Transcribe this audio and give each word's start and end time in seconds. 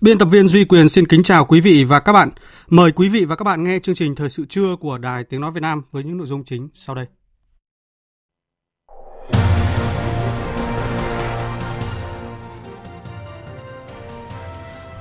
Biên 0.00 0.18
tập 0.18 0.24
viên 0.24 0.48
Duy 0.48 0.64
Quyền 0.64 0.88
xin 0.88 1.06
kính 1.06 1.22
chào 1.22 1.44
quý 1.44 1.60
vị 1.60 1.84
và 1.84 2.00
các 2.00 2.12
bạn. 2.12 2.30
Mời 2.68 2.92
quý 2.92 3.08
vị 3.08 3.24
và 3.24 3.36
các 3.36 3.44
bạn 3.44 3.64
nghe 3.64 3.78
chương 3.78 3.94
trình 3.94 4.14
Thời 4.14 4.28
sự 4.28 4.44
trưa 4.48 4.76
của 4.80 4.98
Đài 4.98 5.24
Tiếng 5.24 5.40
Nói 5.40 5.50
Việt 5.50 5.60
Nam 5.60 5.82
với 5.90 6.04
những 6.04 6.16
nội 6.16 6.26
dung 6.26 6.44
chính 6.44 6.68
sau 6.74 6.94
đây. 6.94 7.06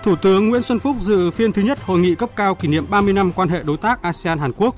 Thủ 0.04 0.16
tướng 0.16 0.50
Nguyễn 0.50 0.62
Xuân 0.62 0.80
Phúc 0.80 0.96
dự 1.00 1.32
phiên 1.32 1.52
thứ 1.52 1.62
nhất 1.62 1.80
hội 1.82 2.00
nghị 2.00 2.16
cấp 2.16 2.30
cao 2.36 2.56
kỷ 2.56 2.68
niệm 2.68 2.86
30 2.90 3.14
năm 3.14 3.32
quan 3.36 3.50
hệ 3.50 3.64
đối 3.64 3.78
tác 3.78 4.02
ASEAN-Hàn 4.02 4.52
Quốc. 4.58 4.76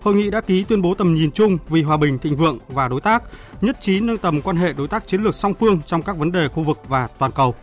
Hội 0.00 0.14
nghị 0.14 0.30
đã 0.30 0.40
ký 0.40 0.64
tuyên 0.64 0.82
bố 0.82 0.94
tầm 0.94 1.14
nhìn 1.14 1.30
chung 1.32 1.58
vì 1.68 1.82
hòa 1.82 1.96
bình, 1.96 2.18
thịnh 2.18 2.36
vượng 2.36 2.58
và 2.68 2.88
đối 2.88 3.00
tác, 3.00 3.22
nhất 3.60 3.76
trí 3.80 4.00
nâng 4.00 4.18
tầm 4.18 4.42
quan 4.42 4.56
hệ 4.56 4.72
đối 4.72 4.88
tác 4.88 5.06
chiến 5.06 5.22
lược 5.22 5.34
song 5.34 5.54
phương 5.54 5.80
trong 5.86 6.02
các 6.02 6.16
vấn 6.16 6.32
đề 6.32 6.48
khu 6.48 6.62
vực 6.62 6.78
và 6.88 7.08
toàn 7.18 7.32
cầu. 7.32 7.54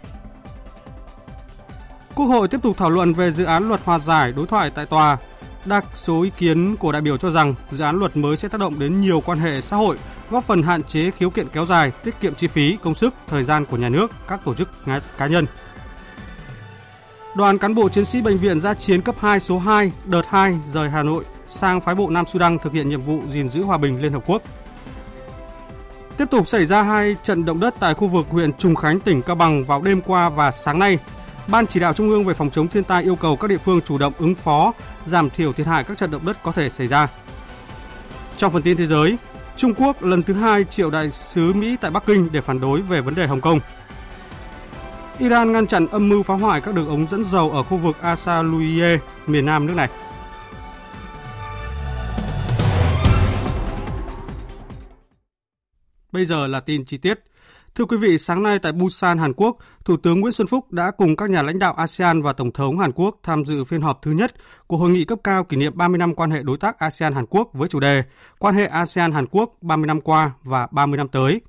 Quốc 2.17 2.25
hội 2.25 2.47
tiếp 2.47 2.61
tục 2.63 2.77
thảo 2.77 2.89
luận 2.89 3.13
về 3.13 3.31
dự 3.31 3.43
án 3.43 3.67
luật 3.67 3.81
hòa 3.83 3.99
giải 3.99 4.31
đối 4.31 4.47
thoại 4.47 4.71
tại 4.75 4.85
tòa. 4.85 5.17
Đa 5.65 5.81
số 5.93 6.21
ý 6.21 6.31
kiến 6.37 6.75
của 6.75 6.91
đại 6.91 7.01
biểu 7.01 7.17
cho 7.17 7.31
rằng 7.31 7.53
dự 7.71 7.83
án 7.83 7.99
luật 7.99 8.17
mới 8.17 8.37
sẽ 8.37 8.47
tác 8.47 8.59
động 8.59 8.79
đến 8.79 9.01
nhiều 9.01 9.21
quan 9.21 9.39
hệ 9.39 9.61
xã 9.61 9.77
hội, 9.77 9.97
góp 10.29 10.43
phần 10.43 10.63
hạn 10.63 10.83
chế 10.83 11.11
khiếu 11.11 11.29
kiện 11.29 11.47
kéo 11.49 11.65
dài, 11.65 11.91
tiết 12.03 12.19
kiệm 12.21 12.35
chi 12.35 12.47
phí, 12.47 12.77
công 12.83 12.95
sức, 12.95 13.13
thời 13.27 13.43
gian 13.43 13.65
của 13.65 13.77
nhà 13.77 13.89
nước, 13.89 14.11
các 14.27 14.39
tổ 14.45 14.53
chức 14.53 14.69
cá 15.17 15.27
nhân. 15.27 15.45
Đoàn 17.35 17.57
cán 17.57 17.75
bộ 17.75 17.89
chiến 17.89 18.05
sĩ 18.05 18.21
bệnh 18.21 18.37
viện 18.37 18.59
giã 18.59 18.73
chiến 18.73 19.01
cấp 19.01 19.15
2 19.19 19.39
số 19.39 19.59
2 19.59 19.91
đợt 20.05 20.23
2 20.27 20.59
rời 20.65 20.89
Hà 20.89 21.03
Nội 21.03 21.23
sang 21.47 21.81
phái 21.81 21.95
bộ 21.95 22.09
Nam 22.09 22.25
Sudan 22.25 22.59
thực 22.59 22.73
hiện 22.73 22.89
nhiệm 22.89 23.01
vụ 23.01 23.21
gìn 23.29 23.47
giữ 23.47 23.63
hòa 23.63 23.77
bình 23.77 24.01
Liên 24.01 24.13
Hợp 24.13 24.23
Quốc. 24.25 24.41
Tiếp 26.17 26.25
tục 26.31 26.47
xảy 26.47 26.65
ra 26.65 26.81
hai 26.81 27.15
trận 27.23 27.45
động 27.45 27.59
đất 27.59 27.75
tại 27.79 27.93
khu 27.93 28.07
vực 28.07 28.25
huyện 28.29 28.53
Trùng 28.53 28.75
Khánh, 28.75 28.99
tỉnh 28.99 29.21
Cao 29.21 29.35
Bằng 29.35 29.63
vào 29.63 29.81
đêm 29.81 30.01
qua 30.01 30.29
và 30.29 30.51
sáng 30.51 30.79
nay 30.79 30.99
Ban 31.47 31.67
chỉ 31.67 31.79
đạo 31.79 31.93
Trung 31.93 32.09
ương 32.09 32.25
về 32.25 32.33
phòng 32.33 32.49
chống 32.49 32.67
thiên 32.67 32.83
tai 32.83 33.03
yêu 33.03 33.15
cầu 33.15 33.35
các 33.35 33.47
địa 33.47 33.57
phương 33.57 33.81
chủ 33.81 33.97
động 33.97 34.13
ứng 34.17 34.35
phó, 34.35 34.73
giảm 35.05 35.29
thiểu 35.29 35.53
thiệt 35.53 35.67
hại 35.67 35.83
các 35.83 35.97
trận 35.97 36.11
động 36.11 36.25
đất 36.25 36.43
có 36.43 36.51
thể 36.51 36.69
xảy 36.69 36.87
ra. 36.87 37.07
Trong 38.37 38.51
phần 38.51 38.61
tin 38.61 38.77
thế 38.77 38.85
giới, 38.85 39.17
Trung 39.57 39.73
Quốc 39.73 40.03
lần 40.03 40.23
thứ 40.23 40.33
hai 40.33 40.63
triệu 40.63 40.89
đại 40.89 41.11
sứ 41.11 41.53
Mỹ 41.53 41.77
tại 41.81 41.91
Bắc 41.91 42.05
Kinh 42.05 42.29
để 42.31 42.41
phản 42.41 42.59
đối 42.59 42.81
về 42.81 43.01
vấn 43.01 43.15
đề 43.15 43.27
Hồng 43.27 43.41
Kông. 43.41 43.59
Iran 45.19 45.51
ngăn 45.51 45.67
chặn 45.67 45.87
âm 45.87 46.09
mưu 46.09 46.23
phá 46.23 46.33
hoại 46.33 46.61
các 46.61 46.75
đường 46.75 46.87
ống 46.87 47.07
dẫn 47.07 47.25
dầu 47.25 47.51
ở 47.51 47.63
khu 47.63 47.77
vực 47.77 48.01
Asaluye, 48.01 48.97
miền 49.27 49.45
nam 49.45 49.65
nước 49.65 49.73
này. 49.75 49.89
Bây 56.11 56.25
giờ 56.25 56.47
là 56.47 56.59
tin 56.59 56.85
chi 56.85 56.97
tiết. 56.97 57.19
Thưa 57.77 57.85
quý 57.85 57.97
vị, 57.97 58.17
sáng 58.17 58.43
nay 58.43 58.59
tại 58.59 58.71
Busan, 58.71 59.17
Hàn 59.17 59.33
Quốc, 59.33 59.57
Thủ 59.85 59.97
tướng 59.97 60.19
Nguyễn 60.19 60.31
Xuân 60.31 60.47
Phúc 60.47 60.71
đã 60.71 60.91
cùng 60.91 61.15
các 61.15 61.29
nhà 61.29 61.41
lãnh 61.41 61.59
đạo 61.59 61.73
ASEAN 61.73 62.21
và 62.21 62.33
Tổng 62.33 62.51
thống 62.51 62.79
Hàn 62.79 62.91
Quốc 62.91 63.19
tham 63.23 63.45
dự 63.45 63.63
phiên 63.63 63.81
họp 63.81 64.01
thứ 64.01 64.11
nhất 64.11 64.33
của 64.67 64.77
Hội 64.77 64.89
nghị 64.89 65.05
cấp 65.05 65.19
cao 65.23 65.43
kỷ 65.43 65.57
niệm 65.57 65.73
30 65.75 65.97
năm 65.97 66.15
quan 66.15 66.31
hệ 66.31 66.43
đối 66.43 66.57
tác 66.57 66.79
ASEAN-Hàn 66.79 67.25
Quốc 67.29 67.49
với 67.53 67.67
chủ 67.67 67.79
đề 67.79 68.03
Quan 68.39 68.55
hệ 68.55 68.67
ASEAN-Hàn 68.67 69.25
Quốc 69.31 69.57
30 69.61 69.87
năm 69.87 70.01
qua 70.01 70.31
và 70.43 70.67
30 70.71 70.97
năm 70.97 71.07
tới. 71.07 71.41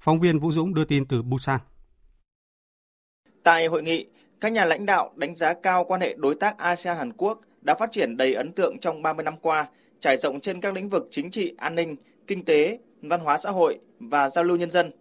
Phóng 0.00 0.20
viên 0.20 0.38
Vũ 0.38 0.52
Dũng 0.52 0.74
đưa 0.74 0.84
tin 0.84 1.06
từ 1.06 1.22
Busan. 1.22 1.60
Tại 3.42 3.66
hội 3.66 3.82
nghị, 3.82 4.06
các 4.40 4.52
nhà 4.52 4.64
lãnh 4.64 4.86
đạo 4.86 5.12
đánh 5.16 5.34
giá 5.36 5.54
cao 5.62 5.84
quan 5.84 6.00
hệ 6.00 6.14
đối 6.18 6.34
tác 6.34 6.58
ASEAN-Hàn 6.58 7.12
Quốc 7.16 7.40
đã 7.60 7.74
phát 7.74 7.90
triển 7.92 8.16
đầy 8.16 8.34
ấn 8.34 8.52
tượng 8.52 8.78
trong 8.78 9.02
30 9.02 9.24
năm 9.24 9.34
qua, 9.42 9.66
trải 10.00 10.16
rộng 10.16 10.40
trên 10.40 10.60
các 10.60 10.74
lĩnh 10.74 10.88
vực 10.88 11.08
chính 11.10 11.30
trị, 11.30 11.54
an 11.58 11.74
ninh, 11.74 11.96
kinh 12.26 12.44
tế, 12.44 12.78
văn 13.02 13.20
hóa 13.20 13.36
xã 13.36 13.50
hội 13.50 13.78
và 14.00 14.28
giao 14.28 14.44
lưu 14.44 14.56
nhân 14.56 14.70
dân– 14.70 14.90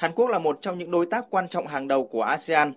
Hàn 0.00 0.12
Quốc 0.12 0.28
là 0.30 0.38
một 0.38 0.58
trong 0.60 0.78
những 0.78 0.90
đối 0.90 1.06
tác 1.06 1.24
quan 1.30 1.48
trọng 1.48 1.66
hàng 1.66 1.88
đầu 1.88 2.04
của 2.04 2.22
ASEAN. 2.22 2.72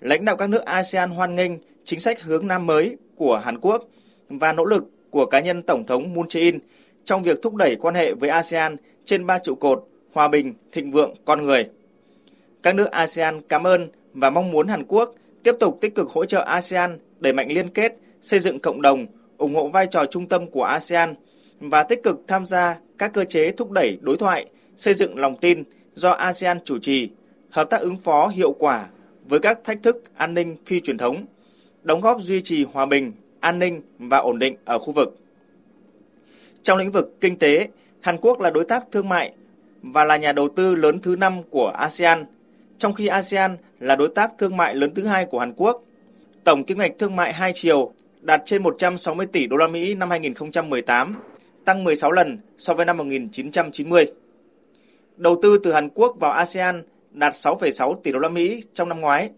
Lãnh 0.00 0.24
đạo 0.24 0.36
các 0.36 0.46
nước 0.46 0.64
ASEAN 0.64 1.10
hoan 1.10 1.34
nghênh 1.34 1.52
chính 1.84 2.00
sách 2.00 2.22
hướng 2.22 2.46
Nam 2.46 2.66
mới 2.66 2.96
của 3.16 3.36
Hàn 3.44 3.58
Quốc 3.60 3.84
và 4.28 4.52
nỗ 4.52 4.64
lực 4.64 4.84
của 5.10 5.26
cá 5.26 5.40
nhân 5.40 5.62
Tổng 5.62 5.86
thống 5.86 6.14
Moon 6.14 6.26
Jae-in 6.26 6.58
trong 7.04 7.22
việc 7.22 7.42
thúc 7.42 7.54
đẩy 7.54 7.76
quan 7.76 7.94
hệ 7.94 8.14
với 8.14 8.30
ASEAN 8.30 8.76
trên 9.04 9.26
ba 9.26 9.38
trụ 9.38 9.54
cột 9.54 9.88
hòa 10.12 10.28
bình, 10.28 10.54
thịnh 10.72 10.90
vượng, 10.90 11.14
con 11.24 11.44
người. 11.44 11.68
Các 12.62 12.74
nước 12.74 12.90
ASEAN 12.90 13.40
cảm 13.40 13.66
ơn 13.66 13.88
và 14.12 14.30
mong 14.30 14.50
muốn 14.50 14.68
Hàn 14.68 14.84
Quốc 14.88 15.14
tiếp 15.42 15.54
tục 15.60 15.78
tích 15.80 15.94
cực 15.94 16.08
hỗ 16.08 16.24
trợ 16.24 16.42
ASEAN 16.42 16.98
đẩy 17.20 17.32
mạnh 17.32 17.48
liên 17.52 17.68
kết, 17.68 17.96
xây 18.20 18.40
dựng 18.40 18.60
cộng 18.60 18.82
đồng, 18.82 19.06
ủng 19.38 19.54
hộ 19.54 19.68
vai 19.68 19.86
trò 19.86 20.06
trung 20.06 20.28
tâm 20.28 20.50
của 20.50 20.64
ASEAN 20.64 21.14
và 21.60 21.82
tích 21.82 22.02
cực 22.02 22.20
tham 22.28 22.46
gia 22.46 22.78
các 22.98 23.12
cơ 23.12 23.24
chế 23.24 23.52
thúc 23.52 23.70
đẩy 23.70 23.98
đối 24.00 24.16
thoại, 24.16 24.46
xây 24.76 24.94
dựng 24.94 25.18
lòng 25.18 25.36
tin, 25.36 25.62
do 25.94 26.10
ASEAN 26.10 26.58
chủ 26.64 26.78
trì, 26.78 27.10
hợp 27.50 27.70
tác 27.70 27.80
ứng 27.80 27.96
phó 27.96 28.28
hiệu 28.28 28.52
quả 28.52 28.88
với 29.28 29.40
các 29.40 29.64
thách 29.64 29.82
thức 29.82 30.02
an 30.16 30.34
ninh 30.34 30.56
phi 30.66 30.80
truyền 30.80 30.98
thống, 30.98 31.16
đóng 31.82 32.00
góp 32.00 32.20
duy 32.20 32.40
trì 32.40 32.64
hòa 32.64 32.86
bình, 32.86 33.12
an 33.40 33.58
ninh 33.58 33.82
và 33.98 34.18
ổn 34.18 34.38
định 34.38 34.56
ở 34.64 34.78
khu 34.78 34.92
vực. 34.92 35.18
Trong 36.62 36.78
lĩnh 36.78 36.90
vực 36.90 37.20
kinh 37.20 37.38
tế, 37.38 37.68
Hàn 38.00 38.16
Quốc 38.16 38.40
là 38.40 38.50
đối 38.50 38.64
tác 38.64 38.84
thương 38.92 39.08
mại 39.08 39.32
và 39.82 40.04
là 40.04 40.16
nhà 40.16 40.32
đầu 40.32 40.48
tư 40.56 40.74
lớn 40.74 40.98
thứ 41.00 41.16
năm 41.16 41.42
của 41.50 41.68
ASEAN, 41.68 42.24
trong 42.78 42.94
khi 42.94 43.06
ASEAN 43.06 43.56
là 43.80 43.96
đối 43.96 44.08
tác 44.08 44.32
thương 44.38 44.56
mại 44.56 44.74
lớn 44.74 44.94
thứ 44.94 45.04
hai 45.04 45.24
của 45.24 45.38
Hàn 45.38 45.52
Quốc. 45.56 45.82
Tổng 46.44 46.64
kim 46.64 46.78
ngạch 46.78 46.92
thương 46.98 47.16
mại 47.16 47.32
hai 47.32 47.52
chiều 47.54 47.92
đạt 48.20 48.42
trên 48.44 48.62
160 48.62 49.26
tỷ 49.26 49.46
đô 49.46 49.56
la 49.56 49.68
Mỹ 49.68 49.94
năm 49.94 50.10
2018, 50.10 51.14
tăng 51.64 51.84
16 51.84 52.12
lần 52.12 52.38
so 52.58 52.74
với 52.74 52.86
năm 52.86 52.96
1990. 52.96 54.12
Đầu 55.16 55.38
tư 55.42 55.58
từ 55.58 55.72
Hàn 55.72 55.88
Quốc 55.94 56.16
vào 56.20 56.30
ASEAN 56.30 56.82
đạt 57.10 57.32
6,6 57.32 57.94
tỷ 57.94 58.12
đô 58.12 58.18
la 58.18 58.28
Mỹ 58.28 58.62
trong 58.72 58.88
năm 58.88 59.00
ngoái. 59.00 59.30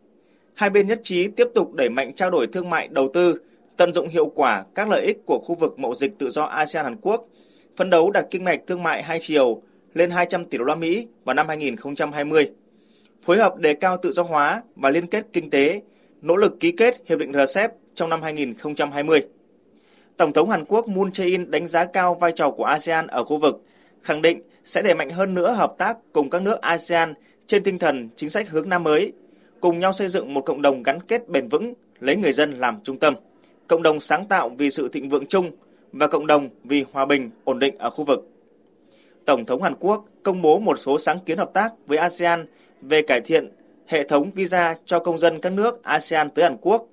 Hai 0.55 0.71
bên 0.71 0.87
nhất 0.87 1.01
trí 1.03 1.29
tiếp 1.29 1.49
tục 1.55 1.73
đẩy 1.75 1.89
mạnh 1.89 2.13
trao 2.15 2.31
đổi 2.31 2.47
thương 2.47 2.71
mại 2.71 2.89
đầu 2.89 3.11
tư, 3.15 3.41
tận 3.77 3.93
dụng 3.93 4.09
hiệu 4.09 4.27
quả 4.35 4.65
các 4.75 4.89
lợi 4.89 5.07
ích 5.07 5.27
của 5.27 5.39
khu 5.39 5.55
vực 5.55 5.79
mậu 5.79 5.95
dịch 5.95 6.19
tự 6.19 6.31
do 6.31 6.45
ASEAN 6.45 6.85
Hàn 6.85 6.97
Quốc, 6.97 7.29
phấn 7.77 7.91
đấu 7.91 8.11
đạt 8.11 8.27
kinh 8.31 8.45
mạch 8.45 8.61
thương 8.67 8.83
mại 8.83 9.03
hai 9.03 9.19
chiều 9.23 9.63
lên 9.95 10.11
200 10.11 10.45
tỷ 10.45 10.59
đô 10.59 10.65
la 10.65 10.75
Mỹ 10.75 11.07
vào 11.25 11.35
năm 11.35 11.49
2020. 11.49 12.51
Phối 13.23 13.39
hợp 13.39 13.57
đề 13.57 13.75
cao 13.75 13.97
tự 14.03 14.13
do 14.13 14.23
hóa 14.23 14.63
và 14.77 14.91
liên 14.91 15.07
kết 15.07 15.27
kinh 15.33 15.51
tế, 15.51 15.81
nỗ 16.23 16.37
lực 16.37 16.61
ký 16.61 16.73
kết 16.73 17.03
hiệp 17.07 17.19
định 17.19 17.33
RCEP 17.33 17.73
trong 17.95 18.11
năm 18.11 18.23
2020. 18.23 19.23
Tổng 20.17 20.33
thống 20.33 20.51
Hàn 20.51 20.65
Quốc 20.65 20.89
Moon 20.89 21.11
Jae-in 21.11 21.51
đánh 21.51 21.69
giá 21.69 21.85
cao 21.85 22.15
vai 22.15 22.33
trò 22.33 22.51
của 22.51 22.65
ASEAN 22.65 23.07
ở 23.07 23.25
khu 23.25 23.39
vực, 23.39 23.63
khẳng 24.03 24.23
định 24.23 24.41
sẽ 24.67 24.83
đẩy 24.83 24.95
mạnh 24.95 25.11
hơn 25.11 25.35
nữa 25.35 25.53
hợp 25.53 25.75
tác 25.79 25.97
cùng 26.13 26.31
các 26.31 26.43
nước 26.43 26.61
ASEAN 26.61 27.15
trên 27.47 27.63
tinh 27.63 27.79
thần 27.79 28.09
chính 28.17 28.31
sách 28.31 28.49
hướng 28.49 28.69
Nam 28.69 28.83
mới, 28.83 29.13
cùng 29.61 29.79
nhau 29.79 29.93
xây 29.93 30.09
dựng 30.09 30.35
một 30.35 30.41
cộng 30.41 30.63
đồng 30.63 30.83
gắn 30.83 31.01
kết 31.01 31.29
bền 31.29 31.49
vững, 31.49 31.75
lấy 32.01 32.17
người 32.17 32.33
dân 32.33 32.51
làm 32.51 32.79
trung 32.85 32.99
tâm, 32.99 33.15
cộng 33.69 33.83
đồng 33.83 34.01
sáng 34.01 34.25
tạo 34.25 34.49
vì 34.49 34.71
sự 34.71 34.89
thịnh 34.89 35.09
vượng 35.09 35.27
chung 35.27 35.51
và 35.93 36.07
cộng 36.07 36.27
đồng 36.27 36.49
vì 36.65 36.85
hòa 36.93 37.07
bình, 37.07 37.31
ổn 37.45 37.59
định 37.59 37.79
ở 37.79 37.91
khu 37.91 38.05
vực. 38.05 38.29
Tổng 39.25 39.45
thống 39.47 39.63
Hàn 39.63 39.75
Quốc 39.81 40.05
công 40.23 40.43
bố 40.43 40.59
một 40.59 40.79
số 40.79 40.99
sáng 40.99 41.19
kiến 41.27 41.39
hợp 41.39 41.51
tác 41.55 41.73
với 41.87 41.99
ASEAN 41.99 42.47
về 42.81 43.03
cải 43.03 43.21
thiện 43.21 43.53
hệ 43.87 44.09
thống 44.09 44.31
visa 44.31 44.77
cho 44.85 44.99
công 44.99 45.19
dân 45.19 45.41
các 45.41 45.53
nước 45.53 45.83
ASEAN 45.83 46.31
tới 46.31 46.43
Hàn 46.43 46.57
Quốc, 46.57 46.87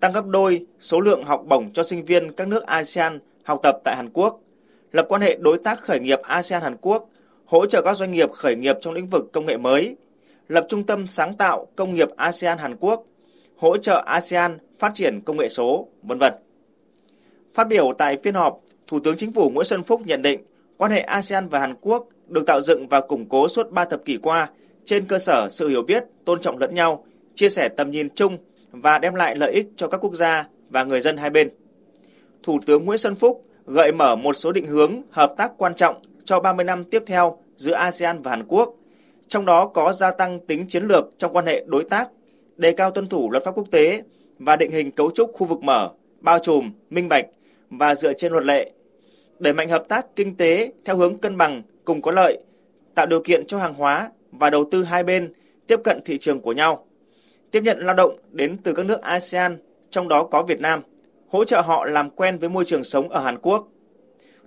tăng 0.00 0.12
gấp 0.12 0.26
đôi 0.26 0.66
số 0.80 1.00
lượng 1.00 1.24
học 1.24 1.44
bổng 1.48 1.72
cho 1.72 1.82
sinh 1.82 2.04
viên 2.04 2.32
các 2.32 2.48
nước 2.48 2.66
ASEAN 2.66 3.18
học 3.44 3.60
tập 3.62 3.76
tại 3.84 3.96
Hàn 3.96 4.10
Quốc 4.12 4.40
lập 4.96 5.06
quan 5.08 5.20
hệ 5.20 5.36
đối 5.40 5.58
tác 5.58 5.80
khởi 5.80 6.00
nghiệp 6.00 6.18
ASEAN 6.22 6.62
Hàn 6.62 6.76
Quốc, 6.80 7.08
hỗ 7.46 7.66
trợ 7.66 7.82
các 7.82 7.96
doanh 7.96 8.12
nghiệp 8.12 8.30
khởi 8.30 8.56
nghiệp 8.56 8.76
trong 8.80 8.94
lĩnh 8.94 9.06
vực 9.06 9.32
công 9.32 9.46
nghệ 9.46 9.56
mới, 9.56 9.96
lập 10.48 10.66
trung 10.68 10.84
tâm 10.84 11.06
sáng 11.06 11.36
tạo 11.36 11.66
công 11.76 11.94
nghiệp 11.94 12.08
ASEAN 12.16 12.58
Hàn 12.58 12.76
Quốc, 12.76 13.04
hỗ 13.56 13.76
trợ 13.76 14.02
ASEAN 14.06 14.58
phát 14.78 14.94
triển 14.94 15.20
công 15.20 15.36
nghệ 15.36 15.48
số, 15.48 15.88
vân 16.02 16.18
vân. 16.18 16.32
Phát 17.54 17.68
biểu 17.68 17.92
tại 17.98 18.16
phiên 18.22 18.34
họp, 18.34 18.60
Thủ 18.86 19.00
tướng 19.00 19.16
Chính 19.16 19.32
phủ 19.32 19.50
Nguyễn 19.50 19.64
Xuân 19.64 19.82
Phúc 19.82 20.00
nhận 20.04 20.22
định 20.22 20.40
quan 20.76 20.90
hệ 20.90 21.00
ASEAN 21.00 21.48
và 21.48 21.58
Hàn 21.58 21.74
Quốc 21.80 22.08
được 22.28 22.46
tạo 22.46 22.60
dựng 22.60 22.88
và 22.88 23.00
củng 23.00 23.28
cố 23.28 23.48
suốt 23.48 23.70
3 23.70 23.84
thập 23.84 24.04
kỷ 24.04 24.16
qua 24.16 24.50
trên 24.84 25.06
cơ 25.06 25.18
sở 25.18 25.48
sự 25.50 25.68
hiểu 25.68 25.82
biết, 25.82 26.04
tôn 26.24 26.40
trọng 26.40 26.58
lẫn 26.58 26.74
nhau, 26.74 27.04
chia 27.34 27.48
sẻ 27.48 27.68
tầm 27.68 27.90
nhìn 27.90 28.08
chung 28.14 28.36
và 28.70 28.98
đem 28.98 29.14
lại 29.14 29.36
lợi 29.36 29.52
ích 29.52 29.66
cho 29.76 29.88
các 29.88 29.98
quốc 29.98 30.14
gia 30.14 30.48
và 30.70 30.84
người 30.84 31.00
dân 31.00 31.16
hai 31.16 31.30
bên. 31.30 31.48
Thủ 32.42 32.58
tướng 32.66 32.84
Nguyễn 32.84 32.98
Xuân 32.98 33.14
Phúc 33.14 33.44
gợi 33.66 33.92
mở 33.92 34.16
một 34.16 34.36
số 34.36 34.52
định 34.52 34.66
hướng 34.66 35.02
hợp 35.10 35.34
tác 35.36 35.52
quan 35.58 35.74
trọng 35.74 36.02
cho 36.26 36.40
30 36.40 36.64
năm 36.64 36.84
tiếp 36.84 37.02
theo 37.06 37.38
giữa 37.56 37.74
ASEAN 37.74 38.22
và 38.22 38.30
Hàn 38.30 38.44
Quốc, 38.48 38.74
trong 39.28 39.44
đó 39.44 39.66
có 39.66 39.92
gia 39.92 40.10
tăng 40.10 40.40
tính 40.40 40.66
chiến 40.68 40.84
lược 40.84 41.04
trong 41.18 41.32
quan 41.32 41.46
hệ 41.46 41.64
đối 41.66 41.84
tác, 41.84 42.08
đề 42.56 42.72
cao 42.72 42.90
tuân 42.90 43.06
thủ 43.06 43.30
luật 43.30 43.44
pháp 43.44 43.52
quốc 43.54 43.70
tế 43.70 44.02
và 44.38 44.56
định 44.56 44.70
hình 44.70 44.90
cấu 44.90 45.10
trúc 45.10 45.32
khu 45.32 45.46
vực 45.46 45.62
mở, 45.62 45.90
bao 46.20 46.38
trùm, 46.38 46.72
minh 46.90 47.08
bạch 47.08 47.26
và 47.70 47.94
dựa 47.94 48.12
trên 48.12 48.32
luật 48.32 48.44
lệ. 48.44 48.70
Đẩy 49.38 49.54
mạnh 49.54 49.68
hợp 49.68 49.84
tác 49.88 50.06
kinh 50.16 50.36
tế 50.36 50.72
theo 50.84 50.96
hướng 50.96 51.18
cân 51.18 51.36
bằng, 51.36 51.62
cùng 51.84 52.02
có 52.02 52.10
lợi, 52.10 52.38
tạo 52.94 53.06
điều 53.06 53.22
kiện 53.22 53.46
cho 53.46 53.58
hàng 53.58 53.74
hóa 53.74 54.10
và 54.32 54.50
đầu 54.50 54.64
tư 54.70 54.84
hai 54.84 55.04
bên 55.04 55.32
tiếp 55.66 55.80
cận 55.84 56.00
thị 56.04 56.18
trường 56.18 56.40
của 56.40 56.52
nhau. 56.52 56.84
Tiếp 57.50 57.62
nhận 57.62 57.78
lao 57.80 57.94
động 57.94 58.18
đến 58.30 58.56
từ 58.62 58.72
các 58.72 58.86
nước 58.86 59.00
ASEAN, 59.02 59.56
trong 59.90 60.08
đó 60.08 60.28
có 60.30 60.42
Việt 60.42 60.60
Nam, 60.60 60.82
hỗ 61.28 61.44
trợ 61.44 61.60
họ 61.60 61.84
làm 61.84 62.10
quen 62.10 62.38
với 62.38 62.48
môi 62.48 62.64
trường 62.64 62.84
sống 62.84 63.08
ở 63.08 63.20
Hàn 63.20 63.38
Quốc. 63.38 63.68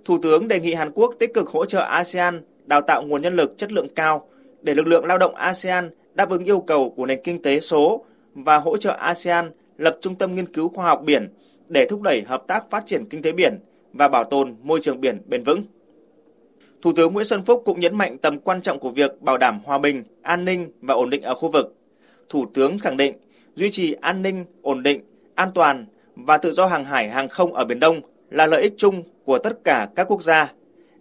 Thủ 0.04 0.18
tướng 0.22 0.48
đề 0.48 0.60
nghị 0.60 0.74
Hàn 0.74 0.90
Quốc 0.94 1.14
tích 1.18 1.34
cực 1.34 1.48
hỗ 1.48 1.64
trợ 1.64 1.80
ASEAN 1.80 2.40
đào 2.66 2.80
tạo 2.80 3.02
nguồn 3.02 3.22
nhân 3.22 3.36
lực 3.36 3.56
chất 3.56 3.72
lượng 3.72 3.88
cao 3.94 4.28
để 4.62 4.74
lực 4.74 4.86
lượng 4.86 5.04
lao 5.04 5.18
động 5.18 5.34
ASEAN 5.34 5.90
đáp 6.14 6.30
ứng 6.30 6.44
yêu 6.44 6.60
cầu 6.60 6.90
của 6.96 7.06
nền 7.06 7.20
kinh 7.24 7.42
tế 7.42 7.60
số 7.60 8.04
và 8.34 8.58
hỗ 8.58 8.76
trợ 8.76 8.90
ASEAN 8.90 9.50
lập 9.78 9.98
trung 10.00 10.14
tâm 10.14 10.34
nghiên 10.34 10.52
cứu 10.52 10.68
khoa 10.68 10.86
học 10.86 11.02
biển 11.04 11.28
để 11.68 11.86
thúc 11.90 12.02
đẩy 12.02 12.22
hợp 12.22 12.44
tác 12.46 12.70
phát 12.70 12.86
triển 12.86 13.04
kinh 13.10 13.22
tế 13.22 13.32
biển 13.32 13.58
và 13.92 14.08
bảo 14.08 14.24
tồn 14.24 14.56
môi 14.62 14.80
trường 14.82 15.00
biển 15.00 15.22
bền 15.26 15.42
vững. 15.42 15.62
Thủ 16.82 16.92
tướng 16.96 17.12
Nguyễn 17.12 17.24
Xuân 17.24 17.44
Phúc 17.46 17.62
cũng 17.64 17.80
nhấn 17.80 17.96
mạnh 17.96 18.18
tầm 18.18 18.38
quan 18.38 18.62
trọng 18.62 18.78
của 18.78 18.88
việc 18.90 19.22
bảo 19.22 19.38
đảm 19.38 19.60
hòa 19.64 19.78
bình, 19.78 20.02
an 20.22 20.44
ninh 20.44 20.72
và 20.80 20.94
ổn 20.94 21.10
định 21.10 21.22
ở 21.22 21.34
khu 21.34 21.50
vực. 21.50 21.74
Thủ 22.28 22.46
tướng 22.54 22.78
khẳng 22.78 22.96
định 22.96 23.14
duy 23.54 23.70
trì 23.70 23.92
an 23.92 24.22
ninh, 24.22 24.44
ổn 24.62 24.82
định, 24.82 25.00
an 25.34 25.50
toàn 25.54 25.86
và 26.14 26.38
tự 26.38 26.52
do 26.52 26.66
hàng 26.66 26.84
hải 26.84 27.10
hàng 27.10 27.28
không 27.28 27.54
ở 27.54 27.64
Biển 27.64 27.80
Đông 27.80 28.00
là 28.30 28.46
lợi 28.46 28.62
ích 28.62 28.74
chung 28.76 29.02
của 29.30 29.38
tất 29.38 29.64
cả 29.64 29.88
các 29.96 30.06
quốc 30.10 30.22
gia. 30.22 30.52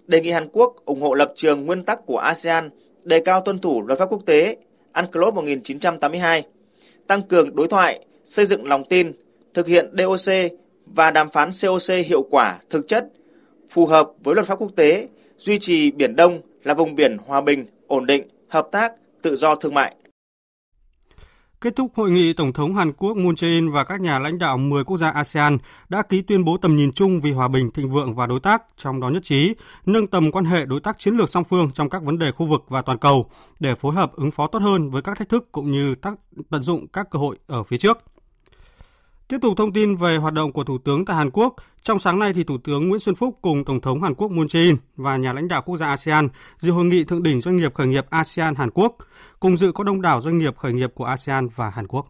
Đề 0.08 0.22
nghị 0.22 0.32
Hàn 0.32 0.50
Quốc 0.52 0.76
ủng 0.86 1.02
hộ 1.02 1.14
lập 1.14 1.34
trường 1.36 1.66
nguyên 1.66 1.84
tắc 1.84 2.06
của 2.06 2.18
ASEAN, 2.18 2.70
đề 3.04 3.20
cao 3.26 3.42
tuân 3.42 3.60
thủ 3.60 3.84
luật 3.88 4.00
pháp 4.00 4.06
quốc 4.10 4.26
tế 4.26 4.58
UNCLOS 4.94 5.34
1982, 5.34 6.44
tăng 7.08 7.22
cường 7.22 7.56
đối 7.56 7.68
thoại, 7.68 8.06
xây 8.26 8.46
dựng 8.46 8.68
lòng 8.68 8.84
tin, 8.90 9.12
thực 9.54 9.68
hiện 9.68 9.94
DOC 9.98 10.34
và 10.86 11.12
đàm 11.12 11.30
phán 11.30 11.50
COC 11.62 11.96
hiệu 12.06 12.28
quả, 12.32 12.60
thực 12.70 12.88
chất, 12.88 13.08
phù 13.70 13.86
hợp 13.86 14.12
với 14.24 14.36
luật 14.36 14.48
pháp 14.48 14.56
quốc 14.62 14.72
tế, 14.76 15.08
duy 15.38 15.60
trì 15.60 15.92
Biển 15.92 16.16
Đông 16.16 16.40
là 16.64 16.74
vùng 16.74 16.96
biển 16.96 17.18
hòa 17.26 17.42
bình, 17.42 17.66
ổn 17.88 18.06
định, 18.06 18.28
hợp 18.48 18.68
tác, 18.72 18.94
tự 19.22 19.36
do 19.36 19.56
thương 19.56 19.74
mại. 19.74 19.96
Kết 21.62 21.76
thúc 21.76 21.92
hội 21.96 22.12
nghị, 22.12 22.34
Tổng 22.34 22.54
thống 22.54 22.76
Hàn 22.76 22.94
Quốc 22.94 23.18
Moon 23.18 23.34
Jae-in 23.36 23.72
và 23.72 23.84
các 23.84 24.02
nhà 24.02 24.20
lãnh 24.20 24.38
đạo 24.38 24.58
10 24.58 24.84
quốc 24.84 24.98
gia 24.98 25.10
ASEAN 25.10 25.58
đã 25.90 26.02
ký 26.02 26.22
tuyên 26.22 26.46
bố 26.46 26.58
tầm 26.58 26.76
nhìn 26.76 26.92
chung 26.92 27.22
vì 27.22 27.32
hòa 27.32 27.48
bình, 27.48 27.72
thịnh 27.72 27.90
vượng 27.90 28.16
và 28.16 28.28
đối 28.28 28.40
tác, 28.40 28.64
trong 28.78 29.00
đó 29.00 29.10
nhất 29.10 29.24
trí 29.24 29.56
nâng 29.86 30.08
tầm 30.08 30.32
quan 30.32 30.46
hệ 30.46 30.66
đối 30.66 30.80
tác 30.80 31.00
chiến 31.00 31.16
lược 31.16 31.30
song 31.30 31.44
phương 31.44 31.72
trong 31.74 31.90
các 31.90 32.04
vấn 32.04 32.20
đề 32.20 32.32
khu 32.32 32.46
vực 32.46 32.64
và 32.68 32.82
toàn 32.82 32.98
cầu 32.98 33.30
để 33.60 33.76
phối 33.76 33.96
hợp 33.96 34.16
ứng 34.16 34.32
phó 34.32 34.48
tốt 34.48 34.60
hơn 34.60 34.90
với 34.90 35.02
các 35.02 35.18
thách 35.18 35.30
thức 35.30 35.52
cũng 35.52 35.72
như 35.72 35.96
tác, 35.96 36.14
tận 36.50 36.64
dụng 36.64 36.88
các 36.88 37.10
cơ 37.12 37.20
hội 37.20 37.38
ở 37.48 37.64
phía 37.64 37.78
trước. 37.78 37.98
Tiếp 39.30 39.38
tục 39.42 39.54
thông 39.58 39.74
tin 39.74 39.96
về 39.96 40.18
hoạt 40.18 40.34
động 40.34 40.52
của 40.52 40.64
Thủ 40.64 40.78
tướng 40.78 41.06
tại 41.06 41.16
Hàn 41.16 41.30
Quốc, 41.32 41.56
trong 41.82 42.00
sáng 42.00 42.20
nay 42.20 42.34
thì 42.34 42.44
Thủ 42.44 42.58
tướng 42.64 42.90
Nguyễn 42.90 43.00
Xuân 43.00 43.16
Phúc 43.16 43.38
cùng 43.42 43.66
Tổng 43.66 43.82
thống 43.82 44.02
Hàn 44.02 44.16
Quốc 44.16 44.32
Moon 44.32 44.46
Jae-in 44.46 44.78
và 44.96 45.18
nhà 45.18 45.34
lãnh 45.34 45.48
đạo 45.48 45.62
quốc 45.66 45.78
gia 45.78 45.88
ASEAN 45.88 46.28
dự 46.58 46.72
hội 46.72 46.86
nghị 46.86 47.04
thượng 47.04 47.24
đỉnh 47.24 47.42
doanh 47.42 47.56
nghiệp 47.56 47.74
khởi 47.74 47.88
nghiệp 47.88 48.06
ASEAN 48.10 48.56
Hàn 48.56 48.70
Quốc, 48.72 48.98
cùng 49.40 49.58
dự 49.58 49.72
có 49.72 49.84
đông 49.84 50.02
đảo 50.02 50.22
doanh 50.22 50.38
nghiệp 50.38 50.58
khởi 50.58 50.74
nghiệp 50.74 50.92
của 50.96 51.06
ASEAN 51.06 51.48
và 51.56 51.70
Hàn 51.70 51.88
Quốc. 51.88 52.08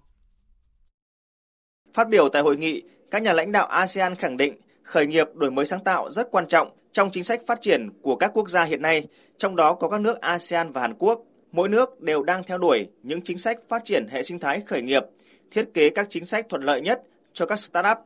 Phát 1.93 2.09
biểu 2.09 2.29
tại 2.29 2.41
hội 2.41 2.57
nghị, 2.57 2.83
các 3.11 3.21
nhà 3.21 3.33
lãnh 3.33 3.51
đạo 3.51 3.67
ASEAN 3.67 4.15
khẳng 4.15 4.37
định 4.37 4.53
khởi 4.83 5.07
nghiệp 5.07 5.27
đổi 5.33 5.51
mới 5.51 5.65
sáng 5.65 5.83
tạo 5.83 6.09
rất 6.09 6.31
quan 6.31 6.47
trọng 6.47 6.69
trong 6.91 7.09
chính 7.11 7.23
sách 7.23 7.41
phát 7.47 7.61
triển 7.61 7.89
của 8.01 8.15
các 8.15 8.31
quốc 8.33 8.49
gia 8.49 8.63
hiện 8.63 8.81
nay, 8.81 9.07
trong 9.37 9.55
đó 9.55 9.73
có 9.73 9.89
các 9.89 10.01
nước 10.01 10.21
ASEAN 10.21 10.71
và 10.71 10.81
Hàn 10.81 10.93
Quốc. 10.93 11.21
Mỗi 11.51 11.69
nước 11.69 12.01
đều 12.01 12.23
đang 12.23 12.43
theo 12.43 12.57
đuổi 12.57 12.87
những 13.03 13.21
chính 13.21 13.37
sách 13.37 13.57
phát 13.69 13.81
triển 13.85 14.07
hệ 14.07 14.23
sinh 14.23 14.39
thái 14.39 14.61
khởi 14.61 14.81
nghiệp, 14.81 15.03
thiết 15.51 15.69
kế 15.73 15.89
các 15.89 16.07
chính 16.09 16.25
sách 16.25 16.45
thuận 16.49 16.63
lợi 16.63 16.81
nhất 16.81 17.01
cho 17.33 17.45
các 17.45 17.59
startup, 17.59 17.97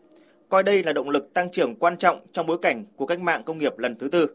coi 0.50 0.64
đây 0.64 0.84
là 0.84 0.94
động 0.94 1.10
lực 1.10 1.34
tăng 1.34 1.52
trưởng 1.52 1.76
quan 1.76 1.98
trọng 1.98 2.26
trong 2.32 2.48
bối 2.48 2.58
cảnh 2.62 2.86
của 2.96 3.06
cách 3.06 3.20
mạng 3.20 3.44
công 3.44 3.58
nghiệp 3.58 3.78
lần 3.78 3.96
thứ 3.96 4.08
tư. 4.08 4.28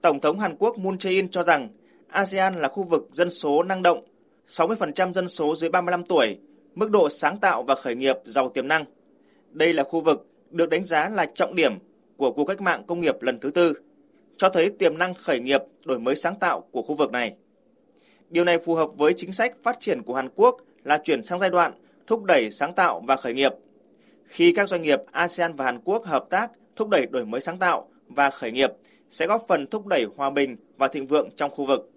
Tổng 0.00 0.20
thống 0.20 0.38
Hàn 0.38 0.56
Quốc 0.58 0.78
Moon 0.78 0.96
Jae-in 0.96 1.28
cho 1.28 1.42
rằng 1.42 1.68
ASEAN 2.08 2.54
là 2.54 2.68
khu 2.68 2.82
vực 2.82 3.08
dân 3.12 3.30
số 3.30 3.62
năng 3.62 3.82
động, 3.82 4.04
60% 4.46 5.12
dân 5.12 5.28
số 5.28 5.56
dưới 5.56 5.70
35 5.70 6.04
tuổi, 6.04 6.38
mức 6.74 6.90
độ 6.90 7.08
sáng 7.08 7.38
tạo 7.38 7.62
và 7.62 7.74
khởi 7.74 7.94
nghiệp 7.94 8.16
giàu 8.24 8.48
tiềm 8.48 8.68
năng. 8.68 8.84
Đây 9.50 9.72
là 9.72 9.82
khu 9.82 10.00
vực 10.00 10.26
được 10.50 10.70
đánh 10.70 10.84
giá 10.84 11.08
là 11.08 11.26
trọng 11.34 11.54
điểm 11.54 11.72
của 12.16 12.32
cuộc 12.32 12.44
cách 12.44 12.60
mạng 12.60 12.84
công 12.86 13.00
nghiệp 13.00 13.22
lần 13.22 13.40
thứ 13.40 13.50
tư, 13.50 13.74
cho 14.36 14.48
thấy 14.48 14.70
tiềm 14.70 14.98
năng 14.98 15.14
khởi 15.14 15.40
nghiệp 15.40 15.60
đổi 15.84 15.98
mới 15.98 16.16
sáng 16.16 16.38
tạo 16.38 16.60
của 16.70 16.82
khu 16.82 16.94
vực 16.94 17.12
này. 17.12 17.34
Điều 18.30 18.44
này 18.44 18.58
phù 18.58 18.74
hợp 18.74 18.90
với 18.96 19.12
chính 19.16 19.32
sách 19.32 19.56
phát 19.62 19.80
triển 19.80 20.02
của 20.02 20.14
Hàn 20.14 20.28
Quốc 20.34 20.56
là 20.84 20.98
chuyển 21.04 21.24
sang 21.24 21.38
giai 21.38 21.50
đoạn 21.50 21.72
thúc 22.08 22.24
đẩy 22.24 22.50
sáng 22.50 22.74
tạo 22.74 23.02
và 23.06 23.16
khởi 23.16 23.34
nghiệp. 23.34 23.52
Khi 24.26 24.52
các 24.52 24.68
doanh 24.68 24.82
nghiệp 24.82 25.00
ASEAN 25.12 25.54
và 25.54 25.64
Hàn 25.64 25.80
Quốc 25.84 26.04
hợp 26.04 26.24
tác, 26.30 26.50
thúc 26.76 26.88
đẩy 26.88 27.06
đổi 27.06 27.24
mới 27.24 27.40
sáng 27.40 27.58
tạo 27.58 27.88
và 28.08 28.30
khởi 28.30 28.52
nghiệp 28.52 28.70
sẽ 29.10 29.26
góp 29.26 29.44
phần 29.48 29.66
thúc 29.66 29.86
đẩy 29.86 30.06
hòa 30.16 30.30
bình 30.30 30.56
và 30.78 30.88
thịnh 30.88 31.06
vượng 31.06 31.28
trong 31.36 31.50
khu 31.50 31.66
vực. 31.66 31.90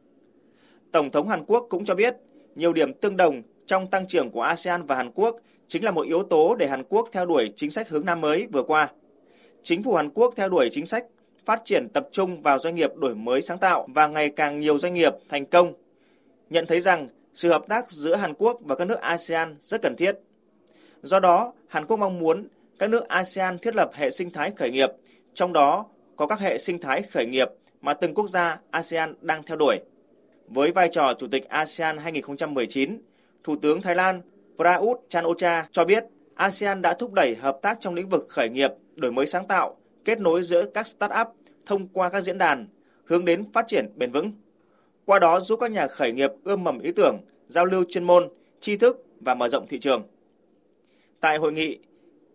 Tổng 0.91 1.09
thống 1.09 1.27
Hàn 1.27 1.45
Quốc 1.45 1.65
cũng 1.69 1.85
cho 1.85 1.95
biết, 1.95 2.15
nhiều 2.55 2.73
điểm 2.73 2.93
tương 2.93 3.17
đồng 3.17 3.41
trong 3.65 3.87
tăng 3.87 4.07
trưởng 4.07 4.31
của 4.31 4.41
ASEAN 4.41 4.83
và 4.85 4.95
Hàn 4.95 5.11
Quốc 5.11 5.35
chính 5.67 5.83
là 5.83 5.91
một 5.91 6.05
yếu 6.07 6.23
tố 6.23 6.55
để 6.55 6.67
Hàn 6.67 6.83
Quốc 6.83 7.09
theo 7.11 7.25
đuổi 7.25 7.53
chính 7.55 7.69
sách 7.69 7.89
hướng 7.89 8.05
Nam 8.05 8.21
mới 8.21 8.47
vừa 8.51 8.63
qua. 8.63 8.89
Chính 9.63 9.83
phủ 9.83 9.93
Hàn 9.93 10.09
Quốc 10.09 10.33
theo 10.37 10.49
đuổi 10.49 10.69
chính 10.71 10.85
sách 10.85 11.05
phát 11.45 11.61
triển 11.65 11.87
tập 11.93 12.07
trung 12.11 12.41
vào 12.41 12.59
doanh 12.59 12.75
nghiệp 12.75 12.95
đổi 12.95 13.15
mới 13.15 13.41
sáng 13.41 13.57
tạo 13.57 13.87
và 13.93 14.07
ngày 14.07 14.29
càng 14.29 14.59
nhiều 14.59 14.79
doanh 14.79 14.93
nghiệp 14.93 15.13
thành 15.29 15.45
công. 15.45 15.73
Nhận 16.49 16.65
thấy 16.65 16.79
rằng 16.79 17.05
sự 17.33 17.49
hợp 17.49 17.63
tác 17.69 17.91
giữa 17.91 18.15
Hàn 18.15 18.33
Quốc 18.33 18.59
và 18.61 18.75
các 18.75 18.85
nước 18.85 18.99
ASEAN 19.01 19.55
rất 19.61 19.81
cần 19.81 19.95
thiết. 19.95 20.15
Do 21.01 21.19
đó, 21.19 21.53
Hàn 21.67 21.85
Quốc 21.85 21.97
mong 21.97 22.19
muốn 22.19 22.47
các 22.79 22.89
nước 22.89 23.07
ASEAN 23.07 23.59
thiết 23.59 23.75
lập 23.75 23.91
hệ 23.93 24.09
sinh 24.09 24.31
thái 24.31 24.51
khởi 24.57 24.71
nghiệp, 24.71 24.89
trong 25.33 25.53
đó 25.53 25.85
có 26.15 26.27
các 26.27 26.39
hệ 26.39 26.57
sinh 26.57 26.79
thái 26.79 27.01
khởi 27.01 27.25
nghiệp 27.25 27.47
mà 27.81 27.93
từng 27.93 28.13
quốc 28.13 28.27
gia 28.27 28.59
ASEAN 28.71 29.13
đang 29.21 29.43
theo 29.43 29.57
đuổi. 29.57 29.77
Với 30.47 30.71
vai 30.71 30.89
trò 30.91 31.13
Chủ 31.17 31.27
tịch 31.27 31.49
ASEAN 31.49 31.97
2019, 31.97 33.01
Thủ 33.43 33.55
tướng 33.61 33.81
Thái 33.81 33.95
Lan 33.95 34.21
Prayut 34.57 34.97
Chan-ocha 35.09 35.63
cho 35.71 35.85
biết 35.85 36.03
ASEAN 36.35 36.81
đã 36.81 36.93
thúc 36.93 37.13
đẩy 37.13 37.35
hợp 37.35 37.57
tác 37.61 37.77
trong 37.79 37.95
lĩnh 37.95 38.09
vực 38.09 38.25
khởi 38.29 38.49
nghiệp, 38.49 38.71
đổi 38.95 39.11
mới 39.11 39.25
sáng 39.25 39.47
tạo, 39.47 39.77
kết 40.05 40.19
nối 40.19 40.43
giữa 40.43 40.65
các 40.73 40.85
start-up 40.85 41.25
thông 41.65 41.87
qua 41.87 42.09
các 42.09 42.21
diễn 42.21 42.37
đàn, 42.37 42.67
hướng 43.05 43.25
đến 43.25 43.51
phát 43.53 43.65
triển 43.67 43.93
bền 43.95 44.11
vững. 44.11 44.31
Qua 45.05 45.19
đó 45.19 45.39
giúp 45.39 45.59
các 45.59 45.71
nhà 45.71 45.87
khởi 45.87 46.11
nghiệp 46.11 46.31
ươm 46.43 46.63
mầm 46.63 46.79
ý 46.79 46.91
tưởng, 46.91 47.17
giao 47.51 47.65
lưu 47.65 47.83
chuyên 47.89 48.03
môn, 48.03 48.29
tri 48.59 48.77
thức 48.77 49.05
và 49.19 49.35
mở 49.35 49.49
rộng 49.49 49.67
thị 49.67 49.79
trường. 49.79 50.03
Tại 51.19 51.37
hội 51.37 51.53
nghị, 51.53 51.79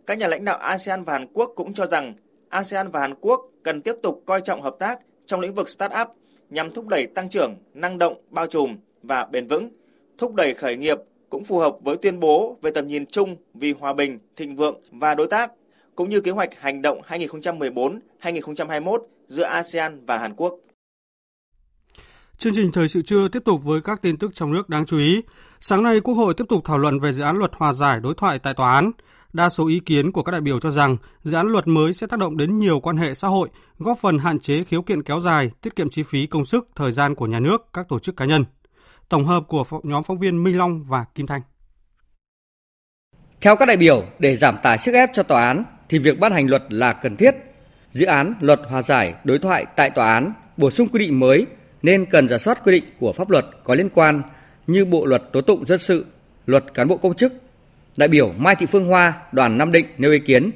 các 0.06 0.18
nhà 0.18 0.28
lãnh 0.28 0.44
đạo 0.44 0.58
ASEAN 0.58 1.04
và 1.04 1.12
Hàn 1.12 1.26
Quốc 1.32 1.52
cũng 1.56 1.74
cho 1.74 1.86
rằng 1.86 2.14
ASEAN 2.48 2.90
và 2.90 3.00
Hàn 3.00 3.14
Quốc 3.20 3.50
cần 3.62 3.82
tiếp 3.82 3.94
tục 4.02 4.22
coi 4.26 4.40
trọng 4.40 4.62
hợp 4.62 4.76
tác 4.78 5.00
trong 5.26 5.40
lĩnh 5.40 5.54
vực 5.54 5.66
start-up 5.66 6.06
nhằm 6.50 6.70
thúc 6.70 6.86
đẩy 6.86 7.06
tăng 7.06 7.28
trưởng, 7.28 7.54
năng 7.74 7.98
động, 7.98 8.14
bao 8.30 8.46
trùm 8.46 8.76
và 9.02 9.24
bền 9.24 9.46
vững, 9.46 9.70
thúc 10.18 10.34
đẩy 10.34 10.54
khởi 10.54 10.76
nghiệp 10.76 10.98
cũng 11.30 11.44
phù 11.44 11.58
hợp 11.58 11.76
với 11.80 11.96
tuyên 11.96 12.20
bố 12.20 12.56
về 12.62 12.70
tầm 12.70 12.88
nhìn 12.88 13.06
chung 13.06 13.36
vì 13.54 13.72
hòa 13.72 13.92
bình, 13.92 14.18
thịnh 14.36 14.56
vượng 14.56 14.80
và 14.90 15.14
đối 15.14 15.26
tác, 15.26 15.52
cũng 15.94 16.10
như 16.10 16.20
kế 16.20 16.30
hoạch 16.30 16.54
hành 16.54 16.82
động 16.82 17.00
2014-2021 17.08 18.98
giữa 19.28 19.44
ASEAN 19.44 20.04
và 20.06 20.18
Hàn 20.18 20.34
Quốc. 20.36 20.58
Chương 22.38 22.54
trình 22.54 22.72
thời 22.72 22.88
sự 22.88 23.02
trưa 23.02 23.28
tiếp 23.28 23.42
tục 23.44 23.64
với 23.64 23.80
các 23.80 24.02
tin 24.02 24.16
tức 24.16 24.34
trong 24.34 24.52
nước 24.52 24.68
đáng 24.68 24.86
chú 24.86 24.98
ý. 24.98 25.22
Sáng 25.60 25.82
nay, 25.82 26.00
Quốc 26.00 26.14
hội 26.14 26.34
tiếp 26.34 26.44
tục 26.48 26.62
thảo 26.64 26.78
luận 26.78 26.98
về 26.98 27.12
dự 27.12 27.22
án 27.22 27.36
luật 27.36 27.50
hòa 27.54 27.72
giải 27.72 28.00
đối 28.00 28.14
thoại 28.14 28.38
tại 28.38 28.54
tòa 28.54 28.74
án. 28.74 28.90
Đa 29.32 29.48
số 29.48 29.66
ý 29.68 29.80
kiến 29.80 30.12
của 30.12 30.22
các 30.22 30.32
đại 30.32 30.40
biểu 30.40 30.60
cho 30.60 30.70
rằng 30.70 30.96
dự 31.22 31.36
án 31.36 31.46
luật 31.46 31.68
mới 31.68 31.92
sẽ 31.92 32.06
tác 32.06 32.18
động 32.18 32.36
đến 32.36 32.58
nhiều 32.58 32.80
quan 32.80 32.96
hệ 32.96 33.14
xã 33.14 33.28
hội, 33.28 33.48
góp 33.78 33.98
phần 33.98 34.18
hạn 34.18 34.38
chế 34.38 34.64
khiếu 34.64 34.82
kiện 34.82 35.02
kéo 35.02 35.20
dài, 35.20 35.50
tiết 35.62 35.76
kiệm 35.76 35.90
chi 35.90 36.02
phí 36.02 36.26
công 36.26 36.44
sức, 36.44 36.68
thời 36.74 36.92
gian 36.92 37.14
của 37.14 37.26
nhà 37.26 37.40
nước, 37.40 37.66
các 37.72 37.88
tổ 37.88 37.98
chức 37.98 38.16
cá 38.16 38.24
nhân. 38.24 38.44
Tổng 39.08 39.24
hợp 39.24 39.44
của 39.48 39.64
nhóm 39.82 40.02
phóng 40.02 40.18
viên 40.18 40.44
Minh 40.44 40.58
Long 40.58 40.82
và 40.82 41.04
Kim 41.14 41.26
Thanh. 41.26 41.40
Theo 43.40 43.56
các 43.56 43.66
đại 43.66 43.76
biểu, 43.76 44.04
để 44.18 44.36
giảm 44.36 44.56
tải 44.62 44.78
sức 44.78 44.92
ép 44.92 45.10
cho 45.14 45.22
tòa 45.22 45.46
án 45.46 45.64
thì 45.88 45.98
việc 45.98 46.18
ban 46.20 46.32
hành 46.32 46.46
luật 46.46 46.62
là 46.68 46.92
cần 46.92 47.16
thiết. 47.16 47.34
Dự 47.92 48.06
án 48.06 48.34
luật 48.40 48.60
hòa 48.68 48.82
giải 48.82 49.14
đối 49.24 49.38
thoại 49.38 49.66
tại 49.76 49.90
tòa 49.90 50.12
án 50.12 50.32
bổ 50.56 50.70
sung 50.70 50.88
quy 50.88 50.98
định 50.98 51.20
mới 51.20 51.46
nên 51.82 52.06
cần 52.06 52.28
giả 52.28 52.38
soát 52.38 52.64
quy 52.64 52.72
định 52.72 52.84
của 53.00 53.12
pháp 53.12 53.30
luật 53.30 53.44
có 53.64 53.74
liên 53.74 53.88
quan 53.88 54.22
như 54.66 54.84
Bộ 54.84 55.06
luật 55.06 55.22
tố 55.32 55.40
tụng 55.40 55.66
dân 55.66 55.78
sự, 55.78 56.06
luật 56.46 56.64
cán 56.74 56.88
bộ 56.88 56.96
công 56.96 57.14
chức. 57.14 57.32
Đại 57.96 58.08
biểu 58.08 58.32
Mai 58.36 58.56
Thị 58.56 58.66
Phương 58.66 58.88
Hoa, 58.88 59.12
đoàn 59.32 59.58
Nam 59.58 59.72
Định 59.72 59.86
nêu 59.98 60.12
ý 60.12 60.18
kiến. 60.26 60.50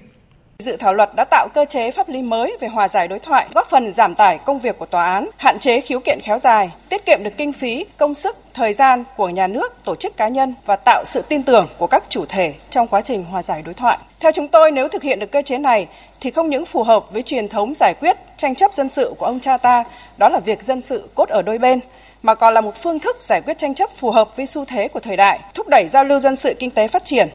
Dự 0.59 0.77
thảo 0.77 0.95
luật 0.95 1.11
đã 1.17 1.25
tạo 1.25 1.49
cơ 1.55 1.65
chế 1.65 1.91
pháp 1.91 2.09
lý 2.09 2.23
mới 2.23 2.57
về 2.61 2.69
hòa 2.69 2.89
giải 2.89 3.09
đối 3.09 3.19
thoại, 3.19 3.47
góp 3.55 3.67
phần 3.71 3.91
giảm 3.91 4.15
tải 4.15 4.39
công 4.47 4.59
việc 4.59 4.79
của 4.79 4.87
tòa 4.87 5.13
án, 5.13 5.31
hạn 5.37 5.59
chế 5.59 5.81
khiếu 5.81 6.01
kiện 6.01 6.19
khéo 6.23 6.39
dài, 6.39 6.71
tiết 6.89 7.07
kiệm 7.07 7.19
được 7.25 7.31
kinh 7.37 7.53
phí, 7.53 7.87
công 7.97 8.15
sức, 8.15 8.37
thời 8.55 8.75
gian 8.75 9.05
của 9.17 9.29
nhà 9.29 9.47
nước, 9.47 9.73
tổ 9.85 9.95
chức 9.95 10.17
cá 10.17 10.29
nhân 10.29 10.55
và 10.67 10.77
tạo 10.77 11.05
sự 11.05 11.23
tin 11.29 11.43
tưởng 11.43 11.69
của 11.79 11.87
các 11.87 12.05
chủ 12.09 12.25
thể 12.29 12.55
trong 12.71 12.87
quá 12.89 13.01
trình 13.01 13.25
hòa 13.25 13.43
giải 13.43 13.63
đối 13.65 13.75
thoại. 13.75 13.99
Theo 14.21 14.33
chúng 14.33 14.49
tôi, 14.49 14.71
nếu 14.71 14.89
thực 14.89 15.03
hiện 15.03 15.19
được 15.19 15.33
cơ 15.33 15.43
chế 15.43 15.59
này 15.59 15.89
thì 16.21 16.31
không 16.31 16.51
những 16.51 16.67
phù 16.67 16.83
hợp 16.83 17.13
với 17.13 17.23
truyền 17.23 17.49
thống 17.49 17.75
giải 17.75 17.95
quyết 18.01 18.17
tranh 18.37 18.55
chấp 18.55 18.75
dân 18.75 18.89
sự 18.89 19.15
của 19.19 19.27
ông 19.27 19.41
cha 19.41 19.59
ta, 19.59 19.85
đó 20.19 20.29
là 20.29 20.41
việc 20.41 20.63
dân 20.63 20.81
sự 20.81 21.09
cốt 21.15 21.29
ở 21.29 21.43
đôi 21.43 21.59
bên, 21.59 21.81
mà 22.23 22.35
còn 22.35 22.55
là 22.55 22.61
một 22.61 22.83
phương 22.83 22.99
thức 22.99 23.17
giải 23.21 23.41
quyết 23.41 23.59
tranh 23.59 23.75
chấp 23.75 23.91
phù 23.97 24.11
hợp 24.11 24.37
với 24.37 24.47
xu 24.47 24.65
thế 24.65 24.89
của 24.89 25.01
thời 25.01 25.17
đại, 25.17 25.41
thúc 25.55 25.69
đẩy 25.69 25.89
giao 25.89 26.05
lưu 26.05 26.21
dân 26.21 26.37
sự 26.37 26.55
kinh 26.59 26.71
tế 26.71 26.89
phát 26.89 27.05
triển. 27.05 27.29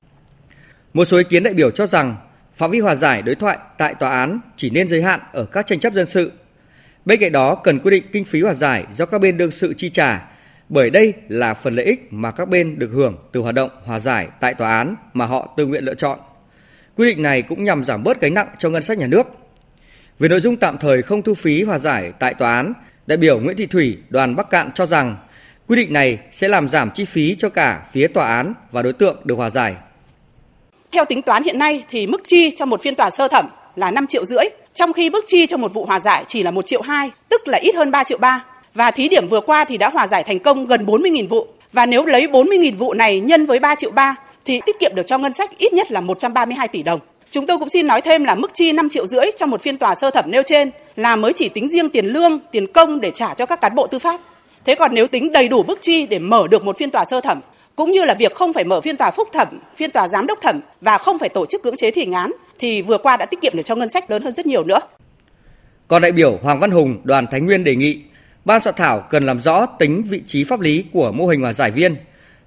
Một 0.93 1.05
số 1.05 1.17
ý 1.17 1.23
kiến 1.29 1.43
đại 1.43 1.53
biểu 1.53 1.71
cho 1.71 1.87
rằng 1.87 2.15
phạm 2.55 2.71
vi 2.71 2.79
hòa 2.79 2.95
giải 2.95 3.21
đối 3.21 3.35
thoại 3.35 3.57
tại 3.77 3.93
tòa 3.93 4.09
án 4.09 4.39
chỉ 4.57 4.69
nên 4.69 4.89
giới 4.89 5.01
hạn 5.01 5.19
ở 5.33 5.45
các 5.45 5.67
tranh 5.67 5.79
chấp 5.79 5.93
dân 5.93 6.05
sự. 6.05 6.31
Bên 7.05 7.19
cạnh 7.19 7.31
đó 7.31 7.55
cần 7.55 7.79
quy 7.79 7.91
định 7.91 8.03
kinh 8.13 8.23
phí 8.23 8.41
hòa 8.41 8.53
giải 8.53 8.85
do 8.93 9.05
các 9.05 9.21
bên 9.21 9.37
đương 9.37 9.51
sự 9.51 9.73
chi 9.77 9.89
trả, 9.89 10.29
bởi 10.69 10.89
đây 10.89 11.13
là 11.27 11.53
phần 11.53 11.75
lợi 11.75 11.85
ích 11.85 12.07
mà 12.09 12.31
các 12.31 12.49
bên 12.49 12.79
được 12.79 12.89
hưởng 12.93 13.17
từ 13.31 13.39
hoạt 13.39 13.55
động 13.55 13.69
hòa 13.85 13.99
giải 13.99 14.27
tại 14.39 14.53
tòa 14.53 14.77
án 14.77 14.95
mà 15.13 15.25
họ 15.25 15.53
tự 15.57 15.65
nguyện 15.65 15.83
lựa 15.83 15.95
chọn. 15.95 16.19
Quy 16.97 17.05
định 17.05 17.21
này 17.21 17.41
cũng 17.41 17.63
nhằm 17.63 17.83
giảm 17.83 18.03
bớt 18.03 18.21
gánh 18.21 18.33
nặng 18.33 18.47
cho 18.59 18.69
ngân 18.69 18.83
sách 18.83 18.97
nhà 18.97 19.07
nước. 19.07 19.23
Về 20.19 20.29
nội 20.29 20.39
dung 20.39 20.57
tạm 20.57 20.77
thời 20.77 21.01
không 21.01 21.21
thu 21.21 21.33
phí 21.33 21.63
hòa 21.63 21.77
giải 21.77 22.13
tại 22.19 22.33
tòa 22.33 22.55
án, 22.55 22.73
đại 23.07 23.17
biểu 23.17 23.39
Nguyễn 23.39 23.57
Thị 23.57 23.65
Thủy, 23.65 23.97
đoàn 24.09 24.35
Bắc 24.35 24.49
Cạn 24.49 24.69
cho 24.75 24.85
rằng 24.85 25.17
quy 25.67 25.75
định 25.75 25.93
này 25.93 26.19
sẽ 26.31 26.47
làm 26.47 26.69
giảm 26.69 26.91
chi 26.95 27.05
phí 27.05 27.35
cho 27.39 27.49
cả 27.49 27.81
phía 27.93 28.07
tòa 28.07 28.27
án 28.27 28.53
và 28.71 28.81
đối 28.81 28.93
tượng 28.93 29.17
được 29.23 29.35
hòa 29.35 29.49
giải. 29.49 29.75
Theo 30.91 31.05
tính 31.05 31.21
toán 31.21 31.43
hiện 31.43 31.59
nay 31.59 31.83
thì 31.89 32.07
mức 32.07 32.21
chi 32.23 32.51
cho 32.55 32.65
một 32.65 32.81
phiên 32.81 32.95
tòa 32.95 33.09
sơ 33.09 33.27
thẩm 33.27 33.45
là 33.75 33.91
5 33.91 34.07
triệu 34.07 34.25
rưỡi, 34.25 34.45
trong 34.73 34.93
khi 34.93 35.09
mức 35.09 35.23
chi 35.27 35.45
cho 35.45 35.57
một 35.57 35.73
vụ 35.73 35.85
hòa 35.85 35.99
giải 35.99 36.23
chỉ 36.27 36.43
là 36.43 36.51
1 36.51 36.65
triệu 36.65 36.81
2, 36.81 37.11
tức 37.29 37.47
là 37.47 37.57
ít 37.57 37.75
hơn 37.75 37.91
3 37.91 38.03
triệu 38.03 38.17
3. 38.17 38.43
Và 38.73 38.91
thí 38.91 39.09
điểm 39.09 39.27
vừa 39.27 39.41
qua 39.41 39.65
thì 39.65 39.77
đã 39.77 39.89
hòa 39.89 40.07
giải 40.07 40.23
thành 40.23 40.39
công 40.39 40.67
gần 40.67 40.85
40.000 40.85 41.27
vụ. 41.27 41.47
Và 41.73 41.85
nếu 41.85 42.05
lấy 42.05 42.27
40.000 42.27 42.75
vụ 42.77 42.93
này 42.93 43.19
nhân 43.19 43.45
với 43.45 43.59
3 43.59 43.75
triệu 43.75 43.91
3 43.91 44.15
thì 44.45 44.61
tiết 44.65 44.79
kiệm 44.79 44.95
được 44.95 45.07
cho 45.07 45.17
ngân 45.17 45.33
sách 45.33 45.57
ít 45.57 45.73
nhất 45.73 45.91
là 45.91 46.01
132 46.01 46.67
tỷ 46.67 46.83
đồng. 46.83 46.99
Chúng 47.29 47.47
tôi 47.47 47.57
cũng 47.57 47.69
xin 47.69 47.87
nói 47.87 48.01
thêm 48.01 48.23
là 48.23 48.35
mức 48.35 48.53
chi 48.53 48.71
5 48.71 48.89
triệu 48.89 49.07
rưỡi 49.07 49.25
cho 49.37 49.45
một 49.45 49.61
phiên 49.61 49.77
tòa 49.77 49.95
sơ 49.95 50.11
thẩm 50.11 50.31
nêu 50.31 50.43
trên 50.43 50.71
là 50.95 51.15
mới 51.15 51.33
chỉ 51.33 51.49
tính 51.49 51.69
riêng 51.69 51.89
tiền 51.89 52.05
lương, 52.05 52.39
tiền 52.51 52.73
công 52.73 53.01
để 53.01 53.11
trả 53.11 53.33
cho 53.33 53.45
các 53.45 53.61
cán 53.61 53.75
bộ 53.75 53.87
tư 53.87 53.99
pháp. 53.99 54.19
Thế 54.65 54.75
còn 54.75 54.93
nếu 54.93 55.07
tính 55.07 55.31
đầy 55.31 55.47
đủ 55.47 55.63
mức 55.63 55.81
chi 55.81 56.05
để 56.05 56.19
mở 56.19 56.47
được 56.47 56.65
một 56.65 56.77
phiên 56.77 56.91
tòa 56.91 57.05
sơ 57.05 57.21
thẩm 57.21 57.39
cũng 57.75 57.91
như 57.91 58.05
là 58.05 58.13
việc 58.13 58.33
không 58.33 58.53
phải 58.53 58.63
mở 58.63 58.81
phiên 58.81 58.97
tòa 58.97 59.11
phúc 59.11 59.29
thẩm, 59.33 59.47
phiên 59.75 59.91
tòa 59.91 60.07
giám 60.07 60.27
đốc 60.27 60.41
thẩm 60.41 60.59
và 60.81 60.97
không 60.97 61.19
phải 61.19 61.29
tổ 61.29 61.45
chức 61.45 61.63
cưỡng 61.63 61.75
chế 61.75 61.91
thi 61.91 62.01
hành 62.01 62.13
án 62.13 62.31
thì 62.59 62.81
vừa 62.81 62.97
qua 62.97 63.17
đã 63.17 63.25
tiết 63.25 63.41
kiệm 63.41 63.55
được 63.55 63.63
cho 63.63 63.75
ngân 63.75 63.89
sách 63.89 64.11
lớn 64.11 64.21
hơn 64.21 64.35
rất 64.35 64.45
nhiều 64.45 64.63
nữa. 64.63 64.79
Còn 65.87 66.01
đại 66.01 66.11
biểu 66.11 66.39
Hoàng 66.41 66.59
Văn 66.59 66.71
Hùng, 66.71 67.01
đoàn 67.03 67.27
Thái 67.31 67.41
Nguyên 67.41 67.63
đề 67.63 67.75
nghị 67.75 68.01
ban 68.45 68.61
soạn 68.63 68.75
thảo 68.75 69.07
cần 69.09 69.25
làm 69.25 69.41
rõ 69.41 69.65
tính 69.65 70.03
vị 70.09 70.21
trí 70.27 70.43
pháp 70.43 70.59
lý 70.59 70.83
của 70.93 71.11
mô 71.11 71.27
hình 71.27 71.41
hòa 71.41 71.53
giải 71.53 71.71
viên. 71.71 71.95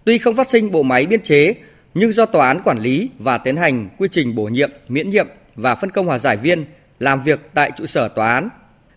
Tuy 0.04 0.18
không 0.18 0.36
phát 0.36 0.50
sinh 0.50 0.70
bộ 0.70 0.82
máy 0.82 1.06
biên 1.06 1.22
chế, 1.22 1.54
nhưng 1.94 2.12
do 2.12 2.26
tòa 2.26 2.46
án 2.46 2.60
quản 2.64 2.78
lý 2.78 3.10
và 3.18 3.38
tiến 3.38 3.56
hành 3.56 3.88
quy 3.98 4.08
trình 4.12 4.34
bổ 4.34 4.42
nhiệm, 4.42 4.70
miễn 4.88 5.10
nhiệm 5.10 5.28
và 5.54 5.74
phân 5.74 5.90
công 5.90 6.06
hòa 6.06 6.18
giải 6.18 6.36
viên 6.36 6.64
làm 6.98 7.22
việc 7.22 7.40
tại 7.54 7.70
trụ 7.76 7.86
sở 7.86 8.08
tòa 8.08 8.34
án. 8.34 8.48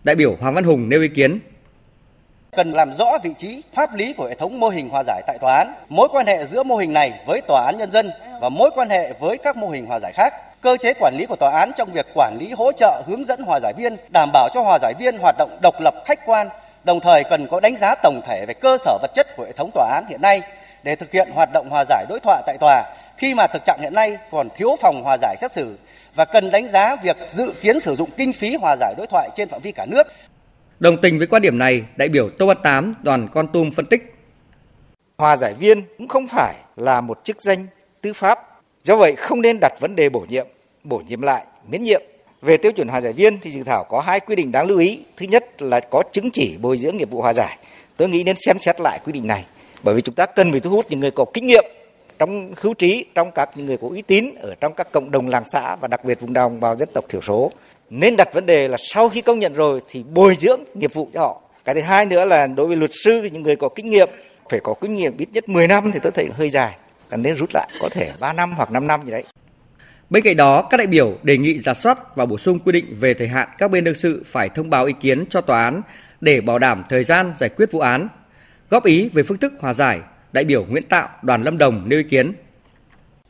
Đại 0.04 0.16
biểu 0.16 0.36
Hoàng 0.40 0.54
Văn 0.54 0.64
Hùng 0.64 0.88
nêu 0.88 1.02
ý 1.02 1.08
kiến 1.08 1.38
cần 2.56 2.72
làm 2.72 2.94
rõ 2.94 3.18
vị 3.22 3.30
trí 3.38 3.62
pháp 3.74 3.94
lý 3.94 4.12
của 4.12 4.26
hệ 4.26 4.34
thống 4.34 4.60
mô 4.60 4.68
hình 4.68 4.88
hòa 4.88 5.02
giải 5.06 5.22
tại 5.26 5.38
tòa 5.40 5.54
án, 5.56 5.72
mối 5.88 6.08
quan 6.12 6.26
hệ 6.26 6.44
giữa 6.44 6.62
mô 6.62 6.76
hình 6.76 6.92
này 6.92 7.12
với 7.26 7.40
tòa 7.48 7.64
án 7.66 7.76
nhân 7.78 7.90
dân 7.90 8.10
và 8.40 8.48
mối 8.48 8.70
quan 8.74 8.88
hệ 8.88 9.12
với 9.20 9.38
các 9.38 9.56
mô 9.56 9.68
hình 9.68 9.86
hòa 9.86 9.98
giải 10.02 10.12
khác. 10.14 10.34
Cơ 10.60 10.76
chế 10.76 10.94
quản 11.00 11.14
lý 11.18 11.26
của 11.26 11.36
tòa 11.36 11.50
án 11.60 11.70
trong 11.76 11.88
việc 11.92 12.06
quản 12.14 12.36
lý 12.40 12.52
hỗ 12.52 12.72
trợ 12.72 13.02
hướng 13.06 13.24
dẫn 13.24 13.40
hòa 13.42 13.60
giải 13.62 13.72
viên 13.76 13.96
đảm 14.12 14.30
bảo 14.32 14.48
cho 14.54 14.60
hòa 14.60 14.78
giải 14.82 14.94
viên 14.98 15.18
hoạt 15.18 15.34
động 15.38 15.58
độc 15.62 15.74
lập 15.80 15.94
khách 16.06 16.26
quan, 16.26 16.48
đồng 16.84 17.00
thời 17.00 17.24
cần 17.24 17.46
có 17.50 17.60
đánh 17.60 17.76
giá 17.76 17.94
tổng 18.02 18.20
thể 18.26 18.46
về 18.46 18.54
cơ 18.54 18.78
sở 18.78 18.98
vật 19.02 19.10
chất 19.14 19.36
của 19.36 19.44
hệ 19.44 19.52
thống 19.52 19.70
tòa 19.74 19.90
án 19.94 20.04
hiện 20.08 20.20
nay 20.22 20.40
để 20.84 20.96
thực 20.96 21.12
hiện 21.12 21.28
hoạt 21.34 21.48
động 21.52 21.68
hòa 21.70 21.84
giải 21.88 22.06
đối 22.08 22.20
thoại 22.20 22.42
tại 22.46 22.56
tòa 22.60 22.84
khi 23.16 23.34
mà 23.34 23.46
thực 23.46 23.62
trạng 23.64 23.78
hiện 23.80 23.94
nay 23.94 24.16
còn 24.30 24.48
thiếu 24.56 24.76
phòng 24.80 25.02
hòa 25.02 25.16
giải 25.22 25.36
xét 25.40 25.52
xử 25.52 25.78
và 26.14 26.24
cần 26.24 26.50
đánh 26.50 26.68
giá 26.68 26.96
việc 26.96 27.16
dự 27.28 27.52
kiến 27.60 27.80
sử 27.80 27.94
dụng 27.94 28.10
kinh 28.16 28.32
phí 28.32 28.56
hòa 28.56 28.76
giải 28.80 28.94
đối 28.96 29.06
thoại 29.06 29.30
trên 29.34 29.48
phạm 29.48 29.60
vi 29.60 29.72
cả 29.72 29.86
nước 29.86 30.06
Đồng 30.82 31.00
tình 31.02 31.18
với 31.18 31.26
quan 31.26 31.42
điểm 31.42 31.58
này, 31.58 31.82
đại 31.96 32.08
biểu 32.08 32.30
Tô 32.38 32.46
Văn 32.46 32.56
Tám, 32.62 32.94
đoàn 33.02 33.28
Con 33.34 33.48
Tum 33.52 33.70
phân 33.70 33.86
tích. 33.86 34.14
Hòa 35.18 35.36
giải 35.36 35.54
viên 35.54 35.82
cũng 35.98 36.08
không 36.08 36.28
phải 36.28 36.54
là 36.76 37.00
một 37.00 37.20
chức 37.24 37.42
danh 37.42 37.66
tư 38.00 38.12
pháp. 38.12 38.38
Do 38.84 38.96
vậy 38.96 39.16
không 39.16 39.42
nên 39.42 39.58
đặt 39.60 39.72
vấn 39.80 39.96
đề 39.96 40.08
bổ 40.08 40.20
nhiệm, 40.28 40.46
bổ 40.84 41.02
nhiệm 41.08 41.22
lại, 41.22 41.44
miễn 41.68 41.82
nhiệm. 41.82 42.02
Về 42.40 42.56
tiêu 42.56 42.72
chuẩn 42.72 42.88
hòa 42.88 43.00
giải 43.00 43.12
viên 43.12 43.38
thì 43.38 43.50
dự 43.50 43.62
thảo 43.62 43.84
có 43.84 44.00
hai 44.00 44.20
quy 44.20 44.36
định 44.36 44.52
đáng 44.52 44.66
lưu 44.66 44.78
ý. 44.78 45.00
Thứ 45.16 45.26
nhất 45.26 45.62
là 45.62 45.80
có 45.80 46.02
chứng 46.12 46.30
chỉ 46.30 46.56
bồi 46.60 46.78
dưỡng 46.78 46.96
nghiệp 46.96 47.10
vụ 47.10 47.22
hòa 47.22 47.32
giải. 47.32 47.58
Tôi 47.96 48.08
nghĩ 48.08 48.22
nên 48.24 48.36
xem 48.36 48.58
xét 48.58 48.80
lại 48.80 49.00
quy 49.04 49.12
định 49.12 49.26
này. 49.26 49.44
Bởi 49.82 49.94
vì 49.94 50.00
chúng 50.00 50.14
ta 50.14 50.26
cần 50.26 50.50
phải 50.50 50.60
thu 50.60 50.70
hút 50.70 50.86
những 50.90 51.00
người 51.00 51.10
có 51.10 51.24
kinh 51.34 51.46
nghiệm 51.46 51.64
trong 52.18 52.54
hữu 52.60 52.74
trí, 52.74 53.04
trong 53.14 53.30
các 53.30 53.50
những 53.54 53.66
người 53.66 53.76
có 53.76 53.88
uy 53.88 54.02
tín 54.02 54.34
ở 54.40 54.54
trong 54.60 54.74
các 54.74 54.92
cộng 54.92 55.10
đồng 55.10 55.28
làng 55.28 55.44
xã 55.46 55.76
và 55.76 55.88
đặc 55.88 56.04
biệt 56.04 56.20
vùng 56.20 56.32
đồng 56.32 56.60
bào 56.60 56.76
dân 56.76 56.88
tộc 56.94 57.04
thiểu 57.08 57.20
số. 57.20 57.52
Nên 57.90 58.16
đặt 58.16 58.34
vấn 58.34 58.46
đề 58.46 58.68
là 58.68 58.76
sau 58.78 59.08
khi 59.08 59.20
công 59.20 59.38
nhận 59.38 59.52
rồi 59.52 59.80
thì 59.88 60.02
bồi 60.02 60.36
dưỡng 60.40 60.60
nghiệp 60.74 60.94
vụ 60.94 61.08
cho 61.14 61.20
họ. 61.20 61.40
Cái 61.64 61.74
thứ 61.74 61.80
hai 61.80 62.06
nữa 62.06 62.24
là 62.24 62.46
đối 62.46 62.66
với 62.66 62.76
luật 62.76 62.90
sư 63.04 63.28
những 63.32 63.42
người 63.42 63.56
có 63.56 63.68
kinh 63.68 63.90
nghiệm 63.90 64.08
phải 64.50 64.60
có 64.60 64.74
kinh 64.80 64.94
nghiệm 64.94 65.16
ít 65.16 65.28
nhất 65.32 65.48
10 65.48 65.68
năm 65.68 65.90
thì 65.92 65.98
tôi 66.02 66.12
thấy 66.12 66.28
hơi 66.32 66.48
dài. 66.48 66.76
Cần 67.08 67.22
nên 67.22 67.34
rút 67.34 67.50
lại 67.54 67.68
có 67.80 67.88
thể 67.92 68.10
3 68.20 68.32
năm 68.32 68.52
hoặc 68.56 68.70
5 68.70 68.86
năm 68.86 69.00
gì 69.04 69.12
đấy. 69.12 69.24
Bên 70.10 70.22
cạnh 70.22 70.36
đó, 70.36 70.66
các 70.70 70.76
đại 70.76 70.86
biểu 70.86 71.18
đề 71.22 71.38
nghị 71.38 71.58
giả 71.58 71.74
soát 71.74 72.16
và 72.16 72.26
bổ 72.26 72.38
sung 72.38 72.58
quy 72.58 72.72
định 72.72 72.96
về 73.00 73.14
thời 73.14 73.28
hạn 73.28 73.48
các 73.58 73.70
bên 73.70 73.84
đương 73.84 73.94
sự 73.94 74.24
phải 74.26 74.48
thông 74.48 74.70
báo 74.70 74.84
ý 74.84 74.94
kiến 75.00 75.24
cho 75.30 75.40
tòa 75.40 75.64
án 75.64 75.82
để 76.20 76.40
bảo 76.40 76.58
đảm 76.58 76.84
thời 76.88 77.04
gian 77.04 77.34
giải 77.40 77.50
quyết 77.56 77.72
vụ 77.72 77.80
án. 77.80 78.08
Góp 78.72 78.84
ý 78.84 79.08
về 79.08 79.22
phương 79.28 79.38
thức 79.38 79.52
hòa 79.60 79.74
giải, 79.74 80.00
đại 80.32 80.44
biểu 80.44 80.64
Nguyễn 80.64 80.82
Tạo, 80.88 81.08
đoàn 81.22 81.42
Lâm 81.42 81.58
Đồng 81.58 81.88
nêu 81.88 81.98
ý 81.98 82.04
kiến. 82.10 82.32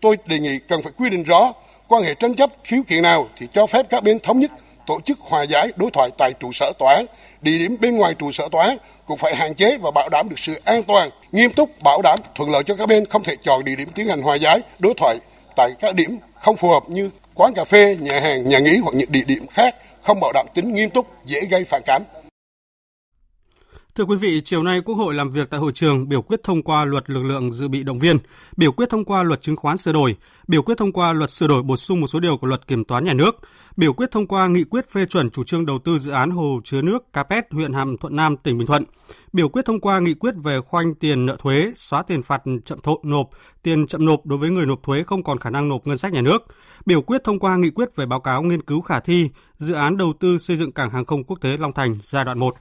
Tôi 0.01 0.17
đề 0.27 0.39
nghị 0.39 0.59
cần 0.69 0.83
phải 0.83 0.93
quy 0.97 1.11
định 1.11 1.23
rõ 1.23 1.53
quan 1.89 2.03
hệ 2.03 2.15
tranh 2.15 2.35
chấp 2.35 2.51
khiếu 2.65 2.83
kiện 2.83 3.03
nào 3.03 3.29
thì 3.37 3.47
cho 3.53 3.67
phép 3.67 3.87
các 3.91 4.03
bên 4.03 4.19
thống 4.19 4.41
nhất 4.41 4.51
tổ 4.87 5.01
chức 5.05 5.19
hòa 5.19 5.43
giải 5.43 5.69
đối 5.77 5.91
thoại 5.91 6.11
tại 6.19 6.33
trụ 6.41 6.53
sở 6.53 6.73
tòa 6.79 6.95
án 6.95 7.07
địa 7.41 7.59
điểm 7.59 7.77
bên 7.81 7.97
ngoài 7.97 8.15
trụ 8.19 8.33
sở 8.33 8.49
tòa 8.53 8.65
án 8.65 8.77
cũng 9.07 9.17
phải 9.17 9.37
hạn 9.37 9.55
chế 9.55 9.79
và 9.79 9.91
bảo 9.91 10.09
đảm 10.09 10.29
được 10.29 10.39
sự 10.39 10.61
an 10.65 10.83
toàn 10.83 11.11
nghiêm 11.33 11.51
túc 11.51 11.71
bảo 11.85 12.03
đảm 12.03 12.19
thuận 12.35 12.51
lợi 12.51 12.63
cho 12.63 12.77
các 12.77 12.87
bên 12.87 13.05
không 13.05 13.23
thể 13.23 13.37
chọn 13.43 13.65
địa 13.65 13.77
điểm 13.77 13.89
tiến 13.95 14.09
hành 14.09 14.23
hòa 14.23 14.37
giải 14.37 14.61
đối 14.79 14.95
thoại 14.95 15.19
tại 15.57 15.71
các 15.81 15.95
điểm 15.95 16.19
không 16.35 16.57
phù 16.57 16.69
hợp 16.69 16.83
như 16.89 17.11
quán 17.35 17.55
cà 17.55 17.65
phê 17.65 17.97
nhà 18.01 18.21
hàng 18.21 18.49
nhà 18.49 18.59
nghỉ 18.59 18.77
hoặc 18.83 18.95
những 18.95 19.13
địa 19.13 19.25
điểm 19.27 19.47
khác 19.47 19.75
không 20.03 20.21
bảo 20.21 20.33
đảm 20.35 20.47
tính 20.55 20.73
nghiêm 20.73 20.91
túc 20.91 21.07
dễ 21.25 21.41
gây 21.41 21.65
phản 21.65 21.83
cảm 21.87 22.03
Thưa 23.95 24.05
quý 24.05 24.17
vị, 24.17 24.41
chiều 24.45 24.63
nay 24.63 24.81
Quốc 24.81 24.95
hội 24.95 25.15
làm 25.15 25.31
việc 25.31 25.51
tại 25.51 25.61
hội 25.61 25.73
trường 25.73 26.09
biểu 26.09 26.23
quyết 26.23 26.43
thông 26.43 26.63
qua 26.63 26.85
luật 26.85 27.11
lực 27.11 27.23
lượng 27.23 27.53
dự 27.53 27.69
bị 27.69 27.83
động 27.83 27.99
viên, 27.99 28.19
biểu 28.57 28.73
quyết 28.73 28.91
thông 28.91 29.05
qua 29.05 29.23
luật 29.23 29.43
chứng 29.43 29.57
khoán 29.57 29.79
sửa 29.79 29.93
đổi, 29.93 30.17
biểu 30.49 30.63
quyết 30.63 30.79
thông 30.79 30.93
qua 30.93 31.13
luật 31.13 31.31
sửa 31.31 31.47
đổi 31.47 31.63
bổ 31.63 31.77
sung 31.77 32.01
một 32.01 32.07
số 32.07 32.21
điều 32.21 32.37
của 32.37 32.47
luật 32.47 32.67
kiểm 32.67 32.85
toán 32.85 33.05
nhà 33.05 33.13
nước, 33.13 33.37
biểu 33.77 33.93
quyết 33.93 34.11
thông 34.11 34.27
qua 34.27 34.49
nghị 34.49 34.65
quyết 34.65 34.91
phê 34.91 35.07
chuẩn 35.07 35.31
chủ 35.31 35.45
trương 35.45 35.67
đầu 35.67 35.79
tư 35.79 35.99
dự 35.99 36.11
án 36.11 36.31
hồ 36.31 36.61
chứa 36.65 36.83
nước 36.83 37.13
Capet 37.13 37.47
huyện 37.51 37.73
Hàm 37.73 37.97
Thuận 37.97 38.17
Nam, 38.17 38.37
tỉnh 38.37 38.59
Bình 38.59 38.67
Thuận, 38.67 38.85
biểu 39.33 39.49
quyết 39.49 39.65
thông 39.65 39.81
qua 39.81 39.99
nghị 39.99 40.15
quyết 40.15 40.35
về 40.43 40.61
khoanh 40.61 40.95
tiền 40.95 41.27
nợ 41.27 41.37
thuế, 41.39 41.73
xóa 41.75 42.03
tiền 42.03 42.23
phạt 42.23 42.43
chậm 42.65 42.81
thộ 42.81 43.01
nộp, 43.03 43.31
tiền 43.63 43.87
chậm 43.87 44.07
nộp 44.07 44.27
đối 44.27 44.39
với 44.39 44.51
người 44.51 44.67
nộp 44.67 44.83
thuế 44.83 45.03
không 45.03 45.23
còn 45.23 45.39
khả 45.39 45.51
năng 45.51 45.69
nộp 45.69 45.87
ngân 45.87 45.97
sách 45.97 46.13
nhà 46.13 46.21
nước, 46.21 46.43
biểu 46.87 47.03
quyết 47.03 47.25
thông 47.25 47.39
qua 47.39 47.57
nghị 47.57 47.71
quyết 47.71 47.97
về 47.97 48.07
báo 48.07 48.21
cáo 48.21 48.43
nghiên 48.43 48.63
cứu 48.63 48.81
khả 48.81 49.01
thi 49.01 49.31
dự 49.59 49.75
án 49.75 49.97
đầu 49.97 50.13
tư 50.21 50.39
xây 50.39 50.57
dựng 50.57 50.73
cảng 50.73 50.91
hàng 50.91 51.05
không 51.05 51.25
quốc 51.25 51.39
tế 51.41 51.57
Long 51.57 51.73
Thành 51.73 51.97
giai 52.01 52.25
đoạn 52.25 52.39
1. 52.39 52.55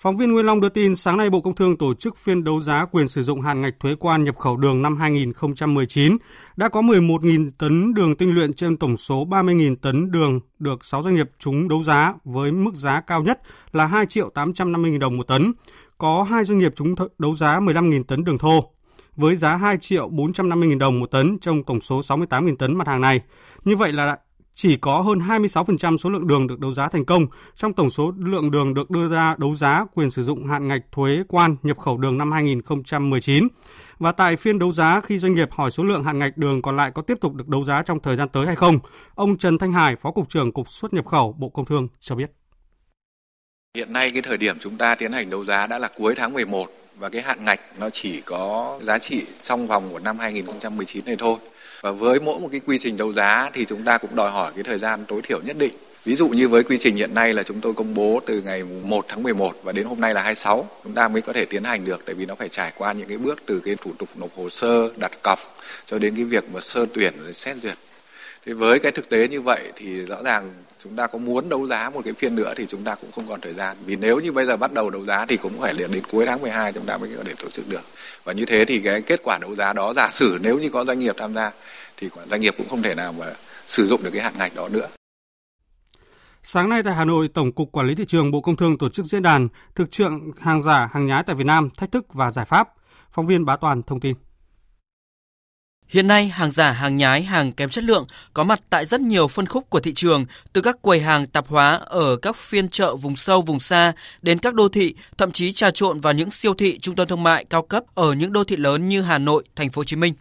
Phóng 0.00 0.16
viên 0.16 0.32
Nguyên 0.32 0.46
Long 0.46 0.60
đưa 0.60 0.68
tin, 0.68 0.96
sáng 0.96 1.16
nay 1.16 1.30
Bộ 1.30 1.40
Công 1.40 1.54
Thương 1.54 1.76
tổ 1.76 1.94
chức 1.94 2.16
phiên 2.16 2.44
đấu 2.44 2.60
giá 2.60 2.84
quyền 2.84 3.08
sử 3.08 3.22
dụng 3.22 3.40
hạn 3.40 3.60
ngạch 3.60 3.80
thuế 3.80 3.94
quan 3.94 4.24
nhập 4.24 4.36
khẩu 4.36 4.56
đường 4.56 4.82
năm 4.82 4.96
2019. 4.96 6.16
Đã 6.56 6.68
có 6.68 6.82
11.000 6.82 7.50
tấn 7.58 7.94
đường 7.94 8.16
tinh 8.16 8.34
luyện 8.34 8.52
trên 8.52 8.76
tổng 8.76 8.96
số 8.96 9.26
30.000 9.26 9.76
tấn 9.76 10.10
đường 10.10 10.40
được 10.58 10.84
6 10.84 11.02
doanh 11.02 11.14
nghiệp 11.14 11.30
trúng 11.38 11.68
đấu 11.68 11.82
giá 11.82 12.14
với 12.24 12.52
mức 12.52 12.74
giá 12.74 13.00
cao 13.00 13.22
nhất 13.22 13.40
là 13.72 13.86
2 13.86 14.06
triệu 14.06 14.30
850.000 14.34 14.98
đồng 14.98 15.16
một 15.16 15.26
tấn. 15.26 15.52
Có 15.98 16.22
hai 16.22 16.44
doanh 16.44 16.58
nghiệp 16.58 16.72
trúng 16.76 16.94
đấu 17.18 17.34
giá 17.34 17.60
15.000 17.60 18.04
tấn 18.04 18.24
đường 18.24 18.38
thô 18.38 18.72
với 19.16 19.36
giá 19.36 19.56
2 19.56 19.78
triệu 19.78 20.10
450.000 20.10 20.78
đồng 20.78 21.00
một 21.00 21.10
tấn 21.10 21.38
trong 21.38 21.62
tổng 21.62 21.80
số 21.80 22.00
68.000 22.00 22.56
tấn 22.56 22.76
mặt 22.76 22.86
hàng 22.88 23.00
này. 23.00 23.20
Như 23.64 23.76
vậy 23.76 23.92
là 23.92 24.18
chỉ 24.58 24.76
có 24.76 25.00
hơn 25.00 25.18
26% 25.18 25.96
số 25.96 26.10
lượng 26.10 26.26
đường 26.26 26.46
được 26.46 26.60
đấu 26.60 26.72
giá 26.72 26.88
thành 26.88 27.04
công 27.04 27.26
trong 27.56 27.72
tổng 27.72 27.90
số 27.90 28.12
lượng 28.18 28.50
đường 28.50 28.74
được 28.74 28.90
đưa 28.90 29.08
ra 29.08 29.34
đấu 29.38 29.56
giá 29.56 29.84
quyền 29.94 30.10
sử 30.10 30.24
dụng 30.24 30.44
hạn 30.44 30.68
ngạch 30.68 30.82
thuế 30.92 31.22
quan 31.28 31.56
nhập 31.62 31.78
khẩu 31.78 31.98
đường 31.98 32.18
năm 32.18 32.32
2019. 32.32 33.48
Và 33.98 34.12
tại 34.12 34.36
phiên 34.36 34.58
đấu 34.58 34.72
giá 34.72 35.00
khi 35.00 35.18
doanh 35.18 35.34
nghiệp 35.34 35.48
hỏi 35.52 35.70
số 35.70 35.84
lượng 35.84 36.04
hạn 36.04 36.18
ngạch 36.18 36.36
đường 36.36 36.62
còn 36.62 36.76
lại 36.76 36.90
có 36.90 37.02
tiếp 37.02 37.18
tục 37.20 37.34
được 37.34 37.48
đấu 37.48 37.64
giá 37.64 37.82
trong 37.82 38.00
thời 38.00 38.16
gian 38.16 38.28
tới 38.28 38.46
hay 38.46 38.56
không, 38.56 38.78
ông 39.14 39.36
Trần 39.36 39.58
Thanh 39.58 39.72
Hải, 39.72 39.96
Phó 39.96 40.10
cục 40.10 40.28
trưởng 40.28 40.52
Cục 40.52 40.70
xuất 40.70 40.94
nhập 40.94 41.06
khẩu 41.06 41.32
Bộ 41.32 41.48
Công 41.48 41.64
Thương 41.64 41.88
cho 42.00 42.14
biết. 42.14 42.30
Hiện 43.76 43.92
nay 43.92 44.10
cái 44.12 44.22
thời 44.22 44.36
điểm 44.36 44.58
chúng 44.60 44.78
ta 44.78 44.94
tiến 44.94 45.12
hành 45.12 45.30
đấu 45.30 45.44
giá 45.44 45.66
đã 45.66 45.78
là 45.78 45.88
cuối 45.96 46.14
tháng 46.16 46.32
11 46.32 46.66
và 46.98 47.08
cái 47.08 47.22
hạn 47.22 47.44
ngạch 47.44 47.60
nó 47.80 47.90
chỉ 47.90 48.20
có 48.20 48.78
giá 48.82 48.98
trị 48.98 49.22
trong 49.42 49.66
vòng 49.66 49.88
của 49.92 49.98
năm 49.98 50.18
2019 50.18 51.04
này 51.04 51.16
thôi. 51.18 51.36
Và 51.80 51.90
với 51.90 52.20
mỗi 52.20 52.40
một 52.40 52.48
cái 52.52 52.60
quy 52.66 52.78
trình 52.78 52.96
đấu 52.96 53.12
giá 53.12 53.50
thì 53.52 53.64
chúng 53.64 53.84
ta 53.84 53.98
cũng 53.98 54.16
đòi 54.16 54.30
hỏi 54.30 54.52
cái 54.54 54.64
thời 54.64 54.78
gian 54.78 55.04
tối 55.08 55.20
thiểu 55.22 55.40
nhất 55.42 55.58
định. 55.58 55.72
Ví 56.04 56.16
dụ 56.16 56.28
như 56.28 56.48
với 56.48 56.62
quy 56.62 56.78
trình 56.78 56.96
hiện 56.96 57.14
nay 57.14 57.34
là 57.34 57.42
chúng 57.42 57.60
tôi 57.60 57.74
công 57.74 57.94
bố 57.94 58.20
từ 58.26 58.42
ngày 58.42 58.64
1 58.64 59.04
tháng 59.08 59.22
11 59.22 59.52
và 59.62 59.72
đến 59.72 59.86
hôm 59.86 60.00
nay 60.00 60.14
là 60.14 60.22
26, 60.22 60.66
chúng 60.84 60.92
ta 60.92 61.08
mới 61.08 61.22
có 61.22 61.32
thể 61.32 61.44
tiến 61.44 61.64
hành 61.64 61.84
được 61.84 62.02
tại 62.06 62.14
vì 62.14 62.26
nó 62.26 62.34
phải 62.34 62.48
trải 62.48 62.72
qua 62.76 62.92
những 62.92 63.08
cái 63.08 63.18
bước 63.18 63.42
từ 63.46 63.60
cái 63.64 63.76
thủ 63.76 63.92
tục 63.98 64.08
nộp 64.16 64.36
hồ 64.36 64.50
sơ, 64.50 64.90
đặt 64.96 65.12
cọc 65.22 65.38
cho 65.86 65.98
đến 65.98 66.16
cái 66.16 66.24
việc 66.24 66.44
mà 66.52 66.60
sơ 66.60 66.86
tuyển 66.94 67.14
rồi 67.24 67.34
xét 67.34 67.56
duyệt. 67.62 67.78
Thì 68.46 68.52
với 68.52 68.78
cái 68.78 68.92
thực 68.92 69.08
tế 69.08 69.28
như 69.28 69.40
vậy 69.40 69.72
thì 69.76 70.00
rõ 70.00 70.22
ràng 70.22 70.52
chúng 70.88 70.96
ta 70.96 71.06
có 71.06 71.18
muốn 71.18 71.48
đấu 71.48 71.66
giá 71.66 71.90
một 71.90 72.00
cái 72.04 72.12
phiên 72.12 72.34
nữa 72.34 72.52
thì 72.56 72.66
chúng 72.68 72.84
ta 72.84 72.94
cũng 72.94 73.12
không 73.12 73.26
còn 73.28 73.40
thời 73.40 73.54
gian 73.54 73.76
vì 73.86 73.96
nếu 73.96 74.20
như 74.20 74.32
bây 74.32 74.46
giờ 74.46 74.56
bắt 74.56 74.72
đầu 74.72 74.90
đấu 74.90 75.04
giá 75.04 75.26
thì 75.26 75.36
cũng 75.36 75.60
phải 75.60 75.74
đến 75.78 75.90
cuối 76.12 76.26
tháng 76.26 76.40
12 76.40 76.72
chúng 76.72 76.86
ta 76.86 76.96
mới 76.96 77.10
có 77.16 77.22
thể 77.24 77.34
tổ 77.42 77.50
chức 77.50 77.68
được 77.68 77.80
và 78.24 78.32
như 78.32 78.44
thế 78.44 78.64
thì 78.64 78.78
cái 78.78 79.02
kết 79.02 79.20
quả 79.24 79.38
đấu 79.40 79.54
giá 79.54 79.72
đó 79.72 79.92
giả 79.96 80.10
sử 80.12 80.38
nếu 80.42 80.58
như 80.58 80.68
có 80.68 80.84
doanh 80.84 80.98
nghiệp 80.98 81.14
tham 81.18 81.34
gia 81.34 81.52
thì 81.96 82.08
doanh 82.30 82.40
nghiệp 82.40 82.54
cũng 82.58 82.68
không 82.68 82.82
thể 82.82 82.94
nào 82.94 83.12
mà 83.12 83.26
sử 83.66 83.86
dụng 83.86 84.02
được 84.02 84.10
cái 84.12 84.22
hạn 84.22 84.34
ngạch 84.38 84.54
đó 84.54 84.68
nữa 84.68 84.86
Sáng 86.42 86.68
nay 86.68 86.82
tại 86.82 86.94
Hà 86.94 87.04
Nội, 87.04 87.28
Tổng 87.34 87.52
cục 87.52 87.72
Quản 87.72 87.86
lý 87.86 87.94
thị 87.94 88.04
trường 88.04 88.30
Bộ 88.30 88.40
Công 88.40 88.56
Thương 88.56 88.78
tổ 88.78 88.88
chức 88.88 89.06
diễn 89.06 89.22
đàn 89.22 89.48
thực 89.74 89.90
trạng 89.90 90.20
hàng 90.40 90.62
giả, 90.62 90.88
hàng 90.92 91.06
nhái 91.06 91.22
tại 91.26 91.36
Việt 91.36 91.46
Nam, 91.46 91.70
thách 91.76 91.92
thức 91.92 92.14
và 92.14 92.30
giải 92.30 92.44
pháp. 92.44 92.68
Phóng 93.10 93.26
viên 93.26 93.44
Bá 93.44 93.56
Toàn 93.56 93.82
thông 93.82 94.00
tin. 94.00 94.14
Hiện 95.88 96.08
nay, 96.08 96.28
hàng 96.28 96.50
giả, 96.50 96.70
hàng 96.70 96.96
nhái, 96.96 97.22
hàng 97.22 97.52
kém 97.52 97.68
chất 97.68 97.84
lượng 97.84 98.06
có 98.34 98.44
mặt 98.44 98.60
tại 98.70 98.84
rất 98.84 99.00
nhiều 99.00 99.28
phân 99.28 99.46
khúc 99.46 99.70
của 99.70 99.80
thị 99.80 99.92
trường, 99.94 100.24
từ 100.52 100.60
các 100.60 100.82
quầy 100.82 101.00
hàng 101.00 101.26
tạp 101.26 101.48
hóa 101.48 101.80
ở 101.84 102.16
các 102.16 102.36
phiên 102.36 102.68
chợ 102.68 102.96
vùng 102.96 103.16
sâu, 103.16 103.42
vùng 103.42 103.60
xa 103.60 103.92
đến 104.22 104.38
các 104.38 104.54
đô 104.54 104.68
thị, 104.68 104.94
thậm 105.18 105.32
chí 105.32 105.52
trà 105.52 105.70
trộn 105.70 106.00
vào 106.00 106.12
những 106.12 106.30
siêu 106.30 106.54
thị, 106.54 106.78
trung 106.78 106.96
tâm 106.96 107.08
thương 107.08 107.22
mại 107.22 107.44
cao 107.44 107.62
cấp 107.62 107.84
ở 107.94 108.12
những 108.12 108.32
đô 108.32 108.44
thị 108.44 108.56
lớn 108.56 108.88
như 108.88 109.02
Hà 109.02 109.18
Nội, 109.18 109.44
Thành 109.56 109.70
phố 109.70 109.80
Hồ 109.80 109.84
Chí 109.84 109.96
Minh. 109.96 110.14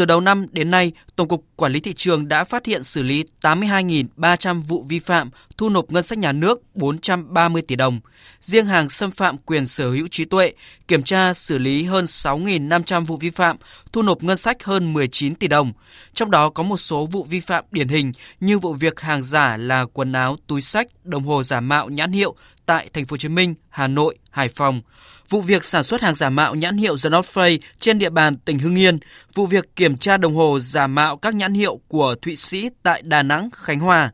Từ 0.00 0.06
đầu 0.06 0.20
năm 0.20 0.46
đến 0.52 0.70
nay, 0.70 0.92
Tổng 1.16 1.28
cục 1.28 1.44
Quản 1.56 1.72
lý 1.72 1.80
thị 1.80 1.92
trường 1.92 2.28
đã 2.28 2.44
phát 2.44 2.66
hiện 2.66 2.82
xử 2.82 3.02
lý 3.02 3.24
82.300 3.42 4.62
vụ 4.62 4.84
vi 4.88 4.98
phạm, 4.98 5.30
thu 5.56 5.68
nộp 5.68 5.90
ngân 5.90 6.02
sách 6.02 6.18
nhà 6.18 6.32
nước 6.32 6.60
430 6.74 7.62
tỷ 7.62 7.76
đồng. 7.76 8.00
Riêng 8.40 8.66
hàng 8.66 8.90
xâm 8.90 9.10
phạm 9.10 9.38
quyền 9.38 9.66
sở 9.66 9.90
hữu 9.90 10.08
trí 10.10 10.24
tuệ, 10.24 10.52
kiểm 10.88 11.02
tra 11.02 11.34
xử 11.34 11.58
lý 11.58 11.84
hơn 11.84 12.04
6.500 12.04 13.04
vụ 13.04 13.16
vi 13.16 13.30
phạm, 13.30 13.56
thu 13.92 14.02
nộp 14.02 14.22
ngân 14.22 14.36
sách 14.36 14.64
hơn 14.64 14.92
19 14.92 15.34
tỷ 15.34 15.48
đồng. 15.48 15.72
Trong 16.14 16.30
đó 16.30 16.48
có 16.48 16.62
một 16.62 16.76
số 16.76 17.06
vụ 17.06 17.24
vi 17.24 17.40
phạm 17.40 17.64
điển 17.70 17.88
hình 17.88 18.12
như 18.40 18.58
vụ 18.58 18.72
việc 18.72 19.00
hàng 19.00 19.24
giả 19.24 19.56
là 19.56 19.86
quần 19.92 20.12
áo, 20.12 20.36
túi 20.46 20.62
sách, 20.62 20.86
đồng 21.04 21.24
hồ 21.24 21.42
giả 21.42 21.60
mạo 21.60 21.88
nhãn 21.88 22.12
hiệu 22.12 22.34
tại 22.66 22.88
thành 22.92 23.04
phố 23.04 23.14
Hồ 23.14 23.18
Chí 23.18 23.28
Minh, 23.28 23.54
Hà 23.68 23.88
Nội, 23.88 24.18
Hải 24.30 24.48
Phòng 24.48 24.82
vụ 25.30 25.40
việc 25.40 25.64
sản 25.64 25.84
xuất 25.84 26.00
hàng 26.00 26.14
giả 26.14 26.30
mạo 26.30 26.54
nhãn 26.54 26.76
hiệu 26.76 26.96
The 27.04 27.10
North 27.10 27.38
Face 27.38 27.58
trên 27.80 27.98
địa 27.98 28.10
bàn 28.10 28.36
tỉnh 28.36 28.58
Hưng 28.58 28.78
Yên, 28.78 28.98
vụ 29.34 29.46
việc 29.46 29.76
kiểm 29.76 29.96
tra 29.96 30.16
đồng 30.16 30.34
hồ 30.34 30.60
giả 30.60 30.86
mạo 30.86 31.16
các 31.16 31.34
nhãn 31.34 31.54
hiệu 31.54 31.80
của 31.88 32.14
Thụy 32.22 32.36
Sĩ 32.36 32.68
tại 32.82 33.02
Đà 33.02 33.22
Nẵng, 33.22 33.50
Khánh 33.56 33.80
Hòa. 33.80 34.10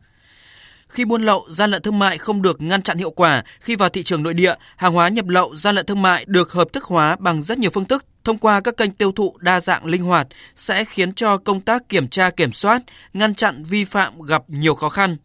Khi 0.88 1.04
buôn 1.04 1.22
lậu, 1.22 1.46
gian 1.50 1.70
lận 1.70 1.82
thương 1.82 1.98
mại 1.98 2.18
không 2.18 2.42
được 2.42 2.60
ngăn 2.60 2.82
chặn 2.82 2.98
hiệu 2.98 3.10
quả, 3.10 3.42
khi 3.60 3.76
vào 3.76 3.88
thị 3.88 4.02
trường 4.02 4.22
nội 4.22 4.34
địa, 4.34 4.54
hàng 4.76 4.92
hóa 4.92 5.08
nhập 5.08 5.28
lậu, 5.28 5.56
gian 5.56 5.74
lận 5.74 5.86
thương 5.86 6.02
mại 6.02 6.24
được 6.28 6.52
hợp 6.52 6.72
thức 6.72 6.84
hóa 6.84 7.16
bằng 7.18 7.42
rất 7.42 7.58
nhiều 7.58 7.70
phương 7.74 7.84
thức 7.84 8.04
thông 8.24 8.38
qua 8.38 8.60
các 8.60 8.76
kênh 8.76 8.90
tiêu 8.90 9.12
thụ 9.12 9.36
đa 9.38 9.60
dạng 9.60 9.86
linh 9.86 10.02
hoạt 10.02 10.26
sẽ 10.54 10.84
khiến 10.84 11.14
cho 11.14 11.36
công 11.36 11.60
tác 11.60 11.88
kiểm 11.88 12.08
tra 12.08 12.30
kiểm 12.30 12.52
soát, 12.52 12.82
ngăn 13.12 13.34
chặn 13.34 13.62
vi 13.62 13.84
phạm 13.84 14.22
gặp 14.22 14.42
nhiều 14.48 14.74
khó 14.74 14.88
khăn. 14.88 15.16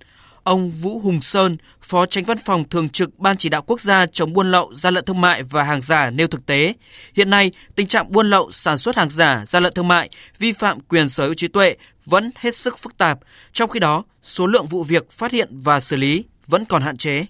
Ông 0.43 0.71
Vũ 0.71 0.99
Hùng 0.99 1.21
Sơn, 1.21 1.57
Phó 1.81 2.05
Tránh 2.05 2.25
Văn 2.25 2.37
phòng 2.45 2.63
Thường 2.69 2.89
trực 2.89 3.19
Ban 3.19 3.37
Chỉ 3.37 3.49
đạo 3.49 3.61
Quốc 3.61 3.81
gia 3.81 4.05
chống 4.05 4.33
buôn 4.33 4.51
lậu, 4.51 4.73
gian 4.73 4.93
lận 4.93 5.05
thương 5.05 5.21
mại 5.21 5.43
và 5.43 5.63
hàng 5.63 5.81
giả 5.81 6.09
nêu 6.09 6.27
thực 6.27 6.45
tế. 6.45 6.73
Hiện 7.15 7.29
nay, 7.29 7.51
tình 7.75 7.87
trạng 7.87 8.11
buôn 8.11 8.29
lậu, 8.29 8.51
sản 8.51 8.77
xuất 8.77 8.97
hàng 8.97 9.09
giả, 9.09 9.43
gian 9.45 9.63
lận 9.63 9.73
thương 9.73 9.87
mại, 9.87 10.09
vi 10.39 10.51
phạm 10.51 10.79
quyền 10.79 11.09
sở 11.09 11.23
hữu 11.23 11.33
trí 11.33 11.47
tuệ 11.47 11.75
vẫn 12.05 12.31
hết 12.35 12.55
sức 12.55 12.77
phức 12.77 12.97
tạp. 12.97 13.19
Trong 13.53 13.69
khi 13.69 13.79
đó, 13.79 14.03
số 14.23 14.47
lượng 14.47 14.65
vụ 14.65 14.83
việc 14.83 15.11
phát 15.11 15.31
hiện 15.31 15.49
và 15.51 15.79
xử 15.79 15.95
lý 15.95 16.23
vẫn 16.47 16.65
còn 16.65 16.81
hạn 16.81 16.97
chế. 16.97 17.25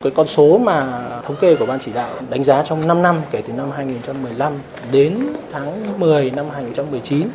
Cái 0.00 0.12
con 0.16 0.26
số 0.26 0.58
mà 0.58 1.10
thống 1.24 1.36
kê 1.40 1.56
của 1.56 1.66
Ban 1.66 1.80
chỉ 1.84 1.92
đạo 1.92 2.14
đánh 2.30 2.44
giá 2.44 2.62
trong 2.68 2.88
5 2.88 3.02
năm 3.02 3.20
kể 3.30 3.42
từ 3.46 3.52
năm 3.52 3.70
2015 3.70 4.52
đến 4.92 5.26
tháng 5.52 6.00
10 6.00 6.30
năm 6.30 6.46
2019 6.50 7.28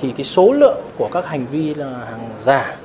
thì 0.00 0.12
cái 0.16 0.24
số 0.24 0.52
lượng 0.52 0.78
của 0.96 1.08
các 1.12 1.26
hành 1.26 1.46
vi 1.46 1.74
là 1.74 2.04
hàng 2.10 2.34
giả, 2.40 2.76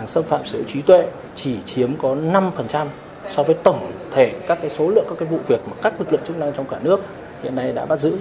hàng 0.00 0.08
xâm 0.08 0.24
phạm 0.24 0.44
sở 0.44 0.58
hữu 0.58 0.66
trí 0.66 0.82
tuệ 0.82 1.06
chỉ 1.34 1.56
chiếm 1.64 1.96
có 1.96 2.14
5% 2.14 2.86
so 3.30 3.42
với 3.42 3.54
tổng 3.54 3.92
thể 4.10 4.32
các 4.46 4.58
cái 4.60 4.70
số 4.70 4.88
lượng 4.88 5.04
các 5.08 5.14
cái 5.18 5.28
vụ 5.28 5.38
việc 5.48 5.60
mà 5.66 5.72
các 5.82 5.94
lực 5.98 6.12
lượng 6.12 6.20
chức 6.26 6.38
năng 6.38 6.52
trong 6.52 6.66
cả 6.66 6.78
nước 6.82 7.00
hiện 7.42 7.54
nay 7.54 7.72
đã 7.72 7.86
bắt 7.86 8.00
giữ. 8.00 8.16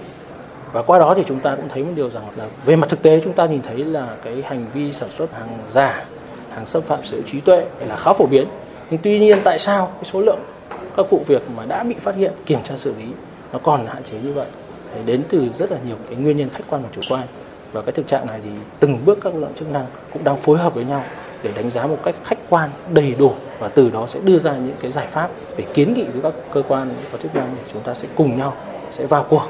Và 0.73 0.81
qua 0.81 0.99
đó 0.99 1.13
thì 1.13 1.23
chúng 1.27 1.39
ta 1.39 1.55
cũng 1.55 1.69
thấy 1.69 1.83
một 1.83 1.91
điều 1.95 2.09
rằng 2.09 2.23
là 2.35 2.45
về 2.65 2.75
mặt 2.75 2.89
thực 2.89 3.01
tế 3.01 3.21
chúng 3.23 3.33
ta 3.33 3.45
nhìn 3.45 3.61
thấy 3.61 3.77
là 3.77 4.15
cái 4.23 4.43
hành 4.45 4.65
vi 4.73 4.93
sản 4.93 5.09
xuất 5.17 5.33
hàng 5.33 5.57
giả, 5.69 6.05
hàng 6.51 6.65
xâm 6.65 6.83
phạm 6.83 7.03
sở 7.03 7.15
hữu 7.17 7.25
trí 7.25 7.39
tuệ 7.39 7.65
là 7.87 7.95
khá 7.95 8.13
phổ 8.13 8.25
biến. 8.25 8.47
Nhưng 8.89 8.99
tuy 9.03 9.19
nhiên 9.19 9.37
tại 9.43 9.59
sao 9.59 9.91
cái 9.95 10.05
số 10.05 10.21
lượng 10.21 10.39
các 10.97 11.09
vụ 11.09 11.23
việc 11.27 11.41
mà 11.57 11.65
đã 11.65 11.83
bị 11.83 11.95
phát 11.99 12.15
hiện 12.15 12.33
kiểm 12.45 12.59
tra 12.63 12.77
xử 12.77 12.93
lý 12.99 13.05
nó 13.53 13.59
còn 13.63 13.87
hạn 13.87 14.03
chế 14.03 14.17
như 14.23 14.33
vậy? 14.33 14.47
Đến 15.05 15.23
từ 15.29 15.49
rất 15.53 15.71
là 15.71 15.77
nhiều 15.87 15.95
cái 16.09 16.15
nguyên 16.15 16.37
nhân 16.37 16.49
khách 16.49 16.63
quan 16.69 16.81
và 16.81 16.89
chủ 16.91 17.01
quan. 17.09 17.23
Và 17.73 17.81
cái 17.81 17.91
thực 17.91 18.07
trạng 18.07 18.27
này 18.27 18.39
thì 18.43 18.49
từng 18.79 19.05
bước 19.05 19.17
các 19.21 19.33
lực 19.33 19.39
lượng 19.39 19.53
chức 19.55 19.71
năng 19.71 19.85
cũng 20.13 20.23
đang 20.23 20.37
phối 20.37 20.57
hợp 20.57 20.75
với 20.75 20.85
nhau 20.85 21.03
để 21.43 21.51
đánh 21.55 21.69
giá 21.69 21.87
một 21.87 21.97
cách 22.03 22.15
khách 22.23 22.39
quan, 22.49 22.69
đầy 22.93 23.15
đủ 23.19 23.33
và 23.59 23.67
từ 23.67 23.89
đó 23.89 24.07
sẽ 24.07 24.19
đưa 24.23 24.39
ra 24.39 24.53
những 24.53 24.75
cái 24.81 24.91
giải 24.91 25.07
pháp 25.07 25.29
để 25.57 25.65
kiến 25.73 25.93
nghị 25.93 26.03
với 26.03 26.21
các 26.21 26.33
cơ 26.51 26.61
quan 26.67 26.95
có 27.11 27.17
chức 27.17 27.35
năng 27.35 27.55
để 27.55 27.63
chúng 27.73 27.81
ta 27.81 27.93
sẽ 27.93 28.07
cùng 28.15 28.37
nhau 28.37 28.55
sẽ 28.91 29.05
vào 29.05 29.25
cuộc. 29.29 29.43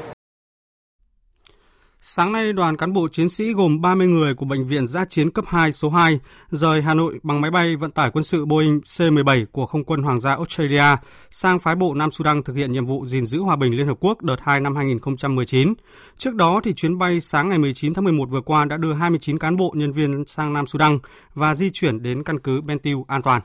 Sáng 2.02 2.32
nay, 2.32 2.52
đoàn 2.52 2.76
cán 2.76 2.92
bộ 2.92 3.08
chiến 3.08 3.28
sĩ 3.28 3.52
gồm 3.52 3.80
30 3.80 4.06
người 4.06 4.34
của 4.34 4.46
Bệnh 4.46 4.66
viện 4.66 4.88
Giã 4.88 5.04
chiến 5.04 5.30
cấp 5.30 5.44
2 5.48 5.72
số 5.72 5.90
2 5.90 6.20
rời 6.50 6.82
Hà 6.82 6.94
Nội 6.94 7.20
bằng 7.22 7.40
máy 7.40 7.50
bay 7.50 7.76
vận 7.76 7.90
tải 7.90 8.10
quân 8.10 8.24
sự 8.24 8.46
Boeing 8.46 8.80
C-17 8.80 9.46
của 9.52 9.66
Không 9.66 9.84
quân 9.84 10.02
Hoàng 10.02 10.20
gia 10.20 10.34
Australia 10.34 10.84
sang 11.30 11.58
phái 11.58 11.74
bộ 11.74 11.94
Nam 11.94 12.10
Sudan 12.10 12.42
thực 12.42 12.56
hiện 12.56 12.72
nhiệm 12.72 12.86
vụ 12.86 13.06
gìn 13.06 13.26
giữ 13.26 13.38
hòa 13.38 13.56
bình 13.56 13.76
Liên 13.76 13.86
Hợp 13.86 13.96
Quốc 14.00 14.22
đợt 14.22 14.36
2 14.40 14.60
năm 14.60 14.76
2019. 14.76 15.74
Trước 16.18 16.34
đó, 16.34 16.60
thì 16.64 16.72
chuyến 16.72 16.98
bay 16.98 17.20
sáng 17.20 17.48
ngày 17.48 17.58
19 17.58 17.94
tháng 17.94 18.04
11 18.04 18.30
vừa 18.30 18.40
qua 18.40 18.64
đã 18.64 18.76
đưa 18.76 18.92
29 18.92 19.38
cán 19.38 19.56
bộ 19.56 19.72
nhân 19.76 19.92
viên 19.92 20.24
sang 20.26 20.52
Nam 20.52 20.66
Sudan 20.66 20.98
và 21.34 21.54
di 21.54 21.70
chuyển 21.70 22.02
đến 22.02 22.24
căn 22.24 22.38
cứ 22.38 22.60
Bentiu 22.60 23.04
an 23.08 23.22
toàn. 23.22 23.40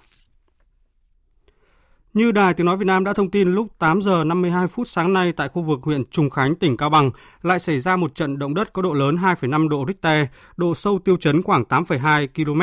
Như 2.15 2.31
Đài 2.31 2.53
Tiếng 2.53 2.65
Nói 2.65 2.77
Việt 2.77 2.85
Nam 2.85 3.03
đã 3.03 3.13
thông 3.13 3.27
tin 3.27 3.53
lúc 3.53 3.67
8 3.79 4.01
giờ 4.01 4.23
52 4.23 4.67
phút 4.67 4.87
sáng 4.87 5.13
nay 5.13 5.31
tại 5.31 5.49
khu 5.49 5.61
vực 5.61 5.79
huyện 5.83 6.05
Trùng 6.11 6.29
Khánh, 6.29 6.55
tỉnh 6.55 6.77
Cao 6.77 6.89
Bằng 6.89 7.11
lại 7.41 7.59
xảy 7.59 7.79
ra 7.79 7.95
một 7.95 8.15
trận 8.15 8.39
động 8.39 8.53
đất 8.53 8.73
có 8.73 8.81
độ 8.81 8.93
lớn 8.93 9.15
2,5 9.15 9.67
độ 9.67 9.85
Richter, 9.87 10.27
độ 10.57 10.75
sâu 10.75 10.99
tiêu 11.05 11.17
chấn 11.17 11.41
khoảng 11.41 11.63
8,2 11.63 12.27
km. 12.35 12.61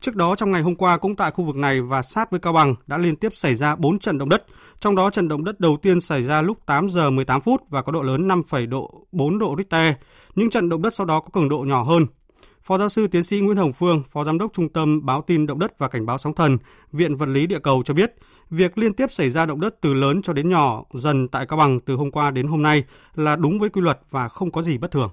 Trước 0.00 0.16
đó 0.16 0.34
trong 0.34 0.50
ngày 0.50 0.62
hôm 0.62 0.74
qua 0.74 0.96
cũng 0.96 1.16
tại 1.16 1.30
khu 1.30 1.44
vực 1.44 1.56
này 1.56 1.80
và 1.80 2.02
sát 2.02 2.30
với 2.30 2.40
Cao 2.40 2.52
Bằng 2.52 2.74
đã 2.86 2.98
liên 2.98 3.16
tiếp 3.16 3.34
xảy 3.34 3.54
ra 3.54 3.76
4 3.76 3.98
trận 3.98 4.18
động 4.18 4.28
đất. 4.28 4.44
Trong 4.80 4.96
đó 4.96 5.10
trận 5.10 5.28
động 5.28 5.44
đất 5.44 5.60
đầu 5.60 5.78
tiên 5.82 6.00
xảy 6.00 6.22
ra 6.22 6.42
lúc 6.42 6.58
8 6.66 6.88
giờ 6.90 7.10
18 7.10 7.40
phút 7.40 7.62
và 7.70 7.82
có 7.82 7.92
độ 7.92 8.02
lớn 8.02 8.28
5,4 8.28 9.38
độ 9.38 9.54
Richter. 9.58 9.94
Những 10.34 10.50
trận 10.50 10.68
động 10.68 10.82
đất 10.82 10.94
sau 10.94 11.06
đó 11.06 11.20
có 11.20 11.28
cường 11.32 11.48
độ 11.48 11.58
nhỏ 11.58 11.82
hơn. 11.82 12.06
Phó 12.62 12.78
giáo 12.78 12.88
sư 12.88 13.06
tiến 13.06 13.22
sĩ 13.22 13.40
Nguyễn 13.40 13.56
Hồng 13.56 13.72
Phương, 13.72 14.02
Phó 14.08 14.24
Giám 14.24 14.38
đốc 14.38 14.52
Trung 14.52 14.68
tâm 14.68 15.06
Báo 15.06 15.22
tin 15.26 15.46
Động 15.46 15.58
đất 15.58 15.78
và 15.78 15.88
Cảnh 15.88 16.06
báo 16.06 16.18
sóng 16.18 16.34
thần, 16.34 16.58
Viện 16.92 17.14
Vật 17.14 17.26
lý 17.26 17.46
Địa 17.46 17.58
cầu 17.58 17.82
cho 17.84 17.94
biết, 17.94 18.14
việc 18.50 18.78
liên 18.78 18.92
tiếp 18.92 19.06
xảy 19.10 19.30
ra 19.30 19.46
động 19.46 19.60
đất 19.60 19.74
từ 19.80 19.94
lớn 19.94 20.22
cho 20.22 20.32
đến 20.32 20.48
nhỏ 20.48 20.84
dần 20.94 21.28
tại 21.28 21.46
Cao 21.48 21.58
Bằng 21.58 21.80
từ 21.80 21.94
hôm 21.94 22.10
qua 22.10 22.30
đến 22.30 22.46
hôm 22.46 22.62
nay 22.62 22.84
là 23.14 23.36
đúng 23.36 23.58
với 23.58 23.68
quy 23.68 23.82
luật 23.82 23.98
và 24.10 24.28
không 24.28 24.50
có 24.50 24.62
gì 24.62 24.78
bất 24.78 24.90
thường. 24.90 25.10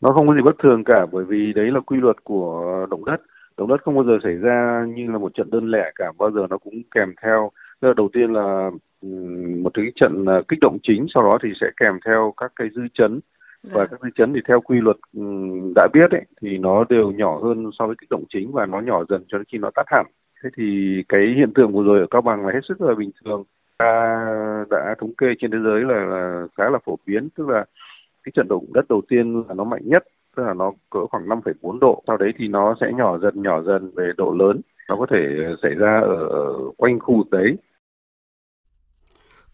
Nó 0.00 0.12
không 0.12 0.28
có 0.28 0.34
gì 0.34 0.40
bất 0.44 0.54
thường 0.62 0.84
cả 0.84 1.06
bởi 1.12 1.24
vì 1.24 1.52
đấy 1.52 1.70
là 1.70 1.80
quy 1.80 1.96
luật 2.00 2.16
của 2.24 2.86
động 2.90 3.04
đất. 3.04 3.20
Động 3.56 3.68
đất 3.68 3.82
không 3.82 3.94
bao 3.94 4.04
giờ 4.04 4.18
xảy 4.22 4.34
ra 4.34 4.84
như 4.96 5.10
là 5.10 5.18
một 5.18 5.34
trận 5.34 5.50
đơn 5.50 5.70
lẻ 5.70 5.92
cả, 5.94 6.12
bao 6.18 6.30
giờ 6.30 6.46
nó 6.50 6.58
cũng 6.58 6.74
kèm 6.94 7.14
theo. 7.22 7.50
Là 7.80 7.92
đầu 7.96 8.08
tiên 8.12 8.32
là 8.32 8.70
một 9.62 9.70
cái 9.74 9.84
trận 10.00 10.24
à, 10.26 10.40
kích 10.48 10.58
động 10.60 10.78
chính, 10.82 11.06
sau 11.14 11.22
đó 11.22 11.38
thì 11.42 11.48
sẽ 11.60 11.66
kèm 11.76 11.92
theo 12.06 12.34
các 12.36 12.52
cái 12.56 12.68
dư 12.74 12.82
chấn 12.94 13.20
và 13.62 13.86
các 13.86 14.00
dư 14.02 14.08
chấn 14.14 14.32
thì 14.34 14.40
theo 14.48 14.60
quy 14.60 14.80
luật 14.80 14.96
đã 15.74 15.88
biết 15.92 16.10
ấy 16.10 16.24
thì 16.42 16.58
nó 16.58 16.84
đều 16.88 17.10
nhỏ 17.10 17.38
hơn 17.42 17.70
so 17.78 17.86
với 17.86 17.96
kích 18.00 18.10
động 18.10 18.24
chính 18.28 18.52
và 18.52 18.66
nó 18.66 18.80
nhỏ 18.80 19.04
dần 19.08 19.24
cho 19.28 19.38
đến 19.38 19.44
khi 19.52 19.58
nó 19.58 19.70
tắt 19.74 19.84
hẳn 19.86 20.06
thế 20.42 20.50
thì 20.56 20.64
cái 21.08 21.20
hiện 21.36 21.52
tượng 21.54 21.72
vừa 21.72 21.82
rồi 21.82 22.00
ở 22.00 22.06
cao 22.10 22.22
bằng 22.22 22.46
là 22.46 22.52
hết 22.52 22.60
sức 22.68 22.80
là 22.80 22.94
bình 22.94 23.10
thường. 23.24 23.44
Ta 23.78 24.26
đã 24.70 24.94
thống 24.98 25.14
kê 25.14 25.26
trên 25.40 25.50
thế 25.50 25.58
giới 25.64 25.80
là, 25.80 26.04
là 26.04 26.46
khá 26.56 26.70
là 26.70 26.78
phổ 26.84 26.98
biến 27.06 27.28
tức 27.36 27.48
là 27.48 27.64
cái 28.22 28.32
trận 28.34 28.46
động 28.48 28.66
đất 28.72 28.84
đầu 28.88 29.02
tiên 29.08 29.44
là 29.48 29.54
nó 29.54 29.64
mạnh 29.64 29.82
nhất 29.84 30.04
tức 30.36 30.42
là 30.42 30.54
nó 30.54 30.72
cỡ 30.90 30.98
khoảng 31.10 31.26
5,4 31.26 31.78
độ. 31.78 32.02
Sau 32.06 32.16
đấy 32.16 32.32
thì 32.38 32.48
nó 32.48 32.74
sẽ 32.80 32.86
nhỏ 32.96 33.18
dần 33.18 33.42
nhỏ 33.42 33.62
dần 33.62 33.90
về 33.96 34.12
độ 34.16 34.34
lớn. 34.38 34.60
Nó 34.88 34.96
có 34.96 35.06
thể 35.10 35.18
xảy 35.62 35.74
ra 35.74 36.00
ở, 36.30 36.54
quanh 36.76 36.98
khu 37.00 37.16
vực 37.16 37.30
đấy. 37.30 37.56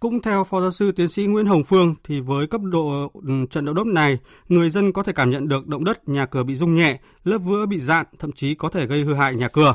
Cũng 0.00 0.22
theo 0.22 0.44
Phó 0.44 0.60
Giáo 0.60 0.70
sư 0.70 0.92
Tiến 0.92 1.08
sĩ 1.08 1.26
Nguyễn 1.26 1.46
Hồng 1.46 1.62
Phương, 1.66 1.94
thì 2.04 2.20
với 2.20 2.46
cấp 2.46 2.60
độ 2.64 3.10
ừ, 3.14 3.32
trận 3.50 3.64
động 3.64 3.74
đất 3.74 3.86
này, 3.86 4.18
người 4.48 4.70
dân 4.70 4.92
có 4.92 5.02
thể 5.02 5.12
cảm 5.12 5.30
nhận 5.30 5.48
được 5.48 5.66
động 5.66 5.84
đất 5.84 6.08
nhà 6.08 6.26
cửa 6.26 6.44
bị 6.44 6.54
rung 6.54 6.74
nhẹ, 6.74 6.98
lớp 7.24 7.38
vữa 7.38 7.66
bị 7.66 7.78
dạn, 7.78 8.06
thậm 8.18 8.32
chí 8.32 8.54
có 8.54 8.68
thể 8.68 8.86
gây 8.86 9.02
hư 9.02 9.14
hại 9.14 9.34
nhà 9.34 9.48
cửa. 9.48 9.74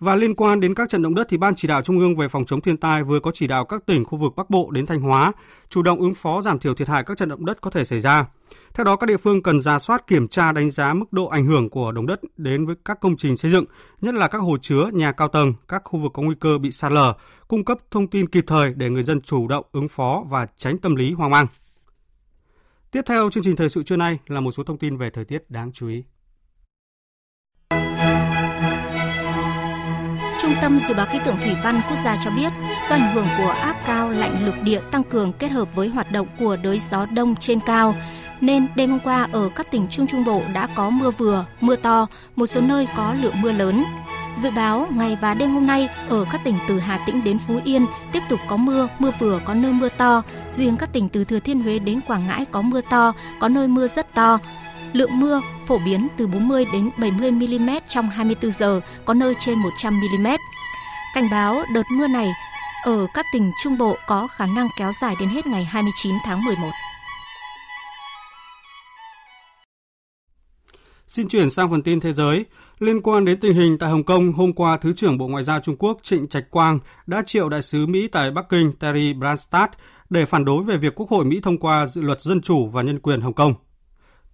Và 0.00 0.16
liên 0.16 0.34
quan 0.34 0.60
đến 0.60 0.74
các 0.74 0.88
trận 0.88 1.02
động 1.02 1.14
đất 1.14 1.26
thì 1.30 1.36
Ban 1.36 1.54
chỉ 1.54 1.68
đạo 1.68 1.82
Trung 1.82 1.98
ương 1.98 2.16
về 2.16 2.28
phòng 2.28 2.44
chống 2.44 2.60
thiên 2.60 2.76
tai 2.76 3.02
vừa 3.02 3.20
có 3.20 3.30
chỉ 3.34 3.46
đạo 3.46 3.64
các 3.64 3.86
tỉnh 3.86 4.04
khu 4.04 4.18
vực 4.18 4.32
Bắc 4.36 4.50
Bộ 4.50 4.70
đến 4.70 4.86
Thanh 4.86 5.00
Hóa 5.00 5.32
chủ 5.68 5.82
động 5.82 6.00
ứng 6.00 6.14
phó 6.14 6.42
giảm 6.42 6.58
thiểu 6.58 6.74
thiệt 6.74 6.88
hại 6.88 7.04
các 7.04 7.16
trận 7.16 7.28
động 7.28 7.44
đất 7.44 7.60
có 7.60 7.70
thể 7.70 7.84
xảy 7.84 8.00
ra. 8.00 8.26
Theo 8.74 8.84
đó, 8.84 8.96
các 8.96 9.06
địa 9.06 9.16
phương 9.16 9.42
cần 9.42 9.60
ra 9.60 9.78
soát 9.78 10.06
kiểm 10.06 10.28
tra 10.28 10.52
đánh 10.52 10.70
giá 10.70 10.94
mức 10.94 11.12
độ 11.12 11.26
ảnh 11.26 11.46
hưởng 11.46 11.70
của 11.70 11.92
động 11.92 12.06
đất 12.06 12.20
đến 12.36 12.66
với 12.66 12.76
các 12.84 13.00
công 13.00 13.16
trình 13.16 13.36
xây 13.36 13.50
dựng, 13.50 13.64
nhất 14.00 14.14
là 14.14 14.28
các 14.28 14.38
hồ 14.38 14.56
chứa, 14.62 14.90
nhà 14.92 15.12
cao 15.12 15.28
tầng, 15.28 15.54
các 15.68 15.82
khu 15.84 15.98
vực 16.00 16.12
có 16.14 16.22
nguy 16.22 16.34
cơ 16.40 16.58
bị 16.58 16.72
sạt 16.72 16.92
lở, 16.92 17.14
cung 17.48 17.64
cấp 17.64 17.78
thông 17.90 18.08
tin 18.08 18.28
kịp 18.28 18.44
thời 18.46 18.72
để 18.74 18.90
người 18.90 19.02
dân 19.02 19.20
chủ 19.20 19.48
động 19.48 19.64
ứng 19.72 19.88
phó 19.88 20.24
và 20.28 20.46
tránh 20.56 20.78
tâm 20.78 20.96
lý 20.96 21.12
hoang 21.12 21.30
mang. 21.30 21.46
Tiếp 22.90 23.02
theo 23.06 23.30
chương 23.30 23.44
trình 23.44 23.56
thời 23.56 23.68
sự 23.68 23.82
trưa 23.82 23.96
nay 23.96 24.18
là 24.26 24.40
một 24.40 24.52
số 24.52 24.62
thông 24.62 24.78
tin 24.78 24.96
về 24.96 25.10
thời 25.10 25.24
tiết 25.24 25.50
đáng 25.50 25.72
chú 25.72 25.88
ý. 25.88 26.04
Trung 30.48 30.56
tâm 30.62 30.78
Dự 30.78 30.94
báo 30.94 31.06
Khí 31.06 31.18
tượng 31.24 31.36
Thủy 31.36 31.56
văn 31.64 31.80
Quốc 31.88 31.96
gia 32.04 32.16
cho 32.24 32.30
biết, 32.30 32.52
do 32.88 32.94
ảnh 32.94 33.14
hưởng 33.14 33.26
của 33.38 33.50
áp 33.50 33.76
cao 33.86 34.10
lạnh 34.10 34.46
lục 34.46 34.54
địa 34.62 34.80
tăng 34.90 35.04
cường 35.04 35.32
kết 35.32 35.50
hợp 35.50 35.68
với 35.74 35.88
hoạt 35.88 36.12
động 36.12 36.26
của 36.38 36.56
đới 36.56 36.78
gió 36.78 37.06
đông 37.06 37.36
trên 37.36 37.60
cao, 37.60 37.94
nên 38.40 38.66
đêm 38.74 38.90
hôm 38.90 39.00
qua 39.00 39.28
ở 39.32 39.48
các 39.54 39.70
tỉnh 39.70 39.86
Trung 39.90 40.06
Trung 40.06 40.24
Bộ 40.24 40.42
đã 40.52 40.68
có 40.74 40.90
mưa 40.90 41.10
vừa, 41.10 41.44
mưa 41.60 41.76
to, 41.76 42.06
một 42.36 42.46
số 42.46 42.60
nơi 42.60 42.88
có 42.96 43.14
lượng 43.20 43.42
mưa 43.42 43.52
lớn. 43.52 43.84
Dự 44.36 44.50
báo 44.50 44.88
ngày 44.90 45.18
và 45.20 45.34
đêm 45.34 45.50
hôm 45.50 45.66
nay 45.66 45.88
ở 46.08 46.24
các 46.32 46.40
tỉnh 46.44 46.58
từ 46.68 46.78
Hà 46.78 46.98
Tĩnh 47.06 47.24
đến 47.24 47.38
Phú 47.38 47.60
Yên 47.64 47.86
tiếp 48.12 48.22
tục 48.28 48.40
có 48.48 48.56
mưa, 48.56 48.88
mưa 48.98 49.10
vừa 49.18 49.40
có 49.44 49.54
nơi 49.54 49.72
mưa 49.72 49.88
to. 49.88 50.22
Riêng 50.50 50.76
các 50.76 50.92
tỉnh 50.92 51.08
từ 51.08 51.24
Thừa 51.24 51.40
Thiên 51.40 51.62
Huế 51.62 51.78
đến 51.78 52.00
Quảng 52.00 52.26
Ngãi 52.26 52.44
có 52.44 52.62
mưa 52.62 52.80
to, 52.90 53.12
có 53.40 53.48
nơi 53.48 53.68
mưa 53.68 53.88
rất 53.88 54.14
to. 54.14 54.38
Lượng 54.92 55.20
mưa 55.20 55.40
phổ 55.66 55.78
biến 55.78 56.08
từ 56.16 56.26
40 56.26 56.66
đến 56.72 56.90
70 56.98 57.30
mm 57.30 57.70
trong 57.88 58.08
24 58.08 58.52
giờ, 58.52 58.80
có 59.04 59.14
nơi 59.14 59.34
trên 59.38 59.58
100 59.58 60.00
mm. 60.00 60.26
Cảnh 61.14 61.30
báo 61.30 61.62
đợt 61.74 61.82
mưa 61.90 62.06
này 62.06 62.32
ở 62.84 63.06
các 63.14 63.26
tỉnh 63.32 63.50
Trung 63.62 63.78
Bộ 63.78 63.96
có 64.06 64.26
khả 64.26 64.46
năng 64.46 64.68
kéo 64.78 64.92
dài 64.92 65.14
đến 65.20 65.28
hết 65.28 65.46
ngày 65.46 65.64
29 65.64 66.14
tháng 66.24 66.44
11. 66.44 66.68
Xin 71.08 71.28
chuyển 71.28 71.50
sang 71.50 71.70
phần 71.70 71.82
tin 71.82 72.00
thế 72.00 72.12
giới. 72.12 72.44
Liên 72.78 73.00
quan 73.02 73.24
đến 73.24 73.40
tình 73.40 73.54
hình 73.54 73.78
tại 73.78 73.90
Hồng 73.90 74.04
Kông, 74.04 74.32
hôm 74.32 74.52
qua 74.52 74.76
Thứ 74.76 74.92
trưởng 74.92 75.18
Bộ 75.18 75.28
Ngoại 75.28 75.44
giao 75.44 75.60
Trung 75.60 75.76
Quốc 75.78 75.98
Trịnh 76.02 76.28
Trạch 76.28 76.50
Quang 76.50 76.78
đã 77.06 77.22
triệu 77.26 77.48
đại 77.48 77.62
sứ 77.62 77.86
Mỹ 77.86 78.08
tại 78.08 78.30
Bắc 78.30 78.48
Kinh 78.48 78.72
Terry 78.72 79.12
Branstad 79.14 79.68
để 80.10 80.24
phản 80.24 80.44
đối 80.44 80.64
về 80.64 80.76
việc 80.76 80.94
Quốc 80.94 81.10
hội 81.10 81.24
Mỹ 81.24 81.40
thông 81.42 81.58
qua 81.58 81.86
dự 81.86 82.02
luật 82.02 82.20
dân 82.20 82.40
chủ 82.40 82.66
và 82.66 82.82
nhân 82.82 82.98
quyền 82.98 83.20
Hồng 83.20 83.34
Kông. 83.34 83.54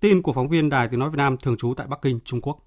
Tin 0.04 0.22
của 0.22 0.32
phóng 0.32 0.48
viên 0.48 0.70
Đài 0.70 0.88
Tiếng 0.88 1.00
Nói 1.00 1.10
Việt 1.10 1.16
Nam 1.16 1.36
thường 1.36 1.56
trú 1.56 1.74
tại 1.76 1.86
Bắc 1.86 2.02
Kinh, 2.02 2.18
Trung 2.24 2.40
Quốc. 2.40 2.58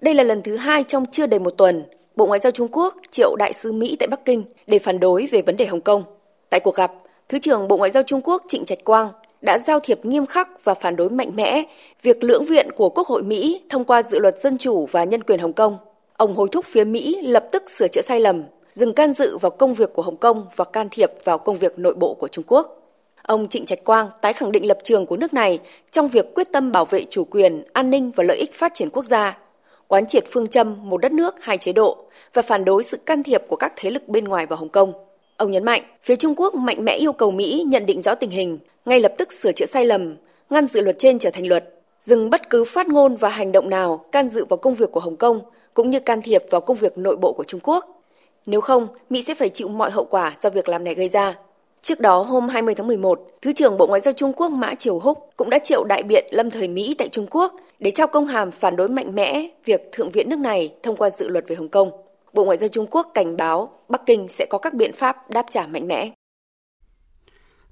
Đây 0.00 0.14
là 0.14 0.22
lần 0.22 0.42
thứ 0.42 0.56
hai 0.56 0.84
trong 0.84 1.06
chưa 1.06 1.26
đầy 1.26 1.40
một 1.40 1.50
tuần, 1.50 1.84
Bộ 2.16 2.26
Ngoại 2.26 2.40
giao 2.40 2.50
Trung 2.50 2.68
Quốc 2.72 2.94
triệu 3.10 3.36
đại 3.36 3.52
sứ 3.52 3.72
Mỹ 3.72 3.96
tại 3.98 4.08
Bắc 4.08 4.24
Kinh 4.24 4.44
để 4.66 4.78
phản 4.78 5.00
đối 5.00 5.26
về 5.26 5.42
vấn 5.42 5.56
đề 5.56 5.66
Hồng 5.66 5.80
Kông. 5.80 6.04
Tại 6.50 6.60
cuộc 6.60 6.74
gặp, 6.74 6.92
Thứ 7.28 7.38
trưởng 7.38 7.68
Bộ 7.68 7.76
Ngoại 7.76 7.90
giao 7.90 8.02
Trung 8.02 8.20
Quốc 8.24 8.42
Trịnh 8.48 8.64
Trạch 8.64 8.84
Quang 8.84 9.12
đã 9.40 9.58
giao 9.58 9.80
thiệp 9.80 10.04
nghiêm 10.04 10.26
khắc 10.26 10.64
và 10.64 10.74
phản 10.74 10.96
đối 10.96 11.10
mạnh 11.10 11.36
mẽ 11.36 11.62
việc 12.02 12.24
lưỡng 12.24 12.44
viện 12.44 12.68
của 12.76 12.90
Quốc 12.90 13.06
hội 13.06 13.22
Mỹ 13.22 13.62
thông 13.68 13.84
qua 13.84 14.02
dự 14.02 14.18
luật 14.18 14.38
dân 14.38 14.58
chủ 14.58 14.86
và 14.86 15.04
nhân 15.04 15.22
quyền 15.22 15.38
Hồng 15.38 15.52
Kông. 15.52 15.78
Ông 16.16 16.36
hối 16.36 16.48
thúc 16.52 16.64
phía 16.64 16.84
Mỹ 16.84 17.22
lập 17.22 17.48
tức 17.52 17.70
sửa 17.70 17.88
chữa 17.88 18.02
sai 18.02 18.20
lầm, 18.20 18.42
dừng 18.70 18.94
can 18.94 19.12
dự 19.12 19.38
vào 19.38 19.50
công 19.50 19.74
việc 19.74 19.92
của 19.94 20.02
Hồng 20.02 20.16
Kông 20.16 20.46
và 20.56 20.64
can 20.64 20.88
thiệp 20.90 21.10
vào 21.24 21.38
công 21.38 21.56
việc 21.56 21.78
nội 21.78 21.94
bộ 21.94 22.14
của 22.14 22.28
Trung 22.28 22.44
Quốc. 22.48 22.85
Ông 23.26 23.48
Trịnh 23.48 23.64
Trạch 23.64 23.84
Quang 23.84 24.08
tái 24.20 24.32
khẳng 24.32 24.52
định 24.52 24.66
lập 24.66 24.78
trường 24.84 25.06
của 25.06 25.16
nước 25.16 25.34
này 25.34 25.58
trong 25.90 26.08
việc 26.08 26.34
quyết 26.34 26.52
tâm 26.52 26.72
bảo 26.72 26.84
vệ 26.84 27.04
chủ 27.10 27.24
quyền, 27.24 27.64
an 27.72 27.90
ninh 27.90 28.10
và 28.16 28.24
lợi 28.24 28.36
ích 28.36 28.54
phát 28.54 28.74
triển 28.74 28.90
quốc 28.90 29.04
gia, 29.04 29.38
quán 29.88 30.06
triệt 30.06 30.24
phương 30.30 30.46
châm 30.46 30.90
một 30.90 30.96
đất 30.96 31.12
nước, 31.12 31.34
hai 31.40 31.58
chế 31.58 31.72
độ 31.72 32.04
và 32.34 32.42
phản 32.42 32.64
đối 32.64 32.84
sự 32.84 32.96
can 33.06 33.22
thiệp 33.22 33.42
của 33.48 33.56
các 33.56 33.72
thế 33.76 33.90
lực 33.90 34.08
bên 34.08 34.24
ngoài 34.24 34.46
vào 34.46 34.58
Hồng 34.58 34.68
Kông. 34.68 34.92
Ông 35.36 35.50
nhấn 35.50 35.64
mạnh, 35.64 35.82
phía 36.02 36.16
Trung 36.16 36.34
Quốc 36.36 36.54
mạnh 36.54 36.84
mẽ 36.84 36.96
yêu 36.96 37.12
cầu 37.12 37.30
Mỹ 37.30 37.64
nhận 37.66 37.86
định 37.86 38.00
rõ 38.00 38.14
tình 38.14 38.30
hình, 38.30 38.58
ngay 38.84 39.00
lập 39.00 39.14
tức 39.18 39.32
sửa 39.32 39.52
chữa 39.52 39.66
sai 39.66 39.84
lầm, 39.84 40.16
ngăn 40.50 40.66
dự 40.66 40.80
luật 40.80 40.98
trên 40.98 41.18
trở 41.18 41.30
thành 41.30 41.46
luật, 41.46 41.74
dừng 42.00 42.30
bất 42.30 42.50
cứ 42.50 42.64
phát 42.64 42.88
ngôn 42.88 43.16
và 43.16 43.28
hành 43.28 43.52
động 43.52 43.70
nào 43.70 44.04
can 44.12 44.28
dự 44.28 44.44
vào 44.44 44.56
công 44.56 44.74
việc 44.74 44.92
của 44.92 45.00
Hồng 45.00 45.16
Kông 45.16 45.40
cũng 45.74 45.90
như 45.90 46.00
can 46.00 46.22
thiệp 46.22 46.44
vào 46.50 46.60
công 46.60 46.76
việc 46.76 46.98
nội 46.98 47.16
bộ 47.16 47.32
của 47.32 47.44
Trung 47.44 47.60
Quốc. 47.62 48.02
Nếu 48.46 48.60
không, 48.60 48.88
Mỹ 49.10 49.22
sẽ 49.22 49.34
phải 49.34 49.48
chịu 49.48 49.68
mọi 49.68 49.90
hậu 49.90 50.04
quả 50.04 50.34
do 50.38 50.50
việc 50.50 50.68
làm 50.68 50.84
này 50.84 50.94
gây 50.94 51.08
ra. 51.08 51.34
Trước 51.82 52.00
đó, 52.00 52.22
hôm 52.22 52.48
20 52.48 52.74
tháng 52.74 52.86
11, 52.86 53.20
Thứ 53.42 53.52
trưởng 53.52 53.78
Bộ 53.78 53.86
Ngoại 53.86 54.00
giao 54.00 54.14
Trung 54.14 54.32
Quốc 54.32 54.48
Mã 54.48 54.74
Triều 54.74 54.98
Húc 54.98 55.18
cũng 55.36 55.50
đã 55.50 55.58
triệu 55.58 55.84
đại 55.84 56.02
biện 56.02 56.26
lâm 56.30 56.50
thời 56.50 56.68
Mỹ 56.68 56.94
tại 56.98 57.08
Trung 57.08 57.26
Quốc 57.30 57.52
để 57.78 57.90
trao 57.90 58.06
công 58.06 58.26
hàm 58.26 58.50
phản 58.50 58.76
đối 58.76 58.88
mạnh 58.88 59.14
mẽ 59.14 59.48
việc 59.64 59.80
Thượng 59.92 60.10
viện 60.10 60.28
nước 60.28 60.38
này 60.38 60.74
thông 60.82 60.96
qua 60.96 61.10
dự 61.10 61.28
luật 61.28 61.44
về 61.48 61.56
Hồng 61.56 61.68
Kông. 61.68 61.90
Bộ 62.32 62.44
Ngoại 62.44 62.56
giao 62.56 62.68
Trung 62.68 62.86
Quốc 62.90 63.10
cảnh 63.14 63.36
báo 63.36 63.70
Bắc 63.88 64.06
Kinh 64.06 64.28
sẽ 64.28 64.46
có 64.50 64.58
các 64.58 64.74
biện 64.74 64.92
pháp 64.92 65.30
đáp 65.30 65.46
trả 65.50 65.66
mạnh 65.66 65.88
mẽ. 65.88 66.10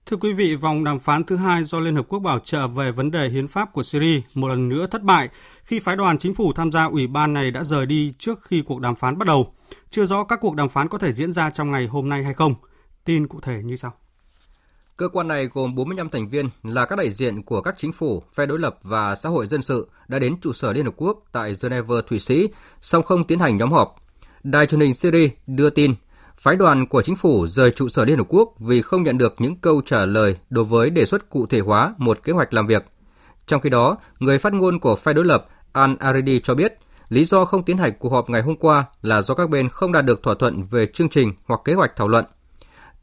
Thưa 0.06 0.16
quý 0.16 0.32
vị, 0.32 0.54
vòng 0.54 0.84
đàm 0.84 0.98
phán 0.98 1.24
thứ 1.24 1.36
hai 1.36 1.64
do 1.64 1.80
Liên 1.80 1.96
Hợp 1.96 2.06
Quốc 2.08 2.18
bảo 2.18 2.38
trợ 2.38 2.68
về 2.68 2.90
vấn 2.92 3.10
đề 3.10 3.28
hiến 3.28 3.48
pháp 3.48 3.72
của 3.72 3.82
Syria 3.82 4.20
một 4.34 4.48
lần 4.48 4.68
nữa 4.68 4.86
thất 4.90 5.02
bại 5.02 5.28
khi 5.64 5.78
phái 5.78 5.96
đoàn 5.96 6.18
chính 6.18 6.34
phủ 6.34 6.52
tham 6.52 6.72
gia 6.72 6.84
ủy 6.84 7.06
ban 7.06 7.32
này 7.32 7.50
đã 7.50 7.64
rời 7.64 7.86
đi 7.86 8.14
trước 8.18 8.42
khi 8.42 8.62
cuộc 8.66 8.80
đàm 8.80 8.94
phán 8.94 9.18
bắt 9.18 9.26
đầu. 9.26 9.52
Chưa 9.90 10.06
rõ 10.06 10.24
các 10.24 10.38
cuộc 10.42 10.54
đàm 10.54 10.68
phán 10.68 10.88
có 10.88 10.98
thể 10.98 11.12
diễn 11.12 11.32
ra 11.32 11.50
trong 11.50 11.70
ngày 11.70 11.86
hôm 11.86 12.08
nay 12.08 12.24
hay 12.24 12.34
không. 12.34 12.54
Tin 13.04 13.26
cụ 13.26 13.40
thể 13.40 13.62
như 13.64 13.76
sau. 13.76 13.92
Cơ 14.96 15.08
quan 15.08 15.28
này 15.28 15.46
gồm 15.46 15.74
45 15.74 16.08
thành 16.08 16.28
viên 16.28 16.48
là 16.62 16.84
các 16.84 16.96
đại 16.96 17.10
diện 17.10 17.42
của 17.42 17.60
các 17.60 17.74
chính 17.78 17.92
phủ, 17.92 18.22
phe 18.32 18.46
đối 18.46 18.58
lập 18.58 18.78
và 18.82 19.14
xã 19.14 19.28
hội 19.28 19.46
dân 19.46 19.62
sự 19.62 19.88
đã 20.08 20.18
đến 20.18 20.40
trụ 20.40 20.52
sở 20.52 20.72
Liên 20.72 20.84
Hợp 20.84 20.94
Quốc 20.96 21.24
tại 21.32 21.52
Geneva, 21.62 21.94
Thụy 22.06 22.18
Sĩ, 22.18 22.48
song 22.80 23.02
không 23.02 23.24
tiến 23.24 23.38
hành 23.38 23.56
nhóm 23.56 23.72
họp. 23.72 23.96
Đài 24.42 24.66
truyền 24.66 24.80
hình 24.80 24.94
Syria 24.94 25.28
đưa 25.46 25.70
tin 25.70 25.94
phái 26.36 26.56
đoàn 26.56 26.86
của 26.86 27.02
chính 27.02 27.16
phủ 27.16 27.46
rời 27.46 27.70
trụ 27.70 27.88
sở 27.88 28.04
Liên 28.04 28.18
Hợp 28.18 28.26
Quốc 28.28 28.54
vì 28.58 28.82
không 28.82 29.02
nhận 29.02 29.18
được 29.18 29.34
những 29.38 29.56
câu 29.56 29.82
trả 29.86 30.06
lời 30.06 30.36
đối 30.50 30.64
với 30.64 30.90
đề 30.90 31.04
xuất 31.04 31.30
cụ 31.30 31.46
thể 31.46 31.60
hóa 31.60 31.94
một 31.98 32.22
kế 32.22 32.32
hoạch 32.32 32.52
làm 32.52 32.66
việc. 32.66 32.84
Trong 33.46 33.60
khi 33.60 33.70
đó, 33.70 33.96
người 34.18 34.38
phát 34.38 34.52
ngôn 34.52 34.80
của 34.80 34.96
phe 34.96 35.12
đối 35.12 35.24
lập 35.24 35.48
Al 35.72 35.90
Aridi 35.98 36.40
cho 36.40 36.54
biết 36.54 36.78
lý 37.08 37.24
do 37.24 37.44
không 37.44 37.62
tiến 37.62 37.78
hành 37.78 37.92
cuộc 37.98 38.12
họp 38.12 38.30
ngày 38.30 38.42
hôm 38.42 38.56
qua 38.56 38.84
là 39.02 39.22
do 39.22 39.34
các 39.34 39.50
bên 39.50 39.68
không 39.68 39.92
đạt 39.92 40.04
được 40.04 40.22
thỏa 40.22 40.34
thuận 40.34 40.62
về 40.62 40.86
chương 40.86 41.08
trình 41.08 41.32
hoặc 41.46 41.60
kế 41.64 41.74
hoạch 41.74 41.96
thảo 41.96 42.08
luận. 42.08 42.24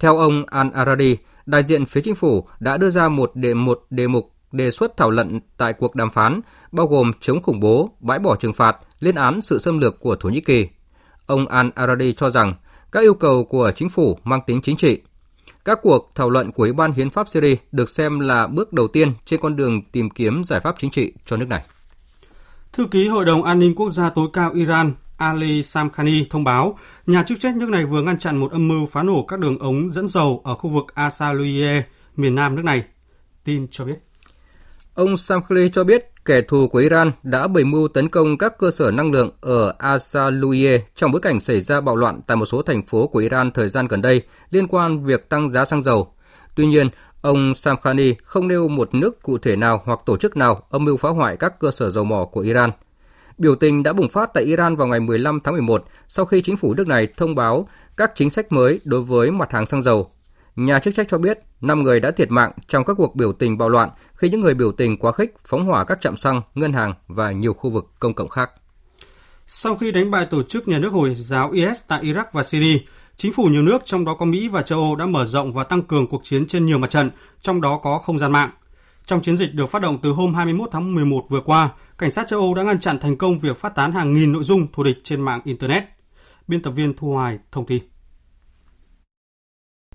Theo 0.02 0.18
ông 0.18 0.46
Al 0.46 0.68
Aradi, 0.74 1.18
đại 1.46 1.64
diện 1.64 1.86
phía 1.86 2.02
chính 2.02 2.16
phủ 2.16 2.48
đã 2.60 2.78
đưa 2.78 2.90
ra 2.90 3.10
một 3.10 3.32
đề 3.36 3.54
một 3.54 3.86
đề 3.90 4.08
mục 4.08 4.32
đề 4.52 4.72
xuất 4.72 4.98
thảo 4.98 5.12
luận 5.12 5.40
tại 5.58 5.74
cuộc 5.74 5.96
đàm 5.96 6.10
phán, 6.10 6.42
bao 6.72 6.88
gồm 6.88 7.12
chống 7.20 7.42
khủng 7.42 7.60
bố, 7.60 7.90
bãi 8.00 8.20
bỏ 8.20 8.36
trừng 8.36 8.54
phạt, 8.54 8.78
lên 9.00 9.16
án 9.16 9.42
sự 9.42 9.60
xâm 9.60 9.80
lược 9.80 10.00
của 10.00 10.16
Thổ 10.16 10.30
Nhĩ 10.30 10.42
Kỳ. 10.42 10.68
Ông 11.26 11.48
Al 11.48 11.68
Aradi 11.76 12.14
cho 12.14 12.30
rằng 12.30 12.54
các 12.92 13.00
yêu 13.00 13.14
cầu 13.14 13.46
của 13.46 13.72
chính 13.76 13.90
phủ 13.90 14.20
mang 14.24 14.42
tính 14.48 14.62
chính 14.62 14.78
trị. 14.78 15.02
Các 15.66 15.80
cuộc 15.82 16.12
thảo 16.16 16.30
luận 16.30 16.52
của 16.52 16.64
Ủy 16.64 16.74
ban 16.74 16.92
Hiến 16.92 17.10
pháp 17.10 17.28
Syria 17.28 17.56
được 17.72 17.90
xem 17.90 18.20
là 18.20 18.48
bước 18.48 18.74
đầu 18.74 18.88
tiên 18.88 19.14
trên 19.26 19.40
con 19.42 19.56
đường 19.56 19.82
tìm 19.92 20.10
kiếm 20.10 20.44
giải 20.44 20.60
pháp 20.60 20.76
chính 20.80 20.92
trị 20.92 21.14
cho 21.26 21.38
nước 21.38 21.48
này. 21.50 21.64
Thư 22.74 22.86
ký 22.86 23.08
Hội 23.08 23.26
đồng 23.26 23.44
An 23.44 23.60
ninh 23.60 23.76
Quốc 23.76 23.90
gia 23.90 24.10
tối 24.10 24.28
cao 24.34 24.52
Iran 24.54 24.94
Ali 25.22 25.64
Samkhani 25.64 26.26
thông 26.30 26.44
báo, 26.44 26.78
nhà 27.08 27.24
chức 27.24 27.40
trách 27.40 27.56
nước 27.56 27.70
này 27.70 27.86
vừa 27.86 28.02
ngăn 28.02 28.20
chặn 28.20 28.38
một 28.38 28.52
âm 28.52 28.68
mưu 28.68 28.86
phá 28.86 29.04
nổ 29.04 29.26
các 29.28 29.40
đường 29.40 29.60
ống 29.60 29.92
dẫn 29.92 30.08
dầu 30.08 30.42
ở 30.44 30.56
khu 30.56 30.70
vực 30.70 30.86
Asaluye, 30.94 31.84
miền 32.16 32.36
nam 32.36 32.56
nước 32.56 32.62
này. 32.66 32.84
Tin 33.44 33.68
cho 33.72 33.86
biết. 33.86 34.00
Ông 34.94 35.18
Samkhani 35.18 35.70
cho 35.70 35.84
biết 35.84 36.26
kẻ 36.26 36.42
thù 36.42 36.68
của 36.68 36.80
Iran 36.80 37.12
đã 37.24 37.48
bày 37.48 37.64
mưu 37.64 37.88
tấn 37.88 38.10
công 38.10 38.38
các 38.38 38.58
cơ 38.58 38.72
sở 38.72 38.92
năng 38.92 39.12
lượng 39.12 39.30
ở 39.42 39.74
Asaluye 39.78 40.82
trong 40.96 41.12
bối 41.12 41.22
cảnh 41.22 41.40
xảy 41.40 41.62
ra 41.62 41.82
bạo 41.82 41.96
loạn 41.96 42.22
tại 42.28 42.38
một 42.38 42.46
số 42.46 42.62
thành 42.62 42.86
phố 42.86 43.08
của 43.08 43.20
Iran 43.20 43.52
thời 43.52 43.68
gian 43.68 43.88
gần 43.88 44.02
đây 44.02 44.22
liên 44.52 44.68
quan 44.68 45.06
việc 45.06 45.30
tăng 45.30 45.48
giá 45.48 45.66
xăng 45.66 45.82
dầu. 45.82 46.14
Tuy 46.56 46.66
nhiên, 46.66 46.90
ông 47.22 47.54
Samkhani 47.54 48.14
không 48.24 48.48
nêu 48.48 48.68
một 48.68 48.94
nước 48.94 49.22
cụ 49.22 49.38
thể 49.38 49.56
nào 49.56 49.82
hoặc 49.86 50.00
tổ 50.06 50.18
chức 50.18 50.38
nào 50.38 50.64
âm 50.70 50.84
mưu 50.84 50.98
phá 50.98 51.10
hoại 51.10 51.38
các 51.38 51.60
cơ 51.60 51.72
sở 51.72 51.90
dầu 51.90 52.04
mỏ 52.04 52.26
của 52.26 52.42
Iran. 52.42 52.72
Biểu 53.42 53.56
tình 53.56 53.84
đã 53.84 53.94
bùng 53.94 54.10
phát 54.10 54.34
tại 54.34 54.44
Iran 54.44 54.76
vào 54.76 54.88
ngày 54.88 55.00
15 55.00 55.40
tháng 55.44 55.54
11 55.54 55.86
sau 56.08 56.26
khi 56.26 56.42
chính 56.42 56.58
phủ 56.58 56.74
nước 56.74 56.88
này 56.88 57.08
thông 57.18 57.36
báo 57.36 57.68
các 57.98 58.12
chính 58.16 58.30
sách 58.30 58.52
mới 58.52 58.80
đối 58.84 59.02
với 59.02 59.32
mặt 59.32 59.52
hàng 59.52 59.66
xăng 59.66 59.82
dầu. 59.82 60.12
Nhà 60.56 60.80
chức 60.80 60.96
trách 60.96 61.08
cho 61.10 61.18
biết 61.18 61.40
5 61.62 61.84
người 61.84 62.00
đã 62.00 62.12
thiệt 62.12 62.32
mạng 62.32 62.52
trong 62.68 62.86
các 62.86 62.94
cuộc 62.94 63.16
biểu 63.16 63.34
tình 63.34 63.58
bạo 63.58 63.70
loạn 63.70 63.90
khi 64.14 64.30
những 64.30 64.42
người 64.42 64.54
biểu 64.54 64.72
tình 64.72 64.98
quá 64.98 65.12
khích 65.12 65.36
phóng 65.46 65.66
hỏa 65.66 65.84
các 65.84 66.02
trạm 66.02 66.18
xăng, 66.18 66.42
ngân 66.56 66.74
hàng 66.74 66.94
và 67.08 67.32
nhiều 67.32 67.54
khu 67.54 67.70
vực 67.70 67.92
công 68.00 68.14
cộng 68.14 68.30
khác. 68.30 68.52
Sau 69.48 69.76
khi 69.76 69.92
đánh 69.92 70.12
bại 70.12 70.26
tổ 70.26 70.44
chức 70.44 70.68
nhà 70.68 70.80
nước 70.80 70.94
Hồi 70.94 71.16
giáo 71.16 71.52
IS 71.52 71.82
tại 71.88 72.04
Iraq 72.04 72.26
và 72.32 72.44
Syria, 72.44 72.80
chính 73.18 73.34
phủ 73.34 73.44
nhiều 73.44 73.62
nước 73.62 73.82
trong 73.86 74.06
đó 74.06 74.14
có 74.20 74.26
Mỹ 74.26 74.48
và 74.48 74.62
châu 74.62 74.80
Âu 74.80 74.96
đã 74.96 75.06
mở 75.06 75.26
rộng 75.26 75.54
và 75.54 75.64
tăng 75.64 75.82
cường 75.82 76.08
cuộc 76.08 76.24
chiến 76.24 76.48
trên 76.48 76.66
nhiều 76.66 76.78
mặt 76.78 76.90
trận, 76.90 77.10
trong 77.42 77.62
đó 77.62 77.80
có 77.84 77.98
không 77.98 78.20
gian 78.20 78.32
mạng. 78.32 78.52
Trong 79.06 79.22
chiến 79.22 79.38
dịch 79.38 79.54
được 79.54 79.66
phát 79.66 79.82
động 79.82 80.00
từ 80.02 80.12
hôm 80.12 80.34
21 80.34 80.70
tháng 80.72 80.96
11 80.96 81.26
vừa 81.30 81.42
qua, 81.46 81.70
cảnh 82.02 82.12
sát 82.12 82.28
châu 82.28 82.40
Âu 82.40 82.54
đã 82.54 82.64
ngăn 82.64 82.80
chặn 82.80 83.00
thành 83.00 83.18
công 83.18 83.40
việc 83.40 83.58
phát 83.58 83.76
tán 83.76 83.94
hàng 83.94 84.14
nghìn 84.14 84.32
nội 84.32 84.44
dung 84.44 84.68
thù 84.74 84.84
địch 84.84 84.98
trên 85.04 85.22
mạng 85.22 85.42
Internet. 85.44 85.84
Biên 86.48 86.62
tập 86.62 86.72
viên 86.72 86.94
Thu 86.94 87.12
Hoài 87.12 87.38
thông 87.52 87.66
tin. 87.66 87.84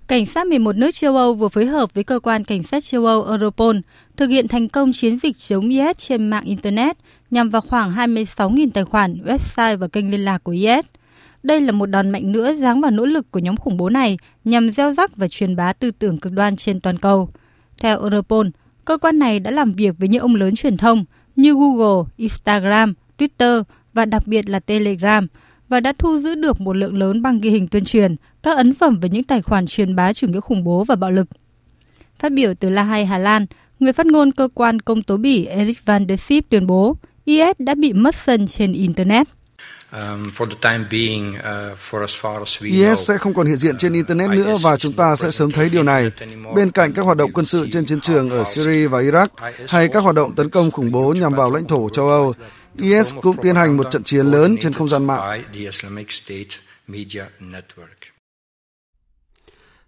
Cảnh 0.07 0.27
sát 0.27 0.47
11 0.47 0.77
nước 0.77 0.90
châu 0.95 1.16
Âu 1.16 1.35
vừa 1.35 1.49
phối 1.49 1.66
hợp 1.66 1.95
với 1.95 2.05
cơ 2.05 2.21
quan 2.21 2.45
cảnh 2.45 2.62
sát 2.62 2.85
châu 2.85 3.07
Âu 3.07 3.25
Europol 3.25 3.77
thực 4.16 4.27
hiện 4.27 4.49
thành 4.49 4.69
công 4.69 4.92
chiến 4.92 5.19
dịch 5.19 5.37
chống 5.37 5.69
IS 5.69 5.97
trên 5.97 6.29
mạng 6.29 6.45
Internet 6.45 6.97
nhằm 7.31 7.51
vào 7.51 7.62
khoảng 7.62 7.92
26.000 7.95 8.69
tài 8.75 8.85
khoản, 8.85 9.23
website 9.25 9.79
và 9.79 9.88
kênh 9.88 10.11
liên 10.11 10.25
lạc 10.25 10.45
của 10.45 10.53
IS. 10.53 10.85
Đây 11.42 11.61
là 11.61 11.73
một 11.73 11.87
đòn 11.87 12.11
mạnh 12.11 12.33
nữa 12.33 12.55
giáng 12.55 12.81
vào 12.81 12.90
nỗ 12.90 13.05
lực 13.05 13.31
của 13.31 13.38
nhóm 13.38 13.57
khủng 13.57 13.77
bố 13.77 13.88
này 13.88 14.19
nhằm 14.45 14.71
gieo 14.71 14.95
rắc 14.95 15.16
và 15.16 15.29
truyền 15.29 15.57
bá 15.57 15.73
tư 15.73 15.90
tưởng 15.90 16.19
cực 16.19 16.33
đoan 16.33 16.57
trên 16.57 16.81
toàn 16.81 16.99
cầu. 16.99 17.29
Theo 17.79 18.01
Europol, 18.01 18.47
cơ 18.85 18.99
quan 18.99 19.19
này 19.19 19.40
đã 19.40 19.51
làm 19.51 19.73
việc 19.73 19.95
với 19.99 20.09
những 20.09 20.23
ông 20.23 20.35
lớn 20.35 20.55
truyền 20.55 20.77
thông 20.77 21.05
như 21.37 21.55
Google, 21.55 22.11
Instagram, 22.16 22.94
Twitter 23.18 23.62
và 23.92 24.05
đặc 24.05 24.27
biệt 24.27 24.49
là 24.49 24.61
Telegram 24.61 25.27
và 25.68 25.81
đã 25.81 25.92
thu 25.99 26.18
giữ 26.18 26.35
được 26.35 26.61
một 26.61 26.72
lượng 26.72 26.99
lớn 26.99 27.22
băng 27.22 27.40
ghi 27.40 27.51
hình 27.51 27.68
tuyên 27.68 27.85
truyền, 27.85 28.16
các 28.42 28.57
ấn 28.57 28.75
phẩm 28.75 29.01
về 29.01 29.09
những 29.09 29.25
tài 29.25 29.42
khoản 29.42 29.66
truyền 29.66 29.96
bá 29.96 30.12
chủ 30.12 30.27
nghĩa 30.27 30.40
khủng 30.40 30.64
bố 30.64 30.85
và 30.85 30.96
bạo 30.96 31.11
lực. 31.11 31.29
Phát 32.18 32.33
biểu 32.33 32.55
từ 32.55 32.70
La 32.70 32.83
Hay, 32.83 33.07
Hà 33.07 33.18
Lan, 33.18 33.46
người 33.81 33.92
phát 33.92 34.07
ngôn 34.07 34.33
cơ 34.33 34.49
quan 34.55 34.81
công 34.81 35.03
tố 35.03 35.16
Bỉ 35.16 35.44
Eric 35.44 35.85
van 35.85 36.07
der 36.09 36.20
Sip 36.20 36.49
tuyên 36.49 36.66
bố 36.66 36.96
IS 37.25 37.57
đã 37.59 37.75
bị 37.75 37.92
mất 37.92 38.14
sân 38.14 38.46
trên 38.46 38.72
Internet. 38.72 39.29
IS 42.61 42.99
sẽ 43.09 43.18
không 43.18 43.35
còn 43.35 43.46
hiện 43.46 43.57
diện 43.57 43.77
trên 43.77 43.92
Internet 43.92 44.31
nữa 44.31 44.57
và 44.62 44.77
chúng 44.77 44.92
ta 44.92 45.16
sẽ 45.16 45.31
sớm 45.31 45.51
thấy 45.51 45.68
điều 45.68 45.83
này. 45.83 46.11
Bên 46.55 46.70
cạnh 46.70 46.92
các 46.92 47.03
hoạt 47.03 47.16
động 47.16 47.33
quân 47.33 47.46
sự 47.46 47.68
trên 47.72 47.87
chiến 47.87 48.01
trường 48.01 48.31
ở 48.31 48.44
Syria 48.44 48.87
và 48.87 49.01
Iraq 49.01 49.29
hay 49.68 49.88
các 49.88 50.01
hoạt 50.01 50.14
động 50.14 50.35
tấn 50.35 50.51
công 50.51 50.70
khủng 50.70 50.92
bố 50.92 51.14
nhằm 51.20 51.35
vào 51.35 51.51
lãnh 51.51 51.66
thổ 51.66 51.88
châu 51.88 52.09
Âu, 52.09 52.35
IS 52.79 53.14
cũng 53.22 53.37
tiến 53.42 53.55
hành 53.55 53.77
một 53.77 53.90
trận 53.90 54.03
chiến 54.03 54.27
lớn 54.27 54.57
trên 54.61 54.72
không 54.72 54.88
gian 54.88 55.07
mạng. 55.07 55.42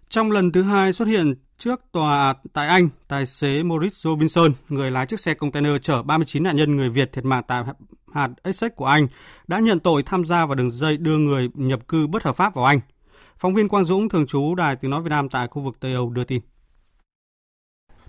Trong 0.09 0.31
lần 0.31 0.51
thứ 0.51 0.63
hai 0.63 0.93
xuất 0.93 1.07
hiện 1.07 1.33
trước 1.57 1.81
tòa 1.91 2.33
tại 2.53 2.67
Anh, 2.67 2.89
tài 3.07 3.25
xế 3.25 3.63
Maurice 3.63 3.95
Robinson, 3.97 4.51
người 4.69 4.91
lái 4.91 5.05
chiếc 5.05 5.19
xe 5.19 5.33
container 5.33 5.71
chở 5.81 6.03
39 6.03 6.43
nạn 6.43 6.55
nhân 6.55 6.75
người 6.75 6.89
Việt 6.89 7.13
thiệt 7.13 7.25
mạng 7.25 7.43
tại 7.47 7.63
hạt 8.13 8.29
Essex 8.43 8.71
của 8.75 8.85
Anh, 8.85 9.07
đã 9.47 9.59
nhận 9.59 9.79
tội 9.79 10.03
tham 10.03 10.25
gia 10.25 10.45
vào 10.45 10.55
đường 10.55 10.71
dây 10.71 10.97
đưa 10.97 11.17
người 11.17 11.49
nhập 11.53 11.87
cư 11.87 12.07
bất 12.07 12.23
hợp 12.23 12.35
pháp 12.35 12.55
vào 12.55 12.65
Anh. 12.65 12.79
Phóng 13.37 13.53
viên 13.53 13.67
Quang 13.67 13.85
Dũng, 13.85 14.09
thường 14.09 14.27
trú 14.27 14.55
Đài 14.55 14.75
Tiếng 14.75 14.91
Nói 14.91 15.01
Việt 15.01 15.09
Nam 15.09 15.29
tại 15.29 15.47
khu 15.47 15.61
vực 15.61 15.75
Tây 15.79 15.93
Âu 15.93 16.09
đưa 16.09 16.23
tin. 16.23 16.41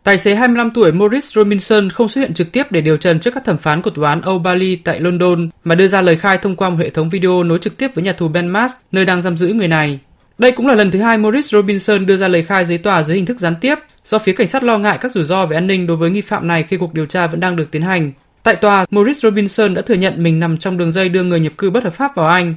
Tài 0.02 0.18
xế 0.18 0.34
25 0.34 0.70
tuổi 0.70 0.92
Morris 0.92 1.32
Robinson 1.32 1.90
không 1.90 2.08
xuất 2.08 2.20
hiện 2.20 2.34
trực 2.34 2.52
tiếp 2.52 2.62
để 2.70 2.80
điều 2.80 2.96
trần 2.96 3.20
trước 3.20 3.34
các 3.34 3.44
thẩm 3.44 3.58
phán 3.58 3.82
của 3.82 3.90
tòa 3.90 4.10
án 4.10 4.22
Old 4.30 4.42
Bali 4.42 4.76
tại 4.76 5.00
London, 5.00 5.50
mà 5.64 5.74
đưa 5.74 5.88
ra 5.88 6.00
lời 6.00 6.16
khai 6.16 6.38
thông 6.38 6.56
qua 6.56 6.70
một 6.70 6.76
hệ 6.78 6.90
thống 6.90 7.10
video 7.10 7.42
nối 7.42 7.58
trực 7.58 7.76
tiếp 7.76 7.90
với 7.94 8.04
nhà 8.04 8.12
tù 8.12 8.28
Ben 8.28 8.48
Mas 8.48 8.72
nơi 8.92 9.04
đang 9.04 9.22
giam 9.22 9.36
giữ 9.36 9.48
người 9.48 9.68
này. 9.68 10.00
Đây 10.40 10.52
cũng 10.52 10.66
là 10.66 10.74
lần 10.74 10.90
thứ 10.90 10.98
hai 10.98 11.18
Morris 11.18 11.52
Robinson 11.52 12.06
đưa 12.06 12.16
ra 12.16 12.28
lời 12.28 12.42
khai 12.42 12.64
dưới 12.64 12.78
tòa 12.78 13.02
dưới 13.02 13.16
hình 13.16 13.26
thức 13.26 13.40
gián 13.40 13.54
tiếp, 13.60 13.74
do 14.04 14.18
phía 14.18 14.32
cảnh 14.32 14.46
sát 14.46 14.62
lo 14.62 14.78
ngại 14.78 14.98
các 15.00 15.12
rủi 15.12 15.24
ro 15.24 15.46
về 15.46 15.56
an 15.56 15.66
ninh 15.66 15.86
đối 15.86 15.96
với 15.96 16.10
nghi 16.10 16.20
phạm 16.20 16.48
này 16.48 16.62
khi 16.62 16.76
cuộc 16.76 16.94
điều 16.94 17.06
tra 17.06 17.26
vẫn 17.26 17.40
đang 17.40 17.56
được 17.56 17.70
tiến 17.70 17.82
hành. 17.82 18.12
Tại 18.42 18.56
tòa, 18.56 18.84
Morris 18.90 19.22
Robinson 19.22 19.74
đã 19.74 19.82
thừa 19.82 19.94
nhận 19.94 20.22
mình 20.22 20.40
nằm 20.40 20.58
trong 20.58 20.78
đường 20.78 20.92
dây 20.92 21.08
đưa 21.08 21.22
người 21.22 21.40
nhập 21.40 21.52
cư 21.58 21.70
bất 21.70 21.84
hợp 21.84 21.94
pháp 21.94 22.14
vào 22.14 22.26
Anh. 22.26 22.54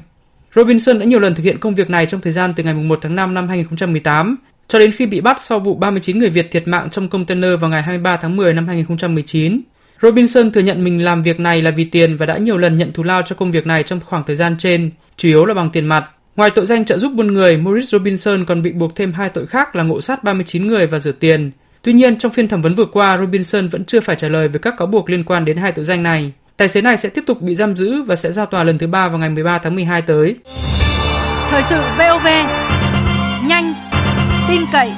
Robinson 0.55 0.99
đã 0.99 1.05
nhiều 1.05 1.19
lần 1.19 1.35
thực 1.35 1.43
hiện 1.43 1.57
công 1.57 1.75
việc 1.75 1.89
này 1.89 2.05
trong 2.05 2.21
thời 2.21 2.33
gian 2.33 2.53
từ 2.55 2.63
ngày 2.63 2.73
1 2.73 2.99
tháng 3.01 3.15
5 3.15 3.33
năm 3.33 3.47
2018 3.47 4.35
cho 4.67 4.79
đến 4.79 4.91
khi 4.91 5.05
bị 5.05 5.21
bắt 5.21 5.37
sau 5.41 5.59
vụ 5.59 5.75
39 5.75 6.19
người 6.19 6.29
Việt 6.29 6.51
thiệt 6.51 6.67
mạng 6.67 6.89
trong 6.89 7.09
container 7.09 7.59
vào 7.59 7.69
ngày 7.69 7.81
23 7.81 8.17
tháng 8.17 8.35
10 8.35 8.53
năm 8.53 8.67
2019. 8.67 9.61
Robinson 10.01 10.51
thừa 10.51 10.61
nhận 10.61 10.83
mình 10.83 11.03
làm 11.03 11.23
việc 11.23 11.39
này 11.39 11.61
là 11.61 11.71
vì 11.71 11.85
tiền 11.85 12.17
và 12.17 12.25
đã 12.25 12.37
nhiều 12.37 12.57
lần 12.57 12.77
nhận 12.77 12.93
thù 12.93 13.03
lao 13.03 13.21
cho 13.21 13.35
công 13.35 13.51
việc 13.51 13.67
này 13.67 13.83
trong 13.83 13.99
khoảng 14.05 14.23
thời 14.23 14.35
gian 14.35 14.55
trên, 14.57 14.91
chủ 15.17 15.27
yếu 15.27 15.45
là 15.45 15.53
bằng 15.53 15.69
tiền 15.69 15.85
mặt. 15.85 16.05
Ngoài 16.35 16.49
tội 16.55 16.65
danh 16.65 16.85
trợ 16.85 16.97
giúp 16.97 17.11
buôn 17.15 17.33
người, 17.33 17.57
Maurice 17.57 17.87
Robinson 17.87 18.45
còn 18.45 18.61
bị 18.61 18.71
buộc 18.71 18.95
thêm 18.95 19.13
hai 19.13 19.29
tội 19.29 19.45
khác 19.45 19.75
là 19.75 19.83
ngộ 19.83 20.01
sát 20.01 20.23
39 20.23 20.67
người 20.67 20.87
và 20.87 20.99
rửa 20.99 21.11
tiền. 21.11 21.51
Tuy 21.81 21.93
nhiên, 21.93 22.17
trong 22.17 22.31
phiên 22.31 22.47
thẩm 22.47 22.61
vấn 22.61 22.75
vừa 22.75 22.85
qua, 22.85 23.17
Robinson 23.17 23.67
vẫn 23.67 23.85
chưa 23.85 24.01
phải 24.01 24.15
trả 24.15 24.27
lời 24.27 24.47
về 24.47 24.59
các 24.59 24.73
cáo 24.77 24.87
buộc 24.87 25.09
liên 25.09 25.23
quan 25.23 25.45
đến 25.45 25.57
hai 25.57 25.71
tội 25.71 25.85
danh 25.85 26.03
này. 26.03 26.31
Tài 26.57 26.69
xế 26.69 26.81
này 26.81 26.97
sẽ 26.97 27.09
tiếp 27.09 27.23
tục 27.27 27.41
bị 27.41 27.55
giam 27.55 27.75
giữ 27.75 28.01
và 28.01 28.15
sẽ 28.15 28.31
ra 28.31 28.45
tòa 28.45 28.63
lần 28.63 28.77
thứ 28.77 28.87
ba 28.87 29.09
vào 29.09 29.17
ngày 29.17 29.29
13 29.29 29.57
tháng 29.57 29.75
12 29.75 30.01
tới. 30.01 30.35
Thời 31.49 31.63
sự 31.69 31.81
VOV, 31.97 32.27
nhanh, 33.47 33.73
tin 34.49 34.61
cậy, 34.73 34.91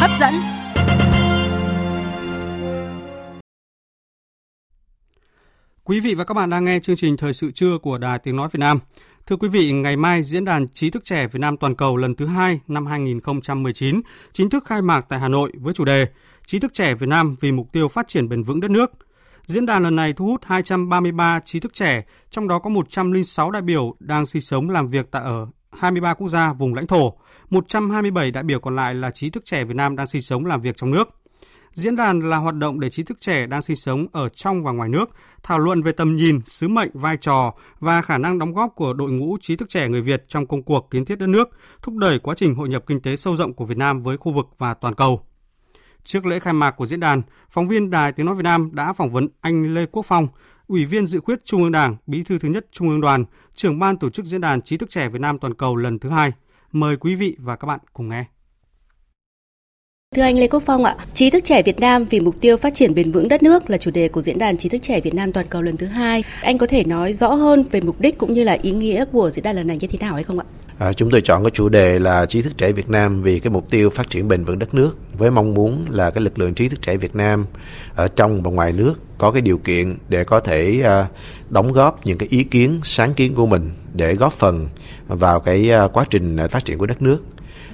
hấp 0.00 0.10
dẫn. 0.20 0.34
Quý 5.84 6.00
vị 6.00 6.14
và 6.14 6.24
các 6.24 6.34
bạn 6.34 6.50
đang 6.50 6.64
nghe 6.64 6.80
chương 6.80 6.96
trình 6.96 7.16
Thời 7.16 7.32
sự 7.32 7.50
trưa 7.50 7.78
của 7.82 7.98
Đài 7.98 8.18
Tiếng 8.18 8.36
Nói 8.36 8.48
Việt 8.52 8.58
Nam. 8.60 8.78
Thưa 9.28 9.36
quý 9.36 9.48
vị, 9.48 9.72
ngày 9.72 9.96
mai 9.96 10.22
Diễn 10.22 10.44
đàn 10.44 10.68
Trí 10.68 10.90
thức 10.90 11.04
trẻ 11.04 11.26
Việt 11.26 11.40
Nam 11.40 11.56
toàn 11.56 11.74
cầu 11.74 11.96
lần 11.96 12.14
thứ 12.14 12.26
hai 12.26 12.60
năm 12.68 12.86
2019 12.86 14.00
chính 14.32 14.50
thức 14.50 14.64
khai 14.66 14.82
mạc 14.82 15.06
tại 15.08 15.18
Hà 15.20 15.28
Nội 15.28 15.52
với 15.60 15.74
chủ 15.74 15.84
đề 15.84 16.06
Trí 16.46 16.58
thức 16.58 16.74
trẻ 16.74 16.94
Việt 16.94 17.06
Nam 17.06 17.36
vì 17.40 17.52
mục 17.52 17.72
tiêu 17.72 17.88
phát 17.88 18.08
triển 18.08 18.28
bền 18.28 18.42
vững 18.42 18.60
đất 18.60 18.70
nước. 18.70 18.92
Diễn 19.46 19.66
đàn 19.66 19.82
lần 19.82 19.96
này 19.96 20.12
thu 20.12 20.26
hút 20.26 20.40
233 20.44 21.40
trí 21.44 21.60
thức 21.60 21.74
trẻ, 21.74 22.04
trong 22.30 22.48
đó 22.48 22.58
có 22.58 22.70
106 22.70 23.50
đại 23.50 23.62
biểu 23.62 23.94
đang 24.00 24.26
sinh 24.26 24.42
sống 24.42 24.70
làm 24.70 24.88
việc 24.90 25.10
tại 25.10 25.22
ở 25.22 25.46
23 25.72 26.14
quốc 26.14 26.28
gia 26.28 26.52
vùng 26.52 26.74
lãnh 26.74 26.86
thổ. 26.86 27.12
127 27.50 28.30
đại 28.30 28.42
biểu 28.42 28.60
còn 28.60 28.76
lại 28.76 28.94
là 28.94 29.10
trí 29.10 29.30
thức 29.30 29.44
trẻ 29.44 29.64
Việt 29.64 29.76
Nam 29.76 29.96
đang 29.96 30.06
sinh 30.06 30.22
sống 30.22 30.46
làm 30.46 30.60
việc 30.60 30.76
trong 30.76 30.90
nước. 30.90 31.17
Diễn 31.72 31.96
đàn 31.96 32.20
là 32.30 32.36
hoạt 32.36 32.54
động 32.54 32.80
để 32.80 32.90
trí 32.90 33.02
thức 33.02 33.20
trẻ 33.20 33.46
đang 33.46 33.62
sinh 33.62 33.76
sống 33.76 34.06
ở 34.12 34.28
trong 34.28 34.62
và 34.62 34.72
ngoài 34.72 34.88
nước 34.88 35.10
thảo 35.42 35.58
luận 35.58 35.82
về 35.82 35.92
tầm 35.92 36.16
nhìn, 36.16 36.40
sứ 36.46 36.68
mệnh, 36.68 36.90
vai 36.92 37.16
trò 37.16 37.54
và 37.80 38.02
khả 38.02 38.18
năng 38.18 38.38
đóng 38.38 38.54
góp 38.54 38.72
của 38.74 38.92
đội 38.92 39.10
ngũ 39.10 39.36
trí 39.40 39.56
thức 39.56 39.68
trẻ 39.68 39.88
người 39.88 40.02
Việt 40.02 40.24
trong 40.28 40.46
công 40.46 40.62
cuộc 40.62 40.90
kiến 40.90 41.04
thiết 41.04 41.18
đất 41.18 41.26
nước, 41.26 41.48
thúc 41.82 41.94
đẩy 41.96 42.18
quá 42.18 42.34
trình 42.34 42.54
hội 42.54 42.68
nhập 42.68 42.84
kinh 42.86 43.00
tế 43.00 43.16
sâu 43.16 43.36
rộng 43.36 43.52
của 43.52 43.64
Việt 43.64 43.78
Nam 43.78 44.02
với 44.02 44.16
khu 44.16 44.32
vực 44.32 44.46
và 44.58 44.74
toàn 44.74 44.94
cầu. 44.94 45.22
Trước 46.04 46.26
lễ 46.26 46.38
khai 46.38 46.52
mạc 46.52 46.70
của 46.70 46.86
diễn 46.86 47.00
đàn, 47.00 47.22
phóng 47.50 47.68
viên 47.68 47.90
Đài 47.90 48.12
Tiếng 48.12 48.26
Nói 48.26 48.34
Việt 48.34 48.42
Nam 48.42 48.70
đã 48.72 48.92
phỏng 48.92 49.10
vấn 49.10 49.28
anh 49.40 49.74
Lê 49.74 49.86
Quốc 49.86 50.06
Phong, 50.06 50.28
Ủy 50.66 50.84
viên 50.84 51.06
dự 51.06 51.20
khuyết 51.20 51.44
Trung 51.44 51.62
ương 51.62 51.72
Đảng, 51.72 51.96
Bí 52.06 52.22
thư 52.22 52.38
thứ 52.38 52.48
nhất 52.48 52.66
Trung 52.72 52.88
ương 52.88 53.00
Đoàn, 53.00 53.24
trưởng 53.54 53.78
ban 53.78 53.96
tổ 53.96 54.10
chức 54.10 54.26
diễn 54.26 54.40
đàn 54.40 54.62
trí 54.62 54.76
thức 54.76 54.90
trẻ 54.90 55.08
Việt 55.08 55.20
Nam 55.20 55.38
toàn 55.38 55.54
cầu 55.54 55.76
lần 55.76 55.98
thứ 55.98 56.08
hai. 56.08 56.32
Mời 56.72 56.96
quý 56.96 57.14
vị 57.14 57.36
và 57.38 57.56
các 57.56 57.66
bạn 57.66 57.80
cùng 57.92 58.08
nghe. 58.08 58.24
Thưa 60.16 60.22
anh 60.22 60.38
Lê 60.38 60.46
Quốc 60.46 60.62
Phong 60.66 60.84
ạ, 60.84 60.96
trí 61.14 61.30
thức 61.30 61.44
trẻ 61.44 61.62
Việt 61.62 61.80
Nam 61.80 62.04
vì 62.04 62.20
mục 62.20 62.34
tiêu 62.40 62.56
phát 62.56 62.74
triển 62.74 62.94
bền 62.94 63.12
vững 63.12 63.28
đất 63.28 63.42
nước 63.42 63.70
là 63.70 63.78
chủ 63.78 63.90
đề 63.90 64.08
của 64.08 64.22
diễn 64.22 64.38
đàn 64.38 64.58
trí 64.58 64.68
thức 64.68 64.78
trẻ 64.82 65.00
Việt 65.00 65.14
Nam 65.14 65.32
toàn 65.32 65.46
cầu 65.48 65.62
lần 65.62 65.76
thứ 65.76 65.86
hai. 65.86 66.24
Anh 66.42 66.58
có 66.58 66.66
thể 66.66 66.84
nói 66.84 67.12
rõ 67.12 67.28
hơn 67.28 67.64
về 67.70 67.80
mục 67.80 68.00
đích 68.00 68.18
cũng 68.18 68.34
như 68.34 68.44
là 68.44 68.56
ý 68.62 68.70
nghĩa 68.70 69.04
của 69.12 69.30
diễn 69.30 69.42
đàn 69.42 69.56
lần 69.56 69.66
này 69.66 69.76
như 69.80 69.88
thế 69.88 69.98
nào 69.98 70.14
hay 70.14 70.24
không 70.24 70.38
ạ? 70.38 70.44
À, 70.78 70.92
chúng 70.92 71.10
tôi 71.10 71.20
chọn 71.20 71.44
cái 71.44 71.50
chủ 71.50 71.68
đề 71.68 71.98
là 71.98 72.26
trí 72.26 72.42
thức 72.42 72.58
trẻ 72.58 72.72
Việt 72.72 72.88
Nam 72.88 73.22
vì 73.22 73.40
cái 73.40 73.50
mục 73.50 73.70
tiêu 73.70 73.90
phát 73.90 74.10
triển 74.10 74.28
bền 74.28 74.44
vững 74.44 74.58
đất 74.58 74.74
nước 74.74 74.96
với 75.18 75.30
mong 75.30 75.54
muốn 75.54 75.84
là 75.90 76.10
cái 76.10 76.24
lực 76.24 76.38
lượng 76.38 76.54
trí 76.54 76.68
thức 76.68 76.82
trẻ 76.82 76.96
Việt 76.96 77.16
Nam 77.16 77.46
ở 77.94 78.08
trong 78.08 78.42
và 78.42 78.50
ngoài 78.50 78.72
nước 78.72 78.94
có 79.18 79.30
cái 79.30 79.42
điều 79.42 79.58
kiện 79.58 79.96
để 80.08 80.24
có 80.24 80.40
thể 80.40 80.80
à, 80.84 81.06
đóng 81.48 81.72
góp 81.72 82.06
những 82.06 82.18
cái 82.18 82.28
ý 82.28 82.44
kiến 82.44 82.80
sáng 82.82 83.14
kiến 83.14 83.34
của 83.34 83.46
mình 83.46 83.70
để 83.94 84.14
góp 84.14 84.32
phần 84.32 84.68
vào 85.08 85.40
cái 85.40 85.70
à, 85.70 85.86
quá 85.92 86.04
trình 86.10 86.36
à, 86.36 86.48
phát 86.48 86.64
triển 86.64 86.78
của 86.78 86.86
đất 86.86 87.02
nước 87.02 87.18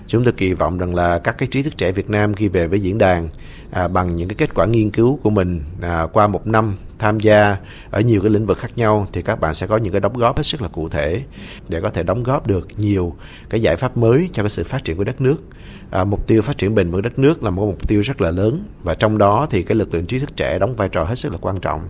chúng 0.07 0.25
tôi 0.25 0.33
kỳ 0.33 0.53
vọng 0.53 0.79
rằng 0.79 0.95
là 0.95 1.19
các 1.19 1.39
cái 1.39 1.47
trí 1.47 1.63
thức 1.63 1.77
trẻ 1.77 1.93
Việt 1.93 2.11
Nam 2.11 2.35
khi 2.35 2.49
về 2.49 2.67
với 2.67 2.81
diễn 2.81 2.99
đàn 2.99 3.29
à, 3.75 3.89
bằng 3.89 4.17
những 4.17 4.29
cái 4.29 4.35
kết 4.35 4.55
quả 4.55 4.67
nghiên 4.67 4.91
cứu 4.91 5.19
của 5.23 5.31
mình 5.31 5.61
à, 5.81 6.07
qua 6.13 6.27
một 6.27 6.47
năm 6.47 6.77
tham 6.99 7.21
gia 7.21 7.57
ở 7.91 8.01
nhiều 8.01 8.21
cái 8.21 8.31
lĩnh 8.31 8.47
vực 8.47 8.59
khác 8.59 8.71
nhau 8.77 9.07
thì 9.13 9.23
các 9.23 9.41
bạn 9.41 9.55
sẽ 9.55 9.67
có 9.67 9.77
những 9.77 9.93
cái 9.93 10.01
đóng 10.01 10.19
góp 10.19 10.37
hết 10.37 10.43
sức 10.43 10.63
là 10.63 10.69
cụ 10.69 10.89
thể 10.89 11.23
để 11.69 11.81
có 11.81 11.91
thể 11.91 12.03
đóng 12.03 12.23
góp 12.23 12.47
được 12.47 12.69
nhiều 12.77 13.15
cái 13.51 13.63
giải 13.63 13.77
pháp 13.77 13.97
mới 13.97 14.29
cho 14.33 14.43
cái 14.43 14.51
sự 14.51 14.65
phát 14.65 14.85
triển 14.85 14.97
của 14.97 15.05
đất 15.05 15.21
nước. 15.21 15.37
À, 15.91 16.05
mục 16.05 16.27
tiêu 16.27 16.43
phát 16.43 16.59
triển 16.59 16.75
bền 16.75 16.91
vững 16.91 17.03
đất 17.03 17.19
nước 17.19 17.43
là 17.43 17.51
một 17.51 17.67
mục 17.67 17.89
tiêu 17.89 18.01
rất 18.01 18.21
là 18.21 18.31
lớn 18.31 18.65
và 18.83 18.95
trong 18.95 19.19
đó 19.19 19.47
thì 19.51 19.63
cái 19.63 19.77
lực 19.77 19.95
lượng 19.95 20.07
trí 20.07 20.19
thức 20.19 20.37
trẻ 20.37 20.59
đóng 20.59 20.75
vai 20.75 20.89
trò 20.89 21.05
hết 21.05 21.15
sức 21.15 21.33
là 21.33 21.39
quan 21.41 21.61
trọng. 21.61 21.89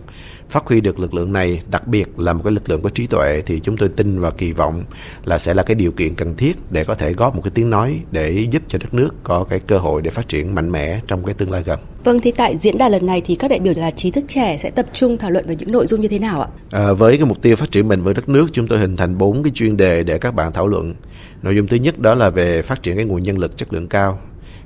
Phát 0.49 0.67
huy 0.67 0.81
được 0.81 0.99
lực 0.99 1.13
lượng 1.13 1.33
này, 1.33 1.61
đặc 1.71 1.87
biệt 1.87 2.19
là 2.19 2.33
một 2.33 2.41
cái 2.43 2.53
lực 2.53 2.69
lượng 2.69 2.81
có 2.81 2.89
trí 2.89 3.07
tuệ 3.07 3.41
thì 3.45 3.59
chúng 3.59 3.77
tôi 3.77 3.89
tin 3.89 4.19
và 4.19 4.31
kỳ 4.31 4.51
vọng 4.51 4.83
là 5.23 5.37
sẽ 5.37 5.53
là 5.53 5.63
cái 5.63 5.75
điều 5.75 5.91
kiện 5.91 6.15
cần 6.15 6.35
thiết 6.35 6.57
để 6.69 6.83
có 6.83 6.95
thể 6.95 7.13
góp 7.13 7.35
một 7.35 7.41
cái 7.43 7.51
tiếng 7.55 7.69
nói 7.69 8.01
để 8.11 8.47
giúp 8.51 8.63
cho 8.67 8.79
đất 8.79 8.93
nước 8.93 9.13
có 9.23 9.43
cái 9.43 9.59
cơ 9.59 9.77
hội 9.77 10.01
để 10.01 10.09
phát 10.09 10.27
triển 10.27 10.55
mạnh 10.55 10.71
mẽ 10.71 10.99
trong 11.07 11.25
cái 11.25 11.33
tương 11.33 11.51
lai 11.51 11.63
gần. 11.65 11.74
Vâng, 12.03 12.19
thì 12.21 12.31
tại 12.31 12.57
diễn 12.57 12.77
đàn 12.77 12.91
lần 12.91 13.05
này 13.05 13.21
thì 13.25 13.35
các 13.35 13.51
đại 13.51 13.59
biểu 13.59 13.73
là 13.77 13.91
trí 13.91 14.11
thức 14.11 14.25
trẻ 14.27 14.57
sẽ 14.57 14.69
tập 14.69 14.85
trung 14.93 15.17
thảo 15.17 15.31
luận 15.31 15.45
về 15.47 15.55
những 15.55 15.71
nội 15.71 15.87
dung 15.87 16.01
như 16.01 16.07
thế 16.07 16.19
nào 16.19 16.41
ạ? 16.41 16.47
À, 16.71 16.93
với 16.93 17.17
cái 17.17 17.25
mục 17.25 17.41
tiêu 17.41 17.55
phát 17.55 17.71
triển 17.71 17.87
bền 17.87 18.01
vững 18.01 18.13
đất 18.13 18.29
nước, 18.29 18.47
chúng 18.53 18.67
tôi 18.67 18.79
hình 18.79 18.97
thành 18.97 19.17
bốn 19.17 19.43
cái 19.43 19.51
chuyên 19.55 19.77
đề 19.77 20.03
để 20.03 20.17
các 20.17 20.35
bạn 20.35 20.53
thảo 20.53 20.67
luận. 20.67 20.93
Nội 21.41 21.55
dung 21.55 21.67
thứ 21.67 21.77
nhất 21.77 21.99
đó 21.99 22.15
là 22.15 22.29
về 22.29 22.61
phát 22.61 22.83
triển 22.83 22.95
cái 22.95 23.05
nguồn 23.05 23.23
nhân 23.23 23.37
lực 23.37 23.57
chất 23.57 23.73
lượng 23.73 23.87
cao. 23.87 24.19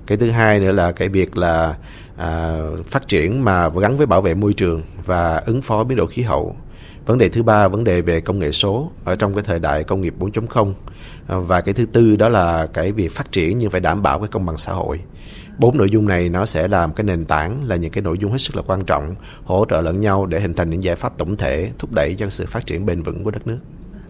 Cái 0.07 0.17
thứ 0.17 0.29
hai 0.29 0.59
nữa 0.59 0.71
là 0.71 0.91
cái 0.91 1.09
việc 1.09 1.37
là 1.37 1.75
à, 2.17 2.57
phát 2.85 3.07
triển 3.07 3.45
mà 3.45 3.69
gắn 3.69 3.97
với 3.97 4.05
bảo 4.05 4.21
vệ 4.21 4.33
môi 4.33 4.53
trường 4.53 4.81
và 5.05 5.37
ứng 5.45 5.61
phó 5.61 5.83
biến 5.83 5.97
đổi 5.97 6.07
khí 6.07 6.21
hậu. 6.21 6.55
Vấn 7.05 7.17
đề 7.17 7.29
thứ 7.29 7.43
ba, 7.43 7.67
vấn 7.67 7.83
đề 7.83 8.01
về 8.01 8.21
công 8.21 8.39
nghệ 8.39 8.51
số 8.51 8.91
ở 9.05 9.15
trong 9.15 9.33
cái 9.33 9.43
thời 9.43 9.59
đại 9.59 9.83
công 9.83 10.01
nghiệp 10.01 10.13
4.0 10.19 10.73
và 11.27 11.61
cái 11.61 11.73
thứ 11.73 11.85
tư 11.85 12.15
đó 12.15 12.29
là 12.29 12.67
cái 12.73 12.91
việc 12.91 13.11
phát 13.11 13.31
triển 13.31 13.57
nhưng 13.57 13.69
phải 13.69 13.81
đảm 13.81 14.03
bảo 14.03 14.19
cái 14.19 14.27
công 14.27 14.45
bằng 14.45 14.57
xã 14.57 14.73
hội 14.73 14.99
bốn 15.59 15.77
nội 15.77 15.89
dung 15.89 16.07
này 16.07 16.29
nó 16.29 16.45
sẽ 16.45 16.67
làm 16.67 16.93
cái 16.93 17.03
nền 17.03 17.25
tảng 17.25 17.63
là 17.67 17.75
những 17.75 17.91
cái 17.91 18.01
nội 18.01 18.17
dung 18.19 18.31
hết 18.31 18.37
sức 18.37 18.55
là 18.55 18.61
quan 18.61 18.85
trọng 18.85 19.15
hỗ 19.43 19.65
trợ 19.65 19.81
lẫn 19.81 20.01
nhau 20.01 20.25
để 20.25 20.39
hình 20.39 20.53
thành 20.53 20.69
những 20.69 20.83
giải 20.83 20.95
pháp 20.95 21.17
tổng 21.17 21.37
thể 21.37 21.71
thúc 21.79 21.91
đẩy 21.91 22.15
cho 22.19 22.29
sự 22.29 22.45
phát 22.45 22.65
triển 22.65 22.85
bền 22.85 23.03
vững 23.03 23.23
của 23.23 23.31
đất 23.31 23.47
nước 23.47 23.59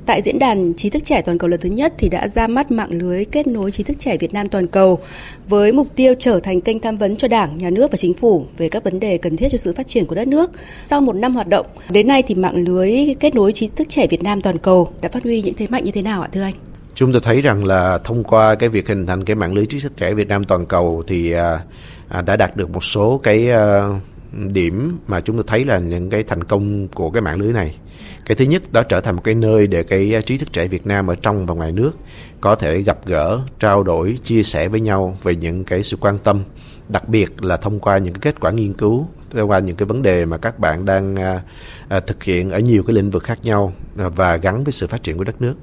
tại 0.09 0.21
diễn 0.21 0.39
đàn 0.39 0.73
trí 0.73 0.89
thức 0.89 1.05
trẻ 1.05 1.21
toàn 1.21 1.38
cầu 1.38 1.47
lần 1.47 1.59
thứ 1.59 1.69
nhất 1.69 1.93
thì 1.97 2.09
đã 2.09 2.27
ra 2.27 2.47
mắt 2.47 2.71
mạng 2.71 2.91
lưới 2.91 3.25
kết 3.25 3.47
nối 3.47 3.71
trí 3.71 3.83
thức 3.83 3.97
trẻ 3.99 4.17
Việt 4.17 4.33
Nam 4.33 4.49
toàn 4.49 4.67
cầu 4.67 4.99
với 5.47 5.71
mục 5.71 5.88
tiêu 5.95 6.13
trở 6.19 6.39
thành 6.39 6.62
kênh 6.62 6.79
tham 6.79 6.97
vấn 6.97 7.17
cho 7.17 7.27
Đảng, 7.27 7.57
Nhà 7.57 7.69
nước 7.69 7.91
và 7.91 7.97
Chính 7.97 8.13
phủ 8.13 8.45
về 8.57 8.69
các 8.69 8.83
vấn 8.83 8.99
đề 8.99 9.17
cần 9.17 9.38
thiết 9.38 9.47
cho 9.51 9.57
sự 9.57 9.73
phát 9.77 9.88
triển 9.88 10.05
của 10.05 10.15
đất 10.15 10.27
nước. 10.27 10.51
Sau 10.85 11.01
một 11.01 11.15
năm 11.15 11.35
hoạt 11.35 11.47
động, 11.47 11.65
đến 11.89 12.07
nay 12.07 12.23
thì 12.27 12.35
mạng 12.35 12.55
lưới 12.55 13.15
kết 13.19 13.35
nối 13.35 13.53
trí 13.53 13.67
thức 13.67 13.89
trẻ 13.89 14.07
Việt 14.07 14.23
Nam 14.23 14.41
toàn 14.41 14.57
cầu 14.57 14.91
đã 15.01 15.09
phát 15.09 15.23
huy 15.23 15.41
những 15.41 15.53
thế 15.57 15.67
mạnh 15.69 15.83
như 15.83 15.91
thế 15.91 16.01
nào 16.01 16.21
ạ 16.21 16.29
thưa 16.31 16.41
anh? 16.41 16.53
Chúng 16.99 17.12
tôi 17.12 17.21
thấy 17.21 17.41
rằng 17.41 17.65
là 17.65 17.97
thông 17.97 18.23
qua 18.23 18.55
cái 18.55 18.69
việc 18.69 18.88
hình 18.88 19.07
thành 19.07 19.23
cái 19.23 19.35
mạng 19.35 19.53
lưới 19.53 19.65
trí 19.65 19.79
thức 19.79 19.97
trẻ 19.97 20.13
Việt 20.13 20.27
Nam 20.27 20.43
toàn 20.43 20.65
cầu 20.65 21.03
thì 21.07 21.31
à, 21.31 21.59
à 22.09 22.21
đã 22.21 22.35
đạt 22.35 22.57
được 22.57 22.69
một 22.69 22.83
số 22.83 23.19
cái 23.23 23.51
à, 23.51 23.88
điểm 24.31 24.97
mà 25.07 25.21
chúng 25.21 25.35
tôi 25.35 25.45
thấy 25.47 25.65
là 25.65 25.79
những 25.79 26.09
cái 26.09 26.23
thành 26.23 26.43
công 26.43 26.88
của 26.88 27.12
cái 27.12 27.21
mạng 27.21 27.39
lưới 27.39 27.53
này. 27.53 27.77
Cái 28.25 28.35
thứ 28.35 28.45
nhất 28.45 28.71
đó 28.71 28.83
trở 28.83 29.01
thành 29.01 29.15
một 29.15 29.21
cái 29.23 29.35
nơi 29.35 29.67
để 29.67 29.83
cái 29.83 30.15
trí 30.25 30.38
thức 30.38 30.53
trẻ 30.53 30.67
Việt 30.67 30.88
Nam 30.88 31.07
ở 31.07 31.15
trong 31.15 31.45
và 31.45 31.53
ngoài 31.53 31.71
nước 31.71 31.91
có 32.41 32.55
thể 32.55 32.81
gặp 32.81 33.05
gỡ, 33.05 33.39
trao 33.59 33.83
đổi, 33.83 34.17
chia 34.23 34.43
sẻ 34.43 34.67
với 34.67 34.79
nhau 34.79 35.17
về 35.23 35.35
những 35.35 35.63
cái 35.63 35.83
sự 35.83 35.97
quan 36.01 36.17
tâm, 36.17 36.43
đặc 36.89 37.09
biệt 37.09 37.43
là 37.43 37.57
thông 37.57 37.79
qua 37.79 37.97
những 37.97 38.13
cái 38.13 38.33
kết 38.33 38.39
quả 38.39 38.51
nghiên 38.51 38.73
cứu, 38.73 39.07
thông 39.31 39.49
qua 39.49 39.59
những 39.59 39.75
cái 39.75 39.85
vấn 39.85 40.01
đề 40.01 40.25
mà 40.25 40.38
các 40.38 40.59
bạn 40.59 40.85
đang 40.85 41.15
à, 41.15 41.41
à 41.89 41.99
thực 41.99 42.23
hiện 42.23 42.49
ở 42.49 42.59
nhiều 42.59 42.83
cái 42.83 42.93
lĩnh 42.93 43.09
vực 43.09 43.23
khác 43.23 43.39
nhau 43.43 43.73
và 43.95 44.35
gắn 44.35 44.63
với 44.63 44.71
sự 44.71 44.88
phát 44.88 45.03
triển 45.03 45.17
của 45.17 45.23
đất 45.23 45.41
nước. 45.41 45.55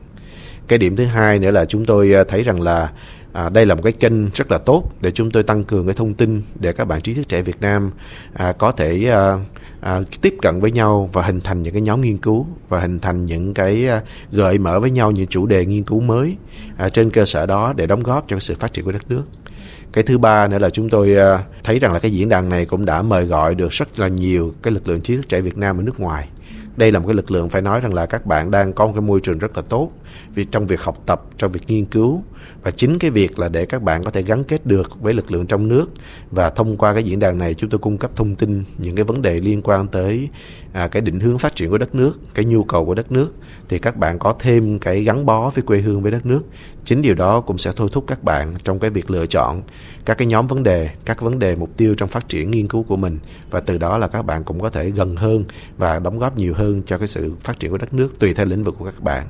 Cái 0.68 0.78
điểm 0.78 0.96
thứ 0.96 1.04
hai 1.04 1.38
nữa 1.38 1.50
là 1.50 1.64
chúng 1.64 1.84
tôi 1.84 2.12
ờ, 2.12 2.24
thấy 2.24 2.44
rằng 2.44 2.62
là 2.62 2.90
À, 3.36 3.48
đây 3.48 3.66
là 3.66 3.74
một 3.74 3.82
cái 3.82 3.92
kênh 3.92 4.30
rất 4.30 4.50
là 4.50 4.58
tốt 4.58 4.82
để 5.00 5.10
chúng 5.10 5.30
tôi 5.30 5.42
tăng 5.42 5.64
cường 5.64 5.86
cái 5.86 5.94
thông 5.94 6.14
tin 6.14 6.42
để 6.60 6.72
các 6.72 6.84
bạn 6.84 7.00
trí 7.00 7.14
thức 7.14 7.28
trẻ 7.28 7.42
Việt 7.42 7.60
Nam 7.60 7.90
à, 8.34 8.52
có 8.52 8.72
thể 8.72 9.10
à, 9.10 9.38
à, 9.80 10.00
tiếp 10.20 10.34
cận 10.42 10.60
với 10.60 10.70
nhau 10.70 11.10
và 11.12 11.22
hình 11.22 11.40
thành 11.40 11.62
những 11.62 11.72
cái 11.72 11.82
nhóm 11.82 12.00
nghiên 12.00 12.18
cứu 12.18 12.46
và 12.68 12.80
hình 12.80 13.00
thành 13.00 13.26
những 13.26 13.54
cái 13.54 13.88
à, 13.88 14.02
gợi 14.32 14.58
mở 14.58 14.80
với 14.80 14.90
nhau 14.90 15.10
những 15.10 15.26
chủ 15.26 15.46
đề 15.46 15.66
nghiên 15.66 15.82
cứu 15.82 16.00
mới 16.00 16.36
à, 16.76 16.88
trên 16.88 17.10
cơ 17.10 17.24
sở 17.24 17.46
đó 17.46 17.72
để 17.76 17.86
đóng 17.86 18.02
góp 18.02 18.24
cho 18.28 18.38
sự 18.38 18.54
phát 18.54 18.72
triển 18.72 18.84
của 18.84 18.92
đất 18.92 19.10
nước. 19.10 19.22
Cái 19.92 20.04
thứ 20.04 20.18
ba 20.18 20.48
nữa 20.48 20.58
là 20.58 20.70
chúng 20.70 20.88
tôi 20.88 21.16
à, 21.16 21.44
thấy 21.64 21.78
rằng 21.78 21.92
là 21.92 21.98
cái 21.98 22.10
diễn 22.10 22.28
đàn 22.28 22.48
này 22.48 22.64
cũng 22.64 22.84
đã 22.84 23.02
mời 23.02 23.24
gọi 23.24 23.54
được 23.54 23.72
rất 23.72 23.98
là 23.98 24.08
nhiều 24.08 24.54
cái 24.62 24.72
lực 24.72 24.88
lượng 24.88 25.00
trí 25.00 25.16
thức 25.16 25.28
trẻ 25.28 25.40
Việt 25.40 25.56
Nam 25.56 25.80
ở 25.80 25.82
nước 25.82 26.00
ngoài 26.00 26.28
đây 26.76 26.92
là 26.92 26.98
một 26.98 27.06
cái 27.06 27.14
lực 27.14 27.30
lượng 27.30 27.48
phải 27.48 27.62
nói 27.62 27.80
rằng 27.80 27.94
là 27.94 28.06
các 28.06 28.26
bạn 28.26 28.50
đang 28.50 28.72
có 28.72 28.86
một 28.86 28.92
cái 28.92 29.00
môi 29.00 29.20
trường 29.20 29.38
rất 29.38 29.56
là 29.56 29.62
tốt 29.68 29.90
vì 30.34 30.44
trong 30.44 30.66
việc 30.66 30.80
học 30.80 31.02
tập 31.06 31.22
trong 31.38 31.52
việc 31.52 31.62
nghiên 31.66 31.84
cứu 31.84 32.22
và 32.62 32.70
chính 32.70 32.98
cái 32.98 33.10
việc 33.10 33.38
là 33.38 33.48
để 33.48 33.64
các 33.64 33.82
bạn 33.82 34.04
có 34.04 34.10
thể 34.10 34.22
gắn 34.22 34.44
kết 34.44 34.66
được 34.66 35.00
với 35.00 35.14
lực 35.14 35.30
lượng 35.30 35.46
trong 35.46 35.68
nước 35.68 35.90
và 36.30 36.50
thông 36.50 36.76
qua 36.76 36.94
cái 36.94 37.02
diễn 37.02 37.18
đàn 37.18 37.38
này 37.38 37.54
chúng 37.54 37.70
tôi 37.70 37.78
cung 37.78 37.98
cấp 37.98 38.10
thông 38.16 38.34
tin 38.34 38.64
những 38.78 38.96
cái 38.96 39.04
vấn 39.04 39.22
đề 39.22 39.40
liên 39.40 39.62
quan 39.62 39.88
tới 39.88 40.28
à, 40.72 40.88
cái 40.88 41.02
định 41.02 41.20
hướng 41.20 41.38
phát 41.38 41.54
triển 41.54 41.70
của 41.70 41.78
đất 41.78 41.94
nước 41.94 42.20
cái 42.34 42.44
nhu 42.44 42.64
cầu 42.64 42.86
của 42.86 42.94
đất 42.94 43.12
nước 43.12 43.34
thì 43.68 43.78
các 43.78 43.96
bạn 43.96 44.18
có 44.18 44.34
thêm 44.38 44.78
cái 44.78 45.02
gắn 45.02 45.26
bó 45.26 45.50
với 45.50 45.62
quê 45.62 45.78
hương 45.78 46.02
với 46.02 46.12
đất 46.12 46.26
nước. 46.26 46.42
Chính 46.84 47.02
điều 47.02 47.14
đó 47.14 47.40
cũng 47.40 47.58
sẽ 47.58 47.72
thôi 47.76 47.88
thúc 47.92 48.04
các 48.06 48.22
bạn 48.22 48.54
trong 48.64 48.78
cái 48.78 48.90
việc 48.90 49.10
lựa 49.10 49.26
chọn 49.26 49.62
các 50.04 50.18
cái 50.18 50.26
nhóm 50.26 50.46
vấn 50.46 50.62
đề 50.62 50.88
các 51.04 51.20
vấn 51.20 51.38
đề 51.38 51.56
mục 51.56 51.76
tiêu 51.76 51.94
trong 51.94 52.08
phát 52.08 52.28
triển 52.28 52.50
nghiên 52.50 52.68
cứu 52.68 52.82
của 52.82 52.96
mình 52.96 53.18
và 53.50 53.60
từ 53.60 53.78
đó 53.78 53.98
là 53.98 54.06
các 54.06 54.22
bạn 54.22 54.44
cũng 54.44 54.60
có 54.60 54.70
thể 54.70 54.90
gần 54.90 55.16
hơn 55.16 55.44
và 55.78 55.98
đóng 55.98 56.18
góp 56.18 56.36
nhiều 56.36 56.54
hơn 56.54 56.82
cho 56.86 56.98
cái 56.98 57.08
sự 57.08 57.32
phát 57.40 57.58
triển 57.58 57.70
của 57.70 57.78
đất 57.78 57.94
nước 57.94 58.18
tùy 58.18 58.34
theo 58.34 58.46
lĩnh 58.46 58.64
vực 58.64 58.74
của 58.78 58.84
các 58.84 59.02
bạn. 59.02 59.26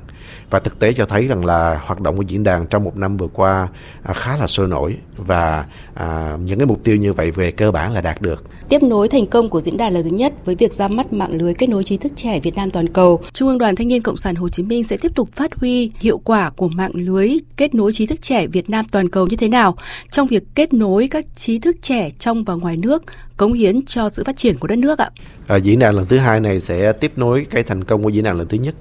Và 0.49 0.59
thực 0.59 0.76
tế 0.79 0.93
cho 0.93 1.05
thấy 1.05 1.27
rằng 1.27 1.45
là 1.45 1.81
hoạt 1.85 2.01
động 2.01 2.17
của 2.17 2.23
diễn 2.27 2.43
đàn 2.43 2.67
trong 2.67 2.83
một 2.83 2.97
năm 2.97 3.17
vừa 3.17 3.27
qua 3.27 3.67
à, 4.03 4.13
khá 4.13 4.37
là 4.37 4.47
sôi 4.47 4.67
nổi 4.67 4.97
và 5.17 5.65
à, 5.93 6.37
những 6.45 6.59
cái 6.59 6.65
mục 6.65 6.83
tiêu 6.83 6.95
như 6.95 7.13
vậy 7.13 7.31
về 7.31 7.51
cơ 7.51 7.71
bản 7.71 7.93
là 7.93 8.01
đạt 8.01 8.21
được. 8.21 8.43
Tiếp 8.69 8.83
nối 8.83 9.09
thành 9.09 9.27
công 9.27 9.49
của 9.49 9.61
diễn 9.61 9.77
đàn 9.77 9.93
lần 9.93 10.03
thứ 10.03 10.09
nhất 10.09 10.33
với 10.45 10.55
việc 10.55 10.73
ra 10.73 10.87
mắt 10.87 11.13
mạng 11.13 11.33
lưới 11.33 11.53
kết 11.53 11.69
nối 11.69 11.83
trí 11.83 11.97
thức 11.97 12.11
trẻ 12.15 12.39
Việt 12.39 12.55
Nam 12.55 12.71
toàn 12.71 12.89
cầu. 12.89 13.21
Trung 13.33 13.47
ương 13.47 13.57
Đoàn 13.57 13.75
Thanh 13.75 13.87
niên 13.87 14.01
Cộng 14.01 14.17
sản 14.17 14.35
Hồ 14.35 14.49
Chí 14.49 14.63
Minh 14.63 14.83
sẽ 14.83 14.97
tiếp 14.97 15.11
tục 15.15 15.29
phát 15.31 15.55
huy 15.55 15.91
hiệu 15.99 16.17
quả 16.17 16.49
của 16.49 16.67
mạng 16.67 16.91
lưới 16.93 17.29
kết 17.57 17.75
nối 17.75 17.91
trí 17.91 18.05
thức 18.05 18.21
trẻ 18.21 18.47
Việt 18.47 18.69
Nam 18.69 18.85
toàn 18.91 19.09
cầu 19.09 19.27
như 19.27 19.37
thế 19.37 19.47
nào 19.47 19.75
trong 20.11 20.27
việc 20.27 20.43
kết 20.55 20.73
nối 20.73 21.07
các 21.07 21.25
trí 21.35 21.59
thức 21.59 21.75
trẻ 21.81 22.09
trong 22.19 22.43
và 22.43 22.53
ngoài 22.53 22.77
nước 22.77 23.03
cống 23.37 23.53
hiến 23.53 23.85
cho 23.85 24.09
sự 24.09 24.23
phát 24.23 24.37
triển 24.37 24.57
của 24.57 24.67
đất 24.67 24.75
nước 24.75 24.99
ạ? 24.99 25.09
À, 25.47 25.55
diễn 25.55 25.79
đàn 25.79 25.95
lần 25.95 26.05
thứ 26.05 26.17
hai 26.17 26.39
này 26.39 26.59
sẽ 26.59 26.91
tiếp 26.91 27.11
nối 27.15 27.45
cái 27.49 27.63
thành 27.63 27.83
công 27.83 28.03
của 28.03 28.09
diễn 28.09 28.23
đàn 28.23 28.37
lần 28.37 28.47
thứ 28.47 28.57
nhất 28.57 28.75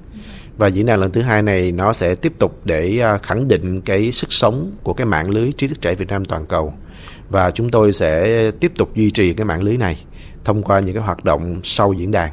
và 0.57 0.67
diễn 0.67 0.87
đàn 0.87 1.01
lần 1.01 1.13
thứ 1.13 1.23
hai 1.23 1.43
này 1.43 1.73
nó 1.73 1.93
sẽ 1.93 2.15
tiếp 2.15 2.33
tục 2.39 2.61
để 2.65 2.99
à, 2.99 3.19
khẳng 3.19 3.49
định 3.49 3.81
cái 3.81 4.13
sức 4.13 4.33
sống 4.33 4.73
của 4.83 4.95
cái 4.95 5.07
mạng 5.07 5.31
lưới 5.31 5.53
trí 5.53 5.69
thức 5.69 5.81
trẻ 5.81 5.95
Việt 5.95 6.09
Nam 6.09 6.25
toàn 6.25 6.47
cầu. 6.47 6.75
Và 7.31 7.51
chúng 7.51 7.71
tôi 7.71 7.93
sẽ 7.93 8.51
tiếp 8.61 8.73
tục 8.77 8.95
duy 8.95 9.11
trì 9.11 9.33
cái 9.33 9.45
mạng 9.45 9.63
lưới 9.63 9.77
này 9.77 10.05
thông 10.45 10.63
qua 10.63 10.81
những 10.81 10.95
cái 10.95 11.05
hoạt 11.05 11.25
động 11.25 11.61
sau 11.63 11.93
diễn 11.93 12.11
đàn. 12.11 12.31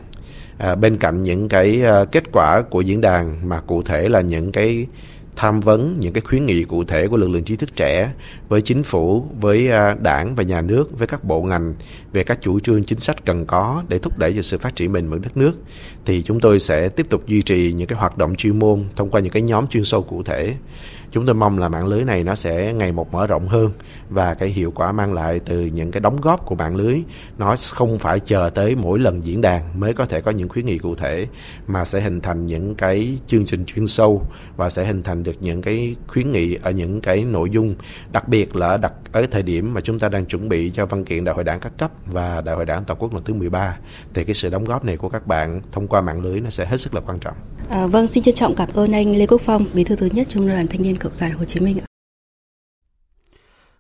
À, 0.57 0.75
bên 0.75 0.97
cạnh 0.97 1.23
những 1.23 1.49
cái 1.49 1.83
à, 1.83 2.05
kết 2.05 2.23
quả 2.31 2.62
của 2.62 2.81
diễn 2.81 3.01
đàn 3.01 3.49
mà 3.49 3.59
cụ 3.59 3.83
thể 3.83 4.09
là 4.09 4.21
những 4.21 4.51
cái 4.51 4.88
tham 5.36 5.60
vấn 5.60 6.00
những 6.00 6.13
cái 6.13 6.22
khuyến 6.22 6.46
nghị 6.46 6.63
cụ 6.63 6.84
thể 6.84 7.08
của 7.08 7.17
lực 7.17 7.28
lượng 7.28 7.43
trí 7.43 7.56
thức 7.56 7.76
trẻ 7.76 8.13
với 8.50 8.62
chính 8.62 8.84
phủ, 8.84 9.28
với 9.39 9.72
à, 9.72 9.96
đảng 10.02 10.36
và 10.36 10.43
nhà 10.43 10.62
nước, 10.62 11.00
với 11.00 11.08
các 11.08 11.24
bộ 11.24 11.41
ngành 11.41 11.74
về 12.13 12.24
các 12.24 12.41
chủ 12.41 12.60
trương 12.60 12.84
chính 12.84 13.00
sách 13.00 13.26
cần 13.26 13.46
có 13.46 13.84
để 13.88 14.00
thúc 14.00 14.19
đẩy 14.19 14.34
cho 14.34 14.41
sự 14.41 14.58
phát 14.58 14.76
triển 14.76 14.93
bền 14.93 15.10
vững 15.10 15.22
đất 15.22 15.38
nước 15.38 15.54
thì 16.06 16.22
chúng 16.22 16.39
tôi 16.39 16.60
sẽ 16.60 16.89
tiếp 16.89 17.08
tục 17.10 17.28
duy 17.28 17.41
trì 17.41 17.74
những 17.74 17.88
cái 17.88 18.00
hoạt 18.00 18.17
động 18.17 18.36
chuyên 18.36 18.60
môn 18.60 18.84
thông 18.96 19.10
qua 19.10 19.22
những 19.22 19.34
cái 19.34 19.41
nhóm 19.41 19.67
chuyên 19.67 19.84
sâu 19.84 20.04
cụ 20.04 20.24
thể 20.24 20.56
chúng 21.13 21.26
tôi 21.26 21.36
mong 21.36 21.60
là 21.60 21.69
mạng 21.69 21.88
lưới 21.88 22.04
này 22.04 22.23
nó 22.23 22.36
sẽ 22.36 22.73
ngày 22.73 22.91
một 22.91 23.13
mở 23.13 23.28
rộng 23.28 23.47
hơn 23.47 23.71
và 24.10 24.34
cái 24.34 24.49
hiệu 24.49 24.71
quả 24.71 24.91
mang 24.91 25.13
lại 25.13 25.39
từ 25.45 25.65
những 25.65 25.91
cái 25.91 26.02
đóng 26.02 26.21
góp 26.21 26.45
của 26.45 26.56
mạng 26.56 26.76
lưới, 26.76 27.02
nó 27.38 27.56
không 27.71 27.99
phải 27.99 28.19
chờ 28.19 28.49
tới 28.54 28.76
mỗi 28.76 28.99
lần 28.99 29.23
diễn 29.23 29.41
đàn 29.41 29.80
mới 29.80 29.93
có 29.93 30.06
thể 30.06 30.21
có 30.21 30.32
những 30.32 30.49
khuyến 30.49 30.65
nghị 30.65 30.78
cụ 30.78 30.95
thể, 30.95 31.28
mà 31.67 31.86
sẽ 31.86 32.02
hình 32.02 32.21
thành 32.21 32.45
những 32.45 32.76
cái 32.76 33.17
chương 33.28 33.45
trình 33.45 33.65
chuyên 33.65 33.88
sâu 33.88 34.21
và 34.58 34.69
sẽ 34.69 34.86
hình 34.86 35.04
thành 35.04 35.23
được 35.23 35.36
những 35.39 35.62
cái 35.62 35.95
khuyến 36.08 36.32
nghị 36.32 36.58
ở 36.62 36.71
những 36.71 37.02
cái 37.02 37.23
nội 37.23 37.49
dung, 37.49 37.76
đặc 38.12 38.28
biệt 38.28 38.56
là 38.56 38.78
đặt 38.78 38.93
ở 39.12 39.26
thời 39.32 39.43
điểm 39.43 39.73
mà 39.73 39.82
chúng 39.82 39.99
ta 39.99 40.10
đang 40.10 40.26
chuẩn 40.26 40.49
bị 40.49 40.71
cho 40.73 40.86
văn 40.86 41.06
kiện 41.06 41.23
đại 41.23 41.36
hội 41.36 41.43
đảng 41.43 41.60
các 41.60 41.78
cấp 41.78 41.91
và 42.06 42.41
đại 42.41 42.56
hội 42.56 42.65
đảng 42.65 42.84
toàn 42.84 42.99
quốc 42.99 43.13
lần 43.13 43.23
thứ 43.23 43.34
13 43.34 43.78
thì 44.13 44.23
cái 44.23 44.34
sự 44.34 44.49
đóng 44.49 44.63
góp 44.63 44.86
này 44.86 44.97
của 44.97 45.10
các 45.10 45.28
bạn 45.28 45.62
thông 45.71 45.88
qua 45.88 46.02
mạng 46.02 46.21
lưới 46.21 46.41
nó 46.41 46.49
sẽ 46.49 46.65
hết 46.65 46.78
sức 46.78 46.93
là 46.93 47.02
quan 47.02 47.19
trọng. 47.19 47.36
À, 47.69 47.88
vâng, 47.88 48.08
xin 48.08 48.23
trân 48.23 48.36
trọng 48.36 48.56
cảm 48.56 48.69
ơn 48.73 48.91
anh 48.91 49.15
Lê 49.15 49.26
Quốc 49.26 49.41
Phong, 49.41 49.65
bí 49.73 49.84
thư 49.84 49.95
thứ 49.95 50.10
nhất 50.13 50.28
Trung 50.30 50.47
đoàn 50.47 50.67
Thanh 50.67 50.82
niên 50.82 50.97
Cộng 50.97 51.12
sản 51.12 51.32
Hồ 51.32 51.45
Chí 51.45 51.60
Minh. 51.60 51.78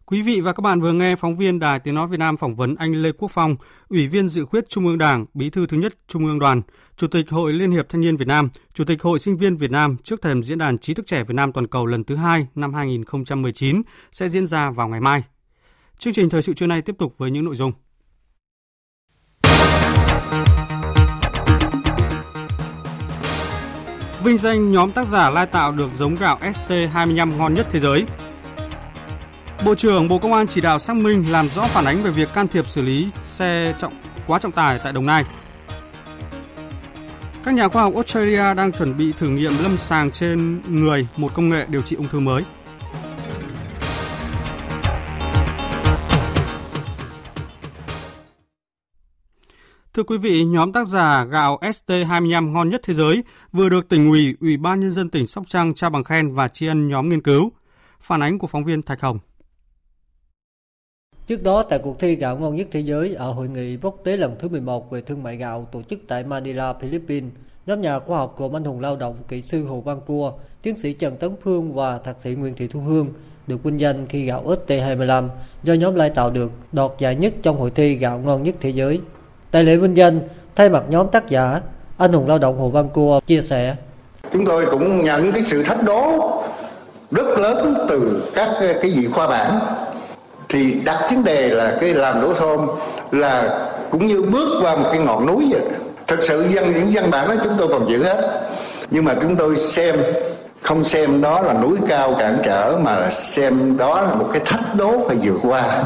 Quý 0.05 0.21
vị 0.21 0.41
và 0.41 0.53
các 0.53 0.61
bạn 0.61 0.81
vừa 0.81 0.91
nghe 0.93 1.15
phóng 1.15 1.35
viên 1.35 1.59
Đài 1.59 1.79
Tiếng 1.79 1.95
Nói 1.95 2.07
Việt 2.07 2.19
Nam 2.19 2.37
phỏng 2.37 2.55
vấn 2.55 2.75
anh 2.75 2.93
Lê 2.93 3.11
Quốc 3.11 3.31
Phong, 3.31 3.55
Ủy 3.89 4.07
viên 4.07 4.29
dự 4.29 4.45
khuyết 4.45 4.69
Trung 4.69 4.87
ương 4.87 4.97
Đảng, 4.97 5.25
Bí 5.33 5.49
thư 5.49 5.67
thứ 5.67 5.77
nhất 5.77 5.93
Trung 6.07 6.25
ương 6.25 6.39
Đoàn, 6.39 6.61
Chủ 6.97 7.07
tịch 7.07 7.29
Hội 7.29 7.53
Liên 7.53 7.71
hiệp 7.71 7.89
Thanh 7.89 8.01
niên 8.01 8.15
Việt 8.15 8.27
Nam, 8.27 8.49
Chủ 8.73 8.83
tịch 8.85 9.01
Hội 9.01 9.19
Sinh 9.19 9.37
viên 9.37 9.57
Việt 9.57 9.71
Nam 9.71 9.97
trước 10.03 10.21
thềm 10.21 10.43
Diễn 10.43 10.57
đàn 10.57 10.77
Trí 10.77 10.93
thức 10.93 11.05
trẻ 11.07 11.23
Việt 11.23 11.35
Nam 11.35 11.51
toàn 11.51 11.67
cầu 11.67 11.85
lần 11.85 12.03
thứ 12.03 12.15
hai 12.15 12.47
năm 12.55 12.73
2019 12.73 13.81
sẽ 14.11 14.29
diễn 14.29 14.47
ra 14.47 14.71
vào 14.71 14.87
ngày 14.87 15.01
mai. 15.01 15.23
Chương 15.99 16.13
trình 16.13 16.29
thời 16.29 16.41
sự 16.41 16.53
trưa 16.53 16.67
nay 16.67 16.81
tiếp 16.81 16.95
tục 16.99 17.17
với 17.17 17.31
những 17.31 17.45
nội 17.45 17.55
dung. 17.55 17.71
Vinh 24.23 24.37
danh, 24.37 24.71
nhóm 24.71 24.91
tác 24.91 25.07
giả 25.07 25.29
lai 25.29 25.45
tạo 25.45 25.71
được 25.71 25.89
giống 25.97 26.15
gạo 26.15 26.39
ST25 26.41 27.37
ngon 27.37 27.53
nhất 27.53 27.67
thế 27.71 27.79
giới. 27.79 28.05
Bộ 29.65 29.75
trưởng 29.75 30.07
Bộ 30.07 30.17
Công 30.17 30.33
an 30.33 30.47
chỉ 30.47 30.61
đạo 30.61 30.79
xác 30.79 30.95
minh, 30.95 31.25
làm 31.31 31.49
rõ 31.49 31.63
phản 31.63 31.85
ánh 31.85 32.03
về 32.03 32.11
việc 32.11 32.33
can 32.33 32.47
thiệp 32.47 32.67
xử 32.67 32.81
lý 32.81 33.09
xe 33.23 33.75
trọng, 33.79 33.93
quá 34.27 34.39
trọng 34.39 34.51
tải 34.51 34.79
tại 34.83 34.93
Đồng 34.93 35.05
Nai. 35.05 35.23
Các 37.45 37.53
nhà 37.53 37.67
khoa 37.67 37.81
học 37.83 37.95
Australia 37.95 38.53
đang 38.53 38.71
chuẩn 38.71 38.97
bị 38.97 39.13
thử 39.19 39.27
nghiệm 39.27 39.63
lâm 39.63 39.77
sàng 39.77 40.11
trên 40.11 40.61
người, 40.67 41.07
một 41.17 41.33
công 41.33 41.49
nghệ 41.49 41.65
điều 41.69 41.81
trị 41.81 41.95
ung 41.95 42.07
thư 42.07 42.19
mới. 42.19 42.43
Thưa 49.93 50.03
quý 50.03 50.17
vị, 50.17 50.43
nhóm 50.43 50.73
tác 50.73 50.87
giả 50.87 51.25
gạo 51.25 51.59
ST25 51.61 52.51
ngon 52.51 52.69
nhất 52.69 52.81
thế 52.83 52.93
giới 52.93 53.23
vừa 53.51 53.69
được 53.69 53.89
tỉnh 53.89 54.09
ủy, 54.09 54.35
Ủy 54.41 54.57
ban 54.57 54.79
Nhân 54.79 54.91
dân 54.91 55.09
tỉnh 55.09 55.27
Sóc 55.27 55.43
Trăng 55.47 55.73
trao 55.73 55.89
bằng 55.89 56.03
khen 56.03 56.31
và 56.31 56.47
tri 56.47 56.67
ân 56.67 56.87
nhóm 56.87 57.09
nghiên 57.09 57.21
cứu. 57.21 57.51
Phản 57.99 58.23
ánh 58.23 58.39
của 58.39 58.47
phóng 58.47 58.63
viên 58.63 58.81
Thạch 58.81 59.01
Hồng. 59.01 59.19
Trước 61.27 61.43
đó, 61.43 61.63
tại 61.63 61.79
cuộc 61.79 61.99
thi 61.99 62.15
gạo 62.15 62.37
ngon 62.37 62.55
nhất 62.55 62.67
thế 62.71 62.79
giới 62.79 63.13
ở 63.13 63.31
hội 63.31 63.49
nghị 63.49 63.77
quốc 63.77 63.97
tế 64.03 64.17
lần 64.17 64.35
thứ 64.39 64.49
11 64.49 64.91
về 64.91 65.01
thương 65.01 65.23
mại 65.23 65.37
gạo 65.37 65.67
tổ 65.71 65.81
chức 65.81 65.99
tại 66.07 66.23
Manila, 66.23 66.73
Philippines, 66.73 67.31
nhóm 67.65 67.81
nhà 67.81 67.99
khoa 67.99 68.17
học 68.17 68.35
gồm 68.37 68.55
anh 68.55 68.63
hùng 68.63 68.79
lao 68.79 68.95
động 68.95 69.15
kỹ 69.27 69.41
sư 69.41 69.65
Hồ 69.65 69.81
Văn 69.81 70.01
Cua, 70.05 70.33
tiến 70.61 70.77
sĩ 70.77 70.93
Trần 70.93 71.17
Tấn 71.17 71.31
Phương 71.43 71.73
và 71.73 71.97
thạc 71.97 72.21
sĩ 72.21 72.35
Nguyễn 72.35 72.53
Thị 72.53 72.67
Thu 72.67 72.79
Hương 72.79 73.09
được 73.47 73.63
vinh 73.63 73.79
danh 73.79 74.07
khi 74.07 74.25
gạo 74.25 74.43
ST25 74.45 75.29
do 75.63 75.73
nhóm 75.73 75.95
lai 75.95 76.09
tạo 76.09 76.31
được 76.31 76.51
đoạt 76.71 76.91
giải 76.97 77.15
nhất 77.15 77.33
trong 77.41 77.57
hội 77.57 77.71
thi 77.71 77.95
gạo 77.95 78.19
ngon 78.19 78.43
nhất 78.43 78.55
thế 78.59 78.69
giới. 78.69 78.99
Tại 79.53 79.63
lễ 79.63 79.75
vinh 79.77 79.97
danh, 79.97 80.19
thay 80.55 80.69
mặt 80.69 80.83
nhóm 80.89 81.07
tác 81.07 81.29
giả, 81.29 81.61
anh 81.97 82.13
hùng 82.13 82.27
lao 82.27 82.37
động 82.37 82.59
Hồ 82.59 82.69
Văn 82.69 82.89
Cua 82.93 83.19
chia 83.27 83.41
sẻ. 83.41 83.75
Chúng 84.31 84.45
tôi 84.45 84.65
cũng 84.65 85.03
nhận 85.03 85.31
cái 85.31 85.41
sự 85.41 85.63
thách 85.63 85.83
đố 85.83 86.31
rất 87.11 87.39
lớn 87.39 87.85
từ 87.89 88.23
các 88.35 88.49
cái 88.59 88.91
vị 88.95 89.07
khoa 89.13 89.27
bản. 89.27 89.59
Thì 90.49 90.73
đặt 90.85 91.07
vấn 91.11 91.23
đề 91.23 91.49
là 91.49 91.77
cái 91.81 91.93
làm 91.93 92.21
đổ 92.21 92.33
thôn 92.33 92.59
là 93.11 93.59
cũng 93.89 94.05
như 94.05 94.21
bước 94.21 94.59
qua 94.61 94.75
một 94.75 94.89
cái 94.91 94.99
ngọn 94.99 95.25
núi 95.25 95.47
vậy. 95.51 95.61
Thực 96.07 96.23
sự 96.23 96.45
dân 96.49 96.73
những 96.73 96.89
văn 96.93 97.11
bản 97.11 97.27
đó 97.27 97.35
chúng 97.43 97.53
tôi 97.57 97.67
còn 97.67 97.89
giữ 97.89 98.03
hết. 98.03 98.47
Nhưng 98.91 99.05
mà 99.05 99.15
chúng 99.21 99.35
tôi 99.35 99.55
xem 99.55 99.95
không 100.61 100.83
xem 100.83 101.21
đó 101.21 101.41
là 101.41 101.53
núi 101.53 101.77
cao 101.87 102.15
cản 102.19 102.37
trở 102.43 102.77
mà 102.81 102.99
là 102.99 103.09
xem 103.09 103.77
đó 103.77 104.01
là 104.01 104.15
một 104.15 104.29
cái 104.33 104.41
thách 104.45 104.75
đố 104.75 105.07
phải 105.07 105.17
vượt 105.21 105.39
qua. 105.43 105.83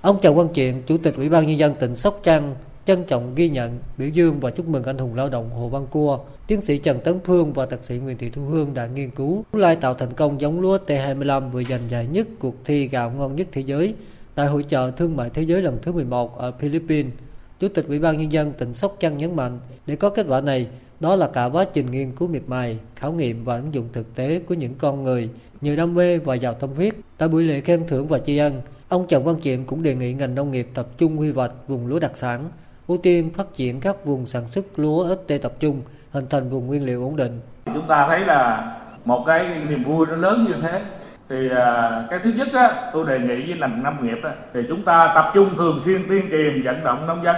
Ông 0.00 0.18
Trần 0.20 0.34
Quang 0.34 0.52
Triện, 0.52 0.82
Chủ 0.86 0.96
tịch 1.02 1.16
Ủy 1.16 1.28
ban 1.28 1.46
Nhân 1.46 1.58
dân 1.58 1.74
tỉnh 1.74 1.96
Sóc 1.96 2.20
Trăng, 2.22 2.54
trân 2.86 3.04
trọng 3.04 3.34
ghi 3.34 3.48
nhận, 3.48 3.78
biểu 3.98 4.08
dương 4.08 4.40
và 4.40 4.50
chúc 4.50 4.68
mừng 4.68 4.84
anh 4.84 4.98
hùng 4.98 5.14
lao 5.14 5.28
động 5.28 5.50
Hồ 5.50 5.68
Văn 5.68 5.86
Cua, 5.90 6.18
tiến 6.46 6.60
sĩ 6.60 6.78
Trần 6.78 7.00
Tấn 7.00 7.20
Phương 7.24 7.52
và 7.52 7.66
thạc 7.66 7.84
sĩ 7.84 7.98
Nguyễn 7.98 8.18
Thị 8.18 8.30
Thu 8.30 8.42
Hương 8.42 8.74
đã 8.74 8.86
nghiên 8.86 9.10
cứu 9.10 9.44
lai 9.52 9.76
tạo 9.76 9.94
thành 9.94 10.12
công 10.12 10.40
giống 10.40 10.60
lúa 10.60 10.78
T25 10.86 11.48
vừa 11.48 11.62
giành 11.64 11.80
giải 11.88 12.06
nhất 12.06 12.26
cuộc 12.38 12.54
thi 12.64 12.88
gạo 12.88 13.10
ngon 13.10 13.36
nhất 13.36 13.46
thế 13.52 13.60
giới 13.60 13.94
tại 14.34 14.46
hội 14.46 14.62
chợ 14.62 14.90
thương 14.96 15.16
mại 15.16 15.30
thế 15.30 15.42
giới 15.42 15.62
lần 15.62 15.78
thứ 15.82 15.92
11 15.92 16.38
ở 16.38 16.52
Philippines. 16.52 17.12
Chủ 17.60 17.68
tịch 17.68 17.86
Ủy 17.88 17.98
ban 17.98 18.18
Nhân 18.18 18.32
dân 18.32 18.52
tỉnh 18.52 18.74
Sóc 18.74 18.96
Trăng 19.00 19.16
nhấn 19.16 19.36
mạnh, 19.36 19.60
để 19.86 19.96
có 19.96 20.10
kết 20.10 20.26
quả 20.28 20.40
này, 20.40 20.66
đó 21.00 21.16
là 21.16 21.28
cả 21.28 21.44
quá 21.44 21.64
trình 21.72 21.90
nghiên 21.90 22.12
cứu 22.12 22.28
miệt 22.28 22.42
mài, 22.46 22.78
khảo 22.96 23.12
nghiệm 23.12 23.44
và 23.44 23.56
ứng 23.56 23.74
dụng 23.74 23.88
thực 23.92 24.14
tế 24.14 24.40
của 24.46 24.54
những 24.54 24.74
con 24.78 25.04
người, 25.04 25.28
nhiều 25.60 25.76
đam 25.76 25.94
mê 25.94 26.18
và 26.18 26.34
giàu 26.34 26.54
tâm 26.54 26.70
huyết. 26.76 26.94
Tại 27.18 27.28
buổi 27.28 27.44
lễ 27.44 27.60
khen 27.60 27.84
thưởng 27.88 28.08
và 28.08 28.18
tri 28.18 28.36
ân, 28.36 28.60
ông 28.88 29.06
Trần 29.06 29.24
Văn 29.24 29.36
Triện 29.42 29.64
cũng 29.64 29.82
đề 29.82 29.94
nghị 29.94 30.12
ngành 30.12 30.34
nông 30.34 30.50
nghiệp 30.50 30.68
tập 30.74 30.88
trung 30.98 31.20
quy 31.20 31.32
hoạch 31.32 31.52
vùng 31.68 31.86
lúa 31.86 31.98
đặc 31.98 32.12
sản, 32.14 32.50
ưu 32.90 32.98
tiên 32.98 33.30
phát 33.34 33.46
triển 33.54 33.80
các 33.80 34.04
vùng 34.04 34.26
sản 34.26 34.46
xuất 34.46 34.64
lúa 34.76 35.08
ít 35.08 35.20
tê 35.28 35.38
tập 35.38 35.52
trung, 35.60 35.82
hình 36.12 36.26
thành 36.30 36.50
vùng 36.50 36.66
nguyên 36.66 36.86
liệu 36.86 37.04
ổn 37.04 37.16
định. 37.16 37.40
Chúng 37.64 37.86
ta 37.86 38.06
thấy 38.08 38.20
là 38.20 38.72
một 39.04 39.24
cái 39.26 39.64
niềm 39.68 39.84
vui 39.84 40.06
nó 40.06 40.16
lớn 40.16 40.44
như 40.48 40.54
thế 40.62 40.82
thì 41.28 41.48
à, 41.56 42.04
cái 42.10 42.18
thứ 42.18 42.30
nhất 42.36 42.48
á, 42.52 42.90
tôi 42.92 43.06
đề 43.06 43.18
nghị 43.18 43.46
với 43.46 43.58
ngành 43.58 43.82
nông 43.82 44.06
nghiệp 44.06 44.18
á, 44.22 44.30
thì 44.54 44.60
chúng 44.68 44.84
ta 44.84 45.12
tập 45.14 45.30
trung 45.34 45.56
thường 45.56 45.80
xuyên 45.84 46.08
tuyên 46.08 46.28
truyền 46.30 46.62
vận 46.64 46.84
động 46.84 47.06
nông 47.06 47.24
dân 47.24 47.36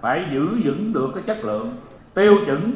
phải 0.00 0.24
giữ 0.32 0.48
vững 0.64 0.92
được 0.92 1.10
cái 1.14 1.22
chất 1.26 1.44
lượng 1.44 1.76
tiêu 2.14 2.36
chuẩn 2.46 2.72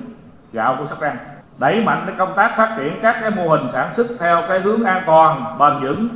gạo 0.52 0.76
của 0.78 0.86
Sóc 0.86 0.98
Trăng 1.00 1.16
đẩy 1.58 1.80
mạnh 1.80 2.02
cái 2.06 2.14
công 2.18 2.32
tác 2.36 2.54
phát 2.56 2.76
triển 2.78 2.92
các 3.02 3.16
cái 3.20 3.30
mô 3.30 3.48
hình 3.48 3.66
sản 3.72 3.94
xuất 3.94 4.06
theo 4.18 4.42
cái 4.48 4.60
hướng 4.60 4.84
an 4.84 5.02
toàn 5.06 5.58
bền 5.58 5.72
vững 5.82 6.08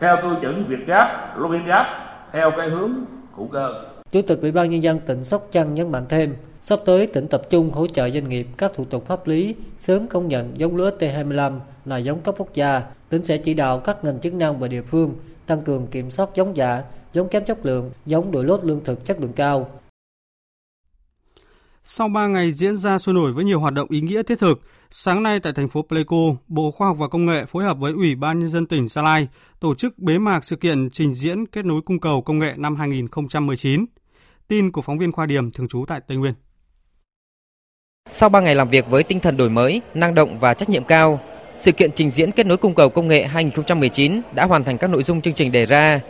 theo 0.00 0.16
tiêu 0.22 0.34
chuẩn 0.40 0.64
Việt 0.64 0.86
Gáp, 0.86 1.38
Lô 1.38 1.48
Viên 1.48 1.66
Gáp 1.66 1.86
theo 2.32 2.50
cái 2.50 2.68
hướng 2.68 2.92
hữu 3.36 3.48
cơ. 3.52 3.89
Chủ 4.12 4.22
tịch 4.22 4.38
Ủy 4.42 4.52
ban 4.52 4.70
nhân 4.70 4.82
dân 4.82 5.00
tỉnh 5.06 5.24
Sóc 5.24 5.48
Trăng 5.50 5.74
nhấn 5.74 5.92
mạnh 5.92 6.06
thêm, 6.08 6.34
sắp 6.60 6.80
tới 6.86 7.06
tỉnh 7.06 7.28
tập 7.28 7.42
trung 7.50 7.70
hỗ 7.70 7.86
trợ 7.86 8.10
doanh 8.10 8.28
nghiệp 8.28 8.46
các 8.56 8.72
thủ 8.74 8.84
tục 8.84 9.06
pháp 9.06 9.26
lý 9.26 9.54
sớm 9.76 10.06
công 10.06 10.28
nhận 10.28 10.52
giống 10.56 10.76
lúa 10.76 10.90
T25 10.98 11.58
là 11.84 11.96
giống 11.96 12.20
cấp 12.20 12.34
quốc 12.38 12.54
gia. 12.54 12.82
Tỉnh 13.08 13.22
sẽ 13.22 13.38
chỉ 13.38 13.54
đạo 13.54 13.80
các 13.80 14.04
ngành 14.04 14.20
chức 14.20 14.34
năng 14.34 14.58
và 14.58 14.68
địa 14.68 14.82
phương 14.82 15.14
tăng 15.46 15.62
cường 15.62 15.86
kiểm 15.86 16.10
soát 16.10 16.28
giống 16.34 16.56
giả, 16.56 16.82
giống 17.12 17.28
kém 17.28 17.44
chất 17.44 17.66
lượng, 17.66 17.90
giống 18.06 18.32
đổi 18.32 18.44
lốt 18.44 18.64
lương 18.64 18.84
thực 18.84 19.04
chất 19.04 19.20
lượng 19.20 19.32
cao, 19.32 19.80
sau 21.84 22.08
3 22.08 22.26
ngày 22.26 22.52
diễn 22.52 22.76
ra 22.76 22.98
sôi 22.98 23.14
nổi 23.14 23.32
với 23.32 23.44
nhiều 23.44 23.60
hoạt 23.60 23.74
động 23.74 23.88
ý 23.90 24.00
nghĩa 24.00 24.22
thiết 24.22 24.38
thực, 24.38 24.60
sáng 24.90 25.22
nay 25.22 25.40
tại 25.40 25.52
thành 25.52 25.68
phố 25.68 25.82
Pleiku, 25.82 26.36
Bộ 26.48 26.70
Khoa 26.70 26.88
học 26.88 26.96
và 26.98 27.08
Công 27.08 27.26
nghệ 27.26 27.44
phối 27.44 27.64
hợp 27.64 27.78
với 27.78 27.92
Ủy 27.92 28.14
ban 28.14 28.40
Nhân 28.40 28.48
dân 28.48 28.66
tỉnh 28.66 28.88
Gia 28.88 29.02
Lai 29.02 29.28
tổ 29.60 29.74
chức 29.74 29.98
bế 29.98 30.18
mạc 30.18 30.44
sự 30.44 30.56
kiện 30.56 30.90
trình 30.90 31.14
diễn 31.14 31.46
kết 31.46 31.64
nối 31.64 31.80
cung 31.82 32.00
cầu 32.00 32.22
công 32.22 32.38
nghệ 32.38 32.54
năm 32.56 32.76
2019. 32.76 33.84
Tin 34.50 34.70
của 34.70 34.82
phóng 34.82 34.98
viên 34.98 35.12
Khoa 35.12 35.26
Điểm 35.26 35.50
thường 35.50 35.68
trú 35.68 35.84
tại 35.88 36.00
Tây 36.06 36.16
Nguyên. 36.16 36.32
Sau 38.06 38.28
3 38.28 38.40
ngày 38.40 38.54
làm 38.54 38.68
việc 38.68 38.84
với 38.90 39.02
tinh 39.02 39.20
thần 39.20 39.36
đổi 39.36 39.50
mới, 39.50 39.80
năng 39.94 40.14
động 40.14 40.38
và 40.38 40.54
trách 40.54 40.68
nhiệm 40.68 40.84
cao, 40.84 41.20
sự 41.54 41.72
kiện 41.72 41.92
trình 41.92 42.10
diễn 42.10 42.32
kết 42.32 42.46
nối 42.46 42.56
cung 42.56 42.74
cầu 42.74 42.88
công 42.88 43.08
nghệ 43.08 43.22
2019 43.26 44.20
đã 44.34 44.44
hoàn 44.44 44.64
thành 44.64 44.78
các 44.78 44.90
nội 44.90 45.02
dung 45.02 45.20
chương 45.20 45.34
trình 45.34 45.52
đề 45.52 45.66
ra. 45.66 46.00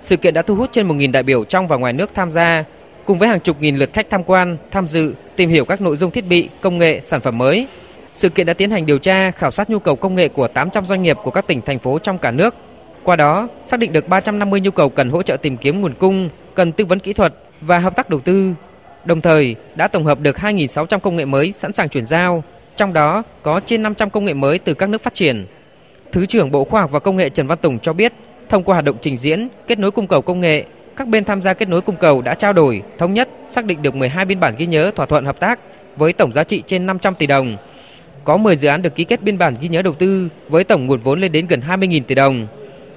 Sự 0.00 0.16
kiện 0.16 0.34
đã 0.34 0.42
thu 0.42 0.54
hút 0.54 0.70
trên 0.72 0.88
1.000 0.88 1.12
đại 1.12 1.22
biểu 1.22 1.44
trong 1.44 1.68
và 1.68 1.76
ngoài 1.76 1.92
nước 1.92 2.10
tham 2.14 2.30
gia, 2.30 2.64
cùng 3.04 3.18
với 3.18 3.28
hàng 3.28 3.40
chục 3.40 3.60
nghìn 3.60 3.76
lượt 3.76 3.90
khách 3.92 4.10
tham 4.10 4.24
quan, 4.24 4.56
tham 4.70 4.86
dự, 4.86 5.14
tìm 5.36 5.50
hiểu 5.50 5.64
các 5.64 5.80
nội 5.80 5.96
dung 5.96 6.10
thiết 6.10 6.26
bị, 6.26 6.48
công 6.60 6.78
nghệ, 6.78 7.00
sản 7.00 7.20
phẩm 7.20 7.38
mới. 7.38 7.66
Sự 8.12 8.28
kiện 8.28 8.46
đã 8.46 8.54
tiến 8.54 8.70
hành 8.70 8.86
điều 8.86 8.98
tra, 8.98 9.30
khảo 9.30 9.50
sát 9.50 9.70
nhu 9.70 9.78
cầu 9.78 9.96
công 9.96 10.14
nghệ 10.14 10.28
của 10.28 10.48
800 10.48 10.86
doanh 10.86 11.02
nghiệp 11.02 11.16
của 11.24 11.30
các 11.30 11.46
tỉnh 11.46 11.60
thành 11.66 11.78
phố 11.78 11.98
trong 11.98 12.18
cả 12.18 12.30
nước. 12.30 12.54
Qua 13.02 13.16
đó, 13.16 13.48
xác 13.64 13.76
định 13.80 13.92
được 13.92 14.08
350 14.08 14.60
nhu 14.60 14.70
cầu 14.70 14.88
cần 14.88 15.10
hỗ 15.10 15.22
trợ 15.22 15.36
tìm 15.36 15.56
kiếm 15.56 15.80
nguồn 15.80 15.94
cung, 15.94 16.28
cần 16.54 16.72
tư 16.72 16.84
vấn 16.84 16.98
kỹ 16.98 17.12
thuật 17.12 17.34
và 17.62 17.78
hợp 17.78 17.96
tác 17.96 18.10
đầu 18.10 18.20
tư. 18.20 18.52
Đồng 19.04 19.20
thời, 19.20 19.56
đã 19.74 19.88
tổng 19.88 20.04
hợp 20.04 20.20
được 20.20 20.36
2.600 20.36 20.98
công 20.98 21.16
nghệ 21.16 21.24
mới 21.24 21.52
sẵn 21.52 21.72
sàng 21.72 21.88
chuyển 21.88 22.04
giao, 22.04 22.44
trong 22.76 22.92
đó 22.92 23.22
có 23.42 23.60
trên 23.66 23.82
500 23.82 24.10
công 24.10 24.24
nghệ 24.24 24.34
mới 24.34 24.58
từ 24.58 24.74
các 24.74 24.88
nước 24.88 25.02
phát 25.02 25.14
triển. 25.14 25.46
Thứ 26.12 26.26
trưởng 26.26 26.50
Bộ 26.50 26.64
Khoa 26.64 26.80
học 26.80 26.90
và 26.90 26.98
Công 26.98 27.16
nghệ 27.16 27.28
Trần 27.28 27.46
Văn 27.46 27.58
Tùng 27.58 27.78
cho 27.78 27.92
biết, 27.92 28.12
thông 28.48 28.64
qua 28.64 28.74
hoạt 28.74 28.84
động 28.84 28.96
trình 29.00 29.16
diễn, 29.16 29.48
kết 29.66 29.78
nối 29.78 29.90
cung 29.90 30.06
cầu 30.06 30.22
công 30.22 30.40
nghệ, 30.40 30.64
các 30.96 31.08
bên 31.08 31.24
tham 31.24 31.42
gia 31.42 31.54
kết 31.54 31.68
nối 31.68 31.80
cung 31.80 31.96
cầu 31.96 32.22
đã 32.22 32.34
trao 32.34 32.52
đổi, 32.52 32.82
thống 32.98 33.14
nhất, 33.14 33.28
xác 33.48 33.64
định 33.64 33.82
được 33.82 33.94
12 33.94 34.24
biên 34.24 34.40
bản 34.40 34.54
ghi 34.58 34.66
nhớ 34.66 34.90
thỏa 34.96 35.06
thuận 35.06 35.24
hợp 35.24 35.40
tác 35.40 35.58
với 35.96 36.12
tổng 36.12 36.32
giá 36.32 36.44
trị 36.44 36.62
trên 36.66 36.86
500 36.86 37.14
tỷ 37.14 37.26
đồng. 37.26 37.56
Có 38.24 38.36
10 38.36 38.56
dự 38.56 38.68
án 38.68 38.82
được 38.82 38.94
ký 38.94 39.04
kết 39.04 39.22
biên 39.22 39.38
bản 39.38 39.56
ghi 39.60 39.68
nhớ 39.68 39.82
đầu 39.82 39.94
tư 39.94 40.28
với 40.48 40.64
tổng 40.64 40.86
nguồn 40.86 41.00
vốn 41.00 41.20
lên 41.20 41.32
đến 41.32 41.46
gần 41.46 41.60
20.000 41.68 42.02
tỷ 42.02 42.14
đồng. 42.14 42.46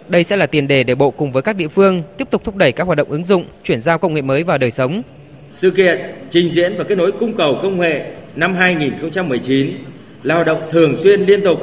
Đây 0.09 0.23
sẽ 0.23 0.35
là 0.35 0.45
tiền 0.45 0.67
đề 0.67 0.83
để 0.83 0.95
Bộ 0.95 1.11
cùng 1.11 1.31
với 1.31 1.41
các 1.41 1.55
địa 1.55 1.67
phương 1.67 2.03
tiếp 2.17 2.27
tục 2.31 2.43
thúc 2.43 2.55
đẩy 2.55 2.71
các 2.71 2.83
hoạt 2.83 2.97
động 2.97 3.09
ứng 3.09 3.23
dụng, 3.23 3.45
chuyển 3.63 3.81
giao 3.81 3.97
công 3.97 4.13
nghệ 4.13 4.21
mới 4.21 4.43
vào 4.43 4.57
đời 4.57 4.71
sống. 4.71 5.01
Sự 5.49 5.71
kiện 5.71 5.99
trình 6.29 6.49
diễn 6.49 6.73
và 6.77 6.83
kết 6.83 6.97
nối 6.97 7.11
cung 7.11 7.33
cầu 7.33 7.59
công 7.61 7.79
nghệ 7.79 8.11
năm 8.35 8.55
2019 8.55 9.71
là 10.23 10.35
hoạt 10.35 10.47
động 10.47 10.61
thường 10.71 10.97
xuyên 10.97 11.21
liên 11.21 11.43
tục. 11.43 11.59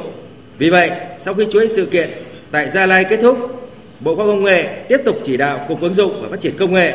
Vì 0.59 0.70
vậy, 0.70 0.90
sau 1.18 1.34
khi 1.34 1.47
chuỗi 1.53 1.68
sự 1.68 1.86
kiện 1.86 2.11
tại 2.51 2.70
Gia 2.70 2.86
Lai 2.86 3.05
kết 3.05 3.18
thúc, 3.22 3.38
Bộ 4.01 4.16
Khoa 4.16 4.26
Công 4.26 4.45
nghệ 4.45 4.64
tiếp 4.88 5.01
tục 5.05 5.18
chỉ 5.24 5.36
đạo 5.36 5.64
Cục 5.68 5.80
ứng 5.80 5.95
dụng 5.95 6.22
và 6.22 6.28
phát 6.28 6.40
triển 6.40 6.57
công 6.59 6.72
nghệ 6.72 6.95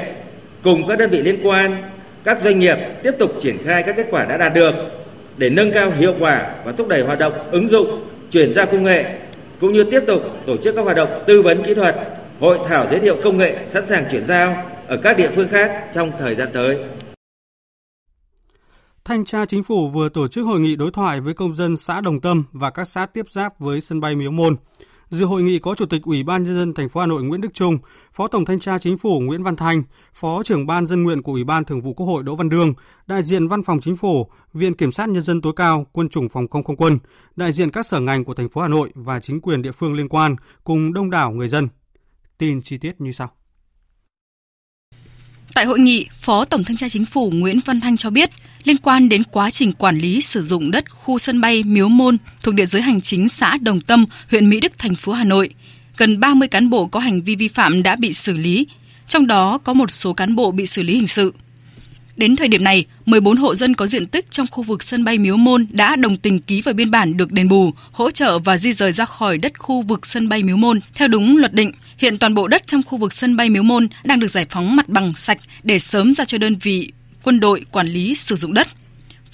cùng 0.64 0.88
các 0.88 0.98
đơn 1.00 1.10
vị 1.10 1.22
liên 1.22 1.40
quan, 1.44 1.84
các 2.24 2.42
doanh 2.42 2.60
nghiệp 2.60 2.78
tiếp 3.04 3.12
tục 3.20 3.34
triển 3.42 3.58
khai 3.66 3.84
các 3.84 3.96
kết 3.98 4.08
quả 4.12 4.26
đã 4.26 4.38
đạt 4.38 4.54
được 4.54 4.76
để 5.38 5.50
nâng 5.50 5.72
cao 5.72 5.92
hiệu 6.00 6.16
quả 6.20 6.56
và 6.66 6.72
thúc 6.72 6.88
đẩy 6.88 7.02
hoạt 7.02 7.20
động 7.20 7.34
ứng 7.52 7.68
dụng, 7.68 8.06
chuyển 8.32 8.54
giao 8.54 8.66
công 8.66 8.84
nghệ 8.84 9.06
cũng 9.62 9.74
như 9.74 9.84
tiếp 9.84 10.02
tục 10.08 10.22
tổ 10.46 10.58
chức 10.58 10.76
các 10.76 10.82
hoạt 10.82 10.98
động 10.98 11.24
tư 11.28 11.42
vấn 11.42 11.64
kỹ 11.64 11.74
thuật, 11.74 11.96
hội 12.40 12.60
thảo 12.68 12.88
giới 12.92 13.00
thiệu 13.00 13.18
công 13.24 13.38
nghệ 13.38 13.68
sẵn 13.70 13.88
sàng 13.88 14.06
chuyển 14.12 14.28
giao 14.28 14.66
ở 14.88 14.98
các 14.98 15.18
địa 15.18 15.32
phương 15.36 15.48
khác 15.48 15.90
trong 15.94 16.12
thời 16.20 16.36
gian 16.36 16.50
tới. 16.54 16.78
Thanh 19.06 19.26
tra 19.26 19.46
Chính 19.46 19.64
phủ 19.64 19.90
vừa 19.90 20.10
tổ 20.10 20.28
chức 20.28 20.46
hội 20.46 20.60
nghị 20.60 20.76
đối 20.76 20.92
thoại 20.92 21.22
với 21.22 21.34
công 21.34 21.54
dân 21.54 21.78
xã 21.78 22.02
Đồng 22.02 22.22
Tâm 22.22 22.44
và 22.52 22.70
các 22.70 22.86
xã 22.86 23.06
tiếp 23.06 23.30
giáp 23.30 23.60
với 23.60 23.82
sân 23.82 24.02
bay 24.02 24.16
Miếu 24.16 24.32
Môn. 24.32 24.56
Dự 25.10 25.26
hội 25.26 25.44
nghị 25.44 25.60
có 25.60 25.76
Chủ 25.76 25.86
tịch 25.86 26.02
Ủy 26.04 26.24
ban 26.24 26.44
nhân 26.44 26.56
dân 26.56 26.74
thành 26.74 26.90
phố 26.90 27.00
Hà 27.00 27.06
Nội 27.06 27.24
Nguyễn 27.24 27.42
Đức 27.42 27.54
Trung, 27.54 27.78
Phó 28.14 28.28
Tổng 28.28 28.46
thanh 28.46 28.60
tra 28.60 28.80
Chính 28.80 28.98
phủ 28.98 29.20
Nguyễn 29.20 29.44
Văn 29.44 29.56
Thanh, 29.56 29.84
Phó 30.14 30.44
trưởng 30.44 30.68
ban 30.68 30.86
dân 30.86 31.04
nguyện 31.04 31.22
của 31.22 31.32
Ủy 31.32 31.44
ban 31.44 31.66
Thường 31.66 31.82
vụ 31.82 31.94
Quốc 31.94 32.06
hội 32.06 32.24
Đỗ 32.24 32.36
Văn 32.36 32.50
Đương, 32.50 32.74
đại 33.08 33.24
diện 33.24 33.48
Văn 33.48 33.64
phòng 33.64 33.80
Chính 33.80 33.96
phủ, 33.96 34.28
Viện 34.54 34.74
Kiểm 34.74 34.92
sát 34.92 35.10
nhân 35.10 35.22
dân 35.22 35.42
tối 35.42 35.54
cao, 35.56 35.88
Quân 35.92 36.10
chủng 36.10 36.30
phòng 36.30 36.48
không 36.48 36.64
không 36.64 36.76
quân, 36.76 37.00
đại 37.36 37.52
diện 37.52 37.72
các 37.72 37.86
sở 37.86 38.00
ngành 38.00 38.24
của 38.24 38.34
thành 38.34 38.50
phố 38.50 38.62
Hà 38.62 38.68
Nội 38.68 38.92
và 38.96 39.20
chính 39.20 39.42
quyền 39.42 39.62
địa 39.62 39.72
phương 39.72 39.94
liên 39.94 40.08
quan 40.08 40.36
cùng 40.64 40.94
đông 40.94 41.10
đảo 41.10 41.32
người 41.32 41.48
dân. 41.48 41.68
Tin 42.38 42.62
chi 42.62 42.78
tiết 42.78 43.02
như 43.02 43.12
sau. 43.12 43.32
Tại 45.58 45.66
hội 45.66 45.80
nghị, 45.80 46.08
Phó 46.20 46.46
Tổng 46.46 46.64
thanh 46.64 46.76
tra 46.78 46.90
Chính 46.90 47.06
phủ 47.06 47.32
Nguyễn 47.32 47.60
Văn 47.66 47.80
Thanh 47.80 47.98
cho 47.98 48.10
biết, 48.10 48.30
liên 48.64 48.78
quan 48.78 49.10
đến 49.10 49.24
quá 49.24 49.52
trình 49.52 49.72
quản 49.74 49.98
lý 49.98 50.22
sử 50.22 50.44
dụng 50.44 50.72
đất 50.72 50.92
khu 50.92 51.18
sân 51.18 51.42
bay 51.42 51.64
Miếu 51.64 51.90
Môn 51.90 52.18
thuộc 52.44 52.54
địa 52.54 52.66
giới 52.66 52.82
hành 52.82 53.02
chính 53.02 53.30
xã 53.30 53.58
Đồng 53.62 53.82
Tâm, 53.82 54.06
huyện 54.32 54.50
Mỹ 54.50 54.60
Đức, 54.60 54.78
thành 54.78 54.96
phố 54.96 55.12
Hà 55.12 55.24
Nội, 55.24 55.50
gần 55.98 56.20
30 56.20 56.48
cán 56.48 56.70
bộ 56.70 56.88
có 56.88 57.00
hành 57.00 57.22
vi 57.22 57.36
vi 57.36 57.48
phạm 57.48 57.84
đã 57.84 57.96
bị 57.96 58.14
xử 58.14 58.34
lý, 58.34 58.68
trong 59.08 59.28
đó 59.28 59.58
có 59.58 59.74
một 59.74 59.92
số 59.92 60.14
cán 60.14 60.36
bộ 60.36 60.52
bị 60.52 60.66
xử 60.66 60.84
lý 60.84 60.94
hình 60.94 61.08
sự. 61.08 61.34
Đến 62.18 62.36
thời 62.36 62.48
điểm 62.48 62.64
này, 62.64 62.86
14 63.06 63.38
hộ 63.38 63.56
dân 63.56 63.74
có 63.74 63.86
diện 63.86 64.08
tích 64.08 64.32
trong 64.32 64.48
khu 64.52 64.64
vực 64.64 64.84
sân 64.84 65.04
bay 65.04 65.18
Miếu 65.18 65.38
Môn 65.38 65.66
đã 65.70 65.96
đồng 65.96 66.18
tình 66.18 66.40
ký 66.40 66.62
vào 66.62 66.74
biên 66.74 66.92
bản 66.92 67.18
được 67.18 67.32
đền 67.32 67.48
bù, 67.48 67.72
hỗ 67.92 68.12
trợ 68.12 68.40
và 68.40 68.58
di 68.58 68.74
rời 68.74 68.92
ra 68.92 69.06
khỏi 69.06 69.38
đất 69.38 69.60
khu 69.60 69.82
vực 69.82 70.06
sân 70.06 70.30
bay 70.30 70.44
Miếu 70.44 70.58
Môn 70.58 70.80
theo 70.96 71.08
đúng 71.08 71.38
luật 71.38 71.54
định. 71.54 71.72
Hiện 71.98 72.18
toàn 72.18 72.34
bộ 72.34 72.48
đất 72.48 72.68
trong 72.68 72.84
khu 72.84 72.98
vực 72.98 73.14
sân 73.14 73.36
bay 73.36 73.50
Miếu 73.50 73.64
Môn 73.64 73.88
đang 74.04 74.20
được 74.20 74.28
giải 74.28 74.46
phóng 74.50 74.76
mặt 74.76 74.90
bằng 74.90 75.14
sạch 75.16 75.38
để 75.64 75.80
sớm 75.80 76.14
ra 76.14 76.26
cho 76.26 76.38
đơn 76.38 76.56
vị 76.56 76.92
quân 77.24 77.40
đội 77.40 77.66
quản 77.72 77.88
lý 77.88 78.16
sử 78.16 78.36
dụng 78.36 78.54
đất. 78.54 78.68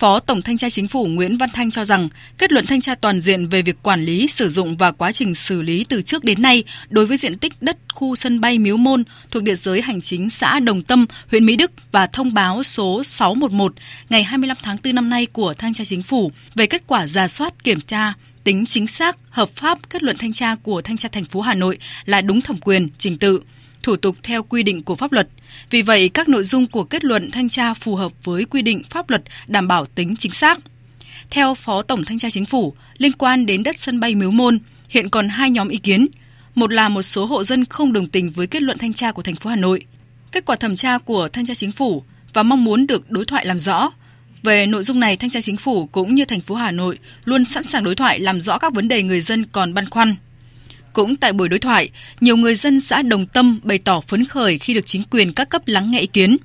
Phó 0.03 0.19
Tổng 0.19 0.41
Thanh 0.41 0.57
tra 0.57 0.69
Chính 0.69 0.87
phủ 0.87 1.05
Nguyễn 1.05 1.37
Văn 1.37 1.49
Thanh 1.53 1.71
cho 1.71 1.85
rằng, 1.85 2.09
kết 2.37 2.51
luận 2.51 2.65
thanh 2.65 2.81
tra 2.81 2.95
toàn 2.95 3.21
diện 3.21 3.47
về 3.47 3.61
việc 3.61 3.83
quản 3.83 4.01
lý, 4.05 4.27
sử 4.27 4.49
dụng 4.49 4.77
và 4.77 4.91
quá 4.91 5.11
trình 5.11 5.35
xử 5.35 5.61
lý 5.61 5.85
từ 5.89 6.01
trước 6.01 6.23
đến 6.23 6.41
nay 6.41 6.63
đối 6.89 7.05
với 7.05 7.17
diện 7.17 7.37
tích 7.37 7.53
đất 7.61 7.77
khu 7.93 8.15
sân 8.15 8.41
bay 8.41 8.57
Miếu 8.57 8.77
Môn 8.77 9.03
thuộc 9.31 9.43
địa 9.43 9.55
giới 9.55 9.81
hành 9.81 10.01
chính 10.01 10.29
xã 10.29 10.59
Đồng 10.59 10.81
Tâm, 10.81 11.05
huyện 11.31 11.45
Mỹ 11.45 11.55
Đức 11.55 11.71
và 11.91 12.07
thông 12.07 12.33
báo 12.33 12.63
số 12.63 13.03
611 13.03 13.73
ngày 14.09 14.23
25 14.23 14.57
tháng 14.63 14.77
4 14.83 14.95
năm 14.95 15.09
nay 15.09 15.25
của 15.25 15.53
Thanh 15.53 15.73
tra 15.73 15.83
Chính 15.83 16.03
phủ 16.03 16.31
về 16.55 16.67
kết 16.67 16.83
quả 16.87 17.07
ra 17.07 17.27
soát 17.27 17.63
kiểm 17.63 17.81
tra 17.81 18.13
tính 18.43 18.65
chính 18.65 18.87
xác, 18.87 19.17
hợp 19.29 19.49
pháp 19.55 19.89
kết 19.89 20.03
luận 20.03 20.17
thanh 20.19 20.33
tra 20.33 20.55
của 20.55 20.81
Thanh 20.81 20.97
tra 20.97 21.09
thành 21.11 21.25
phố 21.25 21.41
Hà 21.41 21.53
Nội 21.53 21.77
là 22.05 22.21
đúng 22.21 22.41
thẩm 22.41 22.57
quyền, 22.57 22.87
trình 22.97 23.17
tự, 23.17 23.41
thủ 23.83 23.95
tục 23.95 24.15
theo 24.23 24.43
quy 24.43 24.63
định 24.63 24.83
của 24.83 24.95
pháp 24.95 25.11
luật. 25.11 25.27
Vì 25.69 25.81
vậy, 25.81 26.09
các 26.09 26.29
nội 26.29 26.43
dung 26.43 26.67
của 26.67 26.83
kết 26.83 27.05
luận 27.05 27.31
thanh 27.31 27.49
tra 27.49 27.73
phù 27.73 27.95
hợp 27.95 28.11
với 28.23 28.45
quy 28.45 28.61
định 28.61 28.83
pháp 28.89 29.09
luật 29.09 29.23
đảm 29.47 29.67
bảo 29.67 29.85
tính 29.85 30.15
chính 30.15 30.31
xác. 30.31 30.59
Theo 31.29 31.53
Phó 31.53 31.81
Tổng 31.81 32.05
Thanh 32.05 32.19
tra 32.19 32.29
Chính 32.29 32.45
phủ, 32.45 32.73
liên 32.97 33.11
quan 33.11 33.45
đến 33.45 33.63
đất 33.63 33.79
sân 33.79 33.99
bay 33.99 34.15
Miếu 34.15 34.31
Môn, 34.31 34.59
hiện 34.89 35.09
còn 35.09 35.29
hai 35.29 35.51
nhóm 35.51 35.69
ý 35.69 35.77
kiến. 35.77 36.07
Một 36.55 36.73
là 36.73 36.89
một 36.89 37.01
số 37.01 37.25
hộ 37.25 37.43
dân 37.43 37.65
không 37.65 37.93
đồng 37.93 38.07
tình 38.07 38.31
với 38.31 38.47
kết 38.47 38.61
luận 38.61 38.77
thanh 38.77 38.93
tra 38.93 39.11
của 39.11 39.21
thành 39.21 39.35
phố 39.35 39.49
Hà 39.49 39.55
Nội. 39.55 39.85
Kết 40.31 40.45
quả 40.45 40.55
thẩm 40.55 40.75
tra 40.75 40.97
của 40.97 41.27
Thanh 41.27 41.45
tra 41.45 41.53
Chính 41.53 41.71
phủ 41.71 42.03
và 42.33 42.43
mong 42.43 42.63
muốn 42.63 42.87
được 42.87 43.11
đối 43.11 43.25
thoại 43.25 43.45
làm 43.45 43.59
rõ. 43.59 43.91
Về 44.43 44.65
nội 44.65 44.83
dung 44.83 44.99
này, 44.99 45.17
Thanh 45.17 45.29
tra 45.29 45.41
Chính 45.41 45.57
phủ 45.57 45.85
cũng 45.85 46.15
như 46.15 46.25
thành 46.25 46.41
phố 46.41 46.55
Hà 46.55 46.71
Nội 46.71 46.99
luôn 47.25 47.45
sẵn 47.45 47.63
sàng 47.63 47.83
đối 47.83 47.95
thoại 47.95 48.19
làm 48.19 48.41
rõ 48.41 48.57
các 48.57 48.73
vấn 48.73 48.87
đề 48.87 49.03
người 49.03 49.21
dân 49.21 49.45
còn 49.45 49.73
băn 49.73 49.89
khoăn. 49.89 50.15
Cũng 50.93 51.15
tại 51.15 51.33
buổi 51.33 51.49
đối 51.49 51.59
thoại, 51.59 51.89
nhiều 52.21 52.37
người 52.37 52.55
dân 52.55 52.81
xã 52.81 53.01
Đồng 53.01 53.25
Tâm 53.25 53.59
bày 53.63 53.77
tỏ 53.77 54.01
phấn 54.01 54.25
khởi 54.25 54.57
khi 54.57 54.73
được 54.73 54.85
chính 54.85 55.03
quyền 55.11 55.33
các 55.33 55.49
cấp 55.49 55.67
lắng 55.67 55.91
nghe 55.91 55.99
ý 55.99 56.07
kiến. 56.07 56.37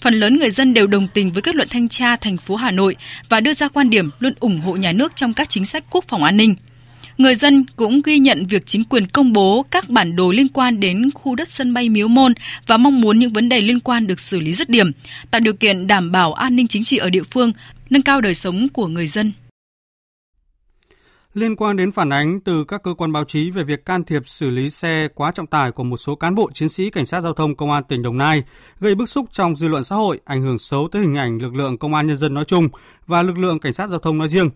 Phần 0.00 0.14
lớn 0.14 0.36
người 0.36 0.50
dân 0.50 0.74
đều 0.74 0.86
đồng 0.86 1.08
tình 1.14 1.32
với 1.32 1.42
kết 1.42 1.54
luận 1.54 1.68
thanh 1.70 1.88
tra 1.88 2.16
thành 2.16 2.36
phố 2.36 2.56
Hà 2.56 2.70
Nội 2.70 2.96
và 3.28 3.40
đưa 3.40 3.52
ra 3.52 3.68
quan 3.68 3.90
điểm 3.90 4.10
luôn 4.18 4.32
ủng 4.40 4.60
hộ 4.60 4.76
nhà 4.76 4.92
nước 4.92 5.16
trong 5.16 5.34
các 5.34 5.48
chính 5.48 5.64
sách 5.64 5.84
quốc 5.90 6.04
phòng 6.08 6.24
an 6.24 6.36
ninh. 6.36 6.54
Người 7.18 7.34
dân 7.34 7.64
cũng 7.76 8.02
ghi 8.02 8.18
nhận 8.18 8.46
việc 8.46 8.66
chính 8.66 8.84
quyền 8.84 9.06
công 9.06 9.32
bố 9.32 9.64
các 9.70 9.88
bản 9.88 10.16
đồ 10.16 10.32
liên 10.32 10.48
quan 10.48 10.80
đến 10.80 11.10
khu 11.14 11.34
đất 11.34 11.50
sân 11.50 11.74
bay 11.74 11.88
Miếu 11.88 12.08
Môn 12.08 12.34
và 12.66 12.76
mong 12.76 13.00
muốn 13.00 13.18
những 13.18 13.32
vấn 13.32 13.48
đề 13.48 13.60
liên 13.60 13.80
quan 13.80 14.06
được 14.06 14.20
xử 14.20 14.40
lý 14.40 14.52
dứt 14.52 14.68
điểm, 14.68 14.90
tạo 15.30 15.40
điều 15.40 15.54
kiện 15.54 15.86
đảm 15.86 16.12
bảo 16.12 16.32
an 16.32 16.56
ninh 16.56 16.68
chính 16.68 16.84
trị 16.84 16.96
ở 16.96 17.10
địa 17.10 17.22
phương, 17.22 17.52
nâng 17.90 18.02
cao 18.02 18.20
đời 18.20 18.34
sống 18.34 18.68
của 18.68 18.86
người 18.86 19.06
dân. 19.06 19.32
Liên 21.34 21.56
quan 21.56 21.76
đến 21.76 21.92
phản 21.92 22.10
ánh 22.10 22.40
từ 22.40 22.64
các 22.64 22.82
cơ 22.82 22.94
quan 22.94 23.12
báo 23.12 23.24
chí 23.24 23.50
về 23.50 23.64
việc 23.64 23.84
can 23.84 24.04
thiệp 24.04 24.22
xử 24.26 24.50
lý 24.50 24.70
xe 24.70 25.08
quá 25.14 25.32
trọng 25.32 25.46
tải 25.46 25.72
của 25.72 25.84
một 25.84 25.96
số 25.96 26.14
cán 26.14 26.34
bộ 26.34 26.50
chiến 26.54 26.68
sĩ 26.68 26.90
cảnh 26.90 27.06
sát 27.06 27.20
giao 27.20 27.34
thông 27.34 27.54
công 27.54 27.70
an 27.70 27.84
tỉnh 27.84 28.02
Đồng 28.02 28.18
Nai, 28.18 28.42
gây 28.80 28.94
bức 28.94 29.08
xúc 29.08 29.26
trong 29.32 29.56
dư 29.56 29.68
luận 29.68 29.84
xã 29.84 29.96
hội, 29.96 30.20
ảnh 30.24 30.42
hưởng 30.42 30.58
xấu 30.58 30.88
tới 30.92 31.02
hình 31.02 31.16
ảnh 31.16 31.38
lực 31.38 31.54
lượng 31.54 31.78
công 31.78 31.94
an 31.94 32.06
nhân 32.06 32.16
dân 32.16 32.34
nói 32.34 32.44
chung 32.44 32.68
và 33.06 33.22
lực 33.22 33.38
lượng 33.38 33.58
cảnh 33.58 33.72
sát 33.72 33.86
giao 33.90 33.98
thông 33.98 34.18
nói 34.18 34.28
riêng. 34.28 34.50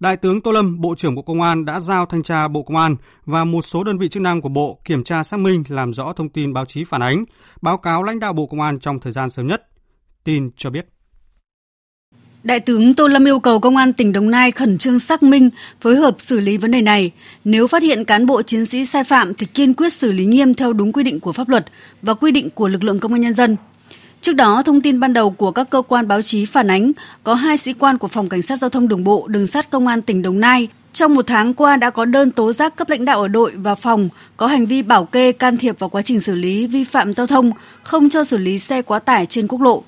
Đại 0.00 0.16
tướng 0.16 0.40
Tô 0.40 0.52
Lâm, 0.52 0.80
Bộ 0.80 0.94
trưởng 0.94 1.14
Bộ 1.14 1.22
Công 1.22 1.42
an 1.42 1.64
đã 1.64 1.80
giao 1.80 2.06
thanh 2.06 2.22
tra 2.22 2.48
Bộ 2.48 2.62
Công 2.62 2.76
an 2.76 2.96
và 3.24 3.44
một 3.44 3.62
số 3.62 3.84
đơn 3.84 3.98
vị 3.98 4.08
chức 4.08 4.22
năng 4.22 4.40
của 4.40 4.48
Bộ 4.48 4.80
kiểm 4.84 5.04
tra 5.04 5.24
xác 5.24 5.36
minh 5.36 5.64
làm 5.68 5.92
rõ 5.92 6.12
thông 6.12 6.28
tin 6.28 6.52
báo 6.52 6.64
chí 6.64 6.84
phản 6.84 7.02
ánh, 7.02 7.24
báo 7.62 7.78
cáo 7.78 8.02
lãnh 8.02 8.20
đạo 8.20 8.32
Bộ 8.32 8.46
Công 8.46 8.60
an 8.60 8.80
trong 8.80 9.00
thời 9.00 9.12
gian 9.12 9.30
sớm 9.30 9.46
nhất. 9.46 9.68
Tin 10.24 10.50
cho 10.56 10.70
biết. 10.70 10.86
Đại 12.44 12.60
tướng 12.60 12.94
Tô 12.94 13.06
Lâm 13.06 13.24
yêu 13.28 13.38
cầu 13.38 13.60
Công 13.60 13.76
an 13.76 13.92
tỉnh 13.92 14.12
Đồng 14.12 14.30
Nai 14.30 14.50
khẩn 14.50 14.78
trương 14.78 14.98
xác 14.98 15.22
minh, 15.22 15.50
phối 15.80 15.96
hợp 15.96 16.14
xử 16.18 16.40
lý 16.40 16.56
vấn 16.56 16.70
đề 16.70 16.82
này. 16.82 17.10
Nếu 17.44 17.66
phát 17.66 17.82
hiện 17.82 18.04
cán 18.04 18.26
bộ 18.26 18.42
chiến 18.42 18.66
sĩ 18.66 18.84
sai 18.84 19.04
phạm 19.04 19.34
thì 19.34 19.46
kiên 19.46 19.74
quyết 19.74 19.92
xử 19.92 20.12
lý 20.12 20.24
nghiêm 20.24 20.54
theo 20.54 20.72
đúng 20.72 20.92
quy 20.92 21.04
định 21.04 21.20
của 21.20 21.32
pháp 21.32 21.48
luật 21.48 21.66
và 22.02 22.14
quy 22.14 22.30
định 22.30 22.50
của 22.50 22.68
lực 22.68 22.84
lượng 22.84 22.98
công 22.98 23.12
an 23.12 23.20
nhân 23.20 23.34
dân. 23.34 23.56
Trước 24.20 24.32
đó, 24.32 24.62
thông 24.62 24.80
tin 24.80 25.00
ban 25.00 25.12
đầu 25.12 25.30
của 25.30 25.50
các 25.50 25.70
cơ 25.70 25.82
quan 25.82 26.08
báo 26.08 26.22
chí 26.22 26.46
phản 26.46 26.70
ánh 26.70 26.92
có 27.24 27.34
hai 27.34 27.56
sĩ 27.56 27.72
quan 27.72 27.98
của 27.98 28.08
Phòng 28.08 28.28
Cảnh 28.28 28.42
sát 28.42 28.56
Giao 28.56 28.70
thông 28.70 28.88
Đường 28.88 29.04
bộ 29.04 29.26
Đường 29.28 29.46
sát 29.46 29.70
Công 29.70 29.86
an 29.86 30.02
tỉnh 30.02 30.22
Đồng 30.22 30.40
Nai 30.40 30.68
trong 30.92 31.14
một 31.14 31.26
tháng 31.26 31.54
qua 31.54 31.76
đã 31.76 31.90
có 31.90 32.04
đơn 32.04 32.30
tố 32.30 32.52
giác 32.52 32.76
cấp 32.76 32.88
lãnh 32.88 33.04
đạo 33.04 33.20
ở 33.22 33.28
đội 33.28 33.52
và 33.56 33.74
phòng 33.74 34.08
có 34.36 34.46
hành 34.46 34.66
vi 34.66 34.82
bảo 34.82 35.04
kê 35.04 35.32
can 35.32 35.58
thiệp 35.58 35.78
vào 35.78 35.90
quá 35.90 36.02
trình 36.02 36.20
xử 36.20 36.34
lý 36.34 36.66
vi 36.66 36.84
phạm 36.84 37.12
giao 37.12 37.26
thông, 37.26 37.52
không 37.82 38.10
cho 38.10 38.24
xử 38.24 38.36
lý 38.36 38.58
xe 38.58 38.82
quá 38.82 38.98
tải 38.98 39.26
trên 39.26 39.48
quốc 39.48 39.60
lộ. 39.60 39.84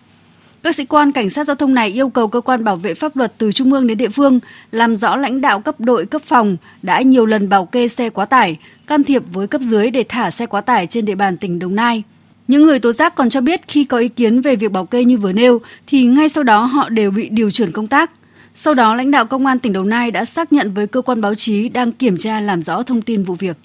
Các 0.65 0.75
sĩ 0.77 0.85
quan 0.85 1.13
cảnh 1.13 1.31
sát 1.31 1.45
giao 1.45 1.57
thông 1.57 1.75
này 1.75 1.89
yêu 1.89 2.09
cầu 2.09 2.29
cơ 2.29 2.41
quan 2.41 2.65
bảo 2.65 2.77
vệ 2.77 2.95
pháp 2.95 3.17
luật 3.17 3.33
từ 3.39 3.53
trung 3.53 3.73
ương 3.73 3.87
đến 3.87 3.99
địa 3.99 4.09
phương 4.09 4.41
làm 4.73 4.97
rõ 4.97 5.17
lãnh 5.17 5.41
đạo 5.41 5.61
cấp 5.61 5.81
đội 5.81 6.07
cấp 6.07 6.23
phòng 6.27 6.57
đã 6.83 7.01
nhiều 7.03 7.27
lần 7.27 7.49
bảo 7.49 7.65
kê 7.67 7.89
xe 7.89 8.11
quá 8.11 8.25
tải, 8.25 8.57
can 8.87 9.05
thiệp 9.05 9.23
với 9.33 9.47
cấp 9.47 9.61
dưới 9.61 9.91
để 9.91 10.05
thả 10.09 10.31
xe 10.31 10.47
quá 10.47 10.61
tải 10.61 10.87
trên 10.87 11.05
địa 11.05 11.15
bàn 11.15 11.37
tỉnh 11.37 11.59
Đồng 11.59 11.75
Nai. 11.75 12.03
Những 12.49 12.63
người 12.63 12.79
tố 12.79 12.93
giác 12.93 13.15
còn 13.15 13.31
cho 13.31 13.41
biết 13.41 13.61
khi 13.69 13.85
có 13.85 13.99
ý 13.99 14.09
kiến 14.09 14.41
về 14.41 14.57
việc 14.57 14.73
bảo 14.73 14.87
kê 14.87 15.05
như 15.05 15.19
vừa 15.19 15.33
nêu 15.33 15.61
thì 15.87 16.07
ngay 16.07 16.29
sau 16.29 16.45
đó 16.45 16.65
họ 16.65 16.89
đều 16.89 17.11
bị 17.11 17.29
điều 17.29 17.51
chuyển 17.51 17.73
công 17.73 17.89
tác. 17.89 18.11
Sau 18.55 18.75
đó, 18.75 18.95
lãnh 18.95 19.11
đạo 19.11 19.25
công 19.25 19.47
an 19.47 19.59
tỉnh 19.59 19.73
Đồng 19.73 19.89
Nai 19.89 20.11
đã 20.11 20.25
xác 20.25 20.53
nhận 20.53 20.75
với 20.75 20.87
cơ 20.87 21.03
quan 21.03 21.21
báo 21.21 21.35
chí 21.35 21.69
đang 21.69 21.93
kiểm 21.93 22.17
tra 22.19 22.41
làm 22.41 22.63
rõ 22.63 22.83
thông 22.83 23.03
tin 23.03 23.23
vụ 23.23 23.35
việc. 23.35 23.57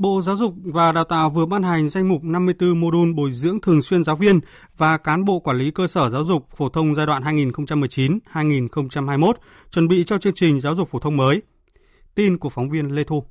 Bộ 0.00 0.22
Giáo 0.22 0.36
dục 0.36 0.54
và 0.64 0.92
Đào 0.92 1.04
tạo 1.04 1.30
vừa 1.30 1.46
ban 1.46 1.62
hành 1.62 1.88
danh 1.88 2.08
mục 2.08 2.24
54 2.24 2.80
mô 2.80 2.90
đun 2.90 3.14
bồi 3.14 3.32
dưỡng 3.32 3.60
thường 3.60 3.82
xuyên 3.82 4.04
giáo 4.04 4.16
viên 4.16 4.40
và 4.76 4.96
cán 4.96 5.24
bộ 5.24 5.40
quản 5.40 5.58
lý 5.58 5.70
cơ 5.70 5.86
sở 5.86 6.10
giáo 6.10 6.24
dục 6.24 6.48
phổ 6.56 6.68
thông 6.68 6.94
giai 6.94 7.06
đoạn 7.06 7.22
2019-2021, 7.22 9.32
chuẩn 9.70 9.88
bị 9.88 10.04
cho 10.04 10.18
chương 10.18 10.34
trình 10.34 10.60
giáo 10.60 10.76
dục 10.76 10.88
phổ 10.88 10.98
thông 10.98 11.16
mới. 11.16 11.42
Tin 12.14 12.38
của 12.38 12.48
phóng 12.48 12.70
viên 12.70 12.94
Lê 12.94 13.04
Thu. 13.04 13.24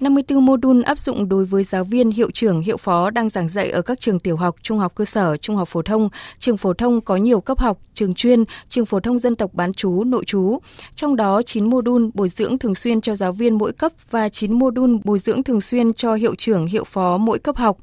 54 0.00 0.44
mô 0.44 0.56
đun 0.56 0.82
áp 0.82 0.98
dụng 0.98 1.28
đối 1.28 1.44
với 1.44 1.62
giáo 1.62 1.84
viên, 1.84 2.10
hiệu 2.10 2.30
trưởng, 2.30 2.60
hiệu 2.60 2.76
phó 2.76 3.10
đang 3.10 3.28
giảng 3.28 3.48
dạy 3.48 3.70
ở 3.70 3.82
các 3.82 4.00
trường 4.00 4.18
tiểu 4.18 4.36
học, 4.36 4.56
trung 4.62 4.78
học 4.78 4.92
cơ 4.94 5.04
sở, 5.04 5.36
trung 5.36 5.56
học 5.56 5.68
phổ 5.68 5.82
thông, 5.82 6.08
trường 6.38 6.56
phổ 6.56 6.74
thông 6.74 7.00
có 7.00 7.16
nhiều 7.16 7.40
cấp 7.40 7.58
học, 7.58 7.78
trường 7.94 8.14
chuyên, 8.14 8.44
trường 8.68 8.86
phổ 8.86 9.00
thông 9.00 9.18
dân 9.18 9.36
tộc 9.36 9.54
bán 9.54 9.72
chú, 9.72 10.04
nội 10.04 10.24
chú. 10.26 10.58
Trong 10.94 11.16
đó 11.16 11.42
9 11.42 11.70
mô 11.70 11.80
đun 11.80 12.10
bồi 12.14 12.28
dưỡng 12.28 12.58
thường 12.58 12.74
xuyên 12.74 13.00
cho 13.00 13.14
giáo 13.14 13.32
viên 13.32 13.58
mỗi 13.58 13.72
cấp 13.72 13.92
và 14.10 14.28
9 14.28 14.52
mô 14.52 14.70
đun 14.70 15.00
bồi 15.04 15.18
dưỡng 15.18 15.42
thường 15.42 15.60
xuyên 15.60 15.92
cho 15.92 16.14
hiệu 16.14 16.34
trưởng, 16.34 16.66
hiệu 16.66 16.84
phó 16.84 17.16
mỗi 17.16 17.38
cấp 17.38 17.56
học 17.56 17.76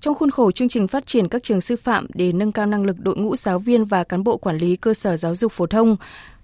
trong 0.00 0.14
khuôn 0.14 0.30
khổ 0.30 0.50
chương 0.50 0.68
trình 0.68 0.86
phát 0.86 1.06
triển 1.06 1.28
các 1.28 1.42
trường 1.42 1.60
sư 1.60 1.76
phạm 1.76 2.06
để 2.14 2.32
nâng 2.32 2.52
cao 2.52 2.66
năng 2.66 2.84
lực 2.84 3.00
đội 3.00 3.16
ngũ 3.16 3.36
giáo 3.36 3.58
viên 3.58 3.84
và 3.84 4.04
cán 4.04 4.24
bộ 4.24 4.36
quản 4.36 4.58
lý 4.58 4.76
cơ 4.76 4.94
sở 4.94 5.16
giáo 5.16 5.34
dục 5.34 5.52
phổ 5.52 5.66
thông 5.66 5.96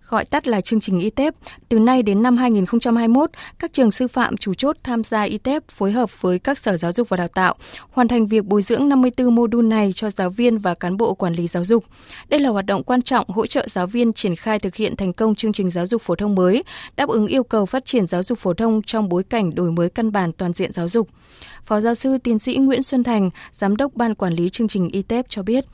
gọi 0.08 0.24
tắt 0.24 0.48
là 0.48 0.60
chương 0.60 0.80
trình 0.80 0.98
ITEP. 0.98 1.34
Từ 1.68 1.78
nay 1.78 2.02
đến 2.02 2.22
năm 2.22 2.36
2021, 2.36 3.30
các 3.58 3.72
trường 3.72 3.90
sư 3.90 4.08
phạm 4.08 4.36
chủ 4.36 4.54
chốt 4.54 4.76
tham 4.82 5.04
gia 5.04 5.22
ITEP 5.22 5.68
phối 5.68 5.92
hợp 5.92 6.22
với 6.22 6.38
các 6.38 6.58
sở 6.58 6.76
giáo 6.76 6.92
dục 6.92 7.08
và 7.08 7.16
đào 7.16 7.28
tạo, 7.28 7.54
hoàn 7.90 8.08
thành 8.08 8.26
việc 8.26 8.44
bồi 8.44 8.62
dưỡng 8.62 8.88
54 8.88 9.34
mô 9.34 9.46
đun 9.46 9.68
này 9.68 9.92
cho 9.94 10.10
giáo 10.10 10.30
viên 10.30 10.58
và 10.58 10.74
cán 10.74 10.96
bộ 10.96 11.14
quản 11.14 11.32
lý 11.32 11.46
giáo 11.46 11.64
dục. 11.64 11.84
Đây 12.28 12.40
là 12.40 12.48
hoạt 12.48 12.66
động 12.66 12.82
quan 12.82 13.02
trọng 13.02 13.28
hỗ 13.28 13.46
trợ 13.46 13.68
giáo 13.68 13.86
viên 13.86 14.12
triển 14.12 14.36
khai 14.36 14.58
thực 14.58 14.74
hiện 14.74 14.96
thành 14.96 15.12
công 15.12 15.34
chương 15.34 15.52
trình 15.52 15.70
giáo 15.70 15.86
dục 15.86 16.02
phổ 16.02 16.14
thông 16.14 16.34
mới, 16.34 16.64
đáp 16.96 17.08
ứng 17.08 17.26
yêu 17.26 17.42
cầu 17.42 17.66
phát 17.66 17.84
triển 17.84 18.06
giáo 18.06 18.22
dục 18.22 18.38
phổ 18.38 18.54
thông 18.54 18.82
trong 18.82 19.08
bối 19.08 19.22
cảnh 19.22 19.54
đổi 19.54 19.70
mới 19.70 19.90
căn 19.90 20.12
bản 20.12 20.32
toàn 20.32 20.52
diện 20.52 20.72
giáo 20.72 20.88
dục. 20.88 21.08
Phó 21.64 21.80
giáo 21.80 21.94
sư 21.94 22.18
tiến 22.18 22.38
sĩ 22.38 22.56
Nguyễn 22.56 22.82
Xuân 22.82 23.04
Thành, 23.04 23.30
giám 23.52 23.76
đốc 23.76 23.94
ban 23.94 24.14
quản 24.14 24.32
lý 24.32 24.48
chương 24.48 24.68
trình 24.68 24.88
ITEP 24.88 25.26
cho 25.28 25.42
biết 25.42 25.64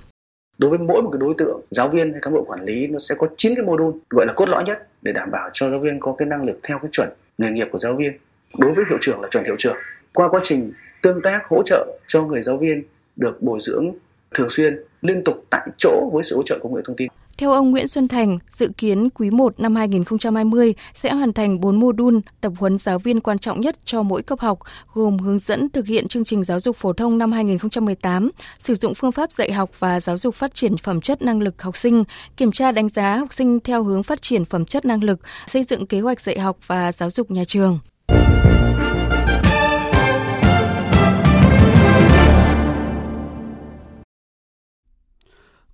đối 0.61 0.71
với 0.71 0.79
mỗi 0.79 1.03
một 1.03 1.11
cái 1.13 1.19
đối 1.19 1.35
tượng, 1.39 1.61
giáo 1.71 1.89
viên 1.89 2.13
hay 2.13 2.21
cán 2.23 2.35
bộ 2.35 2.45
quản 2.45 2.65
lý, 2.65 2.87
nó 2.87 2.99
sẽ 2.99 3.15
có 3.19 3.27
9 3.37 3.55
cái 3.55 3.65
mô 3.65 3.77
đun, 3.77 3.99
gọi 4.11 4.27
là 4.27 4.33
cốt 4.33 4.49
lõi 4.49 4.65
nhất, 4.65 4.89
để 5.03 5.13
đảm 5.13 5.31
bảo 5.31 5.51
cho 5.53 5.71
giáo 5.71 5.81
viên 5.81 6.01
có 6.01 6.15
cái 6.19 6.29
năng 6.29 6.45
lực 6.45 6.61
theo 6.63 6.79
cái 6.79 6.89
chuẩn 6.93 7.09
nghề 7.39 7.51
nghiệp 7.51 7.69
của 7.73 7.79
giáo 7.79 7.95
viên. 7.95 8.13
Đối 8.59 8.75
với 8.75 8.85
hiệu 8.89 8.99
trưởng 9.01 9.21
là 9.21 9.29
chuẩn 9.31 9.45
hiệu 9.45 9.57
trưởng. 9.59 9.77
Qua 10.15 10.29
quá 10.29 10.41
trình 10.45 10.73
tương 11.03 11.23
tác, 11.23 11.43
hỗ 11.49 11.63
trợ 11.67 11.99
cho 12.09 12.23
người 12.23 12.43
giáo 12.43 12.57
viên 12.57 12.83
được 13.17 13.43
bồi 13.43 13.59
dưỡng 13.63 13.91
thường 14.35 14.51
xuyên, 14.51 14.85
liên 15.03 15.25
tục 15.25 15.45
tại 15.51 15.69
chỗ 15.79 16.11
với 16.13 16.23
sự 16.23 16.37
hỗ 16.37 16.43
trợ 16.43 16.59
công 16.63 16.75
nghệ 16.75 16.81
thông 16.85 16.97
tin 16.97 17.09
theo 17.41 17.53
ông 17.53 17.71
Nguyễn 17.71 17.89
Xuân 17.89 18.09
Thành, 18.09 18.39
dự 18.51 18.71
kiến 18.79 19.09
quý 19.11 19.31
1 19.31 19.61
năm 19.61 19.77
2020 19.77 20.75
sẽ 20.95 21.13
hoàn 21.13 21.33
thành 21.33 21.61
4 21.61 21.81
mô 21.81 21.93
đun 21.93 22.21
tập 22.41 22.53
huấn 22.59 22.79
giáo 22.79 22.99
viên 22.99 23.21
quan 23.21 23.39
trọng 23.39 23.61
nhất 23.61 23.77
cho 23.85 24.03
mỗi 24.03 24.23
cấp 24.23 24.41
học, 24.41 24.59
gồm 24.95 25.19
hướng 25.19 25.39
dẫn 25.39 25.71
thực 25.71 25.87
hiện 25.87 26.09
chương 26.09 26.25
trình 26.25 26.45
giáo 26.45 26.61
dục 26.61 26.77
phổ 26.77 26.93
thông 26.93 27.19
năm 27.19 27.33
2018, 27.33 28.31
sử 28.59 28.75
dụng 28.75 28.95
phương 28.95 29.13
pháp 29.13 29.33
dạy 29.33 29.53
học 29.53 29.71
và 29.79 30.01
giáo 30.01 30.19
dục 30.19 30.35
phát 30.35 30.55
triển 30.55 30.77
phẩm 30.77 31.01
chất 31.01 31.23
năng 31.23 31.43
lực 31.43 31.63
học 31.63 31.77
sinh, 31.77 32.05
kiểm 32.37 32.53
tra 32.53 32.73
đánh 32.73 32.89
giá 32.89 33.17
học 33.17 33.33
sinh 33.33 33.61
theo 33.61 33.83
hướng 33.83 34.03
phát 34.03 34.23
triển 34.23 34.45
phẩm 34.45 34.65
chất 34.65 34.85
năng 34.85 35.05
lực, 35.05 35.21
xây 35.47 35.65
dựng 35.65 35.87
kế 35.87 36.01
hoạch 36.01 36.21
dạy 36.21 36.39
học 36.39 36.57
và 36.67 36.93
giáo 36.93 37.11
dục 37.11 37.31
nhà 37.31 37.45
trường. 37.45 37.79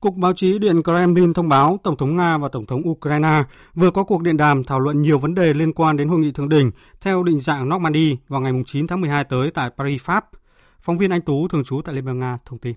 Cục 0.06 0.16
Báo 0.16 0.32
chí 0.32 0.58
Điện 0.58 0.82
Kremlin 0.82 1.32
thông 1.32 1.48
báo 1.48 1.80
Tổng 1.82 1.96
thống 1.96 2.16
Nga 2.16 2.38
và 2.38 2.48
Tổng 2.48 2.66
thống 2.66 2.88
Ukraine 2.88 3.42
vừa 3.74 3.90
có 3.90 4.04
cuộc 4.04 4.22
điện 4.22 4.36
đàm 4.36 4.64
thảo 4.64 4.80
luận 4.80 5.02
nhiều 5.02 5.18
vấn 5.18 5.34
đề 5.34 5.54
liên 5.54 5.72
quan 5.72 5.96
đến 5.96 6.08
hội 6.08 6.18
nghị 6.18 6.32
thượng 6.32 6.48
đỉnh 6.48 6.70
theo 7.00 7.22
định 7.22 7.40
dạng 7.40 7.68
Normandy 7.68 8.16
vào 8.28 8.40
ngày 8.40 8.52
9 8.66 8.86
tháng 8.86 9.00
12 9.00 9.24
tới 9.24 9.50
tại 9.50 9.70
Paris, 9.76 10.02
Pháp. 10.02 10.26
Phóng 10.80 10.98
viên 10.98 11.10
Anh 11.10 11.20
Tú 11.20 11.48
thường 11.48 11.64
trú 11.64 11.80
tại 11.84 11.94
Liên 11.94 12.04
bang 12.04 12.18
Nga 12.18 12.38
thông 12.44 12.58
tin. 12.58 12.74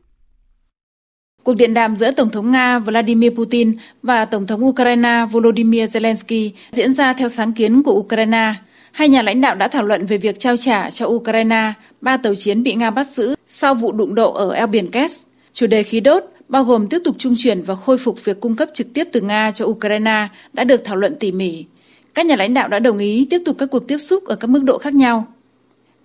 Cuộc 1.44 1.54
điện 1.54 1.74
đàm 1.74 1.96
giữa 1.96 2.12
Tổng 2.12 2.30
thống 2.30 2.52
Nga 2.52 2.80
Vladimir 2.80 3.34
Putin 3.36 3.78
và 4.04 4.26
Tổng 4.26 4.48
thống 4.48 4.66
Ukraine 4.66 5.26
Volodymyr 5.32 5.84
Zelensky 5.84 6.52
diễn 6.72 6.94
ra 6.94 7.14
theo 7.14 7.30
sáng 7.30 7.54
kiến 7.54 7.84
của 7.84 7.94
Ukraine. 7.94 8.54
Hai 8.92 9.10
nhà 9.10 9.22
lãnh 9.22 9.42
đạo 9.42 9.56
đã 9.56 9.68
thảo 9.68 9.84
luận 9.84 10.06
về 10.06 10.18
việc 10.18 10.40
trao 10.40 10.58
trả 10.58 10.90
cho 10.90 11.06
Ukraine 11.06 11.74
ba 12.02 12.18
tàu 12.18 12.36
chiến 12.36 12.64
bị 12.64 12.74
Nga 12.74 12.92
bắt 12.92 13.10
giữ 13.10 13.36
sau 13.48 13.76
vụ 13.76 13.92
đụng 13.92 14.16
độ 14.16 14.34
ở 14.34 14.52
eo 14.52 14.68
biển 14.68 14.92
Kess, 14.92 15.26
Chủ 15.54 15.68
đề 15.68 15.84
khí 15.84 16.00
đốt 16.00 16.24
bao 16.50 16.64
gồm 16.64 16.88
tiếp 16.88 17.02
tục 17.04 17.16
trung 17.20 17.36
chuyển 17.38 17.62
và 17.62 17.76
khôi 17.76 17.98
phục 17.98 18.26
việc 18.26 18.40
cung 18.40 18.56
cấp 18.56 18.70
trực 18.74 18.94
tiếp 18.94 19.08
từ 19.12 19.22
Nga 19.22 19.52
cho 19.52 19.66
Ukraine 19.66 20.28
đã 20.54 20.64
được 20.64 20.82
thảo 20.84 20.96
luận 20.96 21.16
tỉ 21.20 21.32
mỉ. 21.32 21.66
Các 22.14 22.26
nhà 22.26 22.36
lãnh 22.36 22.54
đạo 22.54 22.68
đã 22.68 22.80
đồng 22.80 22.98
ý 22.98 23.28
tiếp 23.30 23.42
tục 23.46 23.56
các 23.60 23.66
cuộc 23.72 23.88
tiếp 23.88 23.98
xúc 23.98 24.26
ở 24.26 24.36
các 24.36 24.48
mức 24.48 24.64
độ 24.64 24.78
khác 24.78 24.94
nhau. 24.94 25.28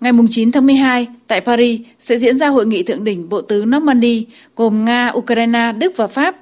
Ngày 0.01 0.13
9 0.31 0.53
tháng 0.53 0.67
12, 0.67 1.07
tại 1.27 1.41
Paris 1.41 1.81
sẽ 1.99 2.19
diễn 2.19 2.39
ra 2.39 2.49
hội 2.49 2.67
nghị 2.67 2.83
thượng 2.83 3.05
đỉnh 3.05 3.29
Bộ 3.29 3.41
tứ 3.41 3.65
Normandy 3.65 4.27
gồm 4.57 4.85
Nga, 4.85 5.13
Ukraine, 5.15 5.73
Đức 5.79 5.93
và 5.97 6.07
Pháp. 6.07 6.37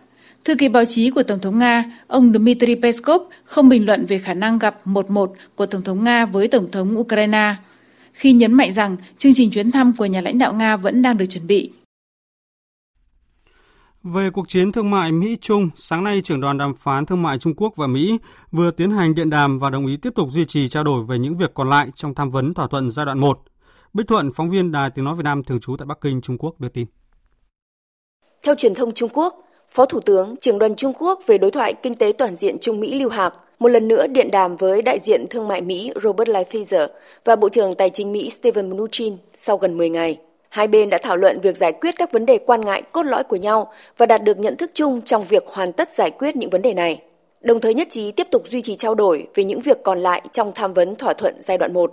Thư 0.45 0.55
ký 0.55 0.69
báo 0.69 0.85
chí 0.85 1.11
của 1.11 1.23
Tổng 1.23 1.39
thống 1.39 1.59
Nga, 1.59 1.85
ông 2.07 2.33
Dmitry 2.33 2.75
Peskov 2.75 3.23
không 3.45 3.69
bình 3.69 3.87
luận 3.87 4.07
về 4.07 4.19
khả 4.19 4.35
năng 4.35 4.59
gặp 4.59 4.81
một 4.85 5.11
một 5.11 5.33
của 5.55 5.67
Tổng 5.67 5.83
thống 5.83 6.05
Nga 6.05 6.27
với 6.27 6.49
Tổng 6.49 6.71
thống 6.73 6.99
Ukraine, 6.99 7.55
khi 8.13 8.33
nhấn 8.33 8.53
mạnh 8.53 8.73
rằng 8.73 8.97
chương 9.19 9.35
trình 9.35 9.51
chuyến 9.51 9.71
thăm 9.71 9.93
của 9.97 10.07
nhà 10.07 10.21
lãnh 10.21 10.39
đạo 10.39 10.53
Nga 10.53 10.77
vẫn 10.77 11.03
đang 11.03 11.19
được 11.19 11.27
chuẩn 11.27 11.47
bị. 11.47 11.71
Về 14.05 14.31
cuộc 14.31 14.49
chiến 14.49 14.73
thương 14.73 14.91
mại 14.91 15.13
Mỹ-Trung, 15.13 15.69
sáng 15.77 16.05
nay 16.05 16.21
trưởng 16.25 16.41
đoàn 16.41 16.59
đàm 16.59 16.75
phán 16.75 17.07
thương 17.07 17.23
mại 17.23 17.39
Trung 17.39 17.55
Quốc 17.57 17.73
và 17.77 17.87
Mỹ 17.87 18.19
vừa 18.53 18.71
tiến 18.71 18.91
hành 18.91 19.15
điện 19.15 19.31
đàm 19.31 19.59
và 19.59 19.71
đồng 19.71 19.87
ý 19.87 19.97
tiếp 19.97 20.11
tục 20.15 20.29
duy 20.31 20.45
trì 20.45 20.69
trao 20.69 20.85
đổi 20.85 21.05
về 21.05 21.19
những 21.19 21.37
việc 21.37 21.55
còn 21.55 21.71
lại 21.71 21.89
trong 21.95 22.15
tham 22.15 22.31
vấn 22.31 22.55
thỏa 22.55 22.69
thuận 22.69 22.91
giai 22.91 23.07
đoạn 23.07 23.19
1. 23.19 23.39
Bích 23.93 24.07
Thuận, 24.07 24.33
phóng 24.33 24.51
viên 24.51 24.73
Đài 24.73 24.91
Tiếng 24.91 25.05
Nói 25.05 25.15
Việt 25.15 25.23
Nam 25.25 25.45
thường 25.45 25.61
trú 25.61 25.77
tại 25.77 25.87
Bắc 25.87 26.01
Kinh, 26.01 26.21
Trung 26.21 26.39
Quốc 26.39 26.61
đưa 26.61 26.69
tin. 26.69 26.87
Theo 28.43 28.55
truyền 28.55 28.75
thông 28.75 28.95
Trung 28.95 29.11
Quốc, 29.13 29.35
Phó 29.71 29.87
Thủ 29.87 30.01
tướng, 30.01 30.37
trưởng 30.41 30.59
đoàn 30.59 30.77
Trung 30.77 30.93
Quốc 30.99 31.21
về 31.27 31.39
đối 31.39 31.51
thoại 31.51 31.75
kinh 31.83 31.95
tế 31.95 32.13
toàn 32.19 32.35
diện 32.35 32.57
Trung 32.61 32.81
Mỹ 32.81 32.99
Lưu 32.99 33.09
Hạc 33.11 33.35
một 33.59 33.69
lần 33.69 33.89
nữa 33.89 34.07
điện 34.07 34.31
đàm 34.31 34.57
với 34.57 34.83
đại 34.83 34.99
diện 34.99 35.27
thương 35.31 35.49
mại 35.49 35.61
Mỹ 35.61 35.93
Robert 36.03 36.29
Lighthizer 36.29 36.89
và 37.25 37.37
Bộ 37.37 37.49
trưởng 37.49 37.75
Tài 37.75 37.91
chính 37.91 38.13
Mỹ 38.13 38.31
Steven 38.31 38.71
Mnuchin 38.71 39.17
sau 39.35 39.57
gần 39.57 39.77
10 39.77 39.91
ngày. 39.91 40.19
Hai 40.53 40.69
bên 40.69 40.91
đã 40.91 40.99
thảo 40.99 41.17
luận 41.17 41.41
việc 41.41 41.57
giải 41.57 41.73
quyết 41.73 41.95
các 41.99 42.13
vấn 42.13 42.27
đề 42.27 42.39
quan 42.39 42.61
ngại 42.61 42.83
cốt 42.83 43.03
lõi 43.03 43.25
của 43.25 43.37
nhau 43.37 43.73
và 43.97 44.07
đạt 44.07 44.23
được 44.23 44.39
nhận 44.39 44.57
thức 44.57 44.71
chung 44.75 45.01
trong 45.03 45.25
việc 45.25 45.45
hoàn 45.47 45.73
tất 45.73 45.93
giải 45.93 46.11
quyết 46.11 46.37
những 46.37 46.51
vấn 46.51 46.63
đề 46.63 46.75
này. 46.75 47.03
Đồng 47.41 47.61
thời 47.61 47.75
nhất 47.75 47.87
trí 47.91 48.13
tiếp 48.13 48.27
tục 48.31 48.43
duy 48.47 48.61
trì 48.61 48.75
trao 48.75 48.95
đổi 48.95 49.29
về 49.35 49.45
những 49.45 49.61
việc 49.61 49.83
còn 49.83 50.01
lại 50.01 50.23
trong 50.33 50.53
tham 50.55 50.75
vấn 50.75 50.97
thỏa 50.97 51.13
thuận 51.13 51.35
giai 51.43 51.59
đoạn 51.59 51.73
1. 51.73 51.93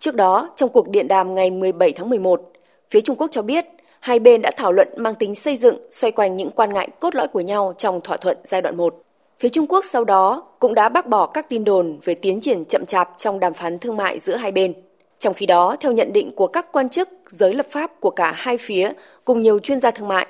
Trước 0.00 0.14
đó, 0.14 0.50
trong 0.56 0.70
cuộc 0.70 0.88
điện 0.88 1.08
đàm 1.08 1.34
ngày 1.34 1.50
17 1.50 1.92
tháng 1.92 2.10
11, 2.10 2.52
phía 2.90 3.00
Trung 3.00 3.16
Quốc 3.16 3.28
cho 3.30 3.42
biết 3.42 3.66
hai 4.00 4.18
bên 4.18 4.42
đã 4.42 4.50
thảo 4.56 4.72
luận 4.72 4.88
mang 4.96 5.14
tính 5.14 5.34
xây 5.34 5.56
dựng 5.56 5.76
xoay 5.90 6.10
quanh 6.10 6.36
những 6.36 6.50
quan 6.50 6.72
ngại 6.72 6.88
cốt 7.00 7.14
lõi 7.14 7.28
của 7.28 7.40
nhau 7.40 7.72
trong 7.78 8.00
thỏa 8.00 8.16
thuận 8.16 8.36
giai 8.44 8.62
đoạn 8.62 8.76
1. 8.76 8.94
Phía 9.40 9.48
Trung 9.48 9.66
Quốc 9.66 9.84
sau 9.84 10.04
đó 10.04 10.42
cũng 10.58 10.74
đã 10.74 10.88
bác 10.88 11.06
bỏ 11.06 11.26
các 11.26 11.48
tin 11.48 11.64
đồn 11.64 11.98
về 12.04 12.14
tiến 12.14 12.40
triển 12.40 12.64
chậm 12.64 12.86
chạp 12.86 13.10
trong 13.16 13.40
đàm 13.40 13.54
phán 13.54 13.78
thương 13.78 13.96
mại 13.96 14.18
giữa 14.18 14.36
hai 14.36 14.52
bên. 14.52 14.74
Trong 15.18 15.34
khi 15.34 15.46
đó, 15.46 15.76
theo 15.80 15.92
nhận 15.92 16.12
định 16.12 16.32
của 16.36 16.46
các 16.46 16.66
quan 16.72 16.88
chức 16.88 17.08
giới 17.26 17.54
lập 17.54 17.66
pháp 17.70 17.90
của 18.00 18.10
cả 18.10 18.32
hai 18.36 18.56
phía 18.58 18.92
cùng 19.24 19.40
nhiều 19.40 19.58
chuyên 19.58 19.80
gia 19.80 19.90
thương 19.90 20.08
mại, 20.08 20.26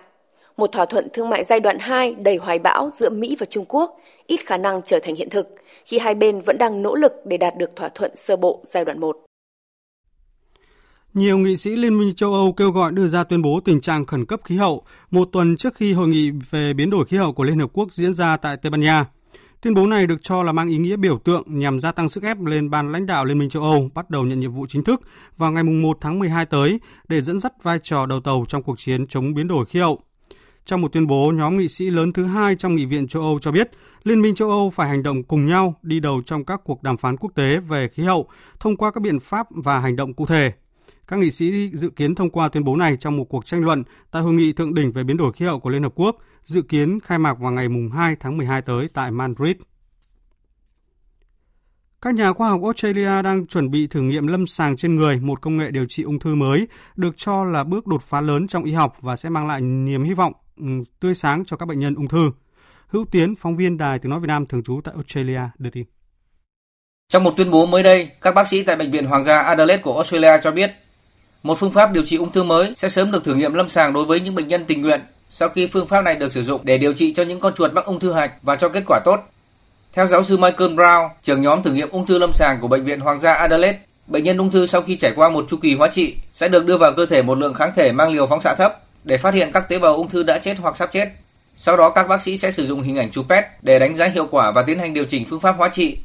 một 0.57 0.72
thỏa 0.72 0.84
thuận 0.84 1.09
thương 1.12 1.30
mại 1.30 1.45
giai 1.45 1.61
đoạn 1.61 1.78
2 1.80 2.14
đầy 2.14 2.36
hoài 2.36 2.59
bão 2.59 2.91
giữa 2.91 3.11
Mỹ 3.11 3.36
và 3.39 3.47
Trung 3.51 3.64
Quốc 3.68 4.01
ít 4.26 4.41
khả 4.47 4.57
năng 4.57 4.80
trở 4.82 4.99
thành 5.03 5.14
hiện 5.14 5.30
thực 5.30 5.49
khi 5.84 5.99
hai 5.99 6.14
bên 6.14 6.41
vẫn 6.41 6.59
đang 6.59 6.82
nỗ 6.82 6.95
lực 6.95 7.12
để 7.24 7.36
đạt 7.36 7.57
được 7.59 7.76
thỏa 7.76 7.89
thuận 7.89 8.16
sơ 8.16 8.36
bộ 8.36 8.61
giai 8.64 8.84
đoạn 8.84 9.01
1. 9.01 9.16
Nhiều 11.14 11.39
nghị 11.39 11.57
sĩ 11.57 11.76
Liên 11.76 11.99
minh 11.99 12.14
châu 12.14 12.34
Âu 12.34 12.53
kêu 12.53 12.70
gọi 12.70 12.93
đưa 12.93 13.09
ra 13.09 13.24
tuyên 13.24 13.43
bố 13.43 13.61
tình 13.64 13.80
trạng 13.80 14.07
khẩn 14.07 14.26
cấp 14.26 14.41
khí 14.45 14.57
hậu 14.57 14.82
một 15.11 15.28
tuần 15.32 15.57
trước 15.57 15.74
khi 15.74 15.93
hội 15.93 16.09
nghị 16.09 16.30
về 16.51 16.74
biến 16.74 16.91
đổi 16.91 17.05
khí 17.05 17.16
hậu 17.16 17.32
của 17.32 17.45
Liên 17.45 17.59
Hợp 17.59 17.70
Quốc 17.72 17.93
diễn 17.93 18.14
ra 18.14 18.36
tại 18.36 18.57
Tây 18.57 18.70
Ban 18.70 18.80
Nha. 18.80 19.07
Tuyên 19.62 19.74
bố 19.74 19.86
này 19.86 20.06
được 20.06 20.22
cho 20.22 20.42
là 20.42 20.52
mang 20.52 20.68
ý 20.68 20.78
nghĩa 20.78 20.96
biểu 20.96 21.18
tượng 21.18 21.42
nhằm 21.46 21.80
gia 21.80 21.92
tăng 21.92 22.09
sức 22.09 22.22
ép 22.22 22.40
lên 22.40 22.70
ban 22.70 22.92
lãnh 22.92 23.06
đạo 23.06 23.24
Liên 23.24 23.38
minh 23.38 23.50
châu 23.50 23.62
Âu 23.62 23.90
bắt 23.94 24.11
đầu 24.11 24.24
nhận 24.24 24.40
nhiệm 24.40 24.52
vụ 24.52 24.66
chính 24.68 24.84
thức 24.84 25.00
vào 25.36 25.52
ngày 25.52 25.62
1 25.62 25.98
tháng 26.00 26.18
12 26.18 26.46
tới 26.46 26.80
để 27.09 27.20
dẫn 27.20 27.40
dắt 27.40 27.52
vai 27.62 27.78
trò 27.82 28.06
đầu 28.06 28.20
tàu 28.20 28.44
trong 28.48 28.62
cuộc 28.62 28.78
chiến 28.78 29.06
chống 29.06 29.34
biến 29.34 29.48
đổi 29.48 29.66
khí 29.66 29.80
hậu. 29.80 30.00
Trong 30.66 30.80
một 30.80 30.92
tuyên 30.92 31.06
bố, 31.06 31.32
nhóm 31.34 31.56
nghị 31.56 31.68
sĩ 31.68 31.90
lớn 31.90 32.12
thứ 32.12 32.24
hai 32.24 32.56
trong 32.56 32.74
Nghị 32.74 32.84
viện 32.84 33.09
châu 33.09 33.22
Âu 33.22 33.38
cho 33.38 33.52
biết 33.52 33.70
Liên 34.04 34.20
minh 34.20 34.34
châu 34.34 34.50
Âu 34.50 34.70
phải 34.70 34.88
hành 34.88 35.02
động 35.02 35.22
cùng 35.22 35.46
nhau 35.46 35.74
đi 35.82 36.00
đầu 36.00 36.22
trong 36.26 36.44
các 36.44 36.61
cuộc 36.64 36.82
đàm 36.82 36.96
phán 36.96 37.16
quốc 37.16 37.30
tế 37.34 37.59
về 37.59 37.88
khí 37.88 38.02
hậu 38.02 38.28
thông 38.61 38.76
qua 38.76 38.90
các 38.90 39.00
biện 39.00 39.20
pháp 39.20 39.46
và 39.50 39.78
hành 39.78 39.96
động 39.96 40.14
cụ 40.14 40.26
thể 40.26 40.52
các 41.09 41.18
nghị 41.18 41.30
sĩ 41.30 41.70
dự 41.72 41.90
kiến 41.90 42.14
thông 42.14 42.30
qua 42.30 42.48
tuyên 42.48 42.64
bố 42.64 42.76
này 42.76 42.96
trong 42.96 43.16
một 43.16 43.24
cuộc 43.24 43.46
tranh 43.46 43.64
luận 43.64 43.84
tại 44.11 44.22
hội 44.22 44.32
nghị 44.32 44.52
thượng 44.52 44.74
đỉnh 44.74 44.92
về 44.92 45.04
biến 45.04 45.16
đổi 45.16 45.32
khí 45.32 45.44
hậu 45.44 45.61
của 45.61 45.70
Liên 45.70 45.82
Hợp 45.82 45.92
Quốc, 45.94 46.16
dự 46.44 46.62
kiến 46.62 47.00
khai 47.00 47.18
mạc 47.18 47.38
vào 47.38 47.52
ngày 47.52 47.68
2 47.94 48.16
tháng 48.20 48.36
12 48.36 48.62
tới 48.62 48.88
tại 48.94 49.11
Madrid. 49.11 49.56
Các 52.02 52.14
nhà 52.14 52.32
khoa 52.32 52.48
học 52.48 52.61
Australia 52.62 53.22
đang 53.22 53.46
chuẩn 53.46 53.70
bị 53.70 53.86
thử 53.86 54.00
nghiệm 54.00 54.26
lâm 54.26 54.46
sàng 54.46 54.76
trên 54.76 54.96
người 54.96 55.20
một 55.20 55.40
công 55.40 55.56
nghệ 55.56 55.70
điều 55.70 55.86
trị 55.88 56.02
ung 56.02 56.18
thư 56.18 56.34
mới 56.34 56.68
được 56.96 57.16
cho 57.16 57.44
là 57.44 57.64
bước 57.64 57.86
đột 57.86 58.02
phá 58.02 58.20
lớn 58.20 58.46
trong 58.46 58.64
y 58.64 58.72
học 58.72 58.96
và 59.00 59.16
sẽ 59.16 59.28
mang 59.28 59.46
lại 59.46 59.61
niềm 59.61 60.04
hy 60.04 60.14
vọng 60.14 60.32
ừ, 60.56 60.64
tươi 61.00 61.14
sáng 61.14 61.44
cho 61.44 61.56
các 61.56 61.66
bệnh 61.66 61.78
nhân 61.78 61.94
ung 61.94 62.09
thư. 62.09 62.30
Hữu 62.88 63.04
Tiến, 63.04 63.34
phóng 63.36 63.56
viên 63.56 63.76
Đài 63.76 63.98
Tiếng 63.98 64.11
Nói 64.11 64.20
Việt 64.20 64.28
Nam 64.28 64.46
thường 64.46 64.62
trú 64.62 64.80
tại 64.84 64.94
Australia 64.94 65.40
đưa 65.59 65.70
tin. 65.70 65.84
Trong 67.09 67.24
một 67.24 67.34
tuyên 67.36 67.50
bố 67.50 67.66
mới 67.66 67.82
đây, 67.82 68.11
các 68.20 68.34
bác 68.34 68.48
sĩ 68.48 68.62
tại 68.62 68.76
Bệnh 68.76 68.90
viện 68.90 69.06
Hoàng 69.06 69.24
gia 69.24 69.38
Adelaide 69.38 69.82
của 69.82 69.94
Australia 69.94 70.40
cho 70.42 70.50
biết 70.50 70.70
một 71.43 71.59
phương 71.59 71.72
pháp 71.72 71.93
điều 71.93 72.05
trị 72.05 72.16
ung 72.16 72.32
thư 72.32 72.43
mới 72.43 72.72
sẽ 72.76 72.89
sớm 72.89 73.11
được 73.11 73.24
thử 73.24 73.34
nghiệm 73.34 73.55
lâm 73.55 73.68
sàng 73.68 73.93
đối 73.93 74.05
với 74.05 74.20
những 74.20 74.34
bệnh 74.34 74.49
nhân 74.49 74.64
tình 74.64 74.82
nguyện 74.82 75.01
sau 75.30 75.49
khi 75.49 75.66
phương 75.66 75.89
pháp 75.89 76.01
này 76.01 76.14
được 76.14 76.32
sử 76.32 76.43
dụng 76.43 76.61
để 76.64 76.78
điều 76.78 76.93
trị 76.93 77.12
cho 77.16 77.22
những 77.22 77.41
con 77.41 77.55
chuột 77.55 77.72
mắc 77.72 77.84
ung 77.84 78.01
thư 78.01 78.12
hạch 78.12 78.32
và 78.43 78.57
cho 78.57 78.68
kết 78.68 78.82
quả 78.86 79.01
tốt. 79.05 79.20
Theo 79.93 80.07
giáo 80.07 80.24
sư 80.24 80.36
Michael 80.36 80.70
Brown, 80.70 81.09
trưởng 81.22 81.43
nhóm 81.43 81.62
thử 81.62 81.72
nghiệm 81.72 81.91
ung 81.91 82.07
thư 82.07 82.18
lâm 82.18 82.32
sàng 82.32 82.59
của 82.61 82.68
bệnh 82.68 82.84
viện 82.84 83.01
Hoàng 83.01 83.20
gia 83.20 83.34
Adelaide, 83.34 83.78
bệnh 84.07 84.24
nhân 84.24 84.39
ung 84.39 84.51
thư 84.51 84.66
sau 84.66 84.82
khi 84.82 84.97
trải 84.97 85.12
qua 85.16 85.28
một 85.28 85.47
chu 85.51 85.57
kỳ 85.57 85.74
hóa 85.74 85.89
trị 85.89 86.16
sẽ 86.32 86.49
được 86.49 86.66
đưa 86.66 86.76
vào 86.76 86.93
cơ 86.97 87.07
thể 87.07 87.22
một 87.22 87.39
lượng 87.39 87.55
kháng 87.55 87.70
thể 87.76 87.93
mang 87.93 88.12
liều 88.12 88.26
phóng 88.26 88.43
xạ 88.43 88.55
thấp 88.55 88.80
để 89.05 89.18
phát 89.18 89.34
hiện 89.34 89.51
các 89.53 89.68
tế 89.68 89.78
bào 89.78 89.95
ung 89.95 90.09
thư 90.09 90.22
đã 90.22 90.39
chết 90.39 90.57
hoặc 90.59 90.76
sắp 90.76 90.91
chết. 90.93 91.09
Sau 91.57 91.76
đó 91.76 91.91
các 91.91 92.09
bác 92.09 92.22
sĩ 92.22 92.39
sẽ 92.39 92.51
sử 92.51 92.66
dụng 92.66 92.82
hình 92.82 92.97
ảnh 92.97 93.11
chụp 93.11 93.26
PET 93.28 93.45
để 93.62 93.78
đánh 93.78 93.97
giá 93.97 94.07
hiệu 94.07 94.26
quả 94.30 94.51
và 94.51 94.62
tiến 94.62 94.78
hành 94.78 94.95
điều 94.95 95.05
chỉnh 95.05 95.24
phương 95.30 95.41
pháp 95.41 95.57
hóa 95.59 95.68
trị. 95.68 95.99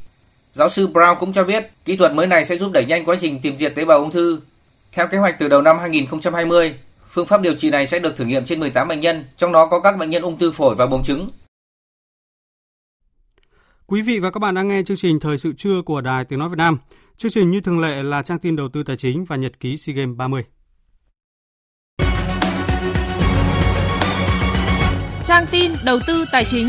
Giáo 0.53 0.69
sư 0.69 0.87
Brown 0.93 1.15
cũng 1.19 1.33
cho 1.33 1.43
biết, 1.43 1.69
kỹ 1.85 1.97
thuật 1.97 2.13
mới 2.13 2.27
này 2.27 2.45
sẽ 2.45 2.57
giúp 2.57 2.71
đẩy 2.71 2.85
nhanh 2.85 3.05
quá 3.05 3.15
trình 3.21 3.39
tìm 3.41 3.57
diệt 3.57 3.75
tế 3.75 3.85
bào 3.85 3.97
ung 3.99 4.11
thư 4.11 4.39
theo 4.93 5.07
kế 5.07 5.17
hoạch 5.17 5.35
từ 5.39 5.47
đầu 5.47 5.61
năm 5.61 5.79
2020, 5.79 6.75
phương 7.09 7.27
pháp 7.27 7.41
điều 7.41 7.55
trị 7.55 7.69
này 7.69 7.87
sẽ 7.87 7.99
được 7.99 8.17
thử 8.17 8.25
nghiệm 8.25 8.45
trên 8.45 8.59
18 8.59 8.87
bệnh 8.87 8.99
nhân, 8.99 9.25
trong 9.37 9.51
đó 9.51 9.65
có 9.65 9.79
các 9.79 9.97
bệnh 9.97 10.09
nhân 10.09 10.21
ung 10.21 10.37
thư 10.37 10.51
phổi 10.51 10.75
và 10.75 10.87
buồng 10.87 11.03
trứng. 11.03 11.29
Quý 13.85 14.01
vị 14.01 14.19
và 14.19 14.31
các 14.31 14.39
bạn 14.39 14.55
đang 14.55 14.67
nghe 14.67 14.83
chương 14.83 14.97
trình 14.97 15.19
Thời 15.19 15.37
sự 15.37 15.53
trưa 15.57 15.81
của 15.81 16.01
Đài 16.01 16.25
Tiếng 16.25 16.39
Nói 16.39 16.49
Việt 16.49 16.57
Nam. 16.57 16.77
Chương 17.17 17.31
trình 17.31 17.51
như 17.51 17.61
thường 17.61 17.79
lệ 17.79 18.03
là 18.03 18.21
trang 18.23 18.39
tin 18.39 18.55
đầu 18.55 18.69
tư 18.69 18.83
tài 18.83 18.97
chính 18.97 19.25
và 19.25 19.35
nhật 19.35 19.59
ký 19.59 19.77
SEA 19.77 19.95
Games 19.95 20.17
30. 20.17 20.43
Trang 25.25 25.45
tin 25.51 25.71
đầu 25.85 25.99
tư 26.07 26.25
tài 26.31 26.45
chính. 26.45 26.67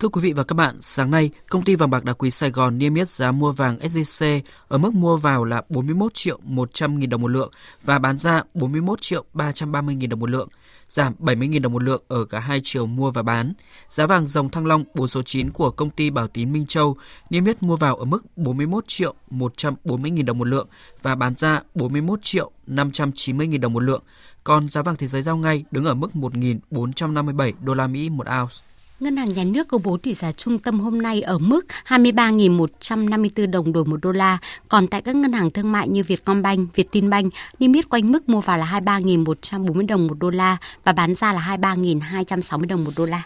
Thưa 0.00 0.08
quý 0.08 0.20
vị 0.20 0.32
và 0.32 0.42
các 0.42 0.54
bạn, 0.54 0.76
sáng 0.80 1.10
nay, 1.10 1.30
công 1.50 1.62
ty 1.62 1.74
vàng 1.74 1.90
bạc 1.90 2.04
đá 2.04 2.12
quý 2.12 2.30
Sài 2.30 2.50
Gòn 2.50 2.78
niêm 2.78 2.94
yết 2.94 3.08
giá 3.08 3.32
mua 3.32 3.52
vàng 3.52 3.78
SJC 3.78 4.40
ở 4.68 4.78
mức 4.78 4.94
mua 4.94 5.16
vào 5.16 5.44
là 5.44 5.62
41 5.68 6.14
triệu 6.14 6.38
100 6.42 6.98
nghìn 6.98 7.10
đồng 7.10 7.22
một 7.22 7.28
lượng 7.28 7.50
và 7.84 7.98
bán 7.98 8.18
ra 8.18 8.42
41 8.54 9.00
triệu 9.00 9.24
330 9.32 9.94
nghìn 9.94 10.10
đồng 10.10 10.20
một 10.20 10.30
lượng, 10.30 10.48
giảm 10.88 11.14
70 11.18 11.48
nghìn 11.48 11.62
đồng 11.62 11.72
một 11.72 11.82
lượng 11.82 12.02
ở 12.08 12.24
cả 12.24 12.38
hai 12.38 12.60
chiều 12.64 12.86
mua 12.86 13.10
và 13.10 13.22
bán. 13.22 13.52
Giá 13.88 14.06
vàng 14.06 14.26
dòng 14.26 14.50
thăng 14.50 14.66
long 14.66 14.84
4 14.94 15.08
số 15.08 15.22
9 15.22 15.50
của 15.50 15.70
công 15.70 15.90
ty 15.90 16.10
Bảo 16.10 16.28
Tín 16.28 16.52
Minh 16.52 16.66
Châu 16.66 16.96
niêm 17.30 17.44
yết 17.44 17.62
mua 17.62 17.76
vào 17.76 17.96
ở 17.96 18.04
mức 18.04 18.36
41 18.36 18.84
triệu 18.86 19.14
140 19.30 20.10
nghìn 20.10 20.26
đồng 20.26 20.38
một 20.38 20.48
lượng 20.48 20.68
và 21.02 21.14
bán 21.14 21.34
ra 21.34 21.62
41 21.74 22.18
triệu 22.22 22.50
590 22.66 23.46
nghìn 23.46 23.60
đồng 23.60 23.72
một 23.72 23.82
lượng. 23.82 24.02
Còn 24.44 24.68
giá 24.68 24.82
vàng 24.82 24.96
thế 24.96 25.06
giới 25.06 25.22
giao 25.22 25.36
ngay 25.36 25.64
đứng 25.70 25.84
ở 25.84 25.94
mức 25.94 26.10
1.457 26.14 27.52
đô 27.60 27.74
la 27.74 27.86
Mỹ 27.86 28.10
một 28.10 28.26
ounce. 28.40 28.69
Ngân 29.00 29.16
hàng 29.16 29.32
Nhà 29.32 29.44
nước 29.44 29.68
công 29.68 29.82
bố 29.82 29.96
tỷ 29.96 30.14
giá 30.14 30.32
trung 30.32 30.58
tâm 30.58 30.80
hôm 30.80 31.02
nay 31.02 31.22
ở 31.22 31.38
mức 31.38 31.66
23.154 31.86 33.50
đồng 33.50 33.72
đổi 33.72 33.84
một 33.84 33.96
đô 34.02 34.12
la, 34.12 34.38
còn 34.68 34.86
tại 34.86 35.02
các 35.02 35.16
ngân 35.16 35.32
hàng 35.32 35.50
thương 35.50 35.72
mại 35.72 35.88
như 35.88 36.02
Vietcombank, 36.02 36.74
Vietinbank 36.76 37.32
niêm 37.58 37.72
yết 37.72 37.88
quanh 37.88 38.12
mức 38.12 38.28
mua 38.28 38.40
vào 38.40 38.58
là 38.58 38.80
23.140 38.84 39.86
đồng 39.86 40.06
một 40.06 40.14
đô 40.20 40.30
la 40.30 40.56
và 40.84 40.92
bán 40.92 41.14
ra 41.14 41.32
là 41.32 41.56
23.260 41.60 42.66
đồng 42.66 42.84
một 42.84 42.90
đô 42.96 43.04
la. 43.06 43.22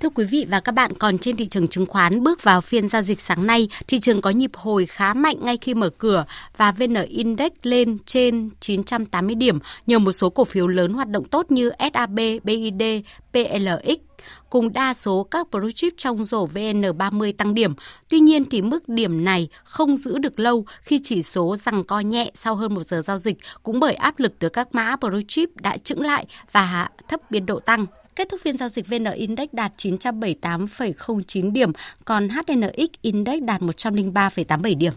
Thưa 0.00 0.08
quý 0.08 0.24
vị 0.24 0.46
và 0.50 0.60
các 0.60 0.72
bạn, 0.72 0.92
còn 0.92 1.18
trên 1.18 1.36
thị 1.36 1.46
trường 1.46 1.68
chứng 1.68 1.86
khoán 1.86 2.22
bước 2.22 2.42
vào 2.42 2.60
phiên 2.60 2.88
giao 2.88 3.02
dịch 3.02 3.20
sáng 3.20 3.46
nay, 3.46 3.68
thị 3.88 3.98
trường 3.98 4.20
có 4.20 4.30
nhịp 4.30 4.50
hồi 4.54 4.86
khá 4.86 5.14
mạnh 5.14 5.36
ngay 5.40 5.56
khi 5.56 5.74
mở 5.74 5.90
cửa 5.90 6.24
và 6.56 6.72
VN 6.72 6.94
Index 7.08 7.52
lên 7.62 7.98
trên 8.06 8.50
980 8.60 9.34
điểm 9.34 9.58
nhờ 9.86 9.98
một 9.98 10.12
số 10.12 10.30
cổ 10.30 10.44
phiếu 10.44 10.66
lớn 10.66 10.92
hoạt 10.92 11.08
động 11.08 11.24
tốt 11.24 11.50
như 11.50 11.70
SAB, 11.94 12.20
BID, 12.44 12.82
PLX 13.32 13.98
cùng 14.50 14.72
đa 14.72 14.94
số 14.94 15.22
các 15.30 15.50
blue 15.50 15.70
chip 15.70 15.92
trong 15.96 16.24
rổ 16.24 16.46
VN30 16.46 17.32
tăng 17.38 17.54
điểm. 17.54 17.74
Tuy 18.08 18.18
nhiên 18.18 18.44
thì 18.44 18.62
mức 18.62 18.88
điểm 18.88 19.24
này 19.24 19.48
không 19.64 19.96
giữ 19.96 20.18
được 20.18 20.40
lâu 20.40 20.64
khi 20.82 21.00
chỉ 21.04 21.22
số 21.22 21.56
rằng 21.56 21.84
co 21.84 22.00
nhẹ 22.00 22.30
sau 22.34 22.54
hơn 22.54 22.74
một 22.74 22.82
giờ 22.82 23.02
giao 23.02 23.18
dịch 23.18 23.36
cũng 23.62 23.80
bởi 23.80 23.94
áp 23.94 24.18
lực 24.18 24.32
từ 24.38 24.48
các 24.48 24.74
mã 24.74 24.96
blue 24.96 25.20
chip 25.28 25.48
đã 25.60 25.76
chững 25.76 26.00
lại 26.00 26.26
và 26.52 26.62
hạ 26.62 26.90
thấp 27.08 27.30
biên 27.30 27.46
độ 27.46 27.60
tăng. 27.60 27.86
Kết 28.16 28.28
thúc 28.28 28.40
phiên 28.42 28.56
giao 28.56 28.68
dịch 28.68 28.86
VN 28.86 29.04
Index 29.04 29.48
đạt 29.52 29.72
978,09 29.76 31.52
điểm, 31.52 31.72
còn 32.04 32.28
HNX 32.28 32.88
Index 33.02 33.42
đạt 33.42 33.60
103,87 33.60 34.78
điểm. 34.78 34.92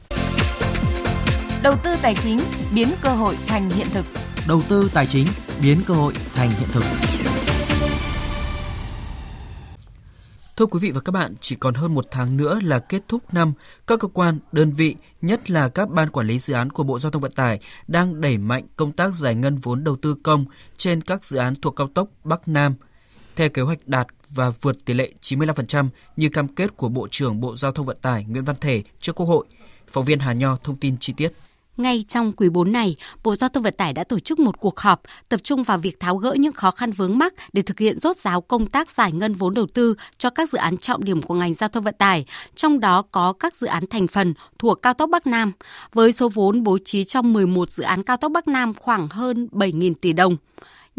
Đầu 1.64 1.76
tư 1.84 1.96
tài 2.02 2.16
chính 2.16 2.40
biến 2.76 2.88
cơ 3.02 3.10
hội 3.10 3.38
thành 3.48 3.70
hiện 3.70 3.88
thực. 3.94 4.06
Đầu 4.48 4.62
tư 4.70 4.92
tài 4.94 5.06
chính 5.06 5.28
biến 5.62 5.78
cơ 5.88 5.94
hội 5.94 6.14
thành 6.34 6.50
hiện 6.50 6.70
thực. 6.72 6.84
Thưa 10.58 10.66
quý 10.66 10.80
vị 10.82 10.92
và 10.92 11.02
các 11.02 11.12
bạn, 11.12 11.36
chỉ 11.42 11.56
còn 11.56 11.74
hơn 11.74 11.96
một 11.96 12.06
tháng 12.12 12.38
nữa 12.38 12.60
là 12.64 12.80
kết 12.80 13.02
thúc 13.08 13.34
năm, 13.34 13.54
các 13.88 14.00
cơ 14.00 14.08
quan, 14.08 14.40
đơn 14.52 14.72
vị, 14.72 14.96
nhất 15.22 15.50
là 15.50 15.70
các 15.70 15.90
ban 15.90 16.10
quản 16.10 16.28
lý 16.28 16.40
dự 16.40 16.54
án 16.54 16.70
của 16.70 16.84
Bộ 16.84 17.00
Giao 17.00 17.12
thông 17.12 17.22
Vận 17.22 17.32
tải 17.32 17.60
đang 17.88 18.22
đẩy 18.22 18.38
mạnh 18.38 18.64
công 18.76 18.92
tác 18.92 19.14
giải 19.14 19.36
ngân 19.36 19.56
vốn 19.56 19.84
đầu 19.84 19.98
tư 20.02 20.16
công 20.24 20.46
trên 20.78 21.02
các 21.02 21.26
dự 21.26 21.38
án 21.38 21.56
thuộc 21.62 21.76
cao 21.76 21.90
tốc 21.94 22.08
Bắc 22.24 22.48
Nam. 22.48 22.76
Theo 23.36 23.50
kế 23.50 23.62
hoạch 23.62 23.80
đạt 23.86 24.08
và 24.30 24.50
vượt 24.62 24.86
tỷ 24.86 24.94
lệ 24.94 25.14
95% 25.22 25.88
như 26.16 26.30
cam 26.30 26.48
kết 26.48 26.78
của 26.78 26.90
Bộ 26.90 27.08
trưởng 27.12 27.40
Bộ 27.40 27.56
Giao 27.56 27.72
thông 27.72 27.86
Vận 27.86 27.98
tải 28.02 28.26
Nguyễn 28.30 28.44
Văn 28.44 28.56
Thể 28.62 28.84
trước 29.02 29.16
Quốc 29.16 29.26
hội. 29.26 29.46
Phóng 29.92 30.06
viên 30.06 30.20
Hà 30.20 30.34
Nho 30.34 30.58
thông 30.64 30.76
tin 30.76 30.98
chi 31.00 31.14
tiết. 31.18 31.32
Ngay 31.78 32.04
trong 32.08 32.32
quý 32.32 32.50
4 32.50 32.72
này, 32.72 32.96
Bộ 33.24 33.36
Giao 33.36 33.50
thông 33.50 33.64
Vận 33.64 33.74
tải 33.78 33.94
đã 33.94 34.04
tổ 34.04 34.20
chức 34.20 34.40
một 34.40 34.60
cuộc 34.60 34.80
họp 34.80 35.02
tập 35.30 35.40
trung 35.44 35.64
vào 35.64 35.78
việc 35.78 36.00
tháo 36.00 36.18
gỡ 36.18 36.34
những 36.40 36.54
khó 36.54 36.72
khăn 36.72 36.92
vướng 36.92 37.18
mắc 37.18 37.34
để 37.54 37.62
thực 37.62 37.80
hiện 37.80 37.96
rốt 37.96 38.16
ráo 38.18 38.42
công 38.42 38.66
tác 38.66 38.90
giải 38.90 39.12
ngân 39.12 39.34
vốn 39.34 39.54
đầu 39.54 39.68
tư 39.74 39.96
cho 40.18 40.30
các 40.30 40.50
dự 40.50 40.58
án 40.58 40.78
trọng 40.78 41.04
điểm 41.04 41.22
của 41.22 41.34
ngành 41.34 41.54
giao 41.54 41.70
thông 41.70 41.84
vận 41.84 41.96
tải, 41.98 42.26
trong 42.56 42.80
đó 42.80 43.04
có 43.12 43.34
các 43.34 43.56
dự 43.56 43.68
án 43.68 43.88
thành 43.88 44.08
phần 44.08 44.34
thuộc 44.60 44.82
cao 44.82 44.94
tốc 44.94 45.10
Bắc 45.10 45.28
Nam, 45.28 45.52
với 45.94 46.12
số 46.12 46.30
vốn 46.30 46.64
bố 46.64 46.78
trí 46.86 47.04
trong 47.04 47.34
11 47.34 47.70
dự 47.70 47.84
án 47.84 48.04
cao 48.04 48.18
tốc 48.18 48.32
Bắc 48.32 48.48
Nam 48.48 48.74
khoảng 48.74 49.08
hơn 49.08 49.48
7.000 49.52 49.94
tỷ 50.02 50.14
đồng 50.14 50.38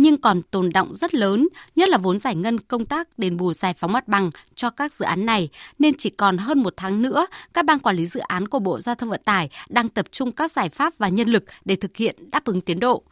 nhưng 0.01 0.17
còn 0.17 0.43
tồn 0.43 0.71
động 0.73 0.95
rất 0.95 1.15
lớn, 1.15 1.49
nhất 1.77 1.89
là 1.89 1.99
vốn 1.99 2.19
giải 2.19 2.35
ngân 2.35 2.61
công 2.61 2.87
tác 2.87 3.19
đền 3.19 3.37
bù 3.37 3.53
giải 3.53 3.75
phóng 3.75 3.93
mặt 3.93 4.09
bằng 4.09 4.31
cho 4.55 4.71
các 4.71 4.93
dự 4.93 5.05
án 5.05 5.27
này, 5.27 5.49
nên 5.79 5.95
chỉ 5.99 6.11
còn 6.11 6.39
hơn 6.39 6.63
một 6.63 6.75
tháng 6.77 7.03
nữa, 7.03 7.27
các 7.55 7.65
ban 7.65 7.79
quản 7.79 7.97
lý 7.97 8.07
dự 8.07 8.21
án 8.21 8.49
của 8.49 8.59
Bộ 8.59 8.81
Giao 8.81 8.95
thông 8.95 9.11
Vận 9.11 9.21
tải 9.25 9.51
đang 9.69 9.89
tập 9.89 10.07
trung 10.11 10.33
các 10.33 10.51
giải 10.51 10.69
pháp 10.69 10.93
và 10.99 11.09
nhân 11.09 11.29
lực 11.29 11.45
để 11.65 11.77
thực 11.77 11.97
hiện 11.97 12.31
đáp 12.31 12.45
ứng 12.45 12.61
tiến 12.61 12.81
độ. 12.81 13.03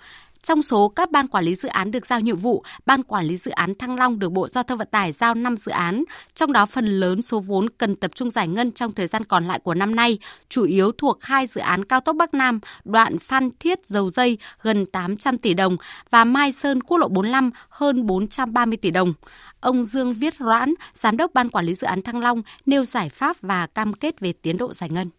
Trong 0.42 0.62
số 0.62 0.88
các 0.88 1.10
ban 1.10 1.26
quản 1.26 1.44
lý 1.44 1.54
dự 1.54 1.68
án 1.68 1.90
được 1.90 2.06
giao 2.06 2.20
nhiệm 2.20 2.36
vụ, 2.36 2.62
ban 2.86 3.02
quản 3.02 3.24
lý 3.24 3.36
dự 3.36 3.50
án 3.50 3.74
Thăng 3.74 3.96
Long 3.96 4.18
được 4.18 4.32
Bộ 4.32 4.48
Giao 4.48 4.64
thông 4.64 4.78
Vận 4.78 4.88
tải 4.90 5.12
giao 5.12 5.34
5 5.34 5.56
dự 5.56 5.72
án, 5.72 6.04
trong 6.34 6.52
đó 6.52 6.66
phần 6.66 6.86
lớn 6.86 7.22
số 7.22 7.40
vốn 7.40 7.68
cần 7.78 7.94
tập 7.94 8.10
trung 8.14 8.30
giải 8.30 8.48
ngân 8.48 8.72
trong 8.72 8.92
thời 8.92 9.06
gian 9.06 9.24
còn 9.24 9.44
lại 9.44 9.58
của 9.58 9.74
năm 9.74 9.96
nay, 9.96 10.18
chủ 10.48 10.64
yếu 10.64 10.92
thuộc 10.92 11.24
hai 11.24 11.46
dự 11.46 11.60
án 11.60 11.84
cao 11.84 12.00
tốc 12.00 12.16
Bắc 12.16 12.34
Nam, 12.34 12.60
đoạn 12.84 13.18
Phan 13.18 13.50
Thiết 13.60 13.86
Dầu 13.86 14.10
Dây 14.10 14.38
gần 14.62 14.86
800 14.86 15.38
tỷ 15.38 15.54
đồng 15.54 15.76
và 16.10 16.24
Mai 16.24 16.52
Sơn 16.52 16.82
Quốc 16.82 16.98
lộ 16.98 17.08
45 17.08 17.50
hơn 17.68 18.06
430 18.06 18.76
tỷ 18.76 18.90
đồng. 18.90 19.14
Ông 19.60 19.84
Dương 19.84 20.12
Viết 20.12 20.34
Roãn, 20.40 20.74
Giám 20.92 21.16
đốc 21.16 21.34
Ban 21.34 21.50
Quản 21.50 21.64
lý 21.64 21.74
Dự 21.74 21.86
án 21.86 22.02
Thăng 22.02 22.20
Long, 22.20 22.42
nêu 22.66 22.84
giải 22.84 23.08
pháp 23.08 23.36
và 23.40 23.66
cam 23.66 23.92
kết 23.92 24.20
về 24.20 24.32
tiến 24.32 24.56
độ 24.56 24.74
giải 24.74 24.90
ngân 24.90 25.10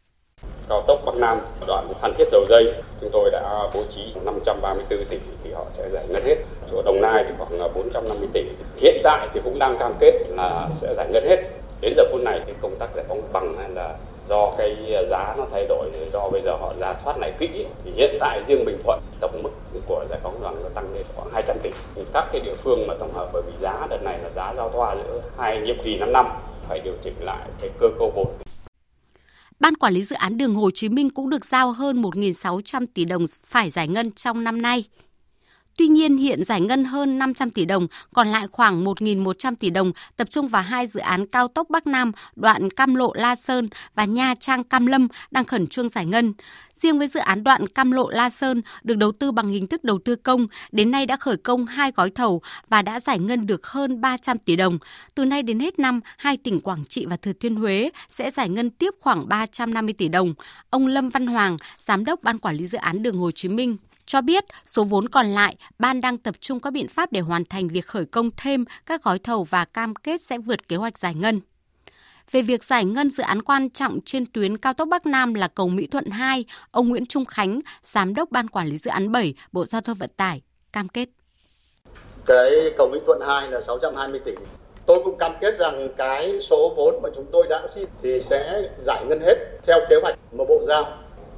cao 0.70 0.84
tốc 0.88 1.00
Bắc 1.06 1.16
Nam, 1.16 1.40
đoạn 1.68 1.94
Phan 2.02 2.14
Thiết 2.18 2.28
Dầu 2.32 2.46
Dây, 2.50 2.74
chúng 3.02 3.10
tôi 3.14 3.30
đã 3.32 3.70
bố 3.74 3.84
trí 3.96 4.02
534 4.26 5.06
tỷ 5.10 5.18
thì 5.44 5.52
họ 5.54 5.66
sẽ 5.74 5.90
giải 5.90 6.06
ngân 6.10 6.26
hết. 6.26 6.36
Chỗ 6.72 6.82
Đồng 6.82 7.02
Nai 7.02 7.24
thì 7.28 7.34
khoảng 7.38 7.74
450 7.76 8.28
tỷ. 8.34 8.42
Hiện 8.78 9.02
tại 9.04 9.28
thì 9.34 9.42
cũng 9.44 9.60
đang 9.60 9.78
cam 9.80 9.94
kết 10.00 10.14
là 10.30 10.68
sẽ 10.82 10.94
giải 10.98 11.08
ngân 11.10 11.26
hết. 11.26 11.38
Đến 11.82 11.94
giờ 11.98 12.04
phút 12.12 12.22
này 12.22 12.40
thì 12.48 12.54
công 12.62 12.76
tác 12.80 12.90
giải 12.96 13.06
phóng 13.08 13.22
bằng 13.34 13.56
hay 13.60 13.70
là 13.70 13.96
do 14.30 14.52
cái 14.58 14.76
giá 15.10 15.36
nó 15.38 15.46
thay 15.52 15.66
đổi, 15.66 15.90
do 16.14 16.30
bây 16.30 16.42
giờ 16.42 16.52
họ 16.62 16.74
ra 16.80 16.94
soát 17.04 17.18
lại 17.18 17.34
kỹ, 17.40 17.66
thì 17.86 17.92
hiện 17.96 18.18
tại 18.20 18.42
riêng 18.48 18.66
Bình 18.66 18.78
Thuận, 18.84 19.00
tổng 19.20 19.44
mức 19.44 19.50
của 19.88 20.06
giải 20.10 20.20
phóng 20.24 20.40
bằng 20.42 20.56
nó 20.64 20.70
tăng 20.74 20.94
lên 20.94 21.04
khoảng 21.16 21.30
200 21.34 21.58
tỷ. 21.64 21.70
Thì 21.96 22.02
các 22.14 22.28
cái 22.32 22.42
địa 22.42 22.56
phương 22.64 22.88
mà 22.88 22.94
tổng 23.00 23.14
hợp 23.14 23.30
bởi 23.34 23.42
vì 23.42 23.54
giá 23.62 23.88
đợt 23.90 24.04
này 24.04 24.18
là 24.24 24.30
giá 24.36 24.54
giao 24.58 24.70
thoa 24.70 24.96
giữa 24.96 25.22
hai 25.38 25.60
nhiệm 25.60 25.84
kỳ 25.84 25.98
5 25.98 26.14
năm, 26.14 26.30
phải 26.68 26.80
điều 26.80 26.94
chỉnh 27.04 27.16
lại 27.20 27.48
cái 27.62 27.70
cơ 27.80 27.88
cấu 28.00 28.12
vốn. 28.16 28.28
Ban 29.60 29.76
quản 29.76 29.94
lý 29.94 30.02
dự 30.02 30.16
án 30.16 30.38
đường 30.38 30.56
Hồ 30.56 30.72
Chí 30.72 30.90
Minh 30.90 31.10
cũng 31.10 31.30
được 31.30 31.46
giao 31.46 31.72
hơn 31.72 32.02
1.600 32.02 32.86
tỷ 32.94 33.06
đồng 33.06 33.26
phải 33.46 33.70
giải 33.70 33.88
ngân 33.88 34.12
trong 34.12 34.44
năm 34.44 34.62
nay. 34.62 34.84
Tuy 35.78 35.88
nhiên, 35.88 36.18
hiện 36.18 36.44
giải 36.44 36.62
ngân 36.62 36.86
hơn 36.86 37.20
500 37.20 37.50
tỷ 37.50 37.66
đồng, 37.66 37.88
còn 38.14 38.28
lại 38.28 38.48
khoảng 38.52 38.86
1.100 38.86 39.56
tỷ 39.56 39.70
đồng 39.70 39.92
tập 40.18 40.30
trung 40.30 40.48
vào 40.48 40.62
hai 40.62 40.88
dự 40.88 41.00
án 41.00 41.28
cao 41.28 41.48
tốc 41.48 41.70
Bắc 41.70 41.88
Nam, 41.88 42.12
đoạn 42.36 42.70
Cam 42.70 42.96
Lộ 42.96 43.14
La 43.14 43.36
Sơn 43.36 43.70
và 43.96 44.06
Nha 44.06 44.36
Trang 44.40 44.64
Cam 44.64 44.86
Lâm 44.86 45.08
đang 45.32 45.46
khẩn 45.46 45.68
trương 45.68 45.90
giải 45.90 46.06
ngân. 46.06 46.34
Riêng 46.82 47.00
với 47.00 47.08
dự 47.08 47.20
án 47.20 47.44
đoạn 47.44 47.68
Cam 47.68 47.92
Lộ 47.92 48.10
La 48.10 48.30
Sơn 48.30 48.62
được 48.84 48.96
đầu 48.96 49.12
tư 49.12 49.32
bằng 49.32 49.50
hình 49.50 49.68
thức 49.68 49.84
đầu 49.84 50.00
tư 50.06 50.16
công, 50.16 50.48
đến 50.72 50.92
nay 50.92 51.06
đã 51.06 51.18
khởi 51.18 51.38
công 51.38 51.66
hai 51.66 51.92
gói 51.92 52.10
thầu 52.10 52.42
và 52.70 52.82
đã 52.82 53.00
giải 53.00 53.20
ngân 53.20 53.48
được 53.48 53.68
hơn 53.68 54.02
300 54.02 54.38
tỷ 54.38 54.56
đồng. 54.56 54.78
Từ 55.16 55.26
nay 55.26 55.44
đến 55.44 55.60
hết 55.60 55.80
năm, 55.80 56.00
hai 56.18 56.38
tỉnh 56.38 56.60
Quảng 56.60 56.86
Trị 56.86 57.06
và 57.06 57.18
Thừa 57.18 57.34
Thiên 57.34 57.56
Huế 57.56 57.90
sẽ 58.10 58.32
giải 58.32 58.50
ngân 58.50 58.70
tiếp 58.70 58.94
khoảng 59.00 59.30
350 59.30 59.94
tỷ 59.98 60.08
đồng. 60.08 60.34
Ông 60.70 60.88
Lâm 60.88 61.10
Văn 61.10 61.28
Hoàng, 61.28 61.58
Giám 61.78 62.06
đốc 62.06 62.24
Ban 62.24 62.40
Quản 62.40 62.56
lý 62.56 62.68
Dự 62.68 62.78
án 62.78 63.04
Đường 63.04 63.18
Hồ 63.18 63.32
Chí 63.32 63.50
Minh, 63.50 63.78
cho 64.06 64.22
biết 64.22 64.44
số 64.64 64.84
vốn 64.84 65.10
còn 65.10 65.26
lại, 65.26 65.56
ban 65.80 66.02
đang 66.02 66.18
tập 66.18 66.36
trung 66.40 66.60
các 66.60 66.74
biện 66.74 66.88
pháp 66.88 67.12
để 67.12 67.20
hoàn 67.20 67.46
thành 67.46 67.68
việc 67.68 67.86
khởi 67.86 68.06
công 68.06 68.30
thêm 68.38 68.66
các 68.86 69.04
gói 69.04 69.20
thầu 69.20 69.44
và 69.44 69.66
cam 69.66 69.96
kết 69.96 70.22
sẽ 70.22 70.38
vượt 70.38 70.68
kế 70.68 70.76
hoạch 70.76 70.98
giải 70.98 71.16
ngân. 71.16 71.42
Về 72.32 72.42
việc 72.42 72.64
giải 72.64 72.86
ngân 72.86 73.10
dự 73.10 73.24
án 73.24 73.42
quan 73.42 73.70
trọng 73.70 74.00
trên 74.06 74.24
tuyến 74.34 74.58
cao 74.58 74.74
tốc 74.74 74.88
Bắc 74.92 75.06
Nam 75.06 75.34
là 75.34 75.48
cầu 75.48 75.68
Mỹ 75.68 75.88
Thuận 75.92 76.06
2, 76.06 76.46
ông 76.72 76.90
Nguyễn 76.90 77.06
Trung 77.06 77.26
Khánh, 77.26 77.60
Giám 77.82 78.14
đốc 78.14 78.32
Ban 78.32 78.48
Quản 78.48 78.68
lý 78.68 78.78
Dự 78.78 78.92
án 78.92 79.12
7, 79.12 79.34
Bộ 79.52 79.66
Giao 79.66 79.82
thông 79.82 79.98
Vận 80.00 80.10
tải, 80.18 80.42
cam 80.74 80.88
kết. 80.88 81.10
Cái 82.26 82.50
cầu 82.78 82.90
Mỹ 82.92 83.00
Thuận 83.06 83.20
2 83.28 83.48
là 83.48 83.62
620 83.68 84.22
tỷ. 84.26 84.32
Tôi 84.86 85.02
cũng 85.04 85.18
cam 85.18 85.32
kết 85.42 85.58
rằng 85.60 85.90
cái 85.98 86.40
số 86.50 86.74
vốn 86.78 87.00
mà 87.04 87.10
chúng 87.16 87.26
tôi 87.32 87.48
đã 87.50 87.68
xin 87.76 87.86
thì 88.02 88.22
sẽ 88.30 88.70
giải 88.86 89.06
ngân 89.08 89.20
hết 89.22 89.36
theo 89.68 89.80
kế 89.90 89.96
hoạch 90.02 90.16
mà 90.32 90.44
Bộ 90.50 90.64
giao. 90.68 90.98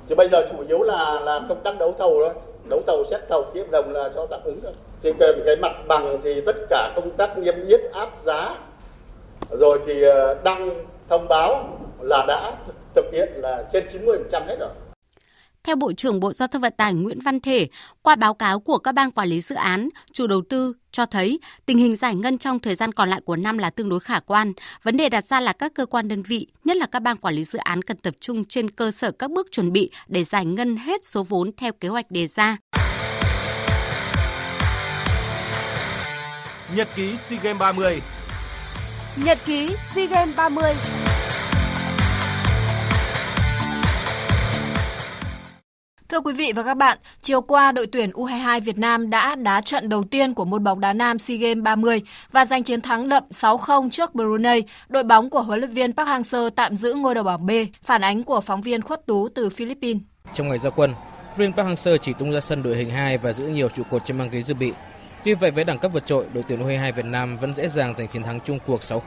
Thì 0.09 0.15
bây 0.15 0.29
giờ 0.31 0.47
chủ 0.51 0.63
yếu 0.67 0.83
là 0.83 1.19
là 1.19 1.41
công 1.49 1.61
tác 1.63 1.79
đấu 1.79 1.95
thầu 1.99 2.19
thôi 2.23 2.33
đấu 2.69 2.81
thầu 2.87 3.03
xét 3.09 3.21
thầu 3.29 3.45
ký 3.53 3.59
hợp 3.59 3.71
đồng 3.71 3.91
là 3.93 4.09
cho 4.15 4.27
tạm 4.29 4.39
ứng 4.43 4.59
thôi 4.63 4.71
trên 5.03 5.15
cái, 5.19 5.33
cái 5.45 5.55
mặt 5.55 5.71
bằng 5.87 6.21
thì 6.23 6.41
tất 6.45 6.55
cả 6.69 6.93
công 6.95 7.11
tác 7.17 7.37
niêm 7.37 7.65
yết 7.67 7.81
áp 7.93 8.09
giá 8.25 8.55
rồi 9.49 9.79
thì 9.85 10.01
ờ, 10.01 10.41
đăng 10.43 10.69
thông 11.09 11.27
báo 11.29 11.79
là 12.01 12.25
đã 12.27 12.57
thực 12.95 13.05
hiện 13.13 13.29
là 13.35 13.63
trên 13.73 13.83
90% 13.93 14.47
hết 14.47 14.55
rồi. 14.59 14.69
Theo 15.63 15.75
Bộ 15.75 15.93
trưởng 15.93 16.19
Bộ 16.19 16.31
Giao 16.31 16.47
thông 16.47 16.61
Vận 16.61 16.73
tải 16.77 16.93
Nguyễn 16.93 17.19
Văn 17.19 17.39
Thể, 17.39 17.67
qua 18.01 18.15
báo 18.15 18.33
cáo 18.33 18.59
của 18.59 18.77
các 18.77 18.91
ban 18.91 19.11
quản 19.11 19.27
lý 19.27 19.41
dự 19.41 19.55
án, 19.55 19.89
chủ 20.13 20.27
đầu 20.27 20.41
tư 20.49 20.73
cho 20.91 21.05
thấy 21.05 21.39
tình 21.65 21.77
hình 21.77 21.95
giải 21.95 22.15
ngân 22.15 22.37
trong 22.37 22.59
thời 22.59 22.75
gian 22.75 22.91
còn 22.91 23.09
lại 23.09 23.21
của 23.25 23.35
năm 23.35 23.57
là 23.57 23.69
tương 23.69 23.89
đối 23.89 23.99
khả 23.99 24.19
quan. 24.19 24.53
Vấn 24.83 24.97
đề 24.97 25.09
đặt 25.09 25.25
ra 25.25 25.39
là 25.39 25.53
các 25.53 25.73
cơ 25.75 25.85
quan 25.85 26.07
đơn 26.07 26.23
vị, 26.23 26.47
nhất 26.63 26.77
là 26.77 26.85
các 26.85 26.99
ban 26.99 27.17
quản 27.17 27.35
lý 27.35 27.43
dự 27.43 27.59
án 27.59 27.81
cần 27.81 27.97
tập 27.97 28.13
trung 28.19 28.45
trên 28.45 28.69
cơ 28.69 28.91
sở 28.91 29.11
các 29.11 29.31
bước 29.31 29.47
chuẩn 29.51 29.71
bị 29.71 29.91
để 30.07 30.23
giải 30.23 30.45
ngân 30.45 30.77
hết 30.77 31.03
số 31.03 31.23
vốn 31.23 31.51
theo 31.57 31.71
kế 31.73 31.87
hoạch 31.87 32.11
đề 32.11 32.27
ra. 32.27 32.57
Nhật 36.75 36.87
ký 36.95 37.17
SEA 37.17 37.39
Games 37.43 37.59
30 37.59 38.01
Nhật 39.15 39.37
ký 39.45 39.75
SEA 39.95 40.05
Games 40.05 40.35
30 40.37 40.73
Thưa 46.09 46.19
quý 46.19 46.33
vị 46.33 46.53
và 46.55 46.63
các 46.63 46.73
bạn, 46.73 46.97
chiều 47.21 47.41
qua 47.41 47.71
đội 47.71 47.87
tuyển 47.87 48.11
U22 48.11 48.61
Việt 48.61 48.77
Nam 48.77 49.09
đã 49.09 49.35
đá 49.35 49.61
trận 49.61 49.89
đầu 49.89 50.03
tiên 50.03 50.33
của 50.33 50.45
môn 50.45 50.63
bóng 50.63 50.79
đá 50.79 50.93
nam 50.93 51.19
SEA 51.19 51.37
Games 51.37 51.63
30 51.63 52.01
và 52.31 52.45
giành 52.45 52.63
chiến 52.63 52.81
thắng 52.81 53.09
đậm 53.09 53.23
6-0 53.29 53.89
trước 53.89 54.15
Brunei. 54.15 54.63
Đội 54.89 55.03
bóng 55.03 55.29
của 55.29 55.41
huấn 55.41 55.59
luyện 55.59 55.73
viên 55.73 55.93
Park 55.93 56.07
Hang-seo 56.09 56.49
tạm 56.49 56.75
giữ 56.75 56.93
ngôi 56.93 57.15
đầu 57.15 57.23
bảng 57.23 57.45
B, 57.45 57.51
phản 57.83 58.01
ánh 58.01 58.23
của 58.23 58.41
phóng 58.41 58.61
viên 58.61 58.81
Khuất 58.81 59.05
Tú 59.05 59.27
từ 59.35 59.49
Philippines. 59.49 60.01
Trong 60.33 60.49
ngày 60.49 60.57
ra 60.57 60.69
quân, 60.69 60.93
viên 61.37 61.53
Park 61.53 61.67
Hang-seo 61.67 61.97
chỉ 61.97 62.13
tung 62.19 62.31
ra 62.31 62.39
sân 62.39 62.63
đội 62.63 62.75
hình 62.75 62.89
2 62.89 63.17
và 63.17 63.33
giữ 63.33 63.47
nhiều 63.47 63.69
trụ 63.69 63.83
cột 63.89 64.05
trên 64.05 64.17
băng 64.17 64.29
ghế 64.29 64.41
dự 64.41 64.53
bị. 64.53 64.73
Tuy 65.23 65.33
vậy 65.33 65.51
với 65.51 65.63
đẳng 65.63 65.79
cấp 65.79 65.91
vượt 65.93 66.05
trội, 66.05 66.25
đội 66.33 66.43
tuyển 66.47 66.67
U22 66.67 66.91
Việt 66.93 67.05
Nam 67.05 67.37
vẫn 67.37 67.55
dễ 67.55 67.67
dàng 67.67 67.93
giành 67.97 68.07
chiến 68.07 68.23
thắng 68.23 68.39
chung 68.45 68.59
cuộc 68.67 68.81
6-0 68.81 68.99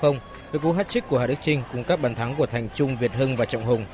với 0.52 0.60
cú 0.60 0.72
hat-trick 0.72 1.00
của 1.08 1.18
Hà 1.18 1.26
Đức 1.26 1.34
Trinh 1.40 1.62
cùng 1.72 1.84
các 1.84 2.00
bàn 2.00 2.14
thắng 2.14 2.34
của 2.38 2.46
Thành 2.46 2.68
Trung, 2.74 2.96
Việt 2.96 3.12
Hưng 3.12 3.36
và 3.36 3.44
Trọng 3.44 3.64
Hùng. 3.64 3.84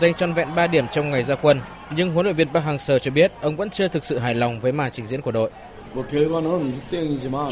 Giành 0.00 0.14
trọn 0.14 0.32
vẹn 0.32 0.48
3 0.56 0.66
điểm 0.66 0.84
trong 0.92 1.10
ngày 1.10 1.22
ra 1.22 1.34
quân, 1.34 1.60
nhưng 1.96 2.12
huấn 2.12 2.26
luyện 2.26 2.36
viên 2.36 2.48
Park 2.48 2.64
Hang-seo 2.64 2.98
cho 2.98 3.10
biết 3.10 3.32
ông 3.40 3.56
vẫn 3.56 3.70
chưa 3.70 3.88
thực 3.88 4.04
sự 4.04 4.18
hài 4.18 4.34
lòng 4.34 4.60
với 4.60 4.72
màn 4.72 4.90
trình 4.90 5.06
diễn 5.06 5.20
của 5.20 5.32
đội. 5.32 5.50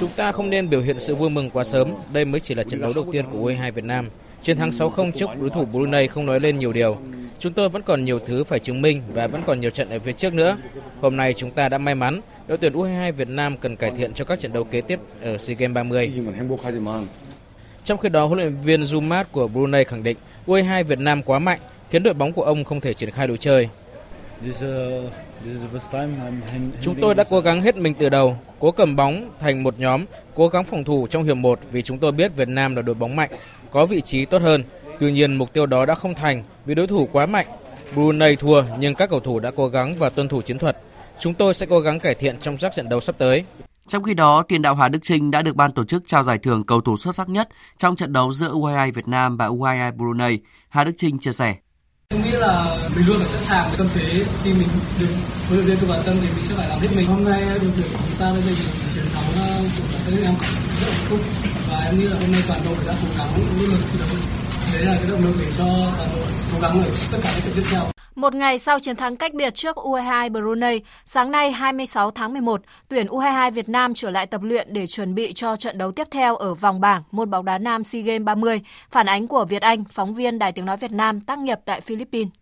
Chúng 0.00 0.10
ta 0.16 0.32
không 0.32 0.50
nên 0.50 0.70
biểu 0.70 0.80
hiện 0.80 1.00
sự 1.00 1.14
vui 1.14 1.30
mừng 1.30 1.50
quá 1.50 1.64
sớm, 1.64 1.94
đây 2.12 2.24
mới 2.24 2.40
chỉ 2.40 2.54
là 2.54 2.62
trận 2.62 2.80
đấu 2.80 2.92
đầu 2.94 3.06
tiên 3.12 3.24
của 3.30 3.50
U22 3.50 3.72
Việt 3.72 3.84
Nam. 3.84 4.10
Chiến 4.42 4.56
thắng 4.56 4.70
6-0 4.70 5.12
trước 5.12 5.30
đối 5.40 5.50
thủ 5.50 5.64
Brunei 5.64 6.06
không 6.06 6.26
nói 6.26 6.40
lên 6.40 6.58
nhiều 6.58 6.72
điều. 6.72 6.98
Chúng 7.38 7.52
tôi 7.52 7.68
vẫn 7.68 7.82
còn 7.82 8.04
nhiều 8.04 8.18
thứ 8.18 8.44
phải 8.44 8.58
chứng 8.58 8.82
minh 8.82 9.02
và 9.12 9.26
vẫn 9.26 9.42
còn 9.46 9.60
nhiều 9.60 9.70
trận 9.70 9.90
ở 9.90 9.98
phía 9.98 10.12
trước 10.12 10.34
nữa. 10.34 10.56
Hôm 11.00 11.16
nay 11.16 11.34
chúng 11.34 11.50
ta 11.50 11.68
đã 11.68 11.78
may 11.78 11.94
mắn, 11.94 12.20
đội 12.50 12.58
tuyển 12.58 12.72
U22 12.72 13.12
Việt 13.12 13.28
Nam 13.28 13.56
cần 13.56 13.76
cải 13.76 13.90
thiện 13.90 14.14
cho 14.14 14.24
các 14.24 14.40
trận 14.40 14.52
đấu 14.52 14.64
kế 14.64 14.80
tiếp 14.80 15.00
ở 15.22 15.38
SEA 15.38 15.56
Games 15.56 15.74
30. 15.74 16.12
Trong 17.84 17.98
khi 17.98 18.08
đó, 18.08 18.26
huấn 18.26 18.38
luyện 18.38 18.56
viên 18.64 18.82
Zumat 18.82 19.24
của 19.32 19.48
Brunei 19.48 19.84
khẳng 19.84 20.02
định 20.02 20.16
U22 20.46 20.84
Việt 20.84 20.98
Nam 20.98 21.22
quá 21.22 21.38
mạnh, 21.38 21.60
khiến 21.90 22.02
đội 22.02 22.14
bóng 22.14 22.32
của 22.32 22.42
ông 22.42 22.64
không 22.64 22.80
thể 22.80 22.94
triển 22.94 23.10
khai 23.10 23.26
đội 23.26 23.36
chơi. 23.36 23.68
Chúng 26.82 26.94
tôi 27.00 27.14
đã 27.14 27.24
cố 27.30 27.40
gắng 27.40 27.60
hết 27.60 27.76
mình 27.76 27.94
từ 27.94 28.08
đầu, 28.08 28.36
cố 28.58 28.70
cầm 28.70 28.96
bóng 28.96 29.30
thành 29.40 29.62
một 29.62 29.74
nhóm, 29.78 30.04
cố 30.34 30.48
gắng 30.48 30.64
phòng 30.64 30.84
thủ 30.84 31.06
trong 31.06 31.24
hiệp 31.24 31.36
1 31.36 31.58
vì 31.72 31.82
chúng 31.82 31.98
tôi 31.98 32.12
biết 32.12 32.36
Việt 32.36 32.48
Nam 32.48 32.76
là 32.76 32.82
đội 32.82 32.94
bóng 32.94 33.16
mạnh, 33.16 33.30
có 33.70 33.86
vị 33.86 34.00
trí 34.00 34.24
tốt 34.24 34.42
hơn. 34.42 34.64
Tuy 35.00 35.12
nhiên 35.12 35.34
mục 35.34 35.52
tiêu 35.52 35.66
đó 35.66 35.86
đã 35.86 35.94
không 35.94 36.14
thành 36.14 36.44
vì 36.66 36.74
đối 36.74 36.86
thủ 36.86 37.08
quá 37.12 37.26
mạnh. 37.26 37.46
Brunei 37.94 38.36
thua 38.36 38.62
nhưng 38.78 38.94
các 38.94 39.10
cầu 39.10 39.20
thủ 39.20 39.40
đã 39.40 39.50
cố 39.50 39.68
gắng 39.68 39.94
và 39.98 40.08
tuân 40.08 40.28
thủ 40.28 40.42
chiến 40.42 40.58
thuật. 40.58 40.76
Chúng 41.20 41.34
tôi 41.34 41.54
sẽ 41.54 41.66
cố 41.70 41.80
gắng 41.80 42.00
cải 42.00 42.14
thiện 42.14 42.38
trong 42.40 42.56
các 42.56 42.72
trận 42.76 42.88
đấu 42.88 43.00
sắp 43.00 43.14
tới. 43.18 43.44
Trong 43.86 44.02
khi 44.02 44.14
đó, 44.14 44.42
tiền 44.42 44.62
đạo 44.62 44.74
Hà 44.74 44.88
Đức 44.88 44.98
Trinh 45.02 45.30
đã 45.30 45.42
được 45.42 45.56
ban 45.56 45.72
tổ 45.72 45.84
chức 45.84 46.02
trao 46.06 46.22
giải 46.22 46.38
thưởng 46.38 46.64
cầu 46.66 46.80
thủ 46.80 46.96
xuất 46.96 47.14
sắc 47.14 47.28
nhất 47.28 47.48
trong 47.76 47.96
trận 47.96 48.12
đấu 48.12 48.32
giữa 48.32 48.54
U22 48.54 48.92
Việt 48.92 49.08
Nam 49.08 49.36
và 49.36 49.48
U22 49.48 49.96
Brunei. 49.96 50.38
Hà 50.68 50.84
Đức 50.84 50.92
Trinh 50.96 51.18
chia 51.18 51.32
sẻ. 51.32 51.54
Em 52.08 52.22
nghĩ 52.22 52.30
là 52.30 52.76
mình 52.96 53.06
luôn 53.06 53.18
phải 53.18 53.28
sẵn 53.28 53.42
sàng 53.42 53.68
với 53.68 53.78
tâm 53.78 53.88
thế 53.94 54.24
khi 54.44 54.52
mình 54.52 54.68
được 55.00 55.06
huấn 55.48 55.58
luyện 55.58 55.66
viên 55.66 55.76
tôi 55.80 55.90
vào 55.90 56.00
sân 56.02 56.16
thì 56.20 56.28
mình 56.34 56.44
sẽ 56.44 56.54
phải 56.54 56.68
làm 56.68 56.78
hết 56.78 56.88
mình. 56.96 57.06
Hôm 57.06 57.24
nay 57.24 57.40
đội 57.40 57.58
tuyển 57.60 57.86
của 57.92 57.98
chúng 58.08 58.18
ta 58.18 58.26
đã 58.26 58.40
giành 58.40 58.54
được 58.54 58.90
chiến 58.94 59.04
thắng 59.14 59.68
sự 59.68 59.82
là 59.92 59.98
cái 60.06 60.14
em 60.24 60.34
rất 60.80 60.86
là 60.86 60.94
hạnh 60.94 61.06
phúc 61.08 61.20
và 61.70 61.78
em 61.78 61.98
nghĩ 61.98 62.04
là 62.04 62.16
hôm 62.20 62.32
nay 62.32 62.42
toàn 62.48 62.60
đội 62.64 62.76
đã 62.86 62.94
cố 63.02 63.08
gắng 63.18 63.28
nỗ 63.58 63.66
lực 63.66 63.80
thi 63.92 63.98
đấu. 63.98 64.39
Đấy 64.74 64.84
là 64.84 64.94
cái 65.00 65.10
động 65.10 65.20
lực 65.24 65.34
để 65.40 65.46
cho 65.58 65.64
toàn 65.98 66.08
đội 66.14 66.24
cố 66.52 66.58
gắng 66.62 66.78
ở 66.78 66.90
tất 67.12 67.18
cả 67.22 67.30
các 67.34 67.40
trận 67.44 67.52
tiếp 67.56 67.62
theo. 67.70 67.82
Một 68.14 68.34
ngày 68.34 68.58
sau 68.58 68.78
chiến 68.80 68.96
thắng 68.96 69.16
cách 69.16 69.34
biệt 69.34 69.54
trước 69.54 69.76
U22 69.76 70.32
Brunei, 70.32 70.80
sáng 71.04 71.30
nay 71.30 71.50
26 71.50 72.10
tháng 72.10 72.32
11, 72.32 72.60
tuyển 72.88 73.06
U22 73.06 73.50
Việt 73.50 73.68
Nam 73.68 73.94
trở 73.94 74.10
lại 74.10 74.26
tập 74.26 74.42
luyện 74.42 74.68
để 74.72 74.86
chuẩn 74.86 75.14
bị 75.14 75.32
cho 75.32 75.56
trận 75.56 75.78
đấu 75.78 75.92
tiếp 75.92 76.06
theo 76.10 76.36
ở 76.36 76.54
vòng 76.54 76.80
bảng 76.80 77.02
môn 77.10 77.30
bóng 77.30 77.44
đá 77.44 77.58
nam 77.58 77.84
SEA 77.84 78.02
Games 78.02 78.24
30. 78.24 78.60
Phản 78.90 79.06
ánh 79.06 79.26
của 79.26 79.44
Việt 79.44 79.62
Anh, 79.62 79.84
phóng 79.84 80.14
viên 80.14 80.38
Đài 80.38 80.52
Tiếng 80.52 80.64
Nói 80.64 80.76
Việt 80.76 80.92
Nam 80.92 81.20
tác 81.20 81.38
nghiệp 81.38 81.58
tại 81.64 81.80
Philippines. 81.80 82.32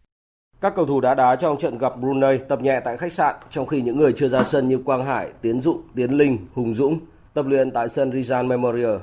Các 0.60 0.72
cầu 0.76 0.86
thủ 0.86 1.00
đã 1.00 1.14
đá 1.14 1.36
trong 1.36 1.58
trận 1.58 1.78
gặp 1.78 1.92
Brunei 2.00 2.38
tập 2.48 2.62
nhẹ 2.62 2.80
tại 2.84 2.96
khách 2.96 3.12
sạn, 3.12 3.34
trong 3.50 3.66
khi 3.66 3.80
những 3.80 3.98
người 3.98 4.12
chưa 4.16 4.28
ra 4.28 4.42
sân 4.42 4.68
như 4.68 4.78
Quang 4.84 5.06
Hải, 5.06 5.28
Tiến 5.42 5.60
Dụng, 5.60 5.82
Tiến 5.94 6.10
Linh, 6.10 6.38
Hùng 6.54 6.74
Dũng 6.74 7.00
tập 7.34 7.46
luyện 7.46 7.70
tại 7.70 7.88
sân 7.88 8.10
Rizal 8.10 8.46
Memorial. 8.46 8.96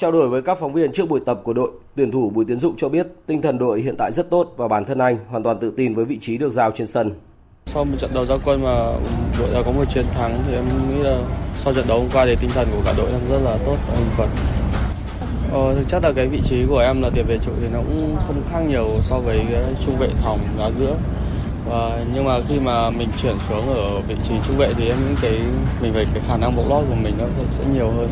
Trao 0.00 0.12
đổi 0.12 0.28
với 0.28 0.42
các 0.42 0.58
phóng 0.58 0.72
viên 0.72 0.92
trước 0.92 1.08
buổi 1.08 1.20
tập 1.26 1.40
của 1.44 1.52
đội, 1.52 1.70
tuyển 1.96 2.10
thủ 2.10 2.30
Bùi 2.30 2.44
Tiến 2.44 2.58
Dụng 2.58 2.74
cho 2.76 2.88
biết 2.88 3.06
tinh 3.26 3.42
thần 3.42 3.58
đội 3.58 3.80
hiện 3.80 3.94
tại 3.98 4.12
rất 4.12 4.30
tốt 4.30 4.54
và 4.56 4.68
bản 4.68 4.84
thân 4.84 4.98
anh 4.98 5.16
hoàn 5.28 5.42
toàn 5.42 5.58
tự 5.58 5.70
tin 5.76 5.94
với 5.94 6.04
vị 6.04 6.18
trí 6.20 6.38
được 6.38 6.52
giao 6.52 6.70
trên 6.70 6.86
sân. 6.86 7.12
Sau 7.66 7.84
một 7.84 7.96
trận 8.00 8.10
đấu 8.14 8.26
ra 8.26 8.34
quân 8.44 8.62
mà 8.62 8.74
đội 9.38 9.48
đã 9.54 9.62
có 9.66 9.72
một 9.72 9.84
chiến 9.90 10.06
thắng 10.14 10.42
thì 10.46 10.54
em 10.54 10.64
nghĩ 10.64 11.02
là 11.02 11.18
sau 11.56 11.74
trận 11.74 11.84
đấu 11.88 11.98
hôm 11.98 12.08
qua 12.12 12.26
thì 12.26 12.36
tinh 12.40 12.50
thần 12.54 12.68
của 12.72 12.82
cả 12.84 12.94
đội 12.96 13.06
đang 13.12 13.20
rất 13.30 13.38
là 13.50 13.58
tốt 13.66 13.76
và 13.88 13.94
hưng 13.94 14.08
phấn. 14.10 14.28
Ờ, 15.52 15.74
thực 15.74 15.88
chất 15.88 16.02
là 16.02 16.12
cái 16.12 16.26
vị 16.26 16.40
trí 16.44 16.66
của 16.68 16.78
em 16.78 17.02
là 17.02 17.10
tiền 17.14 17.26
vệ 17.28 17.38
trụ 17.38 17.52
thì 17.60 17.68
nó 17.72 17.78
cũng 17.78 18.16
không 18.26 18.42
khác 18.48 18.60
nhiều 18.68 18.88
so 19.02 19.18
với 19.18 19.40
cái 19.52 19.62
trung 19.84 19.98
vệ 19.98 20.08
phòng 20.22 20.38
đá 20.58 20.70
giữa. 20.70 20.94
Và 21.68 22.04
nhưng 22.14 22.24
mà 22.24 22.40
khi 22.48 22.60
mà 22.60 22.90
mình 22.90 23.08
chuyển 23.22 23.36
xuống 23.48 23.74
ở 23.74 24.00
vị 24.08 24.14
trí 24.24 24.34
trung 24.46 24.56
vệ 24.56 24.74
thì 24.76 24.88
em 24.88 24.96
nghĩ 25.08 25.14
cái 25.22 25.38
mình 25.82 25.92
về 25.92 26.04
cái 26.14 26.22
khả 26.28 26.36
năng 26.36 26.56
bộ 26.56 26.62
lót 26.68 26.84
của 26.88 26.96
mình 27.02 27.14
nó 27.18 27.24
sẽ 27.48 27.64
nhiều 27.74 27.90
hơn. 27.90 28.08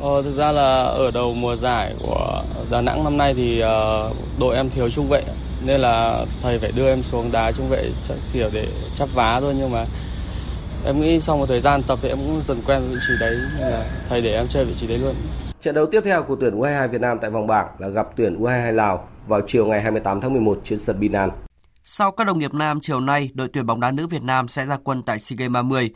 Ờ, 0.00 0.22
thực 0.22 0.32
ra 0.32 0.52
là 0.52 0.82
ở 0.82 1.10
đầu 1.10 1.34
mùa 1.34 1.56
giải 1.56 1.94
của 2.00 2.42
Đà 2.70 2.80
Nẵng 2.80 3.04
năm 3.04 3.16
nay 3.16 3.34
thì 3.34 3.62
uh, 3.62 4.16
đội 4.38 4.56
em 4.56 4.70
thiếu 4.70 4.90
trung 4.90 5.08
vệ 5.08 5.22
nên 5.66 5.80
là 5.80 6.24
thầy 6.42 6.58
phải 6.58 6.72
đưa 6.76 6.88
em 6.88 7.02
xuống 7.02 7.32
đá 7.32 7.52
trung 7.52 7.68
vệ 7.68 7.90
chỉ 8.32 8.42
để 8.52 8.66
chắp 8.94 9.08
vá 9.14 9.40
thôi 9.40 9.54
nhưng 9.58 9.72
mà 9.72 9.84
em 10.84 11.00
nghĩ 11.00 11.20
sau 11.20 11.36
một 11.36 11.46
thời 11.46 11.60
gian 11.60 11.82
tập 11.82 11.98
thì 12.02 12.08
em 12.08 12.18
cũng 12.18 12.40
dần 12.46 12.62
quen 12.66 12.82
vị 12.90 12.96
trí 13.08 13.12
đấy 13.20 13.36
nên 13.58 13.70
là 13.70 13.84
thầy 14.08 14.22
để 14.22 14.34
em 14.34 14.46
chơi 14.48 14.64
vị 14.64 14.74
trí 14.76 14.86
đấy 14.86 14.98
luôn. 14.98 15.14
Trận 15.60 15.74
đấu 15.74 15.86
tiếp 15.86 16.00
theo 16.04 16.22
của 16.22 16.36
tuyển 16.40 16.60
U22 16.60 16.88
Việt 16.88 17.00
Nam 17.00 17.18
tại 17.20 17.30
vòng 17.30 17.46
bảng 17.46 17.66
là 17.78 17.88
gặp 17.88 18.08
tuyển 18.16 18.42
U22 18.42 18.72
Lào 18.72 19.08
vào 19.26 19.40
chiều 19.46 19.66
ngày 19.66 19.82
28 19.82 20.20
tháng 20.20 20.32
11 20.32 20.60
trên 20.64 20.78
sân 20.78 21.00
Binan. 21.00 21.30
Sau 21.84 22.10
các 22.10 22.26
đồng 22.26 22.38
nghiệp 22.38 22.54
nam 22.54 22.78
chiều 22.80 23.00
nay, 23.00 23.30
đội 23.34 23.48
tuyển 23.48 23.66
bóng 23.66 23.80
đá 23.80 23.90
nữ 23.90 24.06
Việt 24.06 24.22
Nam 24.22 24.48
sẽ 24.48 24.66
ra 24.66 24.76
quân 24.84 25.02
tại 25.02 25.18
SEA 25.18 25.36
Games 25.36 25.52
30 25.52 25.90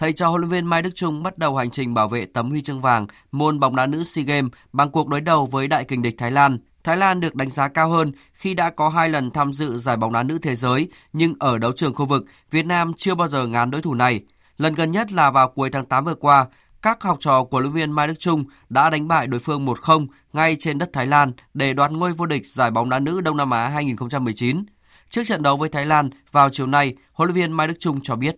thầy 0.00 0.12
trò 0.12 0.28
huấn 0.28 0.40
luyện 0.40 0.50
viên 0.50 0.66
Mai 0.66 0.82
Đức 0.82 0.90
Chung 0.94 1.22
bắt 1.22 1.38
đầu 1.38 1.56
hành 1.56 1.70
trình 1.70 1.94
bảo 1.94 2.08
vệ 2.08 2.26
tấm 2.26 2.50
huy 2.50 2.62
chương 2.62 2.80
vàng 2.80 3.06
môn 3.32 3.60
bóng 3.60 3.76
đá 3.76 3.86
nữ 3.86 4.04
SEA 4.04 4.24
Games 4.24 4.52
bằng 4.72 4.90
cuộc 4.90 5.08
đối 5.08 5.20
đầu 5.20 5.46
với 5.46 5.68
đại 5.68 5.84
kình 5.84 6.02
địch 6.02 6.14
Thái 6.18 6.30
Lan. 6.30 6.58
Thái 6.84 6.96
Lan 6.96 7.20
được 7.20 7.34
đánh 7.34 7.50
giá 7.50 7.68
cao 7.68 7.88
hơn 7.88 8.12
khi 8.32 8.54
đã 8.54 8.70
có 8.70 8.88
hai 8.88 9.08
lần 9.08 9.30
tham 9.30 9.52
dự 9.52 9.78
giải 9.78 9.96
bóng 9.96 10.12
đá 10.12 10.22
nữ 10.22 10.38
thế 10.38 10.56
giới, 10.56 10.88
nhưng 11.12 11.34
ở 11.38 11.58
đấu 11.58 11.72
trường 11.72 11.94
khu 11.94 12.04
vực, 12.04 12.24
Việt 12.50 12.66
Nam 12.66 12.92
chưa 12.96 13.14
bao 13.14 13.28
giờ 13.28 13.46
ngán 13.46 13.70
đối 13.70 13.82
thủ 13.82 13.94
này. 13.94 14.20
Lần 14.58 14.74
gần 14.74 14.92
nhất 14.92 15.12
là 15.12 15.30
vào 15.30 15.48
cuối 15.48 15.70
tháng 15.70 15.84
8 15.86 16.04
vừa 16.04 16.14
qua, 16.14 16.46
các 16.82 17.02
học 17.02 17.16
trò 17.20 17.44
của 17.44 17.48
huấn 17.50 17.62
luyện 17.62 17.72
viên 17.72 17.92
Mai 17.92 18.06
Đức 18.06 18.18
Chung 18.18 18.44
đã 18.68 18.90
đánh 18.90 19.08
bại 19.08 19.26
đối 19.26 19.40
phương 19.40 19.66
1-0 19.66 20.06
ngay 20.32 20.56
trên 20.58 20.78
đất 20.78 20.90
Thái 20.92 21.06
Lan 21.06 21.32
để 21.54 21.72
đoạt 21.72 21.92
ngôi 21.92 22.12
vô 22.12 22.26
địch 22.26 22.46
giải 22.46 22.70
bóng 22.70 22.90
đá 22.90 22.98
nữ 22.98 23.20
Đông 23.20 23.36
Nam 23.36 23.50
Á 23.50 23.68
2019. 23.68 24.64
Trước 25.08 25.22
trận 25.24 25.42
đấu 25.42 25.56
với 25.56 25.68
Thái 25.68 25.86
Lan 25.86 26.10
vào 26.32 26.50
chiều 26.50 26.66
nay, 26.66 26.94
huấn 27.12 27.28
luyện 27.28 27.34
viên 27.34 27.52
Mai 27.52 27.68
Đức 27.68 27.74
Chung 27.78 28.00
cho 28.02 28.16
biết 28.16 28.36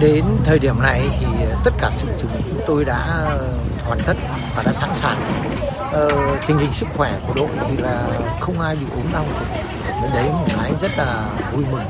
Đến 0.00 0.24
thời 0.44 0.58
điểm 0.58 0.82
này 0.82 1.08
thì 1.20 1.26
tất 1.64 1.70
cả 1.78 1.90
sự 1.92 2.06
chuẩn 2.20 2.32
bị 2.32 2.44
chúng 2.50 2.60
tôi 2.66 2.84
đã 2.84 2.98
ờ, 3.24 3.58
hoàn 3.84 3.98
tất 4.06 4.14
và 4.56 4.62
đã 4.62 4.72
sẵn 4.72 4.90
sàng. 4.94 5.16
Ờ, 5.92 6.08
tình 6.46 6.58
hình 6.58 6.72
sức 6.72 6.86
khỏe 6.96 7.20
của 7.26 7.32
đội 7.36 7.48
thì 7.68 7.76
là 7.76 8.08
không 8.40 8.60
ai 8.60 8.76
bị 8.76 8.86
ốm 8.96 9.06
đau 9.12 9.24
gì. 9.24 9.60
Đấy 10.14 10.28
một 10.32 10.46
cái 10.56 10.72
rất 10.80 10.90
là 10.96 11.28
vui 11.52 11.64
mừng 11.72 11.84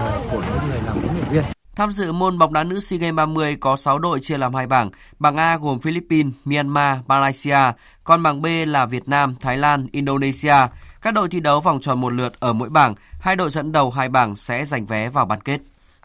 ờ, 0.00 0.20
của 0.30 0.42
những 0.42 0.68
người 0.68 0.80
làm 0.86 0.98
huấn 0.98 1.14
luyện 1.14 1.28
viên. 1.30 1.44
Tham 1.76 1.92
dự 1.92 2.12
môn 2.12 2.38
bóng 2.38 2.52
đá 2.52 2.64
nữ 2.64 2.80
SEA 2.80 2.98
Games 2.98 3.14
30 3.14 3.56
có 3.60 3.76
6 3.76 3.98
đội 3.98 4.20
chia 4.20 4.38
làm 4.38 4.54
hai 4.54 4.66
bảng. 4.66 4.90
Bảng 5.18 5.36
A 5.36 5.56
gồm 5.56 5.80
Philippines, 5.80 6.32
Myanmar, 6.44 6.98
Malaysia, 7.06 7.72
còn 8.04 8.22
bảng 8.22 8.42
B 8.42 8.46
là 8.66 8.86
Việt 8.86 9.08
Nam, 9.08 9.34
Thái 9.40 9.56
Lan, 9.56 9.86
Indonesia. 9.92 10.56
Các 11.02 11.14
đội 11.14 11.28
thi 11.28 11.40
đấu 11.40 11.60
vòng 11.60 11.80
tròn 11.80 12.00
một 12.00 12.12
lượt 12.12 12.40
ở 12.40 12.52
mỗi 12.52 12.68
bảng, 12.68 12.94
hai 13.20 13.36
đội 13.36 13.50
dẫn 13.50 13.72
đầu 13.72 13.90
hai 13.90 14.08
bảng 14.08 14.36
sẽ 14.36 14.64
giành 14.64 14.86
vé 14.86 15.08
vào 15.08 15.26
bán 15.26 15.40
kết. 15.40 15.60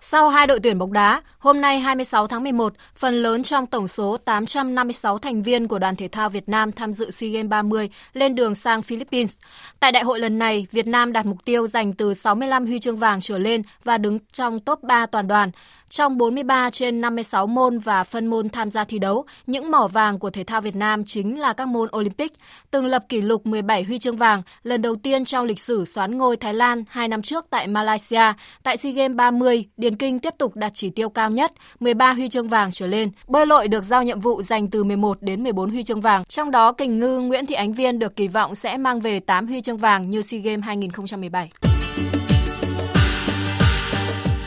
Sau 0.06 0.30
hai 0.30 0.48
đội 0.48 0.60
tuyển 0.60 0.78
bóng 0.78 0.94
đá, 0.94 1.22
hôm 1.40 1.62
nay 1.62 1.80
26 1.80 2.28
tháng 2.28 2.44
11, 2.44 2.74
phần 2.96 3.24
lớn 3.24 3.44
trong 3.44 3.68
tổng 3.68 3.88
số 3.88 4.18
856 4.18 5.18
thành 5.18 5.44
viên 5.44 5.68
của 5.68 5.80
đoàn 5.80 5.96
thể 5.96 6.08
thao 6.08 6.30
Việt 6.30 6.50
Nam 6.50 6.72
tham 6.72 6.94
dự 6.94 7.12
SEA 7.12 7.30
Games 7.30 7.50
30 7.50 7.90
lên 8.14 8.36
đường 8.36 8.56
sang 8.56 8.82
Philippines. 8.82 9.36
Tại 9.80 9.92
đại 9.92 10.04
hội 10.04 10.20
lần 10.20 10.40
này, 10.40 10.68
Việt 10.72 10.88
Nam 10.88 11.14
đạt 11.14 11.26
mục 11.26 11.38
tiêu 11.46 11.68
giành 11.68 11.94
từ 11.94 12.14
65 12.14 12.66
huy 12.66 12.80
chương 12.80 12.98
vàng 12.98 13.22
trở 13.22 13.38
lên 13.38 13.62
và 13.84 13.98
đứng 13.98 14.20
trong 14.32 14.60
top 14.60 14.84
3 14.84 15.06
toàn 15.06 15.28
đoàn. 15.28 15.52
Trong 15.96 16.18
43 16.18 16.70
trên 16.70 17.02
56 17.02 17.48
môn 17.48 17.80
và 17.80 18.04
phân 18.04 18.28
môn 18.28 18.50
tham 18.50 18.72
gia 18.72 18.84
thi 18.84 19.00
đấu, 19.00 19.26
những 19.48 19.72
mỏ 19.72 19.88
vàng 19.88 20.20
của 20.20 20.30
thể 20.30 20.44
thao 20.44 20.62
Việt 20.62 20.76
Nam 20.76 21.06
chính 21.06 21.40
là 21.40 21.54
các 21.54 21.68
môn 21.68 21.90
Olympic, 21.98 22.34
từng 22.72 22.86
lập 22.86 23.06
kỷ 23.10 23.22
lục 23.22 23.46
17 23.46 23.84
huy 23.84 24.00
chương 24.00 24.18
vàng, 24.18 24.42
lần 24.64 24.82
đầu 24.82 24.96
tiên 24.96 25.26
trong 25.26 25.46
lịch 25.46 25.60
sử 25.60 25.86
xoán 25.86 26.18
ngôi 26.18 26.38
Thái 26.38 26.54
Lan 26.54 26.84
2 26.90 27.08
năm 27.08 27.22
trước 27.22 27.46
tại 27.50 27.68
Malaysia. 27.68 28.34
Tại 28.64 28.78
SEA 28.78 28.92
Games 28.92 29.16
30, 29.16 29.66
Điền 29.78 29.96
Kinh 29.96 30.20
tiếp 30.20 30.34
tục 30.38 30.56
đạt 30.56 30.72
chỉ 30.74 30.90
tiêu 30.90 31.10
cao 31.10 31.30
nhất, 31.30 31.52
13 31.80 32.14
huy 32.14 32.30
chương 32.30 32.50
vàng 32.50 32.72
trở 32.72 32.88
lên. 32.88 33.12
Bơi 33.28 33.46
lội 33.46 33.68
được 33.68 33.84
giao 33.84 34.04
nhiệm 34.04 34.20
vụ 34.20 34.42
giành 34.42 34.70
từ 34.70 34.84
11 34.84 35.18
đến 35.22 35.44
14 35.44 35.72
huy 35.72 35.84
chương 35.84 36.02
vàng, 36.02 36.24
trong 36.26 36.52
đó 36.52 36.72
kình 36.72 37.00
ngư 37.00 37.20
Nguyễn 37.20 37.46
Thị 37.46 37.56
Ánh 37.56 37.74
Viên 37.74 38.00
được 38.00 38.16
kỳ 38.16 38.28
vọng 38.28 38.56
sẽ 38.56 38.78
mang 38.78 39.00
về 39.00 39.20
8 39.20 39.48
huy 39.48 39.62
chương 39.62 39.78
vàng 39.78 40.10
như 40.10 40.22
SEA 40.22 40.40
Games 40.40 40.66
2017. 40.66 41.50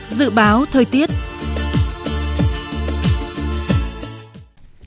Dự 0.08 0.30
báo 0.30 0.64
thời 0.72 0.84
tiết 0.84 1.10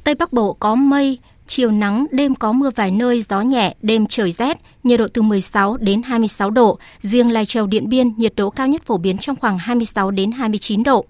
Tây 0.09 0.15
Bắc 0.15 0.33
Bộ 0.33 0.53
có 0.53 0.75
mây, 0.75 1.19
chiều 1.47 1.71
nắng, 1.71 2.05
đêm 2.11 2.35
có 2.35 2.51
mưa 2.51 2.69
vài 2.75 2.91
nơi, 2.91 3.21
gió 3.21 3.41
nhẹ, 3.41 3.75
đêm 3.81 4.05
trời 4.07 4.31
rét, 4.31 4.57
nhiệt 4.83 4.99
độ 4.99 5.07
từ 5.13 5.21
16 5.21 5.77
đến 5.77 6.01
26 6.01 6.49
độ. 6.49 6.79
Riêng 6.99 7.31
Lai 7.31 7.45
Châu 7.45 7.67
Điện 7.67 7.89
Biên, 7.89 8.17
nhiệt 8.17 8.33
độ 8.35 8.49
cao 8.49 8.67
nhất 8.67 8.85
phổ 8.85 8.97
biến 8.97 9.17
trong 9.17 9.35
khoảng 9.35 9.57
26 9.57 10.11
đến 10.11 10.31
29 10.31 10.83
độ. 10.83 11.05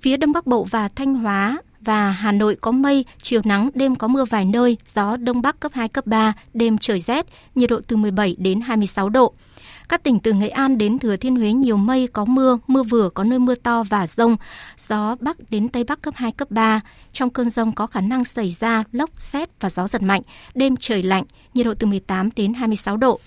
Phía 0.00 0.16
Đông 0.16 0.32
Bắc 0.32 0.46
Bộ 0.46 0.64
và 0.64 0.88
Thanh 0.88 1.14
Hóa 1.14 1.58
và 1.80 2.10
Hà 2.10 2.32
Nội 2.32 2.56
có 2.60 2.72
mây, 2.72 3.04
chiều 3.22 3.40
nắng, 3.44 3.70
đêm 3.74 3.94
có 3.94 4.08
mưa 4.08 4.24
vài 4.24 4.44
nơi, 4.44 4.76
gió 4.94 5.16
Đông 5.16 5.42
Bắc 5.42 5.60
cấp 5.60 5.72
2, 5.74 5.88
cấp 5.88 6.06
3, 6.06 6.32
đêm 6.54 6.78
trời 6.78 7.00
rét, 7.00 7.26
nhiệt 7.54 7.70
độ 7.70 7.80
từ 7.88 7.96
17 7.96 8.36
đến 8.38 8.60
26 8.60 9.08
độ. 9.08 9.34
Các 9.88 10.02
tỉnh 10.02 10.20
từ 10.20 10.32
Nghệ 10.32 10.48
An 10.48 10.78
đến 10.78 10.98
Thừa 10.98 11.16
Thiên 11.16 11.36
Huế 11.36 11.52
nhiều 11.52 11.76
mây, 11.76 12.08
có 12.12 12.24
mưa, 12.24 12.58
mưa 12.66 12.82
vừa 12.82 13.08
có 13.08 13.24
nơi 13.24 13.38
mưa 13.38 13.54
to 13.54 13.82
và 13.82 14.06
rông. 14.06 14.36
Gió 14.76 15.16
Bắc 15.20 15.50
đến 15.50 15.68
Tây 15.68 15.84
Bắc 15.84 16.02
cấp 16.02 16.14
2, 16.16 16.32
cấp 16.32 16.50
3. 16.50 16.80
Trong 17.12 17.30
cơn 17.30 17.50
rông 17.50 17.72
có 17.72 17.86
khả 17.86 18.00
năng 18.00 18.24
xảy 18.24 18.50
ra 18.50 18.84
lốc, 18.92 19.10
xét 19.20 19.60
và 19.60 19.70
gió 19.70 19.86
giật 19.86 20.02
mạnh. 20.02 20.22
Đêm 20.54 20.76
trời 20.76 21.02
lạnh, 21.02 21.24
nhiệt 21.54 21.66
độ 21.66 21.74
từ 21.78 21.86
18 21.86 22.28
đến 22.36 22.54
26 22.54 22.96
độ. 22.96 23.20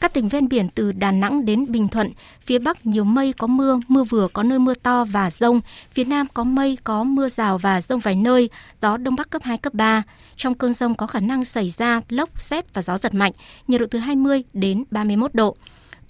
Các 0.00 0.12
tỉnh 0.12 0.28
ven 0.28 0.48
biển 0.48 0.68
từ 0.74 0.92
Đà 0.92 1.12
Nẵng 1.12 1.44
đến 1.44 1.66
Bình 1.68 1.88
Thuận, 1.88 2.12
phía 2.40 2.58
Bắc 2.58 2.86
nhiều 2.86 3.04
mây 3.04 3.32
có 3.32 3.46
mưa, 3.46 3.80
mưa 3.88 4.04
vừa 4.04 4.28
có 4.32 4.42
nơi 4.42 4.58
mưa 4.58 4.74
to 4.74 5.04
và 5.04 5.30
rông. 5.30 5.60
Phía 5.92 6.04
Nam 6.04 6.26
có 6.34 6.44
mây, 6.44 6.78
có 6.84 7.04
mưa 7.04 7.28
rào 7.28 7.58
và 7.58 7.80
rông 7.80 8.00
vài 8.00 8.14
nơi, 8.14 8.50
gió 8.82 8.96
Đông 8.96 9.16
Bắc 9.16 9.30
cấp 9.30 9.42
2, 9.42 9.58
cấp 9.58 9.74
3. 9.74 10.02
Trong 10.36 10.54
cơn 10.54 10.72
rông 10.72 10.94
có 10.94 11.06
khả 11.06 11.20
năng 11.20 11.44
xảy 11.44 11.70
ra 11.70 12.00
lốc, 12.08 12.40
xét 12.40 12.74
và 12.74 12.82
gió 12.82 12.98
giật 12.98 13.14
mạnh, 13.14 13.32
nhiệt 13.68 13.80
độ 13.80 13.86
từ 13.90 13.98
20 13.98 14.44
đến 14.52 14.84
31 14.90 15.34
độ. 15.34 15.56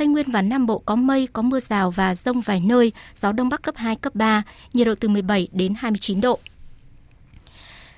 Tây 0.00 0.08
Nguyên 0.08 0.30
và 0.30 0.42
Nam 0.42 0.66
Bộ 0.66 0.78
có 0.78 0.96
mây, 0.96 1.28
có 1.32 1.42
mưa 1.42 1.60
rào 1.60 1.90
và 1.90 2.14
rông 2.14 2.40
vài 2.40 2.60
nơi, 2.60 2.92
gió 3.14 3.32
Đông 3.32 3.48
Bắc 3.48 3.62
cấp 3.62 3.76
2, 3.76 3.96
cấp 3.96 4.14
3, 4.14 4.42
nhiệt 4.72 4.86
độ 4.86 4.94
từ 5.00 5.08
17 5.08 5.48
đến 5.52 5.74
29 5.78 6.20
độ. 6.20 6.38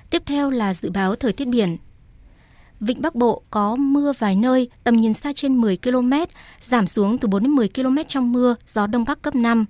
Tiếp 0.09 0.21
theo 0.25 0.49
là 0.49 0.73
dự 0.73 0.89
báo 0.89 1.15
thời 1.15 1.33
tiết 1.33 1.47
biển. 1.47 1.77
Vịnh 2.79 3.01
Bắc 3.01 3.15
Bộ 3.15 3.41
có 3.49 3.75
mưa 3.75 4.13
vài 4.19 4.35
nơi, 4.35 4.69
tầm 4.83 4.97
nhìn 4.97 5.13
xa 5.13 5.33
trên 5.35 5.57
10 5.57 5.77
km, 5.77 6.13
giảm 6.59 6.87
xuống 6.87 7.17
từ 7.17 7.27
4 7.27 7.43
đến 7.43 7.51
10 7.51 7.69
km 7.69 7.97
trong 8.07 8.31
mưa, 8.31 8.55
gió 8.65 8.87
Đông 8.87 9.05
Bắc 9.05 9.21
cấp 9.21 9.35
5. 9.35 9.65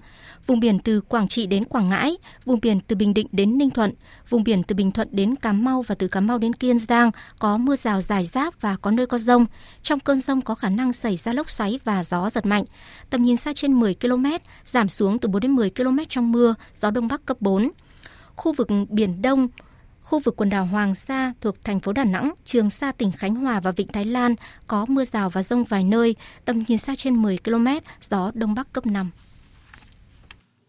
Vùng 0.48 0.60
biển 0.60 0.80
từ 0.80 1.02
Quảng 1.02 1.28
Trị 1.28 1.46
đến 1.46 1.64
Quảng 1.64 1.88
Ngãi, 1.88 2.18
vùng 2.46 2.60
biển 2.62 2.80
từ 2.80 2.96
Bình 2.96 3.14
Định 3.14 3.28
đến 3.32 3.58
Ninh 3.58 3.70
Thuận, 3.70 3.91
vùng 4.30 4.44
biển 4.44 4.64
từ 4.64 4.76
Bình 4.76 4.91
Thuận 4.91 5.08
đến 5.12 5.36
Cà 5.36 5.54
Mau 5.54 5.82
và 5.82 5.96
từ 5.96 6.08
Cà 6.08 6.22
Mau 6.22 6.38
đến 6.38 6.54
Kiên 6.54 6.80
Giang 6.80 7.12
có 7.39 7.58
mưa 7.58 7.76
rào 7.76 8.02
dài 8.02 8.26
rác 8.26 8.62
và 8.62 8.76
có 8.76 8.91
nơi 8.91 9.08
có 9.08 9.18
rông. 9.18 9.46
Trong 9.84 10.00
cơn 10.00 10.20
rông 10.20 10.41
có 10.41 10.56
khả 10.56 10.70
năng 10.70 10.94
xảy 10.94 11.18
ra 11.18 11.34
lốc 11.34 11.50
xoáy 11.50 11.80
và 11.84 12.04
gió 12.04 12.30
giật 12.30 12.46
mạnh. 12.46 12.64
Tầm 13.10 13.22
nhìn 13.22 13.38
xa 13.38 13.54
trên 13.54 13.74
10 13.74 13.96
km, 13.96 14.26
giảm 14.66 14.89
xuống 14.89 15.20
từ 15.20 15.30
4 15.30 15.41
đến 15.41 15.52
10 15.52 15.70
km 15.70 15.98
trong 16.10 16.32
mưa, 16.32 16.56
gió 16.76 16.91
Đông 16.91 17.08
Bắc 17.08 17.26
cấp 17.26 17.38
4. 17.39 17.70
Khu 18.36 18.54
vực 18.54 18.68
Biển 18.89 19.22
Đông, 19.22 19.48
Khu 20.04 20.20
vực 20.20 20.36
quần 20.38 20.50
đảo 20.50 20.66
Hoàng 20.66 20.96
Sa 20.96 21.34
thuộc 21.41 21.56
thành 21.64 21.80
phố 21.80 21.94
Đà 21.94 22.04
Nẵng, 22.04 22.34
Trường 22.46 22.70
Sa 22.70 22.91
tỉnh 22.91 23.12
Khánh 23.12 23.36
Hòa 23.36 23.60
và 23.60 23.72
Vịnh 23.72 23.88
Thái 23.88 24.06
Lan 24.06 24.36
có 24.68 24.86
mưa 24.89 25.06
rào 25.06 25.30
và 25.30 25.44
rông 25.44 25.64
vài 25.64 25.84
nơi, 25.84 26.16
tầm 26.46 26.60
nhìn 26.60 26.78
xa 26.78 26.96
trên 26.98 27.16
10 27.16 27.38
km, 27.38 27.68
gió 28.02 28.32
Đông 28.34 28.54
Bắc 28.54 28.74
cấp 28.74 28.86
5. 28.86 29.12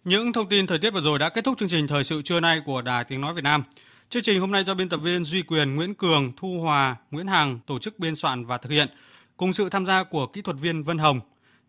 Những 0.04 0.32
thông 0.32 0.48
tin 0.48 0.66
thời 0.66 0.78
tiết 0.78 0.90
vừa 0.90 1.00
rồi 1.00 1.18
đã 1.18 1.28
kết 1.28 1.44
thúc 1.44 1.58
chương 1.58 1.68
trình 1.68 1.86
thời 1.86 2.04
sự 2.04 2.22
trưa 2.22 2.40
nay 2.40 2.60
của 2.66 2.82
Đài 2.82 3.04
Tiếng 3.04 3.20
Nói 3.20 3.34
Việt 3.34 3.44
Nam. 3.44 3.62
Chương 4.10 4.22
trình 4.22 4.40
hôm 4.40 4.50
nay 4.50 4.64
do 4.64 4.74
biên 4.74 4.88
tập 4.88 4.96
viên 4.96 5.24
Duy 5.24 5.42
Quyền, 5.42 5.74
Nguyễn 5.74 5.94
Cường, 5.94 6.32
Thu 6.36 6.60
Hòa, 6.60 6.96
Nguyễn 7.10 7.26
Hằng 7.26 7.58
tổ 7.66 7.78
chức 7.78 7.98
biên 7.98 8.16
soạn 8.16 8.44
và 8.44 8.58
thực 8.58 8.70
hiện, 8.70 8.88
cùng 9.36 9.52
sự 9.52 9.68
tham 9.68 9.86
gia 9.86 10.04
của 10.04 10.26
kỹ 10.26 10.42
thuật 10.42 10.56
viên 10.60 10.82
Vân 10.82 10.98
Hồng. 10.98 11.20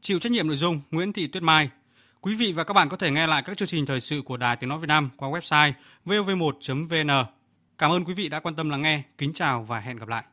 Chịu 0.02 0.20
trách 0.20 0.32
nhiệm 0.32 0.48
nội 0.48 0.58
dung 0.58 0.82
Nguyễn 0.92 1.14
Thị 1.14 1.28
Tuyết 1.28 1.44
Mai. 1.44 1.70
Quý 2.22 2.36
vị 2.36 2.54
và 2.54 2.64
các 2.64 2.74
bạn 2.74 2.90
có 2.90 2.98
thể 2.98 3.12
nghe 3.12 3.28
lại 3.28 3.44
các 3.46 3.58
chương 3.58 3.68
trình 3.68 3.86
thời 3.86 4.02
sự 4.02 4.22
của 4.22 4.38
Đài 4.38 4.56
Tiếng 4.56 4.70
Nói 4.70 4.80
Việt 4.80 4.88
Nam 4.88 5.10
qua 5.18 5.30
website 5.30 5.74
vov1.vn. 6.06 7.26
Cảm 7.78 7.92
ơn 7.92 8.06
quý 8.06 8.14
vị 8.14 8.30
đã 8.30 8.40
quan 8.40 8.56
tâm 8.56 8.70
lắng 8.70 8.82
nghe. 8.82 9.04
Kính 9.18 9.34
chào 9.34 9.64
và 9.64 9.80
hẹn 9.80 9.98
gặp 9.98 10.08
lại. 10.08 10.24